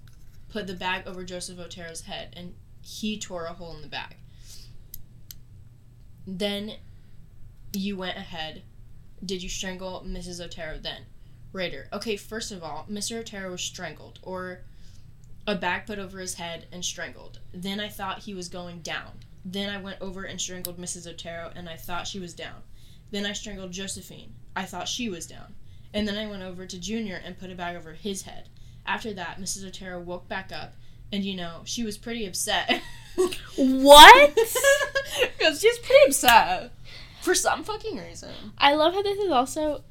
put 0.50 0.68
the 0.68 0.74
bag 0.74 1.08
over 1.08 1.24
Joseph 1.24 1.60
Otero's 1.60 2.02
head, 2.02 2.34
and 2.36 2.56
he 2.82 3.18
tore 3.18 3.46
a 3.46 3.54
hole 3.54 3.76
in 3.76 3.82
the 3.82 3.88
bag. 3.88 4.16
Then 6.26 6.74
you 7.74 7.98
went 7.98 8.18
ahead. 8.18 8.64
Did 9.23 9.43
you 9.43 9.49
strangle 9.49 10.03
Mrs. 10.06 10.43
Otero 10.43 10.77
then? 10.77 11.06
Rader. 11.53 11.88
Okay, 11.93 12.15
first 12.15 12.52
of 12.52 12.64
all, 12.64 12.85
Mr. 12.89 13.19
Otero 13.19 13.52
was 13.52 13.61
strangled, 13.61 14.19
or 14.23 14.61
a 15.45 15.56
bag 15.56 15.85
put 15.85 15.99
over 15.99 16.19
his 16.19 16.35
head 16.35 16.68
and 16.72 16.84
strangled. 16.84 17.39
Then 17.53 17.80
I 17.80 17.89
thought 17.89 18.19
he 18.19 18.34
was 18.34 18.48
going 18.48 18.80
down. 18.81 19.19
Then 19.43 19.69
I 19.69 19.77
went 19.81 20.02
over 20.02 20.23
and 20.23 20.39
strangled 20.39 20.77
Mrs. 20.77 21.07
Otero, 21.07 21.52
and 21.56 21.68
I 21.68 21.76
thought 21.76 22.07
she 22.07 22.19
was 22.19 22.34
down. 22.34 22.61
Then 23.11 23.26
I 23.26 23.34
strangled 23.34 23.72
Josephine. 23.72 24.34
I 24.56 24.64
thought 24.64 24.88
she 24.88 25.10
was 25.10 25.27
down. 25.27 25.56
And 25.93 26.07
then 26.07 26.18
I 26.18 26.27
went 26.27 26.43
over 26.43 26.65
to 26.65 26.80
Junior 26.80 27.22
and 27.23 27.38
put 27.38 27.52
a 27.52 27.56
bag 27.56 27.76
over 27.76 27.93
his 27.93 28.22
head. 28.22 28.49
After 28.85 29.14
that, 29.14 29.39
Mrs. 29.39 29.68
Otero 29.68 29.99
woke 29.99 30.27
back 30.27 30.52
up, 30.52 30.73
and 31.11 31.23
you 31.23 31.35
know, 31.35 31.61
she 31.65 31.84
was 31.84 31.98
pretty 31.98 32.26
upset. 32.26 32.81
what? 33.57 34.38
Because 35.38 35.60
she's 35.60 35.77
pretty 35.80 36.07
upset. 36.07 36.72
For 37.22 37.35
some 37.35 37.64
fucking 37.64 37.98
reason. 37.98 38.31
I 38.57 38.73
love 38.76 38.93
how 38.93 39.02
this 39.02 39.18
is 39.18 39.31
also. 39.31 39.84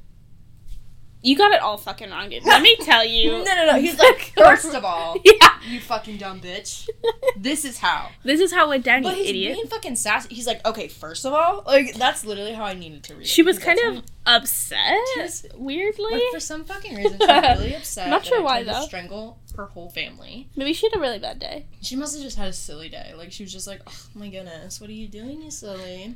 You 1.23 1.37
got 1.37 1.51
it 1.51 1.61
all 1.61 1.77
fucking 1.77 2.09
wrong, 2.09 2.29
dude. 2.31 2.43
Let 2.43 2.63
me 2.63 2.75
tell 2.81 3.05
you. 3.05 3.29
No, 3.29 3.43
no, 3.43 3.65
no. 3.73 3.79
He's 3.79 3.99
like, 3.99 4.33
first 4.37 4.73
of 4.73 4.83
all, 4.83 5.15
yeah. 5.23 5.51
you 5.69 5.79
fucking 5.79 6.17
dumb 6.17 6.41
bitch. 6.41 6.87
This 7.37 7.65
is 7.65 7.79
how. 7.79 8.09
This 8.23 8.39
is 8.39 8.51
how 8.53 8.65
it 8.65 8.69
went 8.69 8.83
down, 8.85 9.01
But 9.01 9.13
you 9.17 9.21
he's 9.21 9.29
idiot. 9.29 9.53
being 9.55 9.67
fucking 9.67 9.95
sassy. 9.95 10.33
He's 10.33 10.45
like, 10.45 10.63
okay, 10.65 10.87
first 10.87 11.25
of 11.25 11.33
all, 11.33 11.63
like 11.65 11.95
that's 11.95 12.23
literally 12.23 12.53
how 12.53 12.65
I 12.65 12.73
needed 12.75 13.03
to 13.05 13.15
read. 13.15 13.25
She 13.27 13.41
it. 13.41 13.45
was 13.45 13.57
kind 13.57 13.79
of 13.79 14.03
upset, 14.27 14.95
She's- 15.15 15.45
weirdly. 15.55 16.11
Like 16.11 16.21
for 16.33 16.39
some 16.39 16.65
fucking 16.65 16.95
reason, 16.95 17.17
she's 17.19 17.27
really 17.27 17.75
upset. 17.75 18.09
Not 18.09 18.25
sure 18.25 18.43
why, 18.43 18.61
though. 18.63 18.81
Strangle 18.85 19.39
her 19.55 19.65
whole 19.65 19.89
family. 19.89 20.49
Maybe 20.55 20.73
she 20.73 20.87
had 20.87 20.95
a 20.95 20.99
really 21.01 21.17
bad 21.19 21.39
day. 21.39 21.65
She 21.81 21.95
must 21.95 22.13
have 22.15 22.23
just 22.23 22.37
had 22.37 22.47
a 22.49 22.53
silly 22.53 22.89
day. 22.89 23.13
Like 23.17 23.31
she 23.31 23.43
was 23.43 23.51
just 23.51 23.65
like, 23.67 23.81
oh 23.87 23.93
my 24.13 24.29
goodness, 24.29 24.79
what 24.79 24.89
are 24.89 24.93
you 24.93 25.07
doing, 25.07 25.41
you 25.41 25.49
silly? 25.51 26.15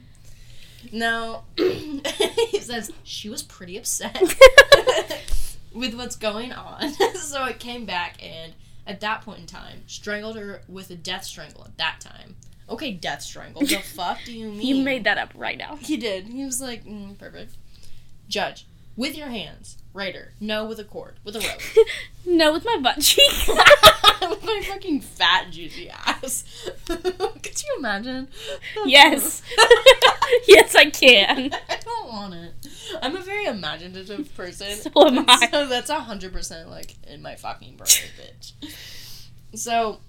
No, 0.91 1.43
he 1.57 2.59
says 2.59 2.91
she 3.03 3.29
was 3.29 3.43
pretty 3.43 3.77
upset 3.77 4.21
with 5.73 5.93
what's 5.95 6.15
going 6.15 6.51
on. 6.51 6.93
so 7.15 7.45
it 7.45 7.59
came 7.59 7.85
back 7.85 8.23
and 8.23 8.53
at 8.87 9.01
that 9.01 9.21
point 9.21 9.39
in 9.39 9.45
time, 9.47 9.81
strangled 9.87 10.37
her 10.37 10.61
with 10.67 10.89
a 10.89 10.95
death 10.95 11.23
strangle 11.23 11.63
at 11.65 11.77
that 11.77 11.97
time. 11.99 12.35
Okay, 12.69 12.91
death 12.91 13.21
strangle. 13.21 13.61
The 13.61 13.77
fuck 13.77 14.19
do 14.25 14.33
you 14.33 14.49
mean? 14.49 14.61
You 14.61 14.83
made 14.83 15.03
that 15.03 15.17
up 15.17 15.31
right 15.35 15.57
now. 15.57 15.75
He 15.75 15.97
did. 15.97 16.27
He 16.27 16.45
was 16.45 16.61
like, 16.61 16.85
mm, 16.85 17.17
perfect. 17.17 17.55
Judge, 18.27 18.65
with 18.95 19.17
your 19.17 19.27
hands. 19.27 19.77
Rader, 19.93 20.33
no 20.41 20.65
with 20.65 20.77
a 20.79 20.83
cord, 20.83 21.19
with 21.23 21.37
a 21.37 21.39
rope. 21.39 21.87
no, 22.25 22.51
with 22.51 22.65
my 22.65 22.77
butt 22.81 22.99
cheek. 22.99 23.31
with 23.47 24.43
my 24.43 24.61
fucking 24.67 24.99
fat, 24.99 25.51
juicy 25.51 25.89
ass. 25.89 26.43
Could 26.85 27.63
you 27.63 27.75
imagine? 27.77 28.27
yes. 28.85 29.41
yes, 30.47 30.75
I 30.75 30.89
can. 30.89 31.53
I 31.69 31.77
don't 31.77 32.09
want 32.09 32.33
it. 32.33 32.53
I'm 33.01 33.15
a 33.15 33.21
very 33.21 33.45
imaginative 33.45 34.35
person. 34.35 34.75
So 34.75 34.91
am 35.07 35.25
I. 35.29 35.47
So 35.49 35.65
that's 35.67 35.89
a 35.89 36.01
hundred 36.01 36.33
percent 36.33 36.69
like 36.69 36.95
in 37.07 37.21
my 37.21 37.35
fucking 37.35 37.77
brain, 37.77 37.87
bitch. 38.19 38.51
So, 39.53 39.99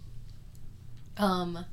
um, 1.16 1.64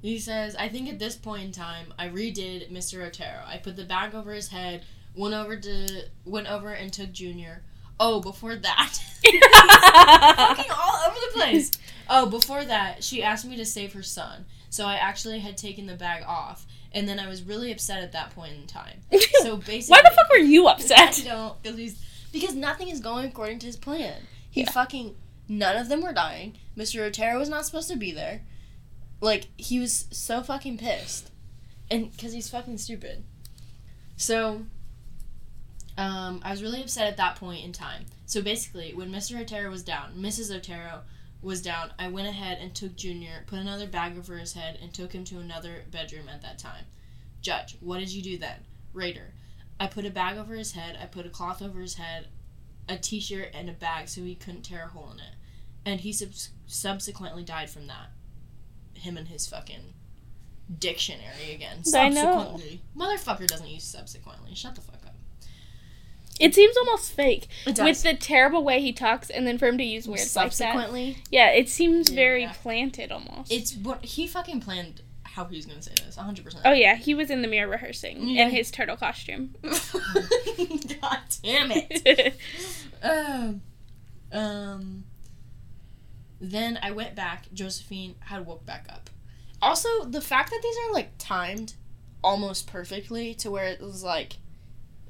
he 0.00 0.18
says, 0.18 0.54
I 0.56 0.68
think 0.68 0.88
at 0.88 0.98
this 0.98 1.16
point 1.16 1.44
in 1.44 1.52
time, 1.52 1.92
I 1.98 2.08
redid 2.08 2.70
Mr. 2.70 3.04
Otero. 3.04 3.42
I 3.44 3.56
put 3.56 3.76
the 3.76 3.84
bag 3.84 4.14
over 4.14 4.32
his 4.32 4.48
head, 4.48 4.84
went 5.16 5.34
over 5.34 5.56
to 5.56 5.88
went 6.24 6.48
over 6.50 6.70
and 6.72 6.92
took 6.92 7.12
Junior. 7.12 7.62
Oh, 7.98 8.20
before 8.20 8.54
that, 8.56 8.92
fucking 9.24 10.70
all 10.70 11.00
over 11.08 11.16
the 11.16 11.32
place. 11.32 11.70
Oh, 12.10 12.26
before 12.26 12.64
that, 12.64 13.02
she 13.02 13.22
asked 13.22 13.46
me 13.46 13.56
to 13.56 13.64
save 13.64 13.94
her 13.94 14.02
son. 14.02 14.44
So 14.68 14.84
I 14.84 14.96
actually 14.96 15.38
had 15.38 15.56
taken 15.56 15.86
the 15.86 15.94
bag 15.94 16.22
off, 16.26 16.66
and 16.92 17.08
then 17.08 17.18
I 17.18 17.26
was 17.26 17.42
really 17.42 17.72
upset 17.72 18.02
at 18.02 18.12
that 18.12 18.30
point 18.34 18.52
in 18.54 18.66
time. 18.66 19.00
So 19.42 19.56
basically, 19.56 19.92
Why 19.92 20.02
the 20.02 20.14
fuck 20.14 20.28
were 20.28 20.36
you 20.36 20.66
I 20.66 20.72
upset? 20.72 21.22
don't, 21.24 21.62
because 21.62 21.78
he's 21.78 22.02
because 22.32 22.54
nothing 22.54 22.88
is 22.88 23.00
going 23.00 23.24
according 23.26 23.60
to 23.60 23.66
his 23.66 23.76
plan. 23.76 24.22
He 24.50 24.62
Yeah. 24.62 24.70
fucking 24.72 25.14
none 25.48 25.76
of 25.76 25.88
them 25.88 26.02
were 26.02 26.12
dying. 26.12 26.54
Mr. 26.76 27.00
Otero 27.00 27.38
was 27.38 27.48
not 27.48 27.64
supposed 27.64 27.88
to 27.90 27.96
be 27.96 28.12
there. 28.12 28.42
Like 29.22 29.46
he 29.56 29.78
was 29.80 30.06
so 30.10 30.42
fucking 30.42 30.76
pissed, 30.78 31.30
and 31.90 32.10
because 32.12 32.32
he's 32.34 32.50
fucking 32.50 32.76
stupid. 32.78 33.24
So, 34.16 34.62
um, 35.98 36.40
I 36.44 36.50
was 36.50 36.62
really 36.62 36.82
upset 36.82 37.06
at 37.06 37.16
that 37.16 37.36
point 37.36 37.64
in 37.64 37.72
time. 37.72 38.06
So 38.26 38.42
basically, 38.42 38.92
when 38.94 39.10
Mr. 39.10 39.40
Otero 39.40 39.70
was 39.70 39.82
down, 39.82 40.14
Mrs. 40.16 40.54
Otero 40.54 41.02
was 41.42 41.62
down. 41.62 41.92
I 41.98 42.08
went 42.08 42.28
ahead 42.28 42.58
and 42.60 42.74
took 42.74 42.96
Junior, 42.96 43.44
put 43.46 43.58
another 43.58 43.86
bag 43.86 44.18
over 44.18 44.36
his 44.36 44.52
head, 44.52 44.78
and 44.82 44.92
took 44.92 45.12
him 45.12 45.24
to 45.24 45.38
another 45.38 45.84
bedroom 45.90 46.28
at 46.28 46.42
that 46.42 46.58
time. 46.58 46.84
Judge, 47.40 47.76
what 47.80 47.98
did 47.98 48.10
you 48.12 48.22
do 48.22 48.36
then? 48.36 48.64
Raider, 48.92 49.32
I 49.78 49.86
put 49.86 50.06
a 50.06 50.10
bag 50.10 50.38
over 50.38 50.54
his 50.54 50.72
head, 50.72 50.98
I 51.00 51.06
put 51.06 51.26
a 51.26 51.30
cloth 51.30 51.62
over 51.62 51.80
his 51.80 51.94
head, 51.94 52.28
a 52.88 52.96
t 52.96 53.20
shirt, 53.20 53.50
and 53.54 53.68
a 53.68 53.72
bag 53.72 54.08
so 54.08 54.22
he 54.22 54.34
couldn't 54.34 54.62
tear 54.62 54.84
a 54.84 54.88
hole 54.88 55.10
in 55.12 55.20
it. 55.20 55.34
And 55.84 56.00
he 56.00 56.12
subs- 56.12 56.50
subsequently 56.66 57.44
died 57.44 57.70
from 57.70 57.86
that. 57.86 58.10
Him 58.94 59.16
and 59.16 59.28
his 59.28 59.46
fucking 59.46 59.94
dictionary 60.78 61.54
again. 61.54 61.82
I 61.94 62.08
know. 62.08 62.22
Subsequently. 62.22 62.82
Motherfucker 62.96 63.46
doesn't 63.46 63.68
use 63.68 63.84
subsequently. 63.84 64.54
Shut 64.54 64.74
the 64.74 64.80
fuck 64.80 65.04
up. 65.05 65.05
It 66.38 66.54
seems 66.54 66.76
almost 66.76 67.12
fake 67.12 67.48
It 67.66 67.78
with 67.78 68.02
the 68.02 68.14
terrible 68.14 68.62
way 68.62 68.80
he 68.82 68.92
talks, 68.92 69.30
and 69.30 69.46
then 69.46 69.56
for 69.58 69.66
him 69.68 69.78
to 69.78 69.84
use 69.84 70.06
words 70.06 70.36
like 70.36 70.46
that. 70.50 70.52
subsequently. 70.54 71.18
Yeah, 71.30 71.50
it 71.50 71.68
seems 71.68 72.10
very 72.10 72.42
Yeah. 72.42 72.52
planted 72.52 73.10
almost. 73.12 73.50
It's 73.52 73.74
what 73.74 74.04
he 74.04 74.26
fucking 74.26 74.60
planned 74.60 75.02
how 75.24 75.44
he 75.44 75.56
was 75.56 75.66
gonna 75.66 75.82
say 75.82 75.92
this. 76.04 76.16
100%. 76.16 76.60
oh 76.64 76.72
yeah, 76.72 76.96
he 76.96 77.14
was 77.14 77.30
in 77.30 77.42
the 77.42 77.48
mirror 77.48 77.68
rehearsing 77.70 78.26
Yeah. 78.28 78.44
in 78.46 78.50
his 78.50 78.70
turtle 78.70 78.96
costume. 78.96 79.54
God 79.62 81.18
damn 81.42 81.70
it. 81.72 82.34
Um, 83.02 83.60
um, 84.32 85.04
then 86.40 86.78
I 86.82 86.90
went 86.90 87.14
back. 87.14 87.44
Josephine 87.52 88.16
had 88.20 88.46
woke 88.46 88.64
back 88.66 88.86
up. 88.90 89.10
Also, 89.62 90.04
the 90.04 90.20
fact 90.22 90.50
that 90.50 90.60
these 90.62 90.76
are 90.86 90.92
like 90.92 91.10
timed 91.18 91.74
almost 92.24 92.66
perfectly 92.66 93.34
to 93.34 93.50
where 93.50 93.66
it 93.66 93.80
was 93.80 94.02
like 94.02 94.38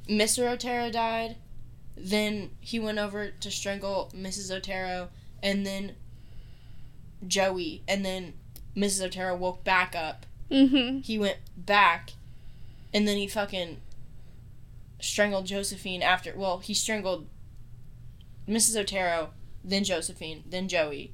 Mr. 0.09 0.51
Otero 0.51 0.91
died, 0.91 1.37
then 1.97 2.51
he 2.61 2.79
went 2.79 2.99
over 2.99 3.31
to 3.31 3.51
strangle 3.51 4.11
Mrs. 4.15 4.55
Otero, 4.55 5.09
and 5.43 5.67
then 5.67 5.95
Joey, 7.27 7.83
and 7.89 8.05
then 8.05 8.35
Mrs. 8.77 9.07
Otero 9.07 9.35
woke 9.37 9.65
back 9.65 9.95
up. 9.97 10.27
mm-hmm. 10.51 11.01
He 11.01 11.19
went 11.19 11.39
back, 11.57 12.13
and 12.93 13.09
then 13.09 13.17
he 13.17 13.27
fucking 13.27 13.81
strangled 15.01 15.47
Josephine 15.47 16.03
after. 16.03 16.33
Well, 16.37 16.59
he 16.59 16.75
strangled 16.75 17.27
Mrs. 18.49 18.77
Otero, 18.77 19.31
then 19.65 19.85
Josephine, 19.85 20.45
then 20.47 20.69
Joey, 20.69 21.13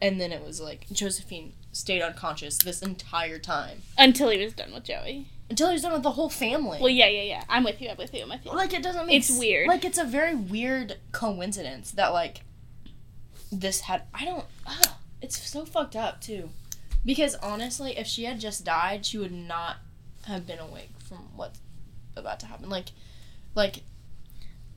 and 0.00 0.20
then 0.20 0.32
it 0.32 0.44
was 0.44 0.60
like 0.60 0.88
Josephine 0.90 1.52
stayed 1.74 2.00
unconscious 2.02 2.56
this 2.58 2.80
entire 2.82 3.38
time 3.38 3.82
Until 3.98 4.30
he 4.30 4.42
was 4.42 4.54
done 4.54 4.72
with 4.72 4.84
Joey. 4.84 5.26
until 5.50 5.68
he 5.68 5.72
was 5.74 5.82
done 5.82 5.92
with 5.92 6.02
the 6.04 6.12
whole 6.12 6.30
family. 6.30 6.78
Well, 6.80 6.88
yeah, 6.88 7.08
yeah, 7.08 7.22
yeah. 7.22 7.44
I'm 7.48 7.64
with 7.64 7.80
you. 7.82 7.88
I'm 7.90 7.96
with 7.98 8.14
you. 8.14 8.22
I'm 8.22 8.28
with 8.30 8.44
you. 8.44 8.52
like 8.52 8.72
it 8.72 8.82
doesn't 8.82 9.06
make 9.06 9.16
It's 9.18 9.30
s- 9.30 9.38
weird. 9.38 9.68
Like 9.68 9.84
it's 9.84 9.98
a 9.98 10.04
very 10.04 10.34
weird 10.34 10.96
coincidence 11.12 11.90
that 11.92 12.12
like 12.12 12.40
this 13.52 13.80
had. 13.82 14.02
I 14.14 14.24
don't. 14.24 14.44
ah, 14.66 14.98
it's 15.20 15.36
so 15.50 15.64
fucked 15.64 15.96
up 15.96 16.20
too, 16.20 16.50
because 17.04 17.34
honestly, 17.36 17.96
if 17.98 18.06
she 18.06 18.24
had 18.24 18.40
just 18.40 18.64
died, 18.64 19.04
she 19.06 19.18
would 19.18 19.32
not 19.32 19.76
have 20.26 20.46
been 20.46 20.58
awake 20.58 20.90
from 20.98 21.28
what's 21.36 21.60
about 22.16 22.40
to 22.40 22.46
happen. 22.46 22.68
Like, 22.68 22.88
like 23.54 23.82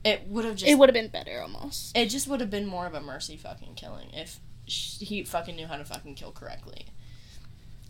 it 0.04 0.26
would 0.28 0.44
have 0.44 0.56
just. 0.56 0.70
it 0.70 0.76
would 0.76 0.88
have 0.88 0.94
been 0.94 1.08
better 1.08 1.40
almost. 1.40 1.96
It 1.96 2.06
just 2.06 2.28
would 2.28 2.40
have 2.40 2.50
been 2.50 2.66
more 2.66 2.86
of 2.86 2.94
a 2.94 3.00
mercy 3.00 3.36
fucking 3.36 3.74
killing 3.74 4.10
if 4.12 4.38
he 4.68 5.24
fucking 5.24 5.56
knew 5.56 5.66
how 5.66 5.76
to 5.76 5.84
fucking 5.84 6.14
kill 6.14 6.32
correctly. 6.32 6.86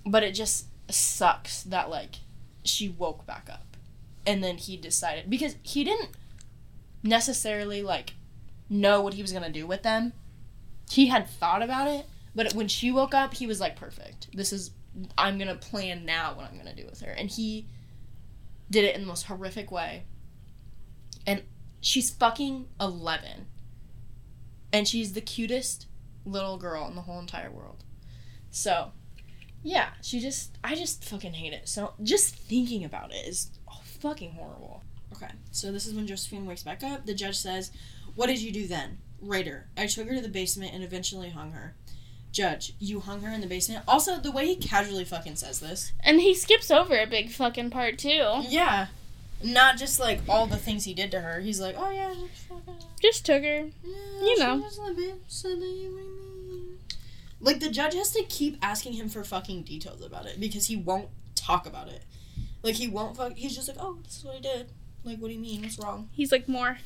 But 0.07 0.23
it 0.23 0.33
just 0.33 0.67
sucks 0.91 1.63
that 1.65 1.91
like 1.91 2.17
she 2.65 2.89
woke 2.89 3.27
back 3.27 3.49
up 3.51 3.77
and 4.27 4.43
then 4.43 4.57
he 4.57 4.77
decided 4.77 5.29
because 5.29 5.57
he 5.63 5.85
didn't 5.85 6.11
necessarily 7.03 7.83
like 7.83 8.15
know 8.69 9.01
what 9.01 9.15
he 9.15 9.23
was 9.23 9.33
going 9.33 9.45
to 9.45 9.53
do 9.53 9.67
with 9.67 9.83
them. 9.83 10.13
He 10.91 11.07
had 11.07 11.29
thought 11.29 11.63
about 11.63 11.89
it, 11.89 12.07
but 12.35 12.55
when 12.55 12.69
she 12.69 12.91
woke 12.91 13.15
up, 13.15 13.35
he 13.35 13.47
was 13.47 13.61
like 13.61 13.77
perfect. 13.77 14.29
This 14.35 14.53
is 14.53 14.71
I'm 15.17 15.39
going 15.39 15.49
to 15.49 15.55
plan 15.55 16.05
now 16.05 16.35
what 16.35 16.47
I'm 16.47 16.55
going 16.55 16.75
to 16.75 16.75
do 16.75 16.87
with 16.89 17.01
her. 17.01 17.11
And 17.11 17.31
he 17.31 17.67
did 18.71 18.85
it 18.85 18.95
in 18.95 19.03
the 19.03 19.07
most 19.07 19.25
horrific 19.25 19.71
way. 19.71 20.05
And 21.27 21.43
she's 21.81 22.11
fucking 22.11 22.67
11 22.81 23.47
and 24.73 24.87
she's 24.87 25.13
the 25.13 25.21
cutest 25.21 25.87
little 26.31 26.57
girl 26.57 26.87
in 26.89 26.95
the 26.95 27.03
whole 27.03 27.19
entire 27.21 27.51
world. 27.51 27.85
So, 28.51 28.93
yeah, 29.63 29.91
she 30.03 30.21
just 30.21 30.57
I 30.63 30.75
just 30.75 31.05
fucking 31.05 31.35
hate 31.35 31.53
it. 31.53 31.69
So, 31.69 31.95
just 32.03 32.35
thinking 32.35 32.85
about 32.85 33.13
it 33.13 33.27
is 33.27 33.51
fucking 34.01 34.33
horrible. 34.33 34.83
Okay, 35.15 35.33
so 35.51 35.73
this 35.73 35.87
is 35.87 35.95
when 35.95 36.07
Josephine 36.07 36.47
wakes 36.47 36.63
back 36.63 36.83
up. 36.85 37.07
The 37.07 37.15
judge 37.15 37.37
says, 37.37 37.71
"What 38.15 38.27
did 38.27 38.41
you 38.41 38.53
do 38.53 38.67
then?" 38.67 38.99
Rader, 39.21 39.67
I 39.77 39.87
took 39.87 40.07
her 40.09 40.15
to 40.15 40.21
the 40.21 40.29
basement 40.29 40.73
and 40.75 40.85
eventually 40.85 41.31
hung 41.31 41.51
her. 41.53 41.75
Judge, 42.31 42.75
you 42.79 43.01
hung 43.01 43.23
her 43.23 43.33
in 43.33 43.41
the 43.41 43.47
basement. 43.49 43.83
Also, 43.89 44.19
the 44.19 44.31
way 44.31 44.47
he 44.47 44.55
casually 44.57 45.05
fucking 45.05 45.35
says 45.37 45.61
this. 45.61 45.93
And 46.01 46.21
he 46.21 46.35
skips 46.35 46.71
over 46.71 46.97
a 46.97 47.07
big 47.07 47.31
fucking 47.31 47.71
part 47.71 47.99
too. 47.99 48.43
Yeah. 48.49 48.89
Not 49.43 49.77
just 49.79 49.99
like 49.99 50.21
all 50.29 50.47
the 50.47 50.57
things 50.59 50.85
he 50.85 50.95
did 50.95 51.11
to 51.13 51.21
her. 51.21 51.41
He's 51.41 51.59
like, 51.61 51.75
"Oh 51.79 51.91
yeah, 51.91 52.13
just 52.15 53.01
Just 53.03 53.27
took 53.27 53.43
her. 53.43 53.71
Yeah, 53.85 54.21
You 54.23 54.35
she 54.37 54.43
know. 54.43 54.57
was 54.57 54.79
a 54.89 54.95
bit 54.95 55.15
silly 55.27 55.89
with 55.89 56.05
me. 56.05 56.77
Like 57.41 57.61
the 57.61 57.71
judge 57.71 57.95
has 57.95 58.11
to 58.13 58.23
keep 58.25 58.59
asking 58.63 58.95
him 58.95 59.09
for 59.09 59.23
fucking 59.25 59.63
details 59.63 60.05
about 60.05 60.27
it 60.27 60.41
because 60.41 60.67
he 60.67 60.77
won't 60.77 61.09
talk 61.35 61.67
about 61.67 61.89
it. 61.89 62.03
Like 62.63 62.75
he 62.75 62.89
won't 62.89 63.17
fuck. 63.17 63.35
He's 63.37 63.55
just 63.55 63.69
like, 63.69 63.77
oh, 63.81 63.99
this 64.03 64.19
is 64.19 64.25
what 64.25 64.37
I 64.37 64.41
did. 64.41 64.71
Like, 65.05 65.19
what 65.19 65.29
do 65.29 65.35
you 65.35 65.41
mean? 65.41 65.63
What's 65.63 65.79
wrong? 65.79 66.09
He's 66.13 66.33
like 66.33 66.49
more, 66.49 66.79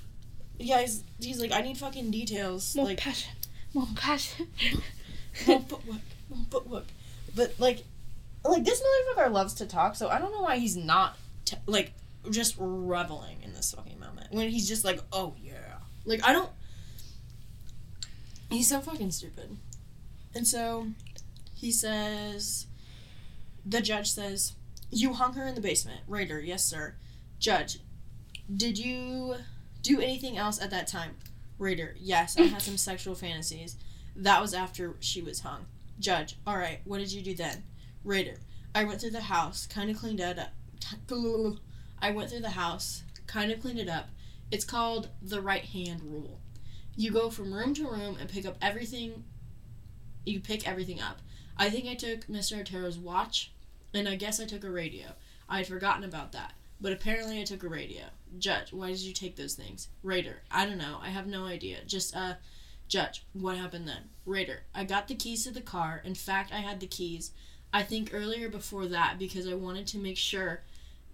Yeah, 0.59 0.81
he's, 0.83 1.03
he's 1.19 1.41
like, 1.41 1.51
I 1.53 1.63
need 1.63 1.79
fucking 1.79 2.11
details. 2.11 2.77
more 2.77 2.85
like, 2.85 2.99
passion, 2.99 3.33
more 3.73 3.87
passion. 3.97 4.49
more 5.47 5.61
footwork, 5.61 6.01
more 6.29 6.45
footwork. 6.51 6.85
But 7.35 7.55
like, 7.59 7.85
like 8.45 8.65
this 8.65 8.83
motherfucker 8.83 9.33
loves 9.33 9.55
to 9.55 9.67
talk, 9.67 9.97
so 9.97 10.09
I 10.09 10.19
don't 10.19 10.33
know 10.33 10.43
why 10.43 10.59
he's 10.59 10.77
not 10.77 11.17
t- 11.47 11.57
like 11.67 11.93
just 12.31 12.57
reveling 12.59 13.39
in 13.43 13.55
this 13.55 13.73
fucking 13.73 13.99
moment 13.99 14.29
when 14.33 14.51
he's 14.51 14.69
just 14.69 14.85
like, 14.85 15.01
oh 15.13 15.35
yeah, 15.43 15.79
like 16.05 16.23
I 16.23 16.33
don't. 16.33 16.51
He's 18.51 18.69
so 18.69 18.81
fucking 18.81 19.11
stupid, 19.13 19.57
and 20.35 20.47
so 20.47 20.89
he 21.55 21.71
says, 21.71 22.67
the 23.65 23.81
judge 23.81 24.11
says, 24.11 24.55
"You 24.91 25.13
hung 25.15 25.35
her 25.35 25.47
in 25.47 25.55
the 25.55 25.61
basement, 25.61 26.01
Rader. 26.09 26.41
Yes, 26.41 26.65
sir. 26.65 26.97
Judge, 27.39 27.79
did 28.55 28.79
you 28.79 29.37
do 29.83 30.01
anything 30.01 30.37
else 30.37 30.61
at 30.61 30.71
that 30.71 30.87
time, 30.87 31.17
Rader? 31.59 31.95
Yes, 31.99 32.37
I 32.39 32.43
had 32.43 32.63
some 32.63 32.77
sexual 32.89 33.15
fantasies. 33.15 33.77
That 34.17 34.41
was 34.41 34.55
after 34.55 34.97
she 35.01 35.23
was 35.23 35.41
hung. 35.41 35.67
Judge, 35.99 36.37
all 36.47 36.57
right. 36.57 36.81
What 36.85 36.99
did 36.99 37.13
you 37.13 37.23
do 37.23 37.35
then, 37.35 37.63
Rader? 38.05 38.37
I 38.75 38.85
went 38.85 39.01
through 39.01 39.11
the 39.11 39.21
house, 39.21 39.67
kind 39.67 39.91
of 39.91 39.99
cleaned 39.99 40.21
it 40.21 40.39
up. 40.39 40.51
I 42.01 42.11
went 42.11 42.31
through 42.31 42.41
the 42.41 42.51
house, 42.51 43.03
kind 43.27 43.53
of 43.53 43.61
cleaned 43.61 43.79
it 43.79 43.89
up. 43.89 44.09
It's 44.51 44.65
called 44.65 45.09
the 45.23 45.41
right 45.41 45.65
hand 45.65 46.03
rule. 46.03 46.41
You 46.97 47.11
go 47.11 47.31
from 47.31 47.53
room 47.53 47.75
to 47.75 47.89
room 47.89 48.17
and 48.21 48.29
pick 48.29 48.45
up 48.45 48.57
everything. 48.61 49.25
You 50.25 50.41
pick 50.41 50.67
everything 50.69 51.01
up. 51.01 51.21
I 51.57 51.71
think 51.71 51.87
I 51.87 51.95
took 51.95 52.27
Mr. 52.27 52.61
Otero's 52.61 52.99
watch, 52.99 53.53
and 53.93 54.09
I 54.09 54.17
guess 54.17 54.41
I 54.41 54.47
took 54.47 54.65
a 54.65 54.71
radio. 54.71 55.09
I 55.49 55.59
had 55.59 55.67
forgotten 55.67 56.05
about 56.05 56.33
that, 56.33 56.55
but 56.81 56.93
apparently 56.93 57.41
I 57.41 57.45
took 57.45 57.63
a 57.63 57.69
radio. 57.69 58.05
Judge, 58.39 58.73
why 58.73 58.89
did 58.89 59.01
you 59.01 59.13
take 59.13 59.37
those 59.37 59.55
things? 59.55 59.89
Rader, 60.03 60.43
I 60.51 60.65
don't 60.65 60.79
know. 60.79 60.99
I 61.03 61.11
have 61.11 61.27
no 61.27 61.45
idea. 61.45 61.85
Just, 61.87 62.17
uh, 62.17 62.35
Judge, 62.89 63.25
what 63.33 63.57
happened 63.57 63.87
then? 63.87 64.11
Rader, 64.25 64.65
I 64.75 64.85
got 64.85 65.09
the 65.09 65.15
keys 65.15 65.45
to 65.45 65.51
the 65.51 65.61
car. 65.61 66.01
In 66.05 66.15
fact, 66.15 66.53
I 66.53 66.59
had 66.59 66.81
the 66.81 66.87
keys. 66.87 67.33
I 67.73 67.83
think 67.83 68.11
earlier 68.13 68.49
before 68.49 68.87
that 68.87 69.19
because 69.19 69.49
I 69.49 69.55
wanted 69.55 69.87
to 69.89 69.99
make 69.99 70.19
sure 70.19 70.63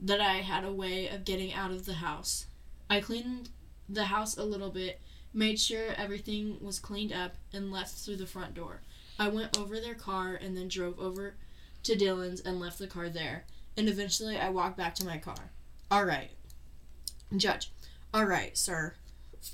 that 0.00 0.20
I 0.20 0.34
had 0.36 0.64
a 0.64 0.72
way 0.72 1.08
of 1.08 1.24
getting 1.24 1.52
out 1.52 1.70
of 1.70 1.86
the 1.86 1.94
house. 1.94 2.46
I 2.88 3.00
cleaned 3.00 3.50
the 3.88 4.04
house 4.04 4.36
a 4.36 4.44
little 4.44 4.70
bit, 4.70 5.00
made 5.32 5.58
sure 5.58 5.92
everything 5.96 6.58
was 6.60 6.78
cleaned 6.78 7.12
up, 7.12 7.34
and 7.52 7.72
left 7.72 7.96
through 7.98 8.16
the 8.16 8.26
front 8.26 8.54
door. 8.54 8.82
I 9.18 9.28
went 9.28 9.58
over 9.58 9.80
their 9.80 9.94
car 9.94 10.34
and 10.34 10.56
then 10.56 10.68
drove 10.68 10.98
over 11.00 11.34
to 11.82 11.96
Dillons 11.96 12.40
and 12.40 12.60
left 12.60 12.78
the 12.78 12.86
car 12.86 13.08
there. 13.08 13.44
And 13.76 13.88
eventually 13.88 14.38
I 14.38 14.50
walked 14.50 14.76
back 14.76 14.94
to 14.96 15.06
my 15.06 15.18
car. 15.18 15.50
All 15.90 16.04
right. 16.04 16.30
Judge. 17.36 17.72
All 18.14 18.24
right, 18.24 18.56
sir. 18.56 18.94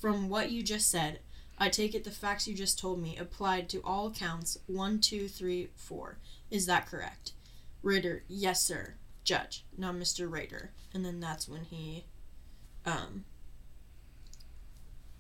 From 0.01 0.28
what 0.28 0.51
you 0.51 0.62
just 0.62 0.91
said, 0.91 1.20
I 1.59 1.69
take 1.69 1.95
it 1.95 2.05
the 2.05 2.11
facts 2.11 2.49
you 2.49 2.55
just 2.55 2.78
told 2.78 3.01
me 3.01 3.16
applied 3.16 3.69
to 3.70 3.81
all 3.85 4.11
counts 4.11 4.59
one, 4.66 5.01
two, 5.01 5.28
three, 5.28 5.69
four. 5.77 6.19
Is 6.51 6.66
that 6.66 6.86
correct? 6.86 7.32
Ritter, 7.82 8.24
yes, 8.28 8.62
sir. 8.62 8.95
Judge, 9.24 9.65
not 9.77 9.95
Mr. 9.95 10.31
Rader. 10.31 10.73
And 10.93 11.05
then 11.05 11.20
that's 11.20 11.49
when 11.49 11.65
he 11.65 12.05
um, 12.85 13.24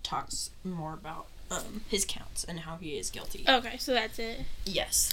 talks 0.02 0.50
more 0.62 0.94
about 0.94 1.28
um, 1.54 1.82
his 1.88 2.04
counts 2.04 2.44
and 2.44 2.60
how 2.60 2.76
he 2.76 2.98
is 2.98 3.10
guilty. 3.10 3.44
Okay, 3.48 3.76
so 3.78 3.92
that's 3.92 4.18
it. 4.18 4.40
Yes. 4.64 5.12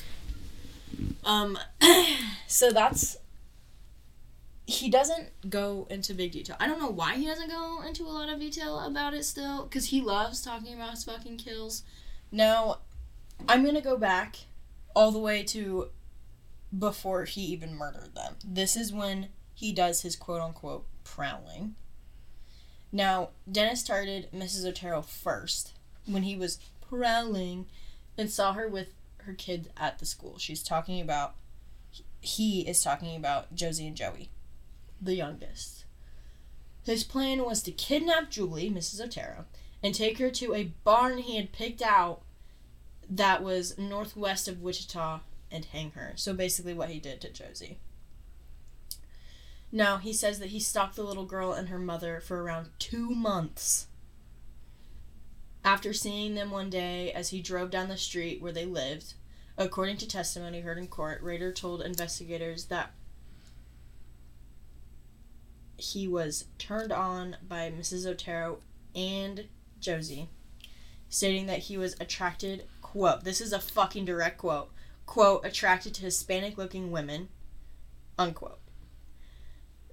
Um, 1.23 1.57
so 2.47 2.72
that's. 2.72 3.18
He 4.65 4.89
doesn't 4.89 5.49
go 5.49 5.88
into 5.89 6.13
big 6.13 6.31
detail. 6.31 6.55
I 6.59 6.68
don't 6.68 6.80
know 6.80 6.89
why 6.89 7.15
he 7.15 7.26
doesn't 7.26 7.49
go 7.49 7.81
into 7.85 8.03
a 8.03 8.09
lot 8.09 8.30
of 8.30 8.39
detail 8.39 8.80
about 8.80 9.13
it 9.13 9.26
still, 9.26 9.63
because 9.63 9.88
he 9.88 10.01
loves 10.01 10.41
talking 10.41 10.73
about 10.73 10.91
his 10.91 11.03
fucking 11.03 11.38
kills. 11.38 11.84
Now, 12.31 12.77
I'm 13.49 13.65
gonna 13.65 13.81
go 13.81 13.97
back 13.97 14.38
all 14.95 15.11
the 15.11 15.19
way 15.19 15.43
to 15.43 15.89
before 16.77 17.26
he 17.26 17.41
even 17.41 17.76
murdered 17.76 18.15
them. 18.15 18.35
This 18.45 18.77
is 18.77 18.93
when 18.93 19.30
he 19.53 19.73
does 19.73 20.01
his 20.03 20.15
quote 20.15 20.41
unquote 20.41 20.85
prowling. 21.03 21.76
Now, 22.93 23.30
Dennis 23.49 23.81
started 23.81 24.30
Mrs. 24.34 24.65
Otero 24.65 25.01
first 25.01 25.73
when 26.11 26.23
he 26.23 26.35
was 26.35 26.59
prowling 26.88 27.67
and 28.17 28.29
saw 28.29 28.53
her 28.53 28.67
with 28.67 28.93
her 29.19 29.33
kids 29.33 29.69
at 29.77 29.99
the 29.99 30.05
school. 30.05 30.38
She's 30.38 30.63
talking 30.63 31.01
about, 31.01 31.35
he 32.19 32.67
is 32.67 32.83
talking 32.83 33.15
about 33.15 33.53
Josie 33.55 33.88
and 33.88 33.95
Joey, 33.95 34.29
the 35.01 35.15
youngest. 35.15 35.85
His 36.83 37.03
plan 37.03 37.45
was 37.45 37.61
to 37.63 37.71
kidnap 37.71 38.29
Julie, 38.29 38.69
Mrs. 38.69 39.03
Otero, 39.03 39.45
and 39.83 39.93
take 39.93 40.17
her 40.17 40.29
to 40.31 40.53
a 40.53 40.71
barn 40.83 41.19
he 41.19 41.38
had 41.38 41.51
picked 41.51 41.81
out 41.81 42.21
that 43.09 43.43
was 43.43 43.77
northwest 43.77 44.47
of 44.47 44.61
Wichita 44.61 45.19
and 45.51 45.65
hang 45.65 45.91
her. 45.91 46.13
So 46.15 46.33
basically, 46.33 46.73
what 46.73 46.89
he 46.89 46.99
did 46.99 47.19
to 47.21 47.29
Josie. 47.29 47.77
Now, 49.71 49.97
he 49.97 50.13
says 50.13 50.39
that 50.39 50.49
he 50.49 50.59
stalked 50.59 50.95
the 50.95 51.03
little 51.03 51.25
girl 51.25 51.53
and 51.53 51.69
her 51.69 51.79
mother 51.79 52.19
for 52.19 52.41
around 52.41 52.69
two 52.79 53.09
months. 53.09 53.88
After 55.63 55.93
seeing 55.93 56.35
them 56.35 56.49
one 56.49 56.69
day 56.69 57.11
as 57.11 57.29
he 57.29 57.41
drove 57.41 57.69
down 57.69 57.88
the 57.88 57.97
street 57.97 58.41
where 58.41 58.51
they 58.51 58.65
lived, 58.65 59.13
according 59.57 59.97
to 59.97 60.07
testimony 60.07 60.61
heard 60.61 60.77
in 60.77 60.88
court, 60.88 61.21
Rader 61.21 61.51
told 61.51 61.81
investigators 61.81 62.65
that 62.65 62.93
he 65.77 66.07
was 66.07 66.45
turned 66.57 66.91
on 66.91 67.38
by 67.47 67.71
Mrs. 67.71 68.07
Otero 68.07 68.59
and 68.95 69.47
Josie, 69.79 70.29
stating 71.09 71.45
that 71.47 71.59
he 71.59 71.77
was 71.77 71.95
attracted, 71.99 72.65
quote, 72.81 73.23
this 73.23 73.41
is 73.41 73.53
a 73.53 73.59
fucking 73.59 74.05
direct 74.05 74.38
quote, 74.39 74.71
quote, 75.05 75.45
attracted 75.45 75.93
to 75.95 76.03
Hispanic 76.03 76.57
looking 76.57 76.91
women, 76.91 77.29
unquote. 78.17 78.59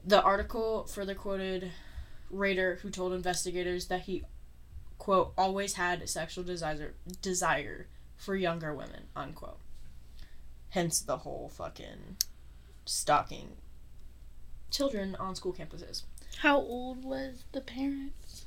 The 0.04 0.22
article 0.22 0.84
further 0.86 1.14
quoted 1.14 1.72
Rader, 2.30 2.78
who 2.82 2.90
told 2.90 3.12
investigators 3.12 3.86
that 3.86 4.02
he, 4.02 4.24
quote, 4.98 5.32
always 5.38 5.74
had 5.74 6.08
sexual 6.08 6.44
desire, 6.44 6.94
desire 7.22 7.86
for 8.16 8.34
younger 8.34 8.74
women, 8.74 9.04
unquote. 9.16 9.60
Hence 10.70 11.00
the 11.00 11.18
whole 11.18 11.48
fucking 11.48 12.16
stalking 12.84 13.56
children 14.70 15.16
on 15.16 15.34
school 15.34 15.52
campuses. 15.54 16.02
How 16.38 16.58
old 16.58 17.04
was 17.04 17.44
the 17.52 17.60
parents? 17.60 18.44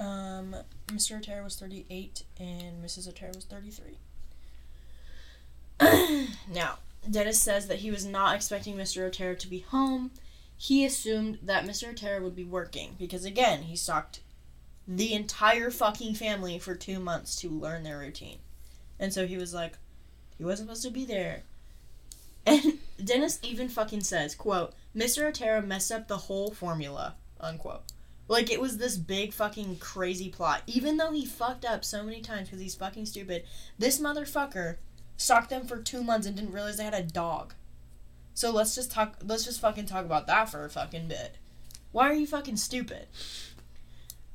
Um, 0.00 0.56
Mr. 0.88 1.18
Otero 1.18 1.44
was 1.44 1.56
38 1.56 2.24
and 2.38 2.84
Mrs. 2.84 3.08
Otero 3.08 3.30
was 3.34 3.44
33. 3.44 3.98
now, 6.52 6.78
Dennis 7.08 7.40
says 7.40 7.68
that 7.68 7.78
he 7.78 7.90
was 7.90 8.04
not 8.04 8.34
expecting 8.34 8.76
Mr. 8.76 9.02
Otero 9.02 9.34
to 9.34 9.48
be 9.48 9.60
home. 9.60 10.10
He 10.56 10.84
assumed 10.84 11.38
that 11.42 11.64
Mr. 11.64 11.90
Otero 11.90 12.22
would 12.22 12.36
be 12.36 12.44
working 12.44 12.96
because, 12.98 13.24
again, 13.24 13.62
he 13.62 13.76
stalked 13.76 14.20
the 14.86 15.12
entire 15.12 15.70
fucking 15.70 16.14
family 16.14 16.58
for 16.58 16.74
two 16.74 16.98
months 16.98 17.36
to 17.36 17.48
learn 17.48 17.82
their 17.82 17.98
routine. 17.98 18.38
And 18.98 19.12
so 19.12 19.26
he 19.26 19.36
was 19.36 19.54
like, 19.54 19.78
he 20.38 20.44
wasn't 20.44 20.68
supposed 20.68 20.84
to 20.84 20.90
be 20.90 21.04
there. 21.04 21.42
And 22.44 22.78
Dennis 23.04 23.38
even 23.42 23.68
fucking 23.68 24.02
says, 24.02 24.34
quote, 24.34 24.74
Mr. 24.96 25.28
Otero 25.28 25.62
messed 25.62 25.92
up 25.92 26.08
the 26.08 26.16
whole 26.16 26.50
formula, 26.50 27.14
unquote. 27.40 27.82
Like 28.28 28.50
it 28.50 28.60
was 28.60 28.78
this 28.78 28.96
big 28.96 29.32
fucking 29.32 29.76
crazy 29.76 30.28
plot. 30.28 30.62
Even 30.66 30.96
though 30.96 31.12
he 31.12 31.26
fucked 31.26 31.64
up 31.64 31.84
so 31.84 32.02
many 32.02 32.20
times 32.20 32.48
because 32.48 32.60
he's 32.60 32.74
fucking 32.74 33.06
stupid, 33.06 33.44
this 33.78 34.00
motherfucker 34.00 34.76
stalked 35.16 35.50
them 35.50 35.66
for 35.66 35.78
two 35.78 36.02
months 36.02 36.26
and 36.26 36.36
didn't 36.36 36.52
realize 36.52 36.76
they 36.76 36.84
had 36.84 36.94
a 36.94 37.02
dog. 37.02 37.54
So 38.34 38.50
let's 38.50 38.74
just 38.74 38.90
talk. 38.90 39.16
Let's 39.24 39.44
just 39.44 39.60
fucking 39.60 39.86
talk 39.86 40.04
about 40.04 40.26
that 40.26 40.48
for 40.48 40.64
a 40.64 40.70
fucking 40.70 41.08
bit. 41.08 41.36
Why 41.90 42.08
are 42.08 42.14
you 42.14 42.26
fucking 42.26 42.56
stupid? 42.56 43.06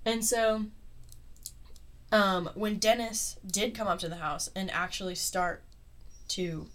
And 0.08 0.24
so, 0.24 0.64
um, 2.14 2.50
when 2.56 2.78
Dennis 2.78 3.36
did 3.46 3.76
come 3.76 3.90
up 3.90 4.00
to 4.00 4.08
the 4.08 4.16
house 4.16 4.50
and 4.56 4.72
actually 4.72 5.16
start 5.16 5.64
to, 6.30 6.68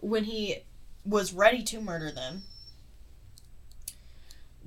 when 0.00 0.24
he 0.24 0.60
was 1.04 1.34
ready 1.34 1.62
to 1.64 1.80
murder 1.82 2.10
them, 2.10 2.44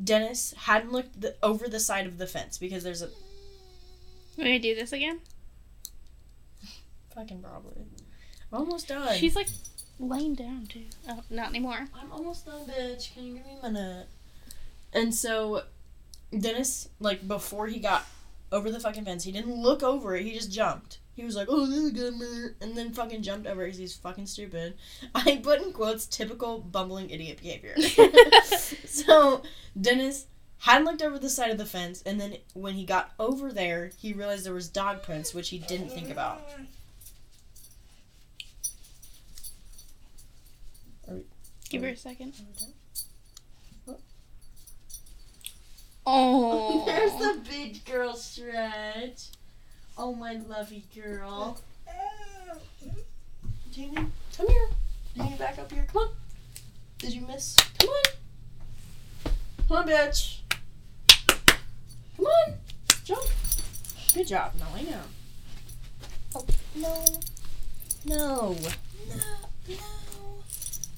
Dennis 0.02 0.54
hadn't 0.58 0.92
looked 0.92 1.20
the, 1.20 1.36
over 1.42 1.68
the 1.68 1.80
side 1.80 2.06
of 2.06 2.20
the 2.20 2.28
fence 2.28 2.60
because 2.60 2.84
there's 2.84 3.02
a 3.02 3.10
We're 4.38 4.44
gonna 4.44 4.60
do 4.60 4.76
this 4.76 4.94
again? 4.94 5.22
fucking 7.16 7.42
probably. 7.42 7.82
I'm 8.54 8.60
almost 8.60 8.90
done. 8.90 9.18
She's 9.18 9.36
like 9.36 9.48
laying 10.00 10.36
down 10.36 10.68
too. 10.68 10.86
Oh, 11.10 11.24
not 11.32 11.50
anymore. 11.50 11.88
I'm 12.00 12.12
almost 12.12 12.46
done, 12.46 12.68
bitch. 12.68 13.12
Can 13.16 13.24
you 13.24 13.34
give 13.38 13.46
me 13.48 13.58
a 13.64 13.72
minute? 13.72 14.08
And 14.94 15.14
so, 15.14 15.64
Dennis, 16.38 16.90
like, 17.00 17.28
before 17.28 17.68
he 17.68 17.80
got 17.80 18.06
over 18.52 18.72
the 18.72 18.80
fucking 18.80 19.06
fence, 19.06 19.24
he 19.24 19.32
didn't 19.32 19.56
look 19.56 19.84
over 19.84 20.16
it. 20.16 20.24
He 20.24 20.34
just 20.34 20.52
jumped. 20.52 21.00
He 21.16 21.26
was 21.26 21.36
like, 21.36 21.48
oh, 21.50 21.66
this 21.66 21.80
is 21.80 21.92
good, 21.92 22.16
man. 22.16 22.56
And 22.62 22.78
then 22.78 22.94
fucking 22.94 23.24
jumped 23.24 23.46
over 23.48 23.64
because 23.64 23.78
he's 23.78 23.96
fucking 23.96 24.28
stupid. 24.28 24.76
I 25.16 25.40
put 25.44 25.62
in 25.62 25.74
quotes, 25.74 26.06
typical 26.06 26.60
bumbling 26.60 27.10
idiot 27.10 27.40
behavior. 27.42 27.76
so, 28.86 29.44
Dennis 29.80 30.28
hadn't 30.60 30.86
looked 30.86 31.02
over 31.02 31.20
the 31.20 31.30
side 31.30 31.52
of 31.52 31.58
the 31.58 31.66
fence, 31.66 32.02
and 32.06 32.20
then 32.20 32.38
when 32.54 32.76
he 32.76 32.86
got 32.86 33.12
over 33.20 33.52
there, 33.52 33.92
he 33.98 34.14
realized 34.14 34.46
there 34.46 34.54
was 34.54 34.70
dog 34.70 35.04
prints, 35.04 35.34
which 35.34 35.50
he 35.50 35.58
didn't 35.58 35.90
think 35.90 36.10
about. 36.10 36.42
Give 41.70 41.84
her 41.84 41.90
a 41.90 41.96
second. 41.96 42.34
Oh. 46.12 46.86
There's 46.88 47.14
the 47.14 47.40
big 47.48 47.86
girl 47.86 48.16
stretch. 48.16 49.28
Oh, 49.96 50.16
my 50.16 50.40
lovey 50.48 50.84
girl. 50.96 51.60
Jamie, 53.72 54.08
come 54.36 54.48
here. 54.48 54.70
It 55.18 55.38
back 55.38 55.60
up 55.60 55.72
here. 55.72 55.86
Come 55.94 56.02
on. 56.02 56.10
Did 56.98 57.14
you 57.14 57.22
miss? 57.22 57.56
Come 57.78 57.90
on. 57.90 58.04
Come 59.68 59.78
on, 59.78 59.88
bitch. 59.88 60.40
Come 62.18 62.26
on. 62.26 62.54
Jump. 63.04 63.28
Good 64.16 64.28
job. 64.30 64.54
Now 64.58 64.68
I 64.76 64.82
know. 64.82 65.02
Oh, 66.34 66.46
no. 66.76 67.06
No. 68.06 68.56
No. 68.56 69.26
No. 69.70 70.44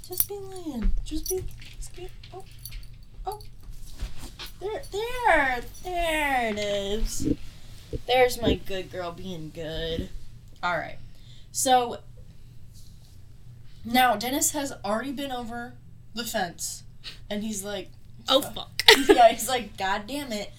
Just 0.07 0.29
be 0.29 0.35
laying. 0.35 0.89
Just 1.03 1.29
be. 1.29 1.43
Just 1.77 1.95
be. 1.97 2.07
Oh. 2.33 2.45
There. 4.91 5.61
There. 5.83 6.49
It 6.51 6.59
is. 6.59 7.33
There's 8.07 8.41
my 8.41 8.55
good 8.55 8.91
girl 8.91 9.11
being 9.11 9.51
good. 9.53 10.09
All 10.61 10.77
right. 10.77 10.97
So 11.51 11.99
now 13.83 14.15
Dennis 14.15 14.51
has 14.51 14.73
already 14.85 15.11
been 15.11 15.31
over 15.31 15.73
the 16.13 16.23
fence, 16.23 16.83
and 17.29 17.43
he's 17.43 17.63
like, 17.63 17.89
Oh 18.27 18.41
fuck. 18.41 18.83
yeah, 19.07 19.29
he's 19.31 19.49
like, 19.49 19.77
God 19.77 20.03
damn 20.07 20.31
it. 20.31 20.51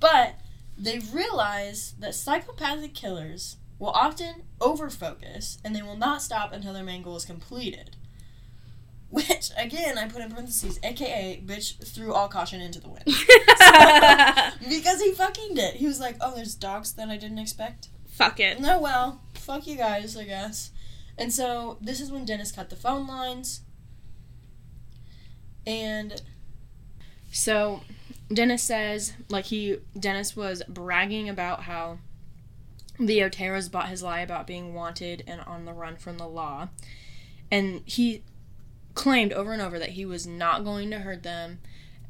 But 0.00 0.34
they 0.76 1.00
realize 1.12 1.94
that 1.98 2.14
psychopathic 2.14 2.94
killers 2.94 3.56
will 3.78 3.90
often 3.90 4.42
overfocus 4.60 5.58
and 5.64 5.74
they 5.74 5.82
will 5.82 5.96
not 5.96 6.22
stop 6.22 6.52
until 6.52 6.72
their 6.72 6.84
main 6.84 7.02
goal 7.02 7.16
is 7.16 7.24
completed. 7.24 7.96
Which, 9.10 9.50
again, 9.56 9.96
I 9.96 10.06
put 10.06 10.20
in 10.20 10.30
parentheses, 10.30 10.78
aka, 10.82 11.42
bitch 11.44 11.82
threw 11.82 12.12
all 12.12 12.28
caution 12.28 12.60
into 12.60 12.78
the 12.78 12.90
wind. 12.90 13.04
because 14.68 15.00
he 15.00 15.12
fucking 15.12 15.54
did. 15.54 15.76
He 15.76 15.86
was 15.86 15.98
like, 15.98 16.16
oh, 16.20 16.34
there's 16.34 16.54
dogs 16.54 16.92
that 16.92 17.08
I 17.08 17.16
didn't 17.16 17.38
expect. 17.38 17.88
Fuck 18.06 18.38
it. 18.38 18.60
No, 18.60 18.78
well, 18.78 19.22
fuck 19.32 19.66
you 19.66 19.76
guys, 19.76 20.16
I 20.16 20.24
guess. 20.24 20.72
And 21.16 21.32
so 21.32 21.78
this 21.80 22.00
is 22.00 22.12
when 22.12 22.24
Dennis 22.24 22.52
cut 22.52 22.68
the 22.68 22.76
phone 22.76 23.06
lines. 23.06 23.62
And 25.66 26.20
so 27.32 27.82
Dennis 28.32 28.62
says, 28.62 29.14
like 29.28 29.46
he 29.46 29.78
Dennis 29.98 30.36
was 30.36 30.62
bragging 30.68 31.28
about 31.28 31.62
how 31.62 31.98
the 32.98 33.20
Oteros 33.20 33.70
bought 33.70 33.88
his 33.88 34.02
lie 34.02 34.20
about 34.20 34.46
being 34.46 34.74
wanted 34.74 35.24
and 35.26 35.40
on 35.42 35.64
the 35.64 35.72
run 35.72 35.96
from 35.96 36.18
the 36.18 36.26
law. 36.26 36.68
And 37.50 37.82
he 37.84 38.22
claimed 38.94 39.32
over 39.32 39.52
and 39.52 39.62
over 39.62 39.78
that 39.78 39.90
he 39.90 40.04
was 40.04 40.26
not 40.26 40.64
going 40.64 40.90
to 40.90 40.98
hurt 41.00 41.22
them 41.22 41.58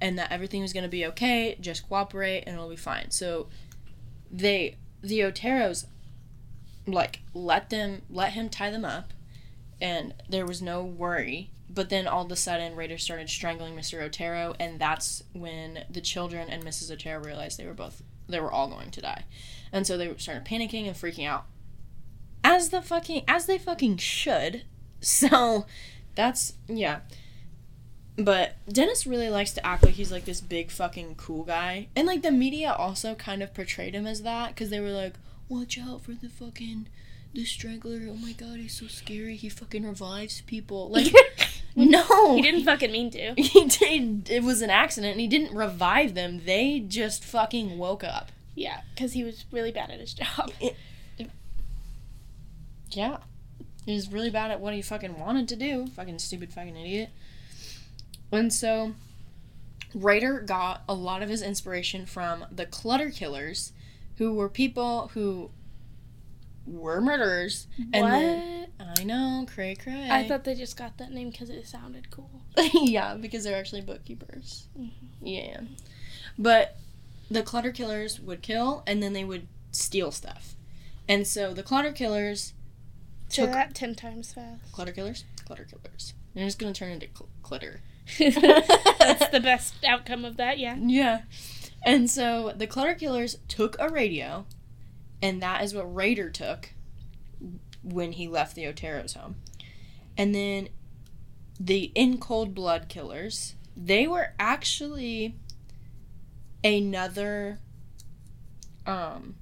and 0.00 0.18
that 0.18 0.32
everything 0.32 0.62
was 0.62 0.72
going 0.72 0.84
to 0.84 0.88
be 0.88 1.04
okay, 1.06 1.56
just 1.60 1.88
cooperate 1.88 2.44
and 2.46 2.54
it'll 2.54 2.68
be 2.68 2.76
fine. 2.76 3.10
So 3.10 3.48
they 4.30 4.76
the 5.02 5.20
Oteros 5.20 5.86
like 6.86 7.20
let 7.34 7.70
them 7.70 8.02
let 8.10 8.32
him 8.32 8.48
tie 8.48 8.70
them 8.70 8.84
up 8.84 9.12
and 9.80 10.14
there 10.28 10.46
was 10.46 10.62
no 10.62 10.82
worry. 10.82 11.50
But 11.70 11.90
then 11.90 12.06
all 12.06 12.24
of 12.24 12.32
a 12.32 12.36
sudden 12.36 12.76
raiders 12.76 13.02
started 13.02 13.28
strangling 13.28 13.76
mr 13.76 14.02
otero 14.02 14.54
and 14.58 14.78
that's 14.80 15.22
when 15.32 15.84
the 15.90 16.00
children 16.00 16.48
and 16.48 16.64
mrs 16.64 16.90
otero 16.90 17.22
realized 17.22 17.58
they 17.58 17.66
were 17.66 17.74
both 17.74 18.02
they 18.28 18.40
were 18.40 18.52
all 18.52 18.68
going 18.68 18.90
to 18.92 19.00
die. 19.00 19.24
And 19.72 19.86
so 19.86 19.96
they 19.96 20.14
started 20.16 20.44
panicking 20.44 20.86
and 20.86 20.96
freaking 20.96 21.26
out. 21.26 21.46
As 22.42 22.70
the 22.70 22.80
fucking 22.80 23.24
as 23.28 23.46
they 23.46 23.58
fucking 23.58 23.98
should. 23.98 24.62
So 25.00 25.64
that's 26.18 26.54
yeah 26.66 26.98
but 28.18 28.56
Dennis 28.68 29.06
really 29.06 29.30
likes 29.30 29.52
to 29.52 29.64
act 29.64 29.84
like 29.84 29.94
he's 29.94 30.10
like 30.10 30.24
this 30.24 30.40
big 30.40 30.72
fucking 30.72 31.14
cool 31.14 31.44
guy. 31.44 31.86
And 31.94 32.06
like 32.06 32.22
the 32.22 32.32
media 32.32 32.72
also 32.72 33.14
kind 33.14 33.44
of 33.44 33.54
portrayed 33.54 33.94
him 33.94 34.08
as 34.08 34.22
that 34.22 34.48
because 34.48 34.70
they 34.70 34.80
were 34.80 34.90
like, 34.90 35.14
watch 35.48 35.78
out 35.78 36.02
for 36.02 36.12
the 36.12 36.28
fucking 36.28 36.88
the 37.32 37.44
strangler. 37.44 38.08
Oh 38.10 38.16
my 38.16 38.32
god, 38.32 38.58
he's 38.58 38.76
so 38.76 38.88
scary. 38.88 39.36
He 39.36 39.48
fucking 39.48 39.86
revives 39.86 40.40
people. 40.42 40.90
Like 41.76 41.90
no. 41.92 42.34
He 42.34 42.42
didn't 42.42 42.64
fucking 42.64 42.90
mean 42.90 43.10
to. 43.10 43.34
He 43.40 43.66
did. 43.66 44.28
It 44.28 44.42
was 44.42 44.62
an 44.62 44.70
accident 44.70 45.12
and 45.12 45.20
he 45.20 45.28
didn't 45.28 45.56
revive 45.56 46.14
them. 46.14 46.42
They 46.44 46.80
just 46.80 47.22
fucking 47.22 47.78
woke 47.78 48.02
up. 48.02 48.32
Yeah, 48.56 48.80
because 48.92 49.12
he 49.12 49.22
was 49.22 49.44
really 49.52 49.70
bad 49.70 49.92
at 49.92 50.00
his 50.00 50.12
job. 50.14 50.50
Yeah. 52.90 53.18
He 53.88 53.94
was 53.94 54.12
really 54.12 54.28
bad 54.28 54.50
at 54.50 54.60
what 54.60 54.74
he 54.74 54.82
fucking 54.82 55.18
wanted 55.18 55.48
to 55.48 55.56
do. 55.56 55.86
Fucking 55.86 56.18
stupid 56.18 56.52
fucking 56.52 56.76
idiot. 56.76 57.08
And 58.30 58.52
so 58.52 58.92
Rader 59.94 60.40
got 60.40 60.82
a 60.86 60.92
lot 60.92 61.22
of 61.22 61.30
his 61.30 61.40
inspiration 61.40 62.04
from 62.04 62.44
the 62.52 62.66
Clutter 62.66 63.08
Killers, 63.08 63.72
who 64.18 64.34
were 64.34 64.50
people 64.50 65.10
who 65.14 65.48
were 66.66 67.00
murderers. 67.00 67.66
And 67.94 68.02
what? 68.02 68.10
then, 68.10 68.66
I 68.78 69.04
know, 69.04 69.46
cray 69.54 69.74
cray. 69.74 70.06
I 70.10 70.28
thought 70.28 70.44
they 70.44 70.54
just 70.54 70.76
got 70.76 70.98
that 70.98 71.10
name 71.10 71.30
because 71.30 71.48
it 71.48 71.66
sounded 71.66 72.10
cool. 72.10 72.42
yeah, 72.74 73.14
because 73.14 73.42
they're 73.42 73.58
actually 73.58 73.80
bookkeepers. 73.80 74.66
Mhm. 74.78 74.90
Yeah. 75.22 75.60
But 76.38 76.76
the 77.30 77.42
Clutter 77.42 77.72
Killers 77.72 78.20
would 78.20 78.42
kill 78.42 78.82
and 78.86 79.02
then 79.02 79.14
they 79.14 79.24
would 79.24 79.46
steal 79.72 80.12
stuff. 80.12 80.56
And 81.08 81.26
so 81.26 81.54
the 81.54 81.62
Clutter 81.62 81.92
Killers 81.92 82.52
Say 83.28 83.42
took 83.42 83.52
that 83.52 83.74
ten 83.74 83.94
times 83.94 84.32
fast. 84.32 84.72
Clutter 84.72 84.92
Killers, 84.92 85.24
Clutter 85.44 85.64
Killers. 85.64 86.14
They're 86.34 86.44
just 86.44 86.58
gonna 86.58 86.72
turn 86.72 86.92
into 86.92 87.08
cl- 87.14 87.28
Clutter. 87.42 87.80
That's 88.18 89.28
the 89.28 89.40
best 89.42 89.74
outcome 89.84 90.24
of 90.24 90.36
that, 90.38 90.58
yeah. 90.58 90.76
Yeah. 90.78 91.22
And 91.84 92.10
so 92.10 92.52
the 92.56 92.66
Clutter 92.66 92.94
Killers 92.94 93.38
took 93.48 93.76
a 93.78 93.88
radio, 93.88 94.46
and 95.22 95.42
that 95.42 95.62
is 95.62 95.74
what 95.74 95.94
Rader 95.94 96.30
took 96.30 96.70
when 97.82 98.12
he 98.12 98.28
left 98.28 98.54
the 98.54 98.66
Otero's 98.66 99.14
home. 99.14 99.36
And 100.16 100.34
then 100.34 100.68
the 101.60 101.92
In 101.94 102.18
Cold 102.18 102.54
Blood 102.54 102.88
Killers, 102.88 103.54
they 103.76 104.06
were 104.06 104.34
actually 104.38 105.36
another 106.64 107.60
um 108.86 109.36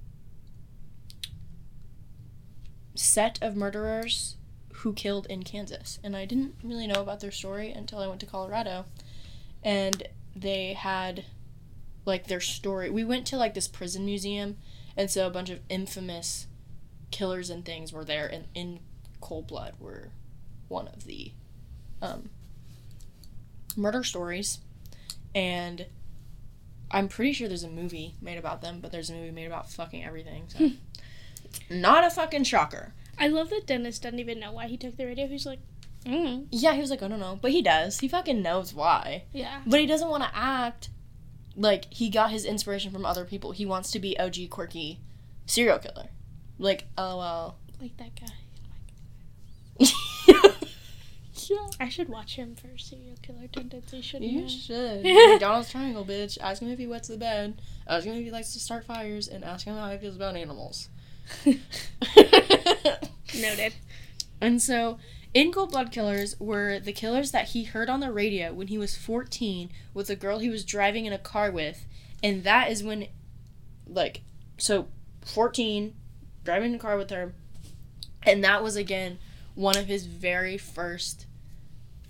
set 2.96 3.38
of 3.42 3.56
murderers 3.56 4.36
who 4.74 4.92
killed 4.92 5.26
in 5.26 5.42
Kansas. 5.42 5.98
And 6.02 6.16
I 6.16 6.24
didn't 6.24 6.54
really 6.62 6.86
know 6.86 7.00
about 7.00 7.20
their 7.20 7.30
story 7.30 7.72
until 7.72 7.98
I 7.98 8.06
went 8.06 8.20
to 8.20 8.26
Colorado. 8.26 8.84
And 9.62 10.02
they 10.34 10.74
had 10.74 11.24
like 12.04 12.28
their 12.28 12.40
story. 12.40 12.88
We 12.88 13.04
went 13.04 13.26
to 13.28 13.36
like 13.36 13.54
this 13.54 13.68
prison 13.68 14.06
museum, 14.06 14.56
and 14.96 15.10
so 15.10 15.26
a 15.26 15.30
bunch 15.30 15.50
of 15.50 15.60
infamous 15.68 16.46
killers 17.10 17.50
and 17.50 17.64
things 17.64 17.92
were 17.92 18.04
there, 18.04 18.26
and 18.26 18.44
in 18.54 18.80
Cold 19.20 19.48
Blood 19.48 19.74
were 19.78 20.10
one 20.68 20.88
of 20.88 21.04
the 21.04 21.32
um, 22.00 22.30
murder 23.76 24.04
stories. 24.04 24.60
And 25.34 25.86
I'm 26.90 27.08
pretty 27.08 27.32
sure 27.32 27.48
there's 27.48 27.64
a 27.64 27.68
movie 27.68 28.14
made 28.22 28.38
about 28.38 28.62
them, 28.62 28.80
but 28.80 28.92
there's 28.92 29.10
a 29.10 29.14
movie 29.14 29.32
made 29.32 29.46
about 29.46 29.70
fucking 29.70 30.04
everything. 30.04 30.44
So. 30.48 30.70
Not 31.70 32.04
a 32.04 32.10
fucking 32.10 32.44
shocker. 32.44 32.92
I 33.18 33.28
love 33.28 33.50
that 33.50 33.66
Dennis 33.66 33.98
doesn't 33.98 34.18
even 34.18 34.40
know 34.40 34.52
why 34.52 34.66
he 34.66 34.76
took 34.76 34.96
the 34.96 35.06
radio. 35.06 35.26
He's 35.26 35.46
like, 35.46 35.60
mm, 36.04 36.46
Yeah, 36.50 36.74
he 36.74 36.80
was 36.80 36.90
like, 36.90 37.02
I 37.02 37.08
don't 37.08 37.20
know. 37.20 37.38
But 37.40 37.50
he 37.52 37.62
does. 37.62 38.00
He 38.00 38.08
fucking 38.08 38.42
knows 38.42 38.74
why. 38.74 39.24
yeah. 39.32 39.62
But 39.66 39.80
he 39.80 39.86
doesn't 39.86 40.08
want 40.08 40.22
to 40.24 40.30
act 40.34 40.90
like 41.56 41.86
he 41.92 42.10
got 42.10 42.30
his 42.30 42.44
inspiration 42.44 42.90
from 42.92 43.06
other 43.06 43.24
people. 43.24 43.52
He 43.52 43.64
wants 43.64 43.90
to 43.92 43.98
be 43.98 44.18
OG 44.18 44.50
quirky 44.50 45.00
serial 45.46 45.78
killer. 45.78 46.08
Like, 46.58 46.84
lol. 46.98 47.56
Like 47.80 47.96
that 47.96 48.10
guy. 48.18 48.26
yeah. 51.48 51.68
I 51.78 51.88
should 51.88 52.08
watch 52.08 52.36
him 52.36 52.54
for 52.56 52.76
serial 52.78 53.16
killer 53.22 53.46
tendencies, 53.52 54.04
shouldn't 54.04 54.30
You 54.30 54.44
I? 54.44 54.48
should. 54.48 55.02
McDonald's 55.30 55.70
Triangle, 55.70 56.04
bitch. 56.04 56.38
Ask 56.40 56.60
him 56.62 56.68
if 56.70 56.78
he 56.78 56.86
wets 56.86 57.08
the 57.08 57.16
bed. 57.16 57.60
Ask 57.86 58.04
him 58.06 58.14
if 58.16 58.24
he 58.24 58.30
likes 58.30 58.52
to 58.54 58.60
start 58.60 58.84
fires, 58.84 59.28
and 59.28 59.44
ask 59.44 59.66
him 59.66 59.76
how 59.76 59.90
he 59.90 59.98
feels 59.98 60.16
about 60.16 60.36
animals. 60.36 60.88
Noted. 63.34 63.74
And 64.40 64.60
so, 64.62 64.98
in 65.34 65.52
Cold 65.52 65.70
Blood 65.70 65.92
Killers 65.92 66.38
were 66.38 66.78
the 66.78 66.92
killers 66.92 67.30
that 67.32 67.48
he 67.48 67.64
heard 67.64 67.90
on 67.90 68.00
the 68.00 68.12
radio 68.12 68.52
when 68.52 68.68
he 68.68 68.78
was 68.78 68.96
14 68.96 69.70
with 69.92 70.08
a 70.08 70.16
girl 70.16 70.38
he 70.38 70.50
was 70.50 70.64
driving 70.64 71.06
in 71.06 71.12
a 71.12 71.18
car 71.18 71.50
with. 71.50 71.86
And 72.22 72.44
that 72.44 72.70
is 72.70 72.82
when, 72.82 73.08
like, 73.86 74.22
so 74.56 74.88
14, 75.24 75.94
driving 76.44 76.70
in 76.70 76.76
a 76.76 76.80
car 76.80 76.96
with 76.96 77.10
her. 77.10 77.34
And 78.22 78.42
that 78.44 78.62
was, 78.62 78.76
again, 78.76 79.18
one 79.54 79.76
of 79.76 79.86
his 79.86 80.06
very 80.06 80.58
first 80.58 81.26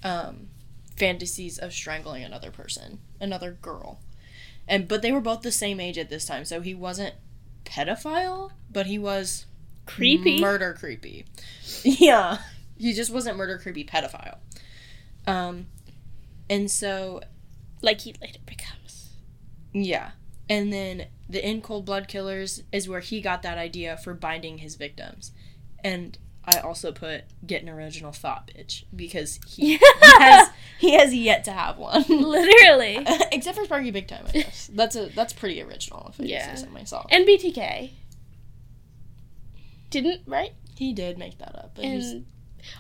um, 0.03 0.49
fantasies 0.97 1.59
of 1.59 1.73
strangling 1.73 2.23
another 2.23 2.51
person, 2.51 2.99
another 3.21 3.53
girl. 3.53 4.01
And 4.69 4.89
But 4.89 5.03
they 5.03 5.13
were 5.13 5.21
both 5.21 5.43
the 5.43 5.53
same 5.53 5.81
age 5.81 5.99
at 5.99 6.11
this 6.11 6.27
time, 6.27 6.45
so 6.45 6.61
he 6.61 6.75
wasn't 6.75 7.15
pedophile, 7.67 8.53
but 8.71 8.87
he 8.87 8.99
was 8.99 9.45
Creepy. 9.85 10.41
Murder 10.41 10.73
creepy. 10.75 11.27
Yeah. 11.85 12.39
He 12.79 12.93
just 12.93 13.13
wasn't 13.13 13.37
murder 13.37 13.59
creepy 13.59 13.85
pedophile. 13.85 14.39
Um 15.27 15.67
and 16.49 16.71
so 16.71 17.21
like 17.83 18.01
he 18.01 18.15
later 18.21 18.39
becomes. 18.47 19.11
yeah. 19.73 20.13
And 20.49 20.73
then 20.73 21.07
the 21.29 21.47
In 21.49 21.61
Cold 21.61 21.85
Blood 21.85 22.07
Killers 22.09 22.63
is 22.73 22.89
where 22.89 23.01
he 23.01 23.21
got 23.21 23.43
that 23.43 23.59
idea 23.59 23.97
for 23.97 24.15
binding 24.15 24.59
his 24.59 24.77
victims. 24.77 25.33
And 25.83 26.17
I 26.45 26.59
also 26.59 26.93
put 26.93 27.25
get 27.45 27.63
an 27.63 27.69
original 27.69 28.13
thought, 28.13 28.49
bitch, 28.57 28.85
because 28.95 29.41
he, 29.49 29.77
he 29.77 29.79
has 30.03 30.51
he 30.79 30.93
has 30.95 31.15
yet 31.15 31.45
to 31.45 31.53
have 31.53 31.79
one. 31.79 32.05
Literally. 32.09 32.99
Except 33.33 33.57
for 33.57 33.65
Sparky 33.65 33.91
Big 33.91 34.09
Time, 34.09 34.25
I 34.29 34.33
guess. 34.43 34.71
That's 34.73 34.97
a 34.97 35.07
that's 35.07 35.33
pretty 35.33 35.61
original 35.63 36.07
if 36.13 36.21
I 36.21 36.25
Yeah. 36.25 36.55
say 36.55 36.65
so 36.65 36.71
myself. 36.71 37.07
And 37.11 37.27
BTK. 37.27 37.91
Didn't, 39.91 40.23
right? 40.27 40.53
He 40.77 40.93
did 40.93 41.19
make 41.19 41.39
that 41.39 41.55
up, 41.57 41.73
but 41.75 41.85
he's 41.85 42.11
And 42.13 42.27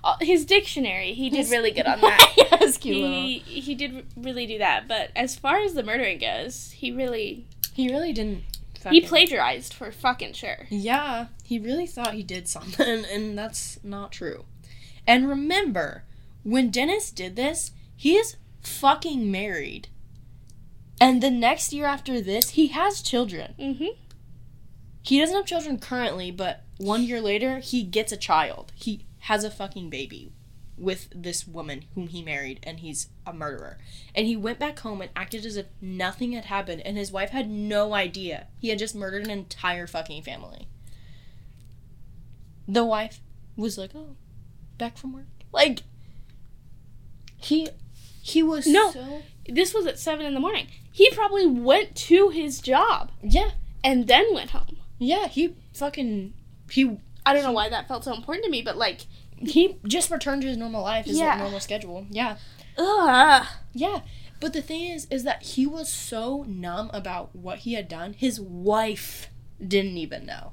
uh, 0.04 0.16
his 0.20 0.44
dictionary, 0.44 1.12
he 1.12 1.30
did 1.30 1.48
really 1.50 1.70
good 1.70 1.86
on 1.86 2.00
that. 2.00 2.32
it's 2.36 2.76
cute. 2.76 2.96
little- 2.96 3.22
he 3.22 3.38
he 3.38 3.74
did 3.74 4.06
really 4.16 4.46
do 4.46 4.58
that, 4.58 4.88
but 4.88 5.10
as 5.16 5.36
far 5.36 5.58
as 5.60 5.74
the 5.74 5.82
murdering 5.82 6.18
goes, 6.18 6.72
he 6.72 6.90
really 6.90 7.46
He 7.72 7.88
really 7.88 8.12
didn't. 8.12 8.42
he 8.90 9.00
plagiarized 9.00 9.72
for 9.72 9.90
fucking 9.92 10.32
sure. 10.32 10.66
Yeah, 10.68 11.26
he 11.44 11.58
really 11.58 11.86
thought 11.86 12.14
he 12.14 12.22
did 12.24 12.48
something, 12.48 13.04
and 13.04 13.38
that's 13.38 13.78
not 13.84 14.10
true. 14.12 14.44
And 15.06 15.28
remember, 15.28 16.02
when 16.42 16.70
Dennis 16.70 17.10
did 17.12 17.36
this, 17.36 17.70
he 17.96 18.14
is 18.16 18.36
fucking 18.62 19.30
married. 19.30 19.88
And 21.00 21.22
the 21.22 21.30
next 21.30 21.72
year 21.72 21.86
after 21.86 22.20
this, 22.20 22.50
he 22.50 22.68
has 22.68 23.02
children. 23.02 23.54
Mm-hmm. 23.58 23.98
He 25.02 25.20
doesn't 25.20 25.36
have 25.36 25.46
children 25.46 25.78
currently, 25.78 26.30
but 26.30 26.64
one 26.78 27.02
year 27.02 27.20
later, 27.20 27.58
he 27.58 27.82
gets 27.82 28.12
a 28.12 28.16
child. 28.16 28.72
He 28.74 29.06
has 29.20 29.44
a 29.44 29.50
fucking 29.50 29.90
baby 29.90 30.32
with 30.78 31.08
this 31.14 31.46
woman 31.46 31.84
whom 31.94 32.08
he 32.08 32.22
married, 32.22 32.60
and 32.62 32.80
he's 32.80 33.08
a 33.26 33.32
murderer. 33.32 33.78
And 34.14 34.26
he 34.26 34.36
went 34.36 34.58
back 34.58 34.78
home 34.80 35.00
and 35.00 35.10
acted 35.16 35.46
as 35.46 35.56
if 35.56 35.66
nothing 35.80 36.32
had 36.32 36.46
happened, 36.46 36.82
and 36.82 36.96
his 36.96 37.12
wife 37.12 37.30
had 37.30 37.48
no 37.48 37.94
idea. 37.94 38.48
He 38.58 38.68
had 38.68 38.78
just 38.78 38.94
murdered 38.94 39.24
an 39.24 39.30
entire 39.30 39.86
fucking 39.86 40.22
family. 40.22 40.68
The 42.68 42.84
wife 42.84 43.20
was 43.56 43.78
like, 43.78 43.92
"Oh, 43.94 44.16
back 44.76 44.98
from 44.98 45.12
work." 45.12 45.26
Like 45.52 45.84
he 47.36 47.68
he 48.28 48.42
was 48.42 48.66
No. 48.66 48.90
so 48.90 49.22
This 49.48 49.72
was 49.72 49.86
at 49.86 49.98
seven 49.98 50.26
in 50.26 50.34
the 50.34 50.40
morning. 50.40 50.66
He 50.90 51.10
probably 51.10 51.46
went 51.46 51.94
to 52.08 52.30
his 52.30 52.60
job 52.60 53.12
yeah 53.22 53.50
and 53.84 54.06
then 54.08 54.26
went 54.34 54.50
home. 54.50 54.76
yeah 54.98 55.28
he 55.28 55.54
fucking 55.74 56.32
he 56.70 56.98
I 57.24 57.32
don't 57.34 57.42
know 57.44 57.52
why 57.52 57.68
that 57.68 57.88
felt 57.88 58.04
so 58.04 58.14
important 58.14 58.44
to 58.44 58.50
me, 58.50 58.62
but 58.62 58.76
like, 58.76 59.00
he 59.38 59.78
just 59.86 60.10
returned 60.12 60.42
to 60.42 60.48
his 60.48 60.56
normal 60.56 60.82
life, 60.82 61.06
his 61.06 61.18
Yeah. 61.18 61.36
normal 61.36 61.58
schedule. 61.60 62.06
Yeah. 62.10 62.36
ugh. 62.78 63.46
Yeah. 63.72 64.00
But 64.38 64.52
the 64.52 64.62
thing 64.62 64.84
is 64.90 65.06
is 65.10 65.24
that 65.24 65.42
he 65.42 65.66
was 65.66 65.88
so 65.92 66.44
numb 66.48 66.90
about 66.92 67.34
what 67.34 67.60
he 67.60 67.72
had 67.74 67.88
done, 67.88 68.12
his 68.12 68.40
wife 68.40 69.28
didn't 69.66 69.96
even 69.96 70.26
know. 70.26 70.52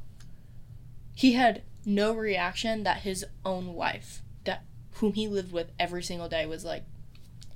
He 1.16 1.34
had 1.34 1.62
no 1.86 2.14
reaction 2.14 2.84
that 2.84 3.02
his 3.02 3.26
own 3.46 3.74
wife, 3.74 4.22
that 4.46 4.64
whom 4.96 5.14
he 5.14 5.28
lived 5.28 5.52
with 5.52 5.72
every 5.80 6.02
single 6.04 6.30
day 6.30 6.46
was 6.46 6.64
like, 6.66 6.84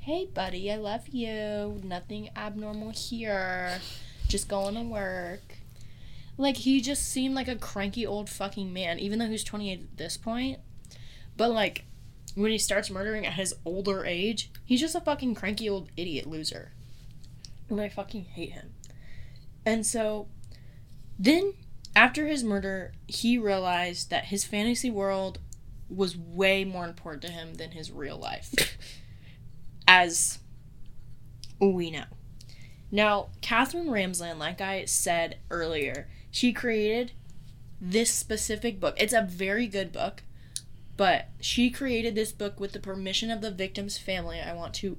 "Hey 0.07 0.25
buddy, 0.25 0.71
I 0.71 0.77
love 0.77 1.09
you. 1.09 1.81
Nothing 1.83 2.29
abnormal 2.33 2.91
here. 2.91 3.81
Just 4.29 4.47
going 4.47 4.75
to 4.75 4.81
work." 4.83 5.57
Like 6.37 6.55
he 6.55 6.79
just 6.79 7.11
seemed 7.11 7.35
like 7.35 7.49
a 7.49 7.57
cranky 7.57 8.07
old 8.07 8.29
fucking 8.29 8.71
man 8.71 8.99
even 8.99 9.19
though 9.19 9.27
he's 9.27 9.43
28 9.43 9.81
at 9.81 9.97
this 9.97 10.15
point. 10.15 10.59
But 11.35 11.51
like 11.51 11.83
when 12.35 12.51
he 12.51 12.57
starts 12.57 12.89
murdering 12.89 13.25
at 13.25 13.33
his 13.33 13.53
older 13.65 14.05
age, 14.05 14.49
he's 14.63 14.79
just 14.79 14.95
a 14.95 15.01
fucking 15.01 15.35
cranky 15.35 15.67
old 15.67 15.89
idiot 15.97 16.25
loser. 16.25 16.71
And 17.69 17.81
I 17.81 17.89
fucking 17.89 18.27
hate 18.33 18.53
him. 18.53 18.75
And 19.65 19.85
so 19.85 20.29
then 21.19 21.53
after 21.97 22.27
his 22.27 22.45
murder, 22.45 22.93
he 23.07 23.37
realized 23.37 24.09
that 24.11 24.27
his 24.27 24.45
fantasy 24.45 24.89
world 24.89 25.39
was 25.89 26.15
way 26.15 26.63
more 26.63 26.85
important 26.85 27.23
to 27.23 27.31
him 27.33 27.55
than 27.55 27.71
his 27.71 27.91
real 27.91 28.17
life. 28.17 28.53
As 29.87 30.39
we 31.59 31.91
know. 31.91 32.05
Now, 32.91 33.29
Katherine 33.41 33.87
Ramsland, 33.87 34.37
like 34.37 34.61
I 34.61 34.85
said 34.85 35.37
earlier, 35.49 36.07
she 36.31 36.53
created 36.53 37.11
this 37.79 38.11
specific 38.11 38.79
book. 38.79 38.95
It's 38.97 39.13
a 39.13 39.21
very 39.21 39.67
good 39.67 39.91
book. 39.91 40.23
But 40.95 41.29
she 41.39 41.69
created 41.69 42.15
this 42.15 42.31
book 42.31 42.59
with 42.59 42.71
the 42.71 42.79
permission 42.79 43.29
of 43.29 43.41
the 43.41 43.51
victim's 43.51 43.99
family. 43.99 44.39
I 44.39 44.53
want 44.53 44.73
to 44.75 44.97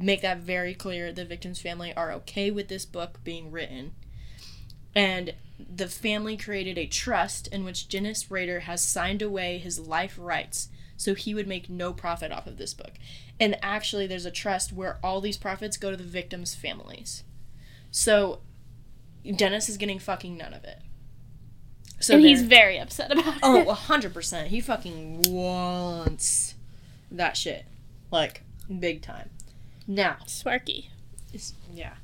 make 0.00 0.22
that 0.22 0.38
very 0.38 0.74
clear. 0.74 1.12
The 1.12 1.26
victim's 1.26 1.60
family 1.60 1.94
are 1.94 2.12
okay 2.12 2.50
with 2.50 2.68
this 2.68 2.86
book 2.86 3.20
being 3.24 3.50
written. 3.50 3.92
And 4.94 5.34
the 5.58 5.88
family 5.88 6.36
created 6.38 6.78
a 6.78 6.86
trust 6.86 7.46
in 7.48 7.62
which 7.62 7.88
Dennis 7.88 8.30
Rader 8.30 8.60
has 8.60 8.80
signed 8.80 9.20
away 9.20 9.58
his 9.58 9.78
life 9.78 10.16
rights 10.18 10.70
so 10.98 11.14
he 11.14 11.32
would 11.32 11.46
make 11.46 11.70
no 11.70 11.92
profit 11.94 12.32
off 12.32 12.46
of 12.46 12.58
this 12.58 12.74
book. 12.74 12.92
And 13.40 13.56
actually, 13.62 14.06
there's 14.06 14.26
a 14.26 14.30
trust 14.30 14.72
where 14.72 14.98
all 15.02 15.20
these 15.22 15.38
profits 15.38 15.78
go 15.78 15.90
to 15.90 15.96
the 15.96 16.02
victims' 16.02 16.56
families. 16.56 17.22
So 17.90 18.40
Dennis 19.36 19.68
is 19.68 19.76
getting 19.76 20.00
fucking 20.00 20.36
none 20.36 20.52
of 20.52 20.64
it. 20.64 20.80
So 22.00 22.14
and 22.14 22.24
he's 22.24 22.42
very 22.42 22.78
upset 22.78 23.12
about 23.12 23.38
oh, 23.42 23.56
it. 23.56 23.66
Oh, 23.66 23.70
a 23.70 23.74
hundred 23.74 24.12
percent. 24.12 24.48
He 24.48 24.60
fucking 24.60 25.22
wants 25.32 26.54
that 27.12 27.36
shit, 27.36 27.64
like 28.10 28.42
big 28.78 29.00
time. 29.00 29.30
Now, 29.86 30.16
Sparky. 30.26 30.90
yeah. 31.72 31.94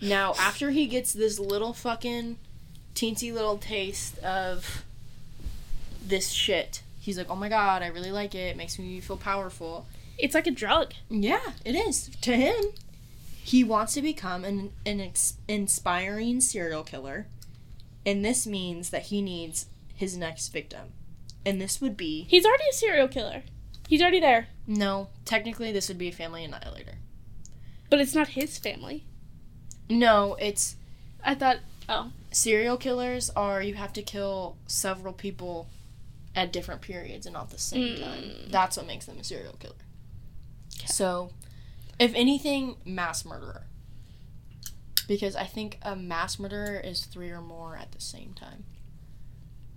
Now, 0.00 0.32
after 0.38 0.70
he 0.70 0.86
gets 0.86 1.12
this 1.12 1.38
little 1.38 1.74
fucking 1.74 2.38
teensy 2.94 3.32
little 3.32 3.58
taste 3.58 4.18
of 4.20 4.84
this 6.04 6.30
shit, 6.30 6.82
he's 7.00 7.18
like, 7.18 7.30
"Oh 7.30 7.36
my 7.36 7.48
god, 7.48 7.82
I 7.82 7.88
really 7.88 8.12
like 8.12 8.34
it. 8.34 8.48
It 8.48 8.56
makes 8.56 8.78
me 8.78 9.00
feel 9.00 9.16
powerful." 9.16 9.86
It's 10.18 10.34
like 10.34 10.46
a 10.46 10.52
drug. 10.52 10.92
Yeah, 11.08 11.52
it 11.64 11.74
is 11.74 12.10
to 12.20 12.36
him. 12.36 12.72
He 13.42 13.64
wants 13.64 13.94
to 13.94 14.02
become 14.02 14.44
an 14.44 14.72
an 14.86 15.00
ex- 15.00 15.34
inspiring 15.48 16.40
serial 16.40 16.84
killer, 16.84 17.26
and 18.06 18.24
this 18.24 18.46
means 18.46 18.90
that 18.90 19.06
he 19.06 19.22
needs 19.22 19.66
his 19.94 20.16
next 20.16 20.48
victim, 20.48 20.92
and 21.44 21.60
this 21.60 21.80
would 21.80 21.96
be 21.96 22.26
He's 22.28 22.44
already 22.44 22.64
a 22.70 22.74
serial 22.74 23.08
killer. 23.08 23.42
He's 23.88 24.00
already 24.00 24.20
there. 24.20 24.48
No, 24.66 25.08
technically 25.24 25.72
this 25.72 25.88
would 25.88 25.98
be 25.98 26.08
a 26.08 26.12
family 26.12 26.44
annihilator. 26.44 26.98
But 27.88 28.00
it's 28.00 28.14
not 28.14 28.28
his 28.28 28.56
family. 28.56 29.04
No, 29.88 30.36
it's 30.38 30.76
I 31.24 31.34
thought, 31.34 31.56
oh. 31.88 32.12
serial 32.30 32.76
killers 32.76 33.30
are 33.30 33.60
you 33.62 33.74
have 33.74 33.92
to 33.94 34.02
kill 34.02 34.56
several 34.66 35.12
people 35.12 35.68
at 36.34 36.52
different 36.52 36.80
periods 36.80 37.26
and 37.26 37.32
not 37.34 37.50
the 37.50 37.58
same 37.58 37.96
Mm. 37.96 38.00
time. 38.00 38.32
That's 38.50 38.76
what 38.76 38.86
makes 38.86 39.06
them 39.06 39.18
a 39.18 39.24
serial 39.24 39.54
killer. 39.54 39.74
So, 40.86 41.32
if 41.98 42.14
anything, 42.14 42.76
mass 42.84 43.24
murderer. 43.24 43.66
Because 45.08 45.34
I 45.34 45.44
think 45.44 45.78
a 45.82 45.96
mass 45.96 46.38
murderer 46.38 46.78
is 46.78 47.04
three 47.04 47.30
or 47.30 47.40
more 47.40 47.76
at 47.76 47.90
the 47.92 48.00
same 48.00 48.32
time. 48.32 48.64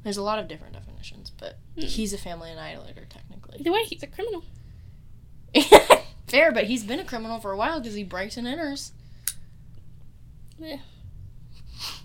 There's 0.04 0.18
a 0.18 0.22
lot 0.22 0.38
of 0.38 0.48
different 0.48 0.74
definitions, 0.74 1.32
but 1.38 1.58
Mm. 1.76 1.84
he's 1.86 2.14
a 2.14 2.18
family 2.18 2.52
annihilator 2.52 3.06
technically. 3.06 3.60
Either 3.60 3.72
way, 3.72 3.84
he's 3.86 4.04
a 4.04 4.08
criminal. 4.08 4.44
Fair, 6.28 6.52
but 6.52 6.66
he's 6.66 6.84
been 6.84 7.00
a 7.00 7.06
criminal 7.06 7.40
for 7.40 7.52
a 7.52 7.58
while 7.58 7.80
because 7.80 7.96
he 7.96 8.04
breaks 8.04 8.38
and 8.38 8.48
enters. 8.48 8.92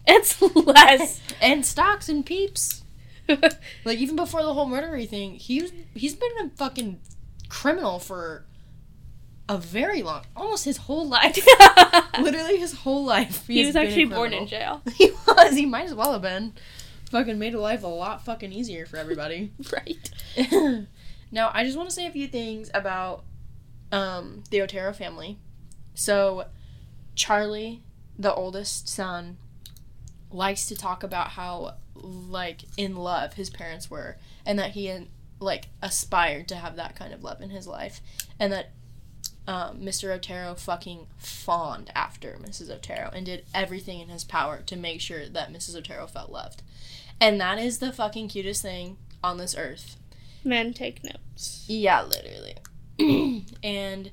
It's 0.07 0.41
less. 0.57 1.21
and 1.41 1.65
stocks 1.67 2.09
and 2.09 2.25
peeps. 2.25 2.83
Like 3.85 3.99
even 3.99 4.17
before 4.17 4.43
the 4.43 4.53
whole 4.55 4.69
murdery 4.69 5.09
thing, 5.09 5.35
he 5.35 5.63
was 5.63 5.73
he's 5.95 6.15
been 6.15 6.31
a 6.45 6.49
fucking 6.51 7.01
criminal 7.49 7.99
for 7.99 8.45
a 9.49 9.57
very 9.57 10.03
long, 10.03 10.25
almost 10.37 10.65
his 10.65 10.77
whole 10.77 11.09
life. 11.09 11.39
Literally 12.21 12.59
his 12.59 12.73
whole 12.75 13.05
life. 13.05 13.47
he 13.47 13.59
has 13.59 13.69
was 13.69 13.77
actually 13.77 14.05
born 14.05 14.33
in 14.33 14.47
jail. 14.47 14.83
He 14.95 15.11
was. 15.27 15.55
He 15.55 15.67
might 15.67 15.87
as 15.87 15.95
well 15.95 16.13
have 16.13 16.23
been. 16.23 16.53
Fucking 17.11 17.39
made 17.39 17.55
life 17.55 17.85
a 17.85 17.87
lot 17.87 18.25
fucking 18.25 18.53
easier 18.53 18.85
for 18.85 18.99
everybody. 18.99 19.53
Right. 19.73 20.11
now, 21.33 21.51
I 21.55 21.65
just 21.65 21.77
want 21.79 21.89
to 21.89 21.95
say 21.95 22.07
a 22.07 22.11
few 22.11 22.29
things 22.29 22.71
about 22.75 23.25
um, 23.91 24.43
the 24.51 24.61
Otero 24.61 24.93
family. 24.93 25.39
So, 25.95 26.45
Charlie, 27.15 27.83
the 28.19 28.35
oldest 28.35 28.91
son, 28.91 29.39
likes 30.31 30.67
to 30.67 30.77
talk 30.77 31.03
about 31.03 31.29
how, 31.29 31.75
like, 31.95 32.63
in 32.77 32.97
love 32.97 33.35
his 33.35 33.51
parents 33.51 33.91
were, 33.91 34.17
and 34.45 34.59
that 34.59 34.73
he, 34.73 34.93
like, 35.41 35.69
aspired 35.83 36.49
to 36.49 36.57
have 36.57 36.77
that 36.77 36.97
kind 36.97 37.13
of 37.13 37.25
love 37.25 37.41
in 37.41 37.51
his 37.51 37.67
life, 37.67 38.01
and 38.39 38.53
that 38.53 38.71
um, 39.49 39.81
Mr. 39.81 40.15
Otero 40.15 40.55
fucking 40.55 41.07
fawned 41.17 41.91
after 41.95 42.39
Mrs. 42.39 42.71
Otero 42.71 43.11
and 43.15 43.25
did 43.25 43.47
everything 43.55 43.99
in 43.99 44.11
his 44.11 44.23
power 44.23 44.61
to 44.67 44.77
make 44.77 45.01
sure 45.01 45.27
that 45.27 45.51
Mrs. 45.51 45.75
Otero 45.75 46.07
felt 46.07 46.31
loved. 46.31 46.63
And 47.19 47.41
that 47.41 47.59
is 47.59 47.79
the 47.79 47.91
fucking 47.91 48.29
cutest 48.29 48.61
thing 48.61 48.99
on 49.25 49.39
this 49.39 49.57
earth. 49.57 49.97
Men 50.45 50.75
take 50.75 51.03
notes. 51.03 51.65
Yeah, 51.67 52.03
literally. 52.03 52.57
and 53.63 54.11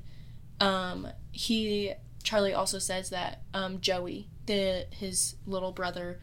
um 0.61 1.07
he 1.31 1.93
Charlie 2.23 2.53
also 2.53 2.79
says 2.79 3.09
that 3.09 3.41
um 3.53 3.81
Joey, 3.81 4.29
the 4.45 4.85
his 4.91 5.35
little 5.45 5.71
brother, 5.71 6.19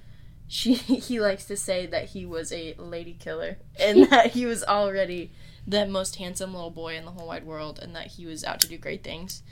she 0.49 0.74
he 0.74 1.20
likes 1.20 1.44
to 1.47 1.57
say 1.57 1.86
that 1.86 2.11
he 2.11 2.27
was 2.27 2.53
a 2.53 2.74
lady 2.78 3.15
killer 3.15 3.59
and 3.78 4.05
that 4.11 4.32
he 4.32 4.47
was 4.47 4.62
already 4.65 5.32
the 5.66 5.86
most 5.86 6.16
handsome 6.16 6.53
little 6.53 6.70
boy 6.70 6.97
in 6.97 7.05
the 7.05 7.12
whole 7.12 7.28
wide 7.28 7.44
world 7.44 7.78
and 7.81 7.94
that 7.94 8.09
he 8.09 8.27
was 8.27 8.44
out 8.44 8.61
to 8.61 8.69
do 8.69 8.77
great 8.77 9.05
things. 9.05 9.43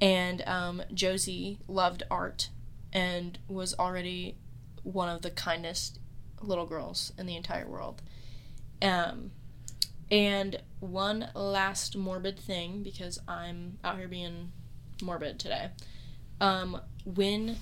And 0.00 0.42
um, 0.46 0.82
Josie 0.92 1.58
loved 1.66 2.02
art 2.10 2.50
and 2.92 3.38
was 3.48 3.74
already 3.78 4.36
one 4.82 5.08
of 5.08 5.22
the 5.22 5.30
kindest 5.30 5.98
little 6.40 6.66
girls 6.66 7.12
in 7.18 7.26
the 7.26 7.36
entire 7.36 7.66
world. 7.66 8.02
Um, 8.80 9.32
and 10.10 10.62
one 10.80 11.30
last 11.34 11.96
morbid 11.96 12.38
thing 12.38 12.82
because 12.82 13.18
I'm 13.28 13.78
out 13.84 13.98
here 13.98 14.08
being 14.08 14.52
morbid 15.02 15.38
today. 15.38 15.70
Um, 16.40 16.80
when 17.04 17.56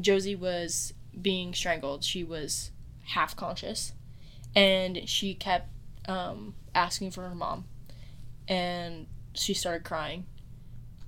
Josie 0.00 0.36
was 0.36 0.94
being 1.20 1.54
strangled, 1.54 2.04
she 2.04 2.24
was 2.24 2.70
half 3.04 3.36
conscious 3.36 3.92
and 4.54 5.08
she 5.08 5.34
kept 5.34 5.68
um, 6.08 6.54
asking 6.74 7.10
for 7.10 7.28
her 7.28 7.34
mom. 7.34 7.64
And 8.48 9.06
she 9.34 9.54
started 9.54 9.84
crying. 9.84 10.26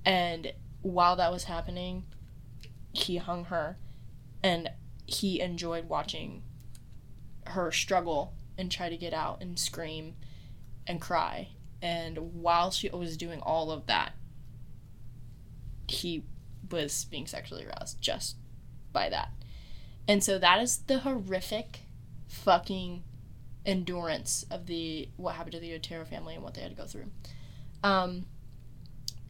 And 0.05 0.53
while 0.81 1.15
that 1.15 1.31
was 1.31 1.45
happening, 1.45 2.05
he 2.93 3.17
hung 3.17 3.45
her 3.45 3.77
and 4.43 4.69
he 5.05 5.41
enjoyed 5.41 5.89
watching 5.89 6.43
her 7.47 7.71
struggle 7.71 8.33
and 8.57 8.71
try 8.71 8.89
to 8.89 8.97
get 8.97 9.13
out 9.13 9.41
and 9.41 9.59
scream 9.59 10.15
and 10.87 11.01
cry. 11.01 11.49
And 11.81 12.41
while 12.41 12.71
she 12.71 12.89
was 12.89 13.17
doing 13.17 13.41
all 13.41 13.69
of 13.69 13.85
that, 13.87 14.13
he 15.87 16.23
was 16.71 17.05
being 17.05 17.27
sexually 17.27 17.65
aroused 17.65 18.01
just 18.01 18.37
by 18.95 19.09
that. 19.09 19.29
And 20.07 20.23
so 20.23 20.39
that 20.39 20.59
is 20.59 20.77
the 20.77 20.99
horrific 20.99 21.81
fucking 22.27 23.03
endurance 23.65 24.45
of 24.49 24.65
the 24.65 25.09
what 25.17 25.35
happened 25.35 25.53
to 25.53 25.59
the 25.59 25.73
Otero 25.73 26.05
family 26.05 26.33
and 26.33 26.43
what 26.43 26.55
they 26.55 26.61
had 26.61 26.71
to 26.71 26.77
go 26.77 26.87
through. 26.87 27.11
Um, 27.83 28.25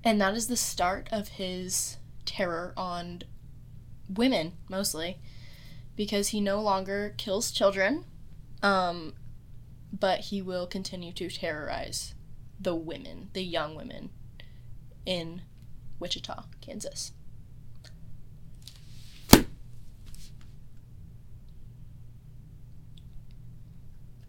and 0.05 0.21
that 0.21 0.35
is 0.35 0.47
the 0.47 0.55
start 0.55 1.09
of 1.11 1.29
his 1.29 1.97
terror 2.25 2.73
on 2.77 3.23
women 4.07 4.53
mostly 4.69 5.17
because 5.95 6.29
he 6.29 6.39
no 6.39 6.61
longer 6.61 7.13
kills 7.17 7.51
children 7.51 8.05
um, 8.61 9.13
but 9.91 10.19
he 10.19 10.41
will 10.41 10.67
continue 10.67 11.11
to 11.11 11.29
terrorize 11.29 12.13
the 12.59 12.75
women 12.75 13.29
the 13.33 13.43
young 13.43 13.75
women 13.75 14.09
in 15.05 15.41
wichita 15.99 16.45
kansas 16.61 17.11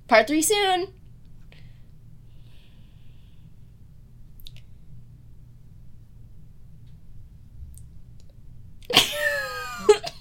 part 0.09 0.27
three 0.27 0.43
soon 0.43 0.89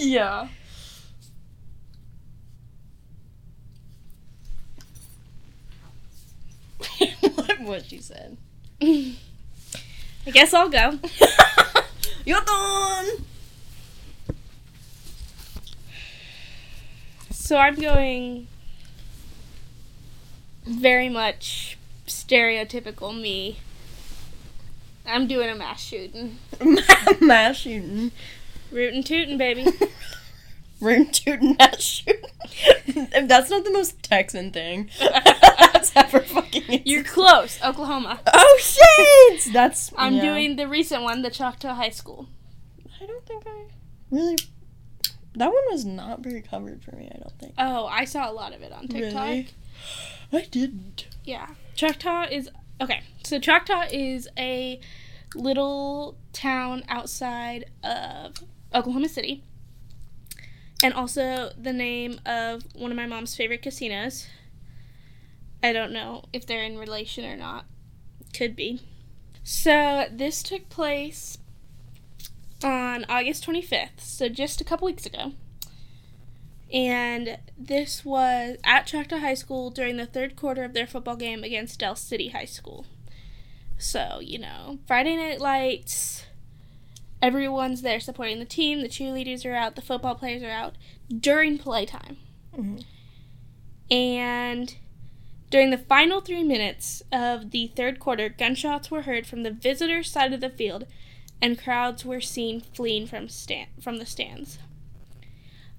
yeah. 0.00 0.48
what 7.34 7.60
was 7.60 7.86
she 7.86 7.98
said? 7.98 8.36
I 8.80 9.16
guess 10.32 10.54
I'll 10.54 10.68
go. 10.68 10.98
Your 12.24 12.40
turn. 12.44 13.06
So 17.52 17.58
I'm 17.58 17.74
going 17.74 18.48
very 20.64 21.10
much 21.10 21.76
stereotypical 22.06 23.14
me. 23.14 23.58
I'm 25.04 25.26
doing 25.26 25.50
a 25.50 25.54
mass 25.54 25.82
shooting. 25.82 26.38
Mass 27.20 27.58
shooting. 27.58 28.10
Rootin' 28.70 29.02
tootin', 29.02 29.36
baby. 29.36 29.66
Root 30.80 31.14
shooting, 31.14 31.54
mass 31.58 31.82
shooting. 31.82 32.24
if 32.86 33.28
that's 33.28 33.50
not 33.50 33.64
the 33.64 33.70
most 33.70 34.02
Texan 34.02 34.50
thing 34.50 34.88
that's 34.98 35.94
ever 35.94 36.20
fucking. 36.20 36.84
You're 36.86 37.04
close, 37.04 37.62
Oklahoma. 37.62 38.20
Oh 38.32 38.58
shit! 38.62 39.52
That's. 39.52 39.92
I'm 39.98 40.14
yeah. 40.14 40.22
doing 40.22 40.56
the 40.56 40.66
recent 40.66 41.02
one, 41.02 41.20
the 41.20 41.30
Choctaw 41.30 41.74
High 41.74 41.90
School. 41.90 42.28
I 42.98 43.04
don't 43.04 43.26
think 43.26 43.44
I 43.46 43.66
really. 44.10 44.36
That 45.34 45.46
one 45.46 45.62
was 45.70 45.84
not 45.84 46.20
very 46.20 46.42
covered 46.42 46.84
for 46.84 46.94
me. 46.94 47.10
I 47.12 47.18
don't 47.18 47.38
think. 47.38 47.54
Oh, 47.56 47.86
I 47.86 48.04
saw 48.04 48.30
a 48.30 48.32
lot 48.32 48.54
of 48.54 48.62
it 48.62 48.72
on 48.72 48.88
TikTok. 48.88 49.28
Really? 49.28 49.48
I 50.32 50.42
didn't. 50.50 51.06
Yeah. 51.24 51.48
Choctaw 51.74 52.26
is 52.30 52.50
okay. 52.80 53.02
So 53.24 53.38
Choctaw 53.38 53.86
is 53.90 54.28
a 54.36 54.80
little 55.34 56.16
town 56.32 56.84
outside 56.88 57.66
of 57.82 58.34
Oklahoma 58.74 59.08
City. 59.08 59.42
And 60.84 60.92
also 60.92 61.52
the 61.56 61.72
name 61.72 62.20
of 62.26 62.64
one 62.74 62.90
of 62.90 62.96
my 62.96 63.06
mom's 63.06 63.34
favorite 63.34 63.62
casinos. 63.62 64.26
I 65.62 65.72
don't 65.72 65.92
know 65.92 66.24
if 66.32 66.44
they're 66.44 66.64
in 66.64 66.76
relation 66.76 67.24
or 67.24 67.36
not. 67.36 67.66
Could 68.34 68.56
be. 68.56 68.80
So 69.44 70.06
this 70.10 70.42
took 70.42 70.68
place 70.68 71.38
on 72.64 73.04
August 73.08 73.46
25th, 73.46 74.00
so 74.00 74.28
just 74.28 74.60
a 74.60 74.64
couple 74.64 74.86
weeks 74.86 75.06
ago. 75.06 75.32
And 76.72 77.38
this 77.58 78.04
was 78.04 78.56
at 78.64 78.86
Choctaw 78.86 79.18
High 79.18 79.34
School 79.34 79.70
during 79.70 79.98
the 79.98 80.06
third 80.06 80.36
quarter 80.36 80.64
of 80.64 80.72
their 80.72 80.86
football 80.86 81.16
game 81.16 81.44
against 81.44 81.80
Del 81.80 81.96
City 81.96 82.28
High 82.28 82.46
School. 82.46 82.86
So, 83.76 84.20
you 84.22 84.38
know, 84.38 84.78
Friday 84.86 85.16
Night 85.16 85.40
Lights, 85.40 86.24
everyone's 87.20 87.82
there 87.82 88.00
supporting 88.00 88.38
the 88.38 88.44
team, 88.44 88.80
the 88.80 88.88
cheerleaders 88.88 89.44
are 89.44 89.54
out, 89.54 89.76
the 89.76 89.82
football 89.82 90.14
players 90.14 90.42
are 90.42 90.50
out 90.50 90.76
during 91.08 91.58
playtime. 91.58 92.16
Mhm. 92.56 92.84
And 93.90 94.74
during 95.50 95.70
the 95.70 95.78
final 95.78 96.22
three 96.22 96.42
minutes 96.42 97.02
of 97.12 97.50
the 97.50 97.66
third 97.76 98.00
quarter, 98.00 98.30
gunshots 98.30 98.90
were 98.90 99.02
heard 99.02 99.26
from 99.26 99.42
the 99.42 99.50
visitors' 99.50 100.10
side 100.10 100.32
of 100.32 100.40
the 100.40 100.48
field, 100.48 100.86
and 101.42 101.60
crowds 101.60 102.04
were 102.04 102.20
seen 102.20 102.60
fleeing 102.60 103.06
from 103.06 103.28
stand 103.28 103.68
from 103.82 103.98
the 103.98 104.06
stands. 104.06 104.58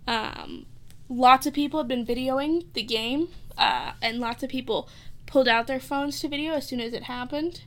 Um, 0.05 0.65
lots 1.07 1.47
of 1.47 1.53
people 1.53 1.79
have 1.79 1.87
been 1.87 2.05
videoing 2.05 2.65
the 2.73 2.83
game, 2.83 3.29
uh, 3.57 3.93
and 4.01 4.19
lots 4.19 4.43
of 4.43 4.49
people 4.49 4.89
pulled 5.25 5.47
out 5.47 5.65
their 5.65 5.79
phones 5.79 6.19
to 6.19 6.27
video 6.27 6.53
as 6.53 6.67
soon 6.67 6.81
as 6.81 6.93
it 6.93 7.03
happened. 7.03 7.61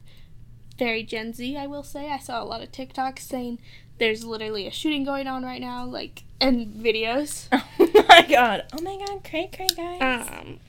Very 0.79 1.03
Gen 1.03 1.33
Z, 1.33 1.57
I 1.57 1.67
will 1.67 1.83
say. 1.83 2.11
I 2.11 2.19
saw 2.19 2.43
a 2.43 2.45
lot 2.45 2.63
of 2.63 2.71
TikToks 2.71 3.21
saying 3.21 3.59
there's 3.97 4.27
literally 4.27 4.67
a 4.67 4.71
shooting 4.71 5.05
going 5.05 5.27
on 5.27 5.43
right 5.43 5.61
now, 5.61 5.87
like, 5.87 6.25
and 6.41 6.69
videos. 6.69 7.49
Oh 7.99 8.09
my 8.09 8.23
god. 8.23 8.65
Oh 8.73 8.83
my 8.83 8.97
god. 9.05 9.25
Cray 9.29 9.51
cray 9.53 9.67
guys. 9.77 10.01
Um, 10.01 10.61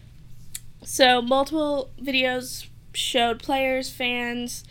so 0.84 1.22
multiple 1.22 1.92
videos 2.02 2.68
showed 2.94 3.40
players, 3.42 3.90
fans, 3.90 4.64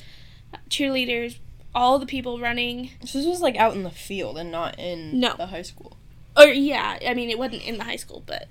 cheerleaders, 0.68 1.38
all 1.76 1.98
the 2.00 2.06
people 2.06 2.40
running. 2.40 2.90
so 3.04 3.18
this 3.18 3.26
was 3.26 3.40
like 3.40 3.54
out 3.56 3.74
in 3.74 3.82
the 3.84 3.90
field 3.90 4.36
and 4.38 4.50
not 4.50 4.78
in 4.78 5.20
No. 5.20 5.34
the 5.36 5.46
high 5.46 5.62
school. 5.62 5.96
Or 6.36 6.46
yeah, 6.46 6.98
I 7.06 7.14
mean 7.14 7.30
it 7.30 7.38
wasn't 7.38 7.62
in 7.62 7.78
the 7.78 7.84
high 7.84 7.96
school, 7.96 8.22
but 8.26 8.48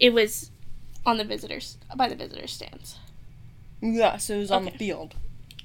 it 0.00 0.12
was 0.12 0.50
on 1.06 1.18
the 1.18 1.24
visitors 1.24 1.78
by 1.94 2.08
the 2.08 2.14
visitors 2.16 2.52
stands. 2.52 2.96
Yeah, 3.80 4.16
so 4.16 4.34
it 4.34 4.38
was 4.38 4.50
on 4.50 4.64
the 4.64 4.70
field. 4.72 5.14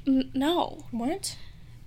N- 0.06 0.30
no, 0.36 0.86
What? 0.92 1.36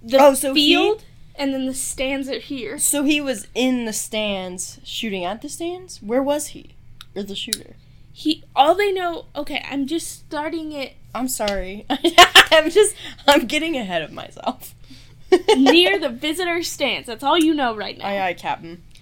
the 0.02 0.18
Oh, 0.18 0.34
so 0.34 0.54
he- 0.54 0.72
field 0.72 1.04
and 1.38 1.52
then 1.52 1.66
the 1.66 1.74
stands 1.74 2.28
are 2.28 2.38
here. 2.38 2.78
So 2.78 3.04
he 3.04 3.20
was 3.20 3.46
in 3.54 3.84
the 3.84 3.92
stands 3.92 4.80
shooting 4.84 5.24
at 5.24 5.42
the 5.42 5.48
stands? 5.50 6.02
Where 6.02 6.22
was 6.22 6.48
he? 6.48 6.70
Or 7.14 7.22
the 7.22 7.34
shooter? 7.36 7.76
He 8.12 8.44
all 8.56 8.74
they 8.74 8.92
know. 8.92 9.26
Okay, 9.36 9.62
I'm 9.70 9.86
just 9.86 10.08
starting 10.10 10.72
it 10.72 10.94
I'm 11.14 11.28
sorry. 11.28 11.84
I'm 12.50 12.70
just 12.70 12.94
I'm 13.26 13.46
getting 13.46 13.76
ahead 13.76 14.02
of 14.02 14.12
myself. 14.12 14.74
near 15.56 15.98
the 15.98 16.08
visitor 16.08 16.62
stands. 16.62 17.06
That's 17.06 17.24
all 17.24 17.38
you 17.38 17.54
know 17.54 17.74
right 17.74 17.96
now. 17.98 18.06
Aye 18.06 18.28
aye, 18.28 18.34
Captain. 18.34 18.82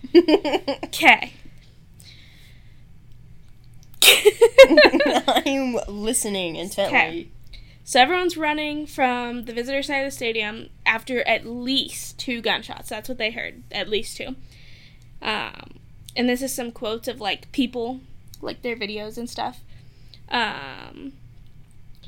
Okay. 0.84 1.32
I'm 5.26 5.76
listening 5.88 6.56
intently. 6.56 7.30
So 7.84 8.00
everyone's 8.00 8.36
running 8.36 8.86
from 8.86 9.44
the 9.44 9.52
visitor 9.52 9.82
side 9.82 9.98
of 10.00 10.06
the 10.06 10.10
stadium 10.10 10.70
after 10.86 11.26
at 11.28 11.46
least 11.46 12.18
two 12.18 12.40
gunshots. 12.40 12.88
That's 12.88 13.08
what 13.08 13.18
they 13.18 13.30
heard, 13.30 13.62
at 13.70 13.88
least 13.88 14.16
two. 14.16 14.36
Um, 15.20 15.80
and 16.16 16.28
this 16.28 16.40
is 16.42 16.54
some 16.54 16.70
quotes 16.72 17.08
of 17.08 17.20
like 17.20 17.50
people, 17.52 18.00
like 18.40 18.62
their 18.62 18.76
videos 18.76 19.18
and 19.18 19.28
stuff. 19.28 19.60
Um, 20.30 21.12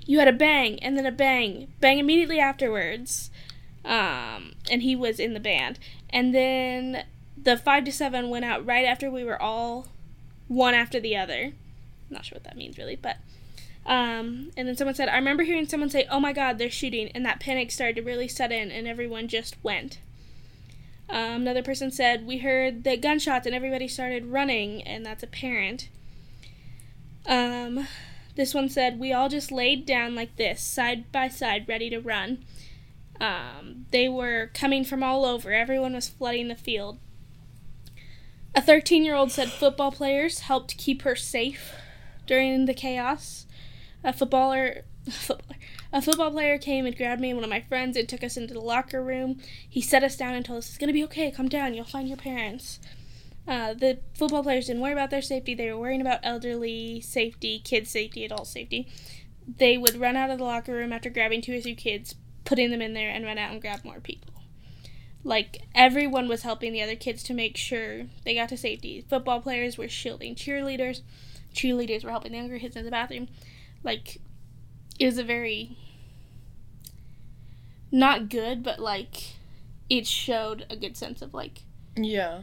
you 0.07 0.19
had 0.19 0.29
a 0.29 0.33
bang 0.33 0.79
and 0.83 0.97
then 0.97 1.05
a 1.07 1.13
bang, 1.13 1.69
bang 1.81 1.99
immediately 1.99 2.41
afterwards. 2.41 3.31
Um, 3.87 4.53
and 4.71 4.83
he 4.83 4.95
was 4.95 5.19
in 5.19 5.33
the 5.33 5.41
band. 5.41 5.79
And 6.11 6.35
then 6.35 7.05
the 7.41 7.57
five 7.57 7.85
to 7.85 7.93
seven 7.93 8.29
went 8.29 8.45
out 8.45 8.67
right 8.67 8.85
after 8.85 9.11
we 9.11 9.25
were 9.25 9.41
all 9.41 9.87
one 10.49 10.75
after 10.75 11.01
the 11.01 11.17
other. 11.17 11.53
Not 12.11 12.25
sure 12.25 12.37
what 12.37 12.45
that 12.45 12.57
means 12.57 12.77
really, 12.77 12.97
but 12.97 13.17
um, 13.87 14.51
and 14.57 14.67
then 14.67 14.77
someone 14.77 14.97
said, 14.97 15.09
I 15.09 15.17
remember 15.17 15.45
hearing 15.45 15.69
someone 15.69 15.91
say, 15.91 16.07
"Oh 16.11 16.19
my 16.19 16.33
God, 16.33 16.59
they're 16.59 16.71
shooting," 16.71 17.09
and 17.15 17.25
that 17.25 17.39
panic 17.39 17.71
started 17.71 17.97
to 17.97 18.03
really 18.03 18.27
set 18.27 18.51
in, 18.51 18.73
and 18.73 18.89
everyone 18.89 19.29
just 19.29 19.57
went. 19.63 19.99
Um, 21.09 21.43
another 21.43 21.63
person 21.63 21.93
said, 21.93 22.27
We 22.27 22.39
heard 22.39 22.83
the 22.83 22.97
gunshots 22.97 23.47
and 23.47 23.55
everybody 23.55 23.87
started 23.87 24.27
running, 24.27 24.83
and 24.83 25.07
that's 25.07 25.23
apparent." 25.23 25.89
Um, 27.27 27.87
this 28.35 28.55
one 28.55 28.69
said, 28.69 28.99
We 28.99 29.13
all 29.13 29.29
just 29.29 29.51
laid 29.51 29.87
down 29.87 30.15
like 30.15 30.37
this, 30.37 30.61
side 30.61 31.11
by 31.11 31.29
side, 31.29 31.69
ready 31.69 31.89
to 31.91 31.99
run. 31.99 32.45
Um, 33.21 33.87
they 33.91 34.09
were 34.09 34.51
coming 34.53 34.85
from 34.85 35.03
all 35.03 35.25
over, 35.25 35.53
everyone 35.53 35.95
was 35.95 36.09
flooding 36.09 36.49
the 36.49 36.57
field. 36.57 36.99
A 38.55 38.63
13 38.63 39.05
year 39.05 39.15
old 39.15 39.31
said 39.33 39.51
football 39.51 39.93
players 39.93 40.41
helped 40.41 40.79
keep 40.79 41.03
her 41.03 41.17
safe 41.17 41.75
during 42.27 42.67
the 42.67 42.75
chaos. 42.75 43.47
A 44.03 44.13
footballer, 44.13 44.85
footballer 45.11 45.57
a 45.93 46.03
football 46.03 46.31
player 46.31 46.59
came 46.59 46.85
and 46.85 46.97
grabbed 46.97 47.21
me 47.21 47.31
and 47.31 47.39
one 47.39 47.45
of 47.45 47.51
my 47.51 47.63
friends 47.63 47.97
and 47.97 48.09
took 48.09 48.25
us 48.25 48.37
into 48.37 48.55
the 48.55 48.61
locker 48.61 49.03
room. 49.03 49.41
He 49.69 49.81
set 49.81 50.05
us 50.05 50.17
down 50.17 50.35
and 50.35 50.45
told 50.45 50.59
us, 50.59 50.69
It's 50.69 50.79
going 50.79 50.89
to 50.89 50.93
be 50.93 51.05
okay. 51.05 51.31
Come 51.31 51.49
down. 51.49 51.75
You'll 51.75 51.85
find 51.85 52.09
your 52.09 52.17
parents. 52.17 52.81
Uh, 53.49 53.73
the 53.75 54.01
football 54.15 54.43
players 54.43 54.67
didn't 54.67 54.83
worry 54.83 54.93
about 54.93 55.11
their 55.11 55.23
safety. 55.23 55.55
They 55.55 55.71
were 55.71 55.79
worrying 55.79 56.01
about 56.01 56.21
elderly 56.23 57.01
safety, 57.01 57.61
kids' 57.61 57.91
safety, 57.91 58.25
adult 58.25 58.49
safety. 58.49 58.89
They 59.47 59.79
would 59.79 59.97
run 59.97 60.17
out 60.17 60.31
of 60.31 60.39
the 60.39 60.45
locker 60.45 60.73
room 60.73 60.93
after 60.93 61.09
grabbing 61.09 61.43
two 61.43 61.57
or 61.57 61.61
three 61.61 61.77
kids, 61.77 62.17
putting 62.47 62.71
them 62.71 62.81
in 62.81 62.95
there, 62.95 63.11
and 63.11 63.25
run 63.27 63.37
out 63.39 63.53
and 63.53 63.61
grab 63.61 63.85
more 63.85 64.01
people. 64.01 64.33
Like, 65.23 65.63
everyone 65.75 66.29
was 66.29 66.43
helping 66.43 66.73
the 66.73 66.83
other 66.83 66.97
kids 66.97 67.23
to 67.25 67.35
make 67.35 67.57
sure 67.57 68.07
they 68.25 68.35
got 68.35 68.49
to 68.51 68.57
safety. 68.57 69.05
Football 69.09 69.41
players 69.41 69.77
were 69.77 69.89
shielding 69.89 70.35
cheerleaders. 70.37 71.03
Cheerleaders 71.53 72.05
were 72.05 72.11
helping 72.11 72.33
the 72.33 72.39
younger 72.39 72.59
kids 72.59 72.77
in 72.77 72.85
the 72.85 72.91
bathroom. 72.91 73.29
Like, 73.83 74.19
it 74.99 75.05
was 75.07 75.19
a 75.19 75.25
very 75.25 75.77
not 77.91 78.29
good, 78.29 78.63
but 78.63 78.79
like 78.79 79.35
it 79.89 80.07
showed 80.07 80.67
a 80.69 80.77
good 80.77 80.97
sense 80.97 81.23
of 81.23 81.33
like 81.33 81.61
Yeah. 81.97 82.43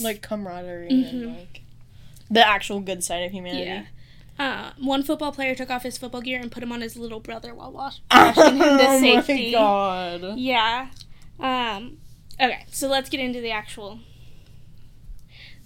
Like 0.00 0.22
camaraderie 0.22 0.88
Mhm. 0.90 1.10
and 1.10 1.36
like 1.38 1.60
the 2.30 2.46
actual 2.46 2.80
good 2.80 3.04
side 3.04 3.24
of 3.24 3.32
humanity. 3.32 3.64
yeah. 3.64 3.84
Uh, 4.42 4.72
one 4.80 5.04
football 5.04 5.30
player 5.30 5.54
took 5.54 5.70
off 5.70 5.84
his 5.84 5.96
football 5.96 6.20
gear 6.20 6.40
and 6.40 6.50
put 6.50 6.64
him 6.64 6.72
on 6.72 6.80
his 6.80 6.96
little 6.96 7.20
brother 7.20 7.54
while 7.54 7.70
wash- 7.70 8.00
washing 8.10 8.56
him 8.56 8.76
to 8.78 8.86
oh 8.88 9.00
safety. 9.00 9.52
my 9.52 9.58
god. 9.58 10.36
Yeah. 10.36 10.88
Um, 11.38 11.98
okay, 12.40 12.64
so 12.72 12.88
let's 12.88 13.08
get 13.08 13.20
into 13.20 13.40
the 13.40 13.52
actual. 13.52 14.00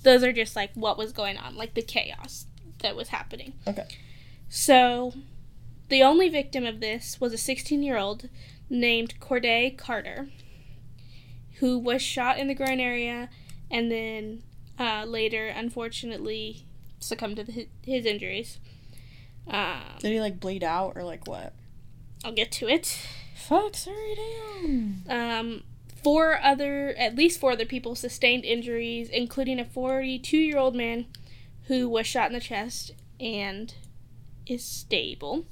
Those 0.02 0.22
are 0.22 0.32
just 0.32 0.54
like 0.54 0.72
what 0.74 0.98
was 0.98 1.12
going 1.12 1.38
on, 1.38 1.56
like 1.56 1.72
the 1.72 1.80
chaos 1.80 2.44
that 2.80 2.94
was 2.94 3.08
happening. 3.08 3.54
Okay. 3.66 3.86
So, 4.50 5.14
the 5.88 6.02
only 6.02 6.28
victim 6.28 6.66
of 6.66 6.80
this 6.80 7.18
was 7.18 7.32
a 7.32 7.38
16 7.38 7.82
year 7.82 7.96
old 7.96 8.28
named 8.68 9.18
Corday 9.20 9.70
Carter, 9.70 10.28
who 11.60 11.78
was 11.78 12.02
shot 12.02 12.36
in 12.36 12.46
the 12.46 12.54
groin 12.54 12.80
area 12.80 13.30
and 13.70 13.90
then 13.90 14.42
uh, 14.78 15.04
later, 15.06 15.46
unfortunately, 15.46 16.65
succumbed 17.00 17.36
to 17.36 17.44
the, 17.44 17.68
his 17.82 18.04
injuries. 18.04 18.58
Um, 19.48 19.80
Did 20.00 20.12
he 20.12 20.20
like 20.20 20.40
bleed 20.40 20.64
out 20.64 20.92
or 20.96 21.04
like 21.04 21.26
what? 21.26 21.52
I'll 22.24 22.32
get 22.32 22.50
to 22.52 22.68
it. 22.68 22.98
Fuck, 23.36 23.76
sorry, 23.76 24.16
damn. 24.16 25.02
Um, 25.08 25.62
four 26.02 26.40
other, 26.42 26.94
at 26.98 27.14
least 27.14 27.38
four 27.38 27.52
other 27.52 27.64
people 27.64 27.94
sustained 27.94 28.44
injuries, 28.44 29.08
including 29.08 29.60
a 29.60 29.64
42 29.64 30.36
year 30.36 30.58
old 30.58 30.74
man 30.74 31.06
who 31.64 31.88
was 31.88 32.06
shot 32.06 32.28
in 32.28 32.32
the 32.32 32.40
chest 32.40 32.92
and 33.20 33.74
is 34.46 34.64
stable. 34.64 35.46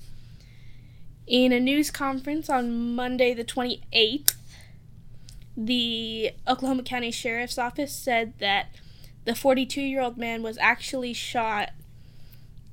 In 1.26 1.52
a 1.52 1.60
news 1.60 1.90
conference 1.90 2.50
on 2.50 2.94
Monday, 2.94 3.32
the 3.32 3.44
28th, 3.44 4.34
the 5.56 6.32
Oklahoma 6.46 6.82
County 6.82 7.10
Sheriff's 7.10 7.58
Office 7.58 7.92
said 7.92 8.34
that 8.38 8.68
the 9.24 9.34
42 9.34 9.80
year 9.80 10.00
old 10.00 10.16
man 10.16 10.42
was 10.42 10.58
actually 10.58 11.12
shot 11.12 11.70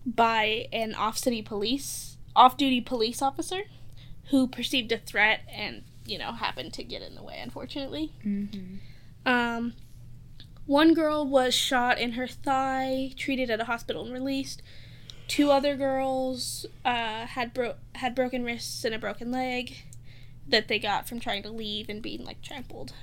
by 0.06 0.68
an 0.73 0.95
off 0.95 1.18
city 1.18 1.41
police, 1.41 2.18
off 2.36 2.57
duty 2.57 2.82
police 2.82 3.22
officer 3.22 3.64
who 4.30 4.48
perceived 4.48 4.91
a 4.91 4.98
threat 4.98 5.41
and, 5.52 5.84
you 6.06 6.18
know, 6.18 6.32
happened 6.32 6.73
to 6.73 6.84
get 6.84 7.02
in 7.02 7.15
the 7.15 7.23
way, 7.23 7.40
unfortunately. 7.41 8.11
Mm-hmm. 8.26 8.78
Um, 9.26 9.73
one 10.65 10.94
girl 10.94 11.28
was 11.28 11.53
shot 11.53 11.99
in 11.99 12.14
her 12.14 12.28
thigh, 12.28 13.11
treated 13.18 13.49
at 13.49 13.60
a 13.60 13.65
hospital 13.65 14.06
and 14.06 14.14
released. 14.14 14.61
Two 15.28 15.52
other 15.52 15.76
girls 15.76 16.65
uh, 16.84 17.26
had 17.26 17.53
bro- 17.53 17.76
had 17.95 18.15
broken 18.15 18.44
wrists 18.44 18.84
and 18.84 18.94
a 18.94 18.99
broken 18.99 19.32
leg 19.32 19.84
that 20.48 20.68
they 20.68 20.80
got 20.80 21.07
from 21.07 21.19
trying 21.19 21.44
to 21.44 21.49
leave 21.49 21.90
and 21.90 22.02
being 22.02 22.23
like 22.23 22.41
trampled. 22.41 22.94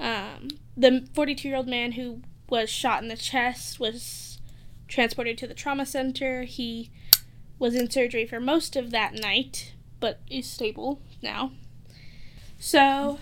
Um, 0.00 0.48
the 0.76 1.08
42 1.14 1.48
year 1.48 1.56
old 1.56 1.68
man 1.68 1.92
who 1.92 2.22
was 2.48 2.70
shot 2.70 3.02
in 3.02 3.08
the 3.08 3.16
chest 3.16 3.78
was 3.78 4.38
transported 4.86 5.36
to 5.38 5.46
the 5.46 5.54
trauma 5.54 5.84
center. 5.84 6.44
He 6.44 6.90
was 7.58 7.74
in 7.74 7.90
surgery 7.90 8.26
for 8.26 8.40
most 8.40 8.76
of 8.76 8.90
that 8.90 9.14
night, 9.14 9.74
but 10.00 10.20
is 10.30 10.48
stable 10.48 11.00
now. 11.22 11.52
So 12.58 13.18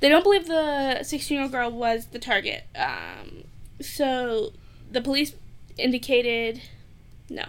they 0.00 0.08
don't 0.08 0.22
believe 0.22 0.46
the 0.46 1.02
16 1.02 1.34
year 1.34 1.42
old 1.42 1.52
girl 1.52 1.70
was 1.70 2.06
the 2.06 2.18
target. 2.18 2.64
Um, 2.74 3.44
so 3.80 4.52
the 4.90 5.00
police 5.00 5.34
indicated 5.76 6.62
no. 7.28 7.46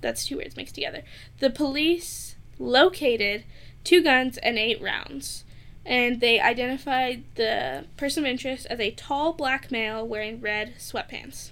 That's 0.00 0.26
two 0.26 0.36
words 0.38 0.56
mixed 0.56 0.74
together. 0.74 1.02
The 1.38 1.50
police 1.50 2.36
located 2.58 3.44
two 3.84 4.02
guns 4.02 4.38
and 4.38 4.58
eight 4.58 4.80
rounds. 4.80 5.44
And 5.86 6.20
they 6.20 6.40
identified 6.40 7.22
the 7.36 7.84
person 7.96 8.24
of 8.24 8.30
interest 8.30 8.66
as 8.68 8.80
a 8.80 8.90
tall 8.90 9.32
black 9.32 9.70
male 9.70 10.06
wearing 10.06 10.40
red 10.40 10.74
sweatpants. 10.78 11.50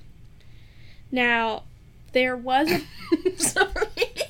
Now, 1.10 1.62
there 2.12 2.36
was 2.36 2.70
a 2.70 2.80
sorry. 3.36 3.72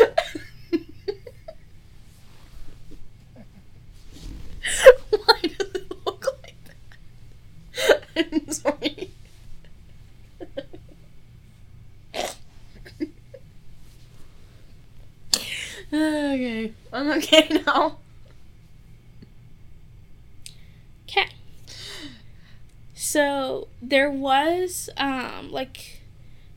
Oh. 0.00 0.12
Why 5.10 5.40
does 5.42 5.68
it 5.74 5.92
look 6.06 6.26
like 6.42 6.56
that? 8.16 8.34
I'm 8.34 8.50
sorry. 8.52 9.11
Okay. 15.92 16.72
I'm 16.92 17.10
okay 17.12 17.48
now. 17.66 17.98
Okay. 21.08 21.28
So 22.94 23.68
there 23.80 24.10
was 24.10 24.88
um 24.96 25.50
like 25.50 26.00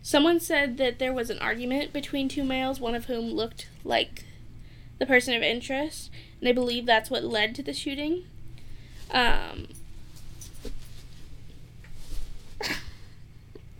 someone 0.02 0.40
said 0.40 0.78
that 0.78 1.00
there 1.00 1.14
was 1.14 1.30
an 1.30 1.40
argument 1.40 1.94
between 1.94 2.28
two 2.30 2.44
males, 2.44 2.80
one 2.80 2.96
of 2.96 3.06
whom 3.06 3.32
looked 3.32 3.70
like 3.84 4.24
the 5.00 5.06
person 5.06 5.34
of 5.36 5.44
interest, 5.44 6.12
and 6.40 6.48
they 6.48 6.54
believe 6.54 6.86
that's 6.86 7.10
what 7.10 7.24
led 7.24 7.56
to 7.56 7.64
the 7.64 7.74
shooting. 7.74 8.26
Um 9.12 9.68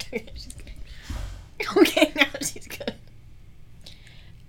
Okay, 0.02 0.26
she's 0.36 0.54
good. 1.60 1.78
Okay, 1.78 2.12
now 2.16 2.28
she's 2.42 2.68
good. 2.68 2.94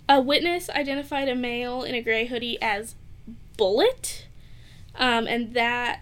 A 0.09 0.21
witness 0.21 0.71
identified 0.71 1.29
a 1.29 1.35
male 1.35 1.83
in 1.83 1.95
a 1.95 2.03
gray 2.03 2.27
hoodie 2.27 2.61
as 2.63 2.95
Bullet, 3.57 4.27
um, 4.95 5.27
and 5.27 5.55
that 5.55 6.01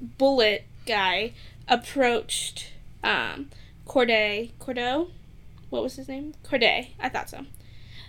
Bullet 0.00 0.64
guy 0.86 1.32
approached 1.68 2.72
um, 3.02 3.50
Corday 3.86 4.52
Cordeau. 4.58 5.08
What 5.70 5.82
was 5.82 5.96
his 5.96 6.08
name? 6.08 6.34
Corday. 6.42 6.94
I 6.98 7.08
thought 7.08 7.30
so. 7.30 7.46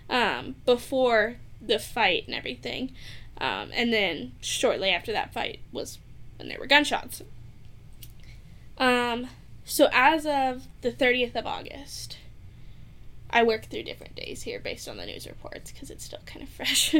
Um, 0.10 0.56
before 0.66 1.36
the 1.62 1.80
fight 1.80 2.26
and 2.28 2.36
everything, 2.36 2.94
um, 3.40 3.72
and 3.74 3.92
then 3.92 4.34
shortly 4.42 4.90
after 4.90 5.12
that 5.12 5.34
fight 5.34 5.60
was 5.72 6.00
when 6.38 6.48
there 6.48 6.60
were 6.60 6.68
gunshots. 6.68 7.22
Um, 8.78 9.28
so 9.66 9.90
as 9.92 10.26
of 10.26 10.68
the 10.82 10.92
thirtieth 10.92 11.36
of 11.36 11.46
August. 11.46 12.18
I 13.30 13.44
work 13.44 13.66
through 13.66 13.84
different 13.84 14.16
days 14.16 14.44
here 14.44 14.60
based 14.60 14.88
on 14.88 14.98
the 14.98 15.06
news 15.06 15.28
reports 15.28 15.72
because 15.72 15.90
it's 15.90 16.06
still 16.06 16.20
kind 16.26 16.44
of 16.44 16.50
fresh. 16.50 16.96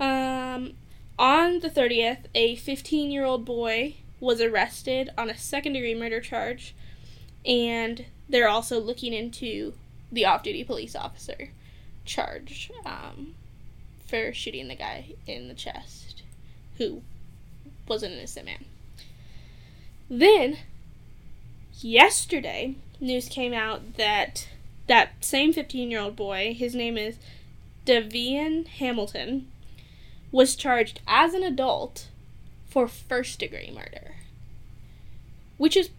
um, 0.00 0.74
on 1.18 1.60
the 1.60 1.70
30th, 1.70 2.24
a 2.34 2.56
15 2.56 3.10
year 3.10 3.24
old 3.24 3.44
boy 3.44 3.96
was 4.20 4.40
arrested 4.40 5.10
on 5.16 5.30
a 5.30 5.36
second 5.36 5.74
degree 5.74 5.94
murder 5.94 6.20
charge, 6.20 6.74
and 7.44 8.06
they're 8.28 8.48
also 8.48 8.80
looking 8.80 9.12
into 9.12 9.74
the 10.10 10.24
off-duty 10.24 10.64
police 10.64 10.96
officer 10.96 11.50
charge 12.04 12.70
um, 12.84 13.34
for 14.06 14.32
shooting 14.32 14.68
the 14.68 14.74
guy 14.74 15.14
in 15.26 15.48
the 15.48 15.54
chest, 15.54 16.22
who 16.78 17.02
was 17.86 18.02
an 18.02 18.12
innocent 18.12 18.46
man. 18.46 18.64
Then, 20.08 20.58
yesterday, 21.80 22.76
news 23.00 23.28
came 23.28 23.52
out 23.52 23.96
that 23.96 24.48
that 24.86 25.24
same 25.24 25.52
15-year-old 25.52 26.16
boy, 26.16 26.54
his 26.56 26.74
name 26.74 26.96
is 26.96 27.16
Devian 27.86 28.66
Hamilton, 28.66 29.50
was 30.30 30.56
charged 30.56 31.00
as 31.06 31.34
an 31.34 31.42
adult 31.42 32.08
for 32.68 32.88
first-degree 32.88 33.72
murder, 33.74 34.16
which 35.58 35.76
is 35.76 35.90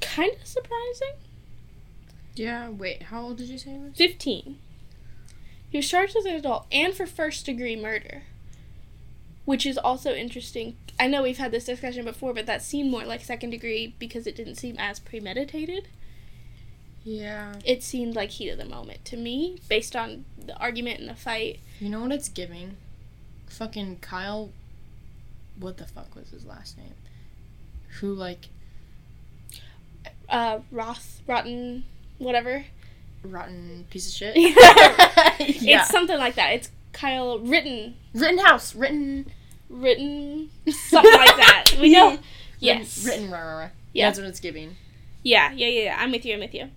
kind 0.00 0.32
of 0.40 0.46
surprising. 0.46 1.14
Yeah, 2.34 2.68
wait, 2.68 3.04
how 3.04 3.22
old 3.22 3.38
did 3.38 3.48
you 3.48 3.58
say 3.58 3.70
he 3.72 3.78
was? 3.78 3.96
15. 3.96 4.58
He 5.68 5.78
was 5.78 5.88
charged 5.88 6.16
as 6.16 6.24
an 6.24 6.34
adult 6.34 6.66
and 6.70 6.94
for 6.94 7.06
first 7.06 7.46
degree 7.46 7.76
murder. 7.76 8.22
Which 9.44 9.64
is 9.64 9.78
also 9.78 10.12
interesting. 10.12 10.76
I 10.98 11.06
know 11.06 11.22
we've 11.22 11.38
had 11.38 11.52
this 11.52 11.66
discussion 11.66 12.04
before, 12.04 12.34
but 12.34 12.46
that 12.46 12.62
seemed 12.62 12.90
more 12.90 13.04
like 13.04 13.22
second 13.22 13.50
degree 13.50 13.94
because 13.98 14.26
it 14.26 14.34
didn't 14.34 14.56
seem 14.56 14.76
as 14.78 14.98
premeditated. 14.98 15.88
Yeah. 17.06 17.54
It 17.64 17.84
seemed 17.84 18.16
like 18.16 18.30
heat 18.30 18.48
of 18.50 18.58
the 18.58 18.64
moment 18.64 19.04
to 19.06 19.16
me, 19.16 19.60
based 19.68 19.94
on 19.94 20.24
the 20.44 20.56
argument 20.58 20.98
and 20.98 21.08
the 21.08 21.14
fight. 21.14 21.60
You 21.78 21.88
know 21.88 22.00
what 22.00 22.10
it's 22.10 22.28
giving? 22.28 22.76
Fucking 23.48 23.98
Kyle. 24.00 24.50
What 25.58 25.76
the 25.76 25.86
fuck 25.86 26.14
was 26.16 26.30
his 26.30 26.44
last 26.44 26.76
name? 26.76 26.94
Who, 28.00 28.12
like, 28.12 28.48
Uh, 30.28 30.58
Roth, 30.72 31.22
Rotten, 31.28 31.84
whatever. 32.18 32.64
rotten 33.22 33.86
piece 33.90 34.08
of 34.08 34.12
shit? 34.12 34.36
yeah. 34.36 35.80
It's 35.82 35.88
something 35.90 36.18
like 36.18 36.34
that. 36.34 36.54
It's 36.54 36.70
Kyle 36.92 37.38
Written, 37.38 37.94
Rittenhouse. 38.14 38.74
Written. 38.74 39.26
written, 39.68 40.50
something 40.68 41.12
like 41.12 41.36
that. 41.36 41.76
We 41.80 41.90
know. 41.92 42.18
Yes. 42.58 43.04
Written. 43.06 43.30
Rah, 43.30 43.38
rah, 43.38 43.58
rah. 43.60 43.68
Yeah. 43.92 44.08
That's 44.08 44.18
what 44.18 44.26
it's 44.28 44.40
giving. 44.40 44.76
Yeah, 45.22 45.52
yeah, 45.52 45.68
yeah, 45.68 45.82
yeah. 45.84 45.96
I'm 45.98 46.10
with 46.10 46.24
you. 46.24 46.34
I'm 46.34 46.40
with 46.40 46.54
you. 46.54 46.68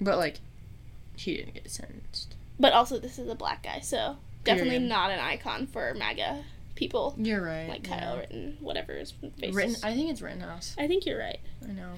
But, 0.00 0.18
like, 0.18 0.40
he 1.16 1.36
didn't 1.36 1.54
get 1.54 1.70
sentenced. 1.70 2.34
But 2.60 2.72
also, 2.72 2.98
this 2.98 3.18
is 3.18 3.28
a 3.28 3.34
black 3.34 3.62
guy, 3.62 3.80
so 3.80 4.16
definitely 4.44 4.76
Period. 4.76 4.88
not 4.88 5.10
an 5.10 5.20
icon 5.20 5.66
for 5.66 5.94
MAGA 5.94 6.44
people 6.78 7.14
You're 7.18 7.42
right. 7.42 7.68
like 7.68 7.86
yeah. 7.86 8.00
Kyle 8.00 8.16
Written, 8.18 8.56
whatever 8.60 8.94
his 8.94 9.12
face. 9.38 9.54
Written. 9.54 9.76
I 9.82 9.94
think 9.94 10.10
it's 10.10 10.22
Rittenhouse. 10.22 10.74
I 10.78 10.86
think 10.86 11.04
you're 11.04 11.18
right. 11.18 11.40
I 11.68 11.72
know. 11.72 11.94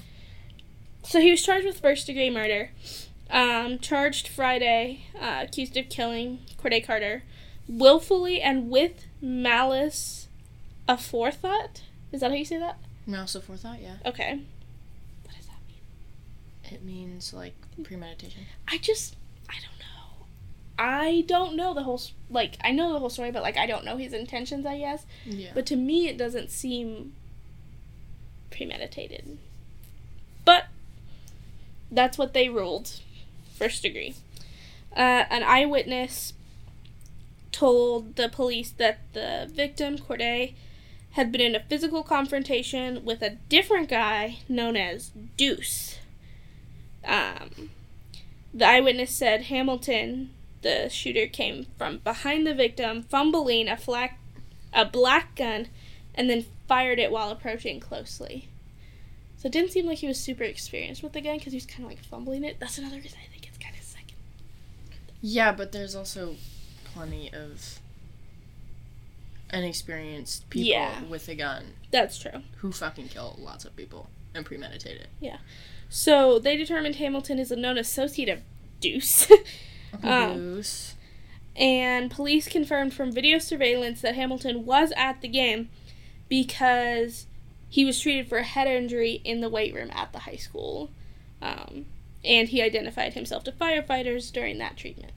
So 1.02 1.20
he 1.20 1.30
was 1.30 1.42
charged 1.42 1.66
with 1.66 1.78
first 1.78 2.06
degree 2.06 2.30
murder. 2.30 2.70
Um, 3.30 3.78
charged 3.78 4.26
Friday, 4.26 5.02
uh, 5.20 5.40
accused 5.42 5.76
of 5.76 5.88
killing 5.88 6.40
Corday 6.58 6.80
Carter, 6.80 7.22
willfully 7.68 8.40
and 8.40 8.70
with 8.70 9.06
malice 9.22 10.28
aforethought. 10.88 11.82
Is 12.10 12.20
that 12.20 12.30
how 12.30 12.36
you 12.36 12.44
say 12.44 12.58
that? 12.58 12.78
Malice 13.06 13.36
aforethought. 13.36 13.80
Yeah. 13.80 13.96
Okay. 14.04 14.40
What 15.24 15.36
does 15.36 15.46
that 15.46 15.58
mean? 15.68 15.82
It 16.70 16.84
means 16.84 17.32
like 17.34 17.54
premeditation. 17.82 18.42
I 18.68 18.78
just, 18.78 19.16
I 19.48 19.54
don't 19.54 19.78
know. 19.78 20.26
I 20.78 21.24
don't 21.26 21.56
know 21.56 21.74
the 21.74 21.82
whole, 21.82 22.00
like, 22.30 22.56
I 22.62 22.72
know 22.72 22.92
the 22.92 22.98
whole 22.98 23.10
story, 23.10 23.30
but, 23.30 23.42
like, 23.42 23.58
I 23.58 23.66
don't 23.66 23.84
know 23.84 23.98
his 23.98 24.12
intentions, 24.12 24.64
I 24.64 24.78
guess. 24.78 25.04
Yeah. 25.26 25.50
But 25.54 25.66
to 25.66 25.76
me, 25.76 26.08
it 26.08 26.16
doesn't 26.16 26.50
seem 26.50 27.12
premeditated. 28.50 29.38
But 30.44 30.68
that's 31.90 32.16
what 32.16 32.32
they 32.32 32.48
ruled. 32.48 33.00
First 33.56 33.82
degree. 33.82 34.14
Uh, 34.96 35.24
an 35.28 35.42
eyewitness 35.42 36.32
told 37.52 38.16
the 38.16 38.28
police 38.28 38.70
that 38.70 39.00
the 39.12 39.50
victim, 39.52 39.98
Corday, 39.98 40.54
had 41.12 41.30
been 41.30 41.40
in 41.40 41.54
a 41.54 41.60
physical 41.60 42.02
confrontation 42.02 43.04
with 43.04 43.20
a 43.20 43.36
different 43.48 43.88
guy 43.88 44.38
known 44.48 44.76
as 44.76 45.10
Deuce. 45.36 45.98
Um, 47.04 47.70
the 48.52 48.66
eyewitness 48.66 49.10
said 49.14 49.42
Hamilton, 49.42 50.30
the 50.62 50.88
shooter, 50.90 51.26
came 51.26 51.66
from 51.78 51.98
behind 51.98 52.46
the 52.46 52.54
victim, 52.54 53.02
fumbling 53.04 53.68
a 53.68 53.76
flat 53.76 54.12
a 54.72 54.84
black 54.84 55.34
gun 55.34 55.66
and 56.14 56.30
then 56.30 56.44
fired 56.68 56.98
it 57.00 57.10
while 57.10 57.30
approaching 57.30 57.80
closely. 57.80 58.46
So 59.36 59.46
it 59.46 59.52
didn't 59.52 59.72
seem 59.72 59.86
like 59.86 59.98
he 59.98 60.06
was 60.06 60.20
super 60.20 60.44
experienced 60.44 61.02
with 61.02 61.12
the 61.12 61.20
gun 61.20 61.38
because 61.38 61.52
he 61.52 61.56
was 61.56 61.66
kind 61.66 61.82
of 61.84 61.90
like 61.90 62.04
fumbling 62.04 62.44
it. 62.44 62.58
That's 62.60 62.78
another 62.78 62.96
reason 62.96 63.18
I 63.24 63.28
think 63.32 63.46
it's 63.48 63.58
kind 63.58 63.74
of 63.74 63.82
second. 63.82 64.14
Yeah, 65.22 65.50
but 65.52 65.72
there's 65.72 65.96
also 65.96 66.36
plenty 66.84 67.32
of 67.32 67.80
inexperienced 69.52 70.48
people 70.50 70.68
Yeah. 70.68 71.02
with 71.04 71.28
a 71.28 71.34
gun 71.34 71.74
That's 71.90 72.18
true. 72.18 72.42
who 72.58 72.70
fucking 72.72 73.08
kill 73.08 73.36
lots 73.40 73.64
of 73.64 73.74
people 73.74 74.08
and 74.34 74.46
premeditate 74.46 75.00
it. 75.00 75.08
So 75.90 76.38
they 76.38 76.56
determined 76.56 76.96
Hamilton 76.96 77.38
is 77.38 77.50
a 77.50 77.56
known 77.56 77.76
associate 77.76 78.30
of 78.30 78.40
Deuce. 78.80 79.30
Um, 80.04 80.62
and 81.56 82.12
police 82.12 82.46
confirmed 82.46 82.94
from 82.94 83.10
video 83.10 83.38
surveillance 83.38 84.00
that 84.02 84.14
Hamilton 84.14 84.64
was 84.64 84.92
at 84.96 85.20
the 85.20 85.26
game 85.26 85.68
because 86.28 87.26
he 87.68 87.84
was 87.84 88.00
treated 88.00 88.28
for 88.28 88.38
a 88.38 88.44
head 88.44 88.68
injury 88.68 89.20
in 89.24 89.40
the 89.40 89.48
weight 89.48 89.74
room 89.74 89.90
at 89.92 90.12
the 90.12 90.20
high 90.20 90.36
school. 90.36 90.90
Um, 91.42 91.86
and 92.24 92.48
he 92.48 92.62
identified 92.62 93.14
himself 93.14 93.42
to 93.44 93.52
firefighters 93.52 94.32
during 94.32 94.58
that 94.58 94.76
treatment. 94.76 95.12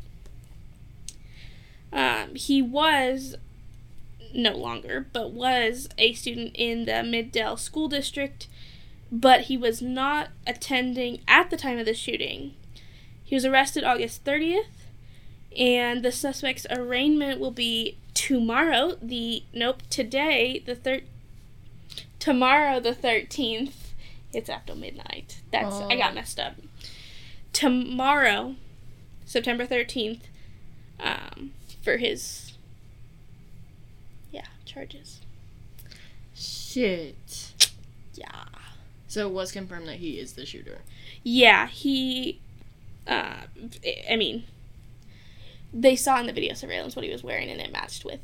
Um, 1.91 2.33
he 2.35 2.61
was 2.61 3.35
no 4.33 4.55
longer, 4.55 5.05
but 5.13 5.31
was 5.31 5.87
a 5.97 6.13
student 6.13 6.55
in 6.55 6.85
the 6.85 7.03
Mid-Del 7.03 7.57
School 7.57 7.87
District, 7.87 8.47
but 9.13 9.41
he 9.41 9.55
was 9.55 9.79
not 9.79 10.29
attending 10.47 11.21
at 11.27 11.51
the 11.51 11.55
time 11.57 11.77
of 11.77 11.85
the 11.85 11.93
shooting. 11.93 12.55
He 13.23 13.35
was 13.35 13.45
arrested 13.45 13.83
August 13.83 14.25
30th, 14.25 14.65
and 15.57 16.03
the 16.03 16.11
suspect's 16.11 16.65
arraignment 16.71 17.39
will 17.39 17.51
be 17.51 17.97
tomorrow. 18.15 18.97
The 19.01 19.43
nope, 19.53 19.83
today 19.91 20.63
the 20.65 20.73
third. 20.75 21.03
Tomorrow 22.19 22.79
the 22.79 22.95
thirteenth. 22.95 23.93
It's 24.33 24.49
after 24.49 24.73
midnight. 24.73 25.41
That's 25.51 25.75
I 25.75 25.95
got 25.95 26.11
Oh. 26.11 26.15
messed 26.15 26.39
up. 26.39 26.55
Tomorrow, 27.53 28.55
September 29.25 29.67
thirteenth, 29.67 30.27
um, 30.99 31.53
for 31.83 31.97
his. 31.97 32.53
Yeah, 34.31 34.47
charges. 34.65 35.19
Shit. 36.35 37.52
So 39.13 39.27
it 39.27 39.31
was 39.31 39.51
confirmed 39.51 39.87
that 39.89 39.97
he 39.97 40.17
is 40.17 40.33
the 40.33 40.43
shooter. 40.43 40.79
Yeah, 41.21 41.67
he. 41.67 42.39
Uh, 43.05 43.41
I 44.09 44.15
mean, 44.15 44.45
they 45.71 45.95
saw 45.95 46.19
in 46.19 46.25
the 46.25 46.33
video 46.33 46.55
surveillance 46.55 46.95
what 46.95 47.05
he 47.05 47.11
was 47.11 47.23
wearing, 47.23 47.51
and 47.51 47.61
it 47.61 47.71
matched 47.71 48.03
with 48.03 48.21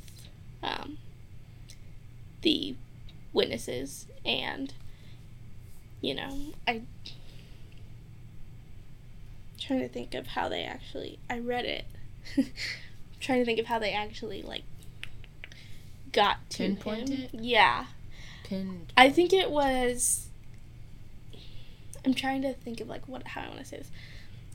um, 0.64 0.98
the 2.42 2.74
witnesses. 3.34 4.08
And, 4.26 4.74
you 6.02 6.16
know, 6.16 6.40
I. 6.68 6.82
trying 9.60 9.82
to 9.82 9.90
think 9.90 10.16
of 10.16 10.26
how 10.26 10.50
they 10.50 10.64
actually. 10.64 11.20
I 11.30 11.38
read 11.38 11.66
it. 11.66 11.86
trying 13.20 13.42
to 13.42 13.46
think 13.46 13.60
of 13.60 13.68
how 13.68 13.78
they 13.78 13.92
actually, 13.92 14.42
like, 14.42 14.64
got 16.12 16.38
to 16.50 16.58
Pinpoint 16.58 17.10
him. 17.10 17.22
it? 17.26 17.30
Yeah. 17.32 17.86
Pinned. 18.44 18.92
I 18.98 19.12
think 19.12 19.34
it 19.34 19.52
was. 19.52 20.29
I'm 22.06 22.14
trying 22.14 22.42
to 22.44 22.54
think 22.54 22.80
of 22.82 22.88
like 22.88 23.08
what 23.08 23.28
how 23.28 23.42
I 23.42 23.48
want 23.48 23.60
to 23.60 23.66
say 23.66 23.78
this. 23.78 23.92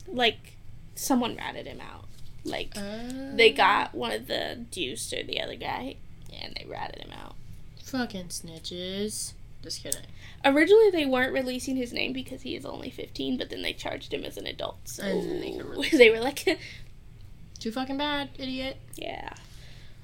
Like, 0.07 0.57
someone 0.95 1.35
ratted 1.35 1.65
him 1.67 1.81
out. 1.81 2.05
Like 2.43 2.73
Uh, 2.75 3.33
they 3.35 3.51
got 3.51 3.95
one 3.95 4.11
of 4.11 4.27
the 4.27 4.65
Deuce 4.71 5.11
or 5.13 5.23
the 5.23 5.41
other 5.41 5.55
guy, 5.55 5.95
and 6.41 6.55
they 6.55 6.65
ratted 6.69 7.01
him 7.01 7.11
out. 7.11 7.35
fucking 7.83 8.27
snitches. 8.27 9.33
Just 9.63 9.81
kidding. 9.81 10.01
Originally, 10.43 10.91
they 10.91 11.05
weren't 11.07 11.33
releasing 11.33 11.75
his 11.75 11.91
name 11.91 12.13
because 12.13 12.43
he 12.43 12.55
is 12.55 12.65
only 12.65 12.91
15, 12.91 13.35
but 13.37 13.49
then 13.49 13.63
they 13.63 13.73
charged 13.73 14.13
him 14.13 14.23
as 14.23 14.37
an 14.37 14.45
adult. 14.45 14.77
So 14.87 15.01
they 15.91 16.09
were 16.11 16.19
like, 16.19 16.59
Too 17.59 17.71
fucking 17.71 17.97
bad, 17.97 18.29
idiot. 18.37 18.77
yeah. 18.95 19.33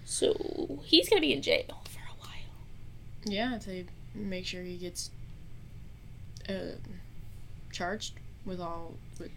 So 0.04 0.80
he's 0.84 1.08
gonna 1.10 1.22
be 1.22 1.32
in 1.34 1.44
jail 1.44 1.84
for 1.86 2.00
a 2.00 2.16
while. 2.20 2.30
Yeah, 3.24 3.60
they 3.64 3.86
make 4.16 4.46
sure 4.48 4.64
he 4.64 4.78
gets 4.78 5.12
uh, 6.50 6.76
charged 7.72 8.14
with 8.46 8.60
all 8.60 8.96
with 9.20 9.32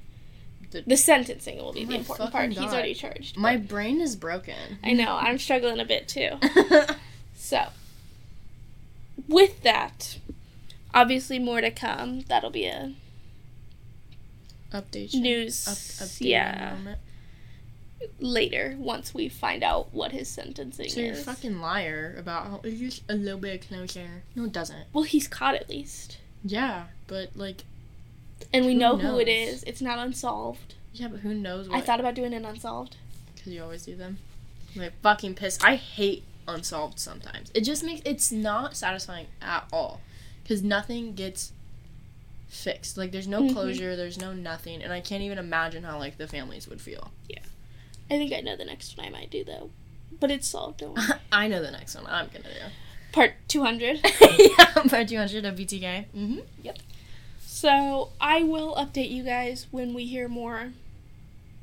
the. 0.71 0.83
The 0.87 0.97
sentencing 0.97 1.59
will 1.59 1.73
be 1.73 1.85
Oh 1.85 1.87
the 1.87 1.95
important 1.97 2.33
part. 2.33 2.51
He's 2.51 2.59
already 2.59 2.95
charged. 2.95 3.37
My 3.37 3.57
brain 3.57 4.01
is 4.01 4.17
broken. 4.17 4.79
I 4.83 4.93
know. 4.93 5.17
I'm 5.17 5.39
struggling 5.39 5.81
a 5.81 5.85
bit 5.85 6.09
too. 6.09 6.31
So, 7.37 7.67
with 9.29 9.63
that, 9.65 10.19
obviously 10.95 11.39
more 11.39 11.61
to 11.61 11.71
come. 11.71 12.23
That'll 12.23 12.49
be 12.51 12.65
a 12.65 12.95
Update 14.73 15.15
news. 15.15 15.69
Up, 15.69 15.75
update 15.75 16.21
yeah, 16.21 16.75
moment. 16.75 16.99
later 18.19 18.75
once 18.79 19.15
we 19.15 19.29
find 19.29 19.63
out 19.63 19.93
what 19.93 20.13
his 20.13 20.29
sentencing 20.29 20.87
is. 20.87 20.95
So 20.95 21.01
you're 21.01 21.13
a 21.13 21.17
fucking 21.17 21.61
liar 21.61 22.15
about 22.19 22.47
how 22.47 22.61
it's 22.65 22.81
just 22.81 23.03
a 23.09 23.15
little 23.15 23.39
bit 23.39 23.69
closer. 23.69 24.23
No, 24.35 24.45
it 24.45 24.53
doesn't. 24.53 24.87
well, 24.93 25.05
he's 25.05 25.29
caught 25.29 25.55
at 25.55 25.69
least, 25.69 26.19
Yeah, 26.43 26.85
but 27.07 27.31
like, 27.37 27.65
and 28.53 28.65
we 28.67 28.73
Who 28.73 28.79
know 28.79 28.97
who 28.97 29.19
it 29.19 29.27
knows? 29.27 29.55
is. 29.55 29.63
It's 29.65 29.81
not 29.83 29.99
unsolved. 29.99 30.75
yeah, 30.93 31.09
but 31.09 31.21
who 31.21 31.35
knows 31.35 31.69
what? 31.69 31.77
I 31.79 31.81
thought 31.81 32.01
about 32.01 32.15
doing 32.15 32.35
an 32.35 32.45
unsolved. 32.45 32.97
because 33.35 33.53
you 33.53 33.63
always 33.63 33.85
do 33.85 33.95
them. 33.97 34.19
Like 34.77 34.93
fucking 35.03 35.35
pissed. 35.35 35.65
I 35.65 35.77
hate 35.77 36.25
unsolved 36.49 36.99
sometimes. 36.99 37.51
It 37.55 37.63
just 37.63 37.85
makes 37.85 38.03
it's 38.05 38.31
not 38.33 38.77
satisfying 38.77 39.27
at 39.41 39.67
all 39.73 40.01
because 40.43 40.63
nothing 40.63 41.15
gets 41.15 41.53
fixed. 42.49 42.97
Like 42.97 43.13
there's 43.13 43.29
no 43.29 43.43
Mhm. 43.43 43.53
closure. 43.53 43.97
There's 43.97 44.19
no 44.19 44.33
nothing, 44.33 44.83
and 44.83 44.93
I 44.93 45.01
can't 45.01 45.23
even 45.23 45.39
imagine 45.39 45.85
how 45.85 45.99
like 45.99 46.19
the 46.19 46.27
families 46.27 46.69
would 46.69 46.81
feel. 46.81 47.13
Yeah. 47.29 47.39
I 48.11 48.19
think 48.19 48.33
I 48.33 48.41
know 48.41 48.57
the 48.57 48.65
next 48.65 48.97
one 48.97 49.07
I 49.07 49.11
might 49.11 49.31
do 49.31 49.45
though, 49.45 49.71
but 50.21 50.31
it's 50.31 50.47
solved. 50.47 50.79
Don't 50.81 50.95
worry. 50.97 51.07
I 51.33 51.49
know 51.49 51.63
the 51.63 51.71
next 51.71 51.95
one 51.95 52.07
I'm 52.07 52.27
gonna 52.27 52.45
do. 52.45 52.71
Part 53.13 53.33
two 53.49 53.63
hundred. 53.63 54.01
yeah, 54.39 54.65
part 54.89 55.09
200 55.09 55.45
of 55.45 55.55
BTK. 55.57 56.07
Mm-hmm. 56.15 56.39
Yep. 56.63 56.79
So 57.65 58.11
I 58.21 58.43
will 58.43 58.75
update 58.75 59.11
you 59.11 59.23
guys 59.23 59.69
when 59.71 59.95
we 59.95 60.05
hear 60.05 60.29
more 60.29 60.75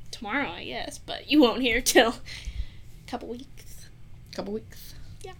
tomorrow, 0.10 0.50
I 0.50 0.66
guess, 0.66 0.98
but 0.98 1.30
you 1.30 1.40
won't 1.40 1.62
hear 1.62 1.80
till 1.94 2.10
a 2.10 3.08
couple 3.08 3.28
weeks. 3.28 3.86
Couple 4.34 4.54
weeks. 4.54 4.96
Yeah. 5.22 5.34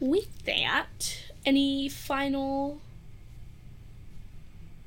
With 0.00 0.44
that, 0.46 1.20
any 1.44 1.90
final 1.90 2.80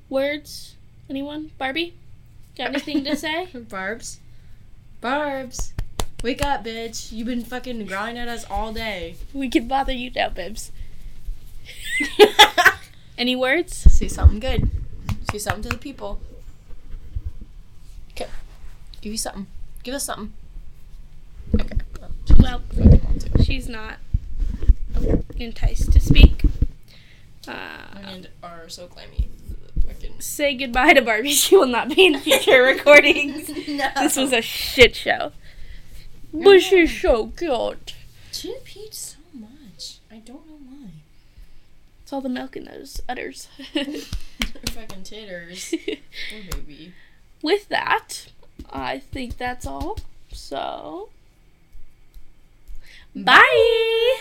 words? 0.10 0.76
Anyone? 1.08 1.52
Barbie? 1.60 1.94
Got 2.58 2.70
anything 2.70 3.04
to 3.04 3.16
say? 3.16 3.50
Barbs. 3.70 4.18
Barbs. 5.02 5.74
Wake 6.24 6.44
up, 6.44 6.66
bitch. 6.66 7.12
You've 7.12 7.28
been 7.28 7.44
fucking 7.44 7.86
grinding 7.86 8.24
at 8.24 8.28
us 8.28 8.44
all 8.50 8.74
day. 8.74 9.18
We 9.36 9.50
can 9.50 9.68
bother 9.68 9.94
you 9.94 10.10
now, 10.10 10.30
Bibs. 10.30 10.72
Any 13.18 13.36
words? 13.36 13.76
Say 13.76 14.08
something 14.08 14.40
good. 14.40 14.70
Say 15.32 15.38
something 15.38 15.64
to 15.64 15.70
the 15.70 15.78
people. 15.78 16.20
Okay. 18.12 18.28
Give 19.02 19.12
you 19.12 19.18
something. 19.18 19.48
Give 19.84 19.94
us 19.94 20.06
something. 20.06 20.34
Okay. 21.60 21.78
Well, 22.40 22.62
she's 23.44 23.70
not 23.70 23.98
enticed 25.38 25.92
to 25.94 26.00
speak. 26.00 26.44
Uh, 27.48 27.52
and 28.04 28.30
are 28.42 28.68
so 28.70 28.88
clammy. 28.88 29.30
Say 30.20 30.56
goodbye 30.56 30.94
to 30.94 31.02
Barbie. 31.02 31.30
She 31.34 31.56
will 31.58 31.68
not 31.68 31.90
be 31.90 32.06
in 32.06 32.20
future 32.20 32.64
recordings. 32.74 33.50
no. 33.68 33.90
This 33.98 34.16
was 34.16 34.32
a 34.32 34.42
shit 34.42 34.96
show. 34.96 35.32
But 36.34 36.62
she's 36.62 37.00
so 37.02 37.26
good. 37.26 37.94
She 38.32 38.56
peed 38.66 38.94
so 38.94 39.18
much. 39.34 39.98
I 40.12 40.16
don't 40.16 40.48
know 40.48 40.58
why. 40.68 40.90
It's 42.02 42.03
all 42.14 42.22
the 42.22 42.30
milk 42.30 42.56
in 42.56 42.66
those 42.66 43.02
udders. 43.10 43.48
fucking 44.72 45.04
titters. 45.04 45.74
Poor 45.86 46.42
baby. 46.52 46.94
With 47.42 47.68
that, 47.70 48.28
I 48.72 49.00
think 49.00 49.38
that's 49.38 49.66
all. 49.66 49.98
So, 50.32 51.10
bye. 53.16 54.18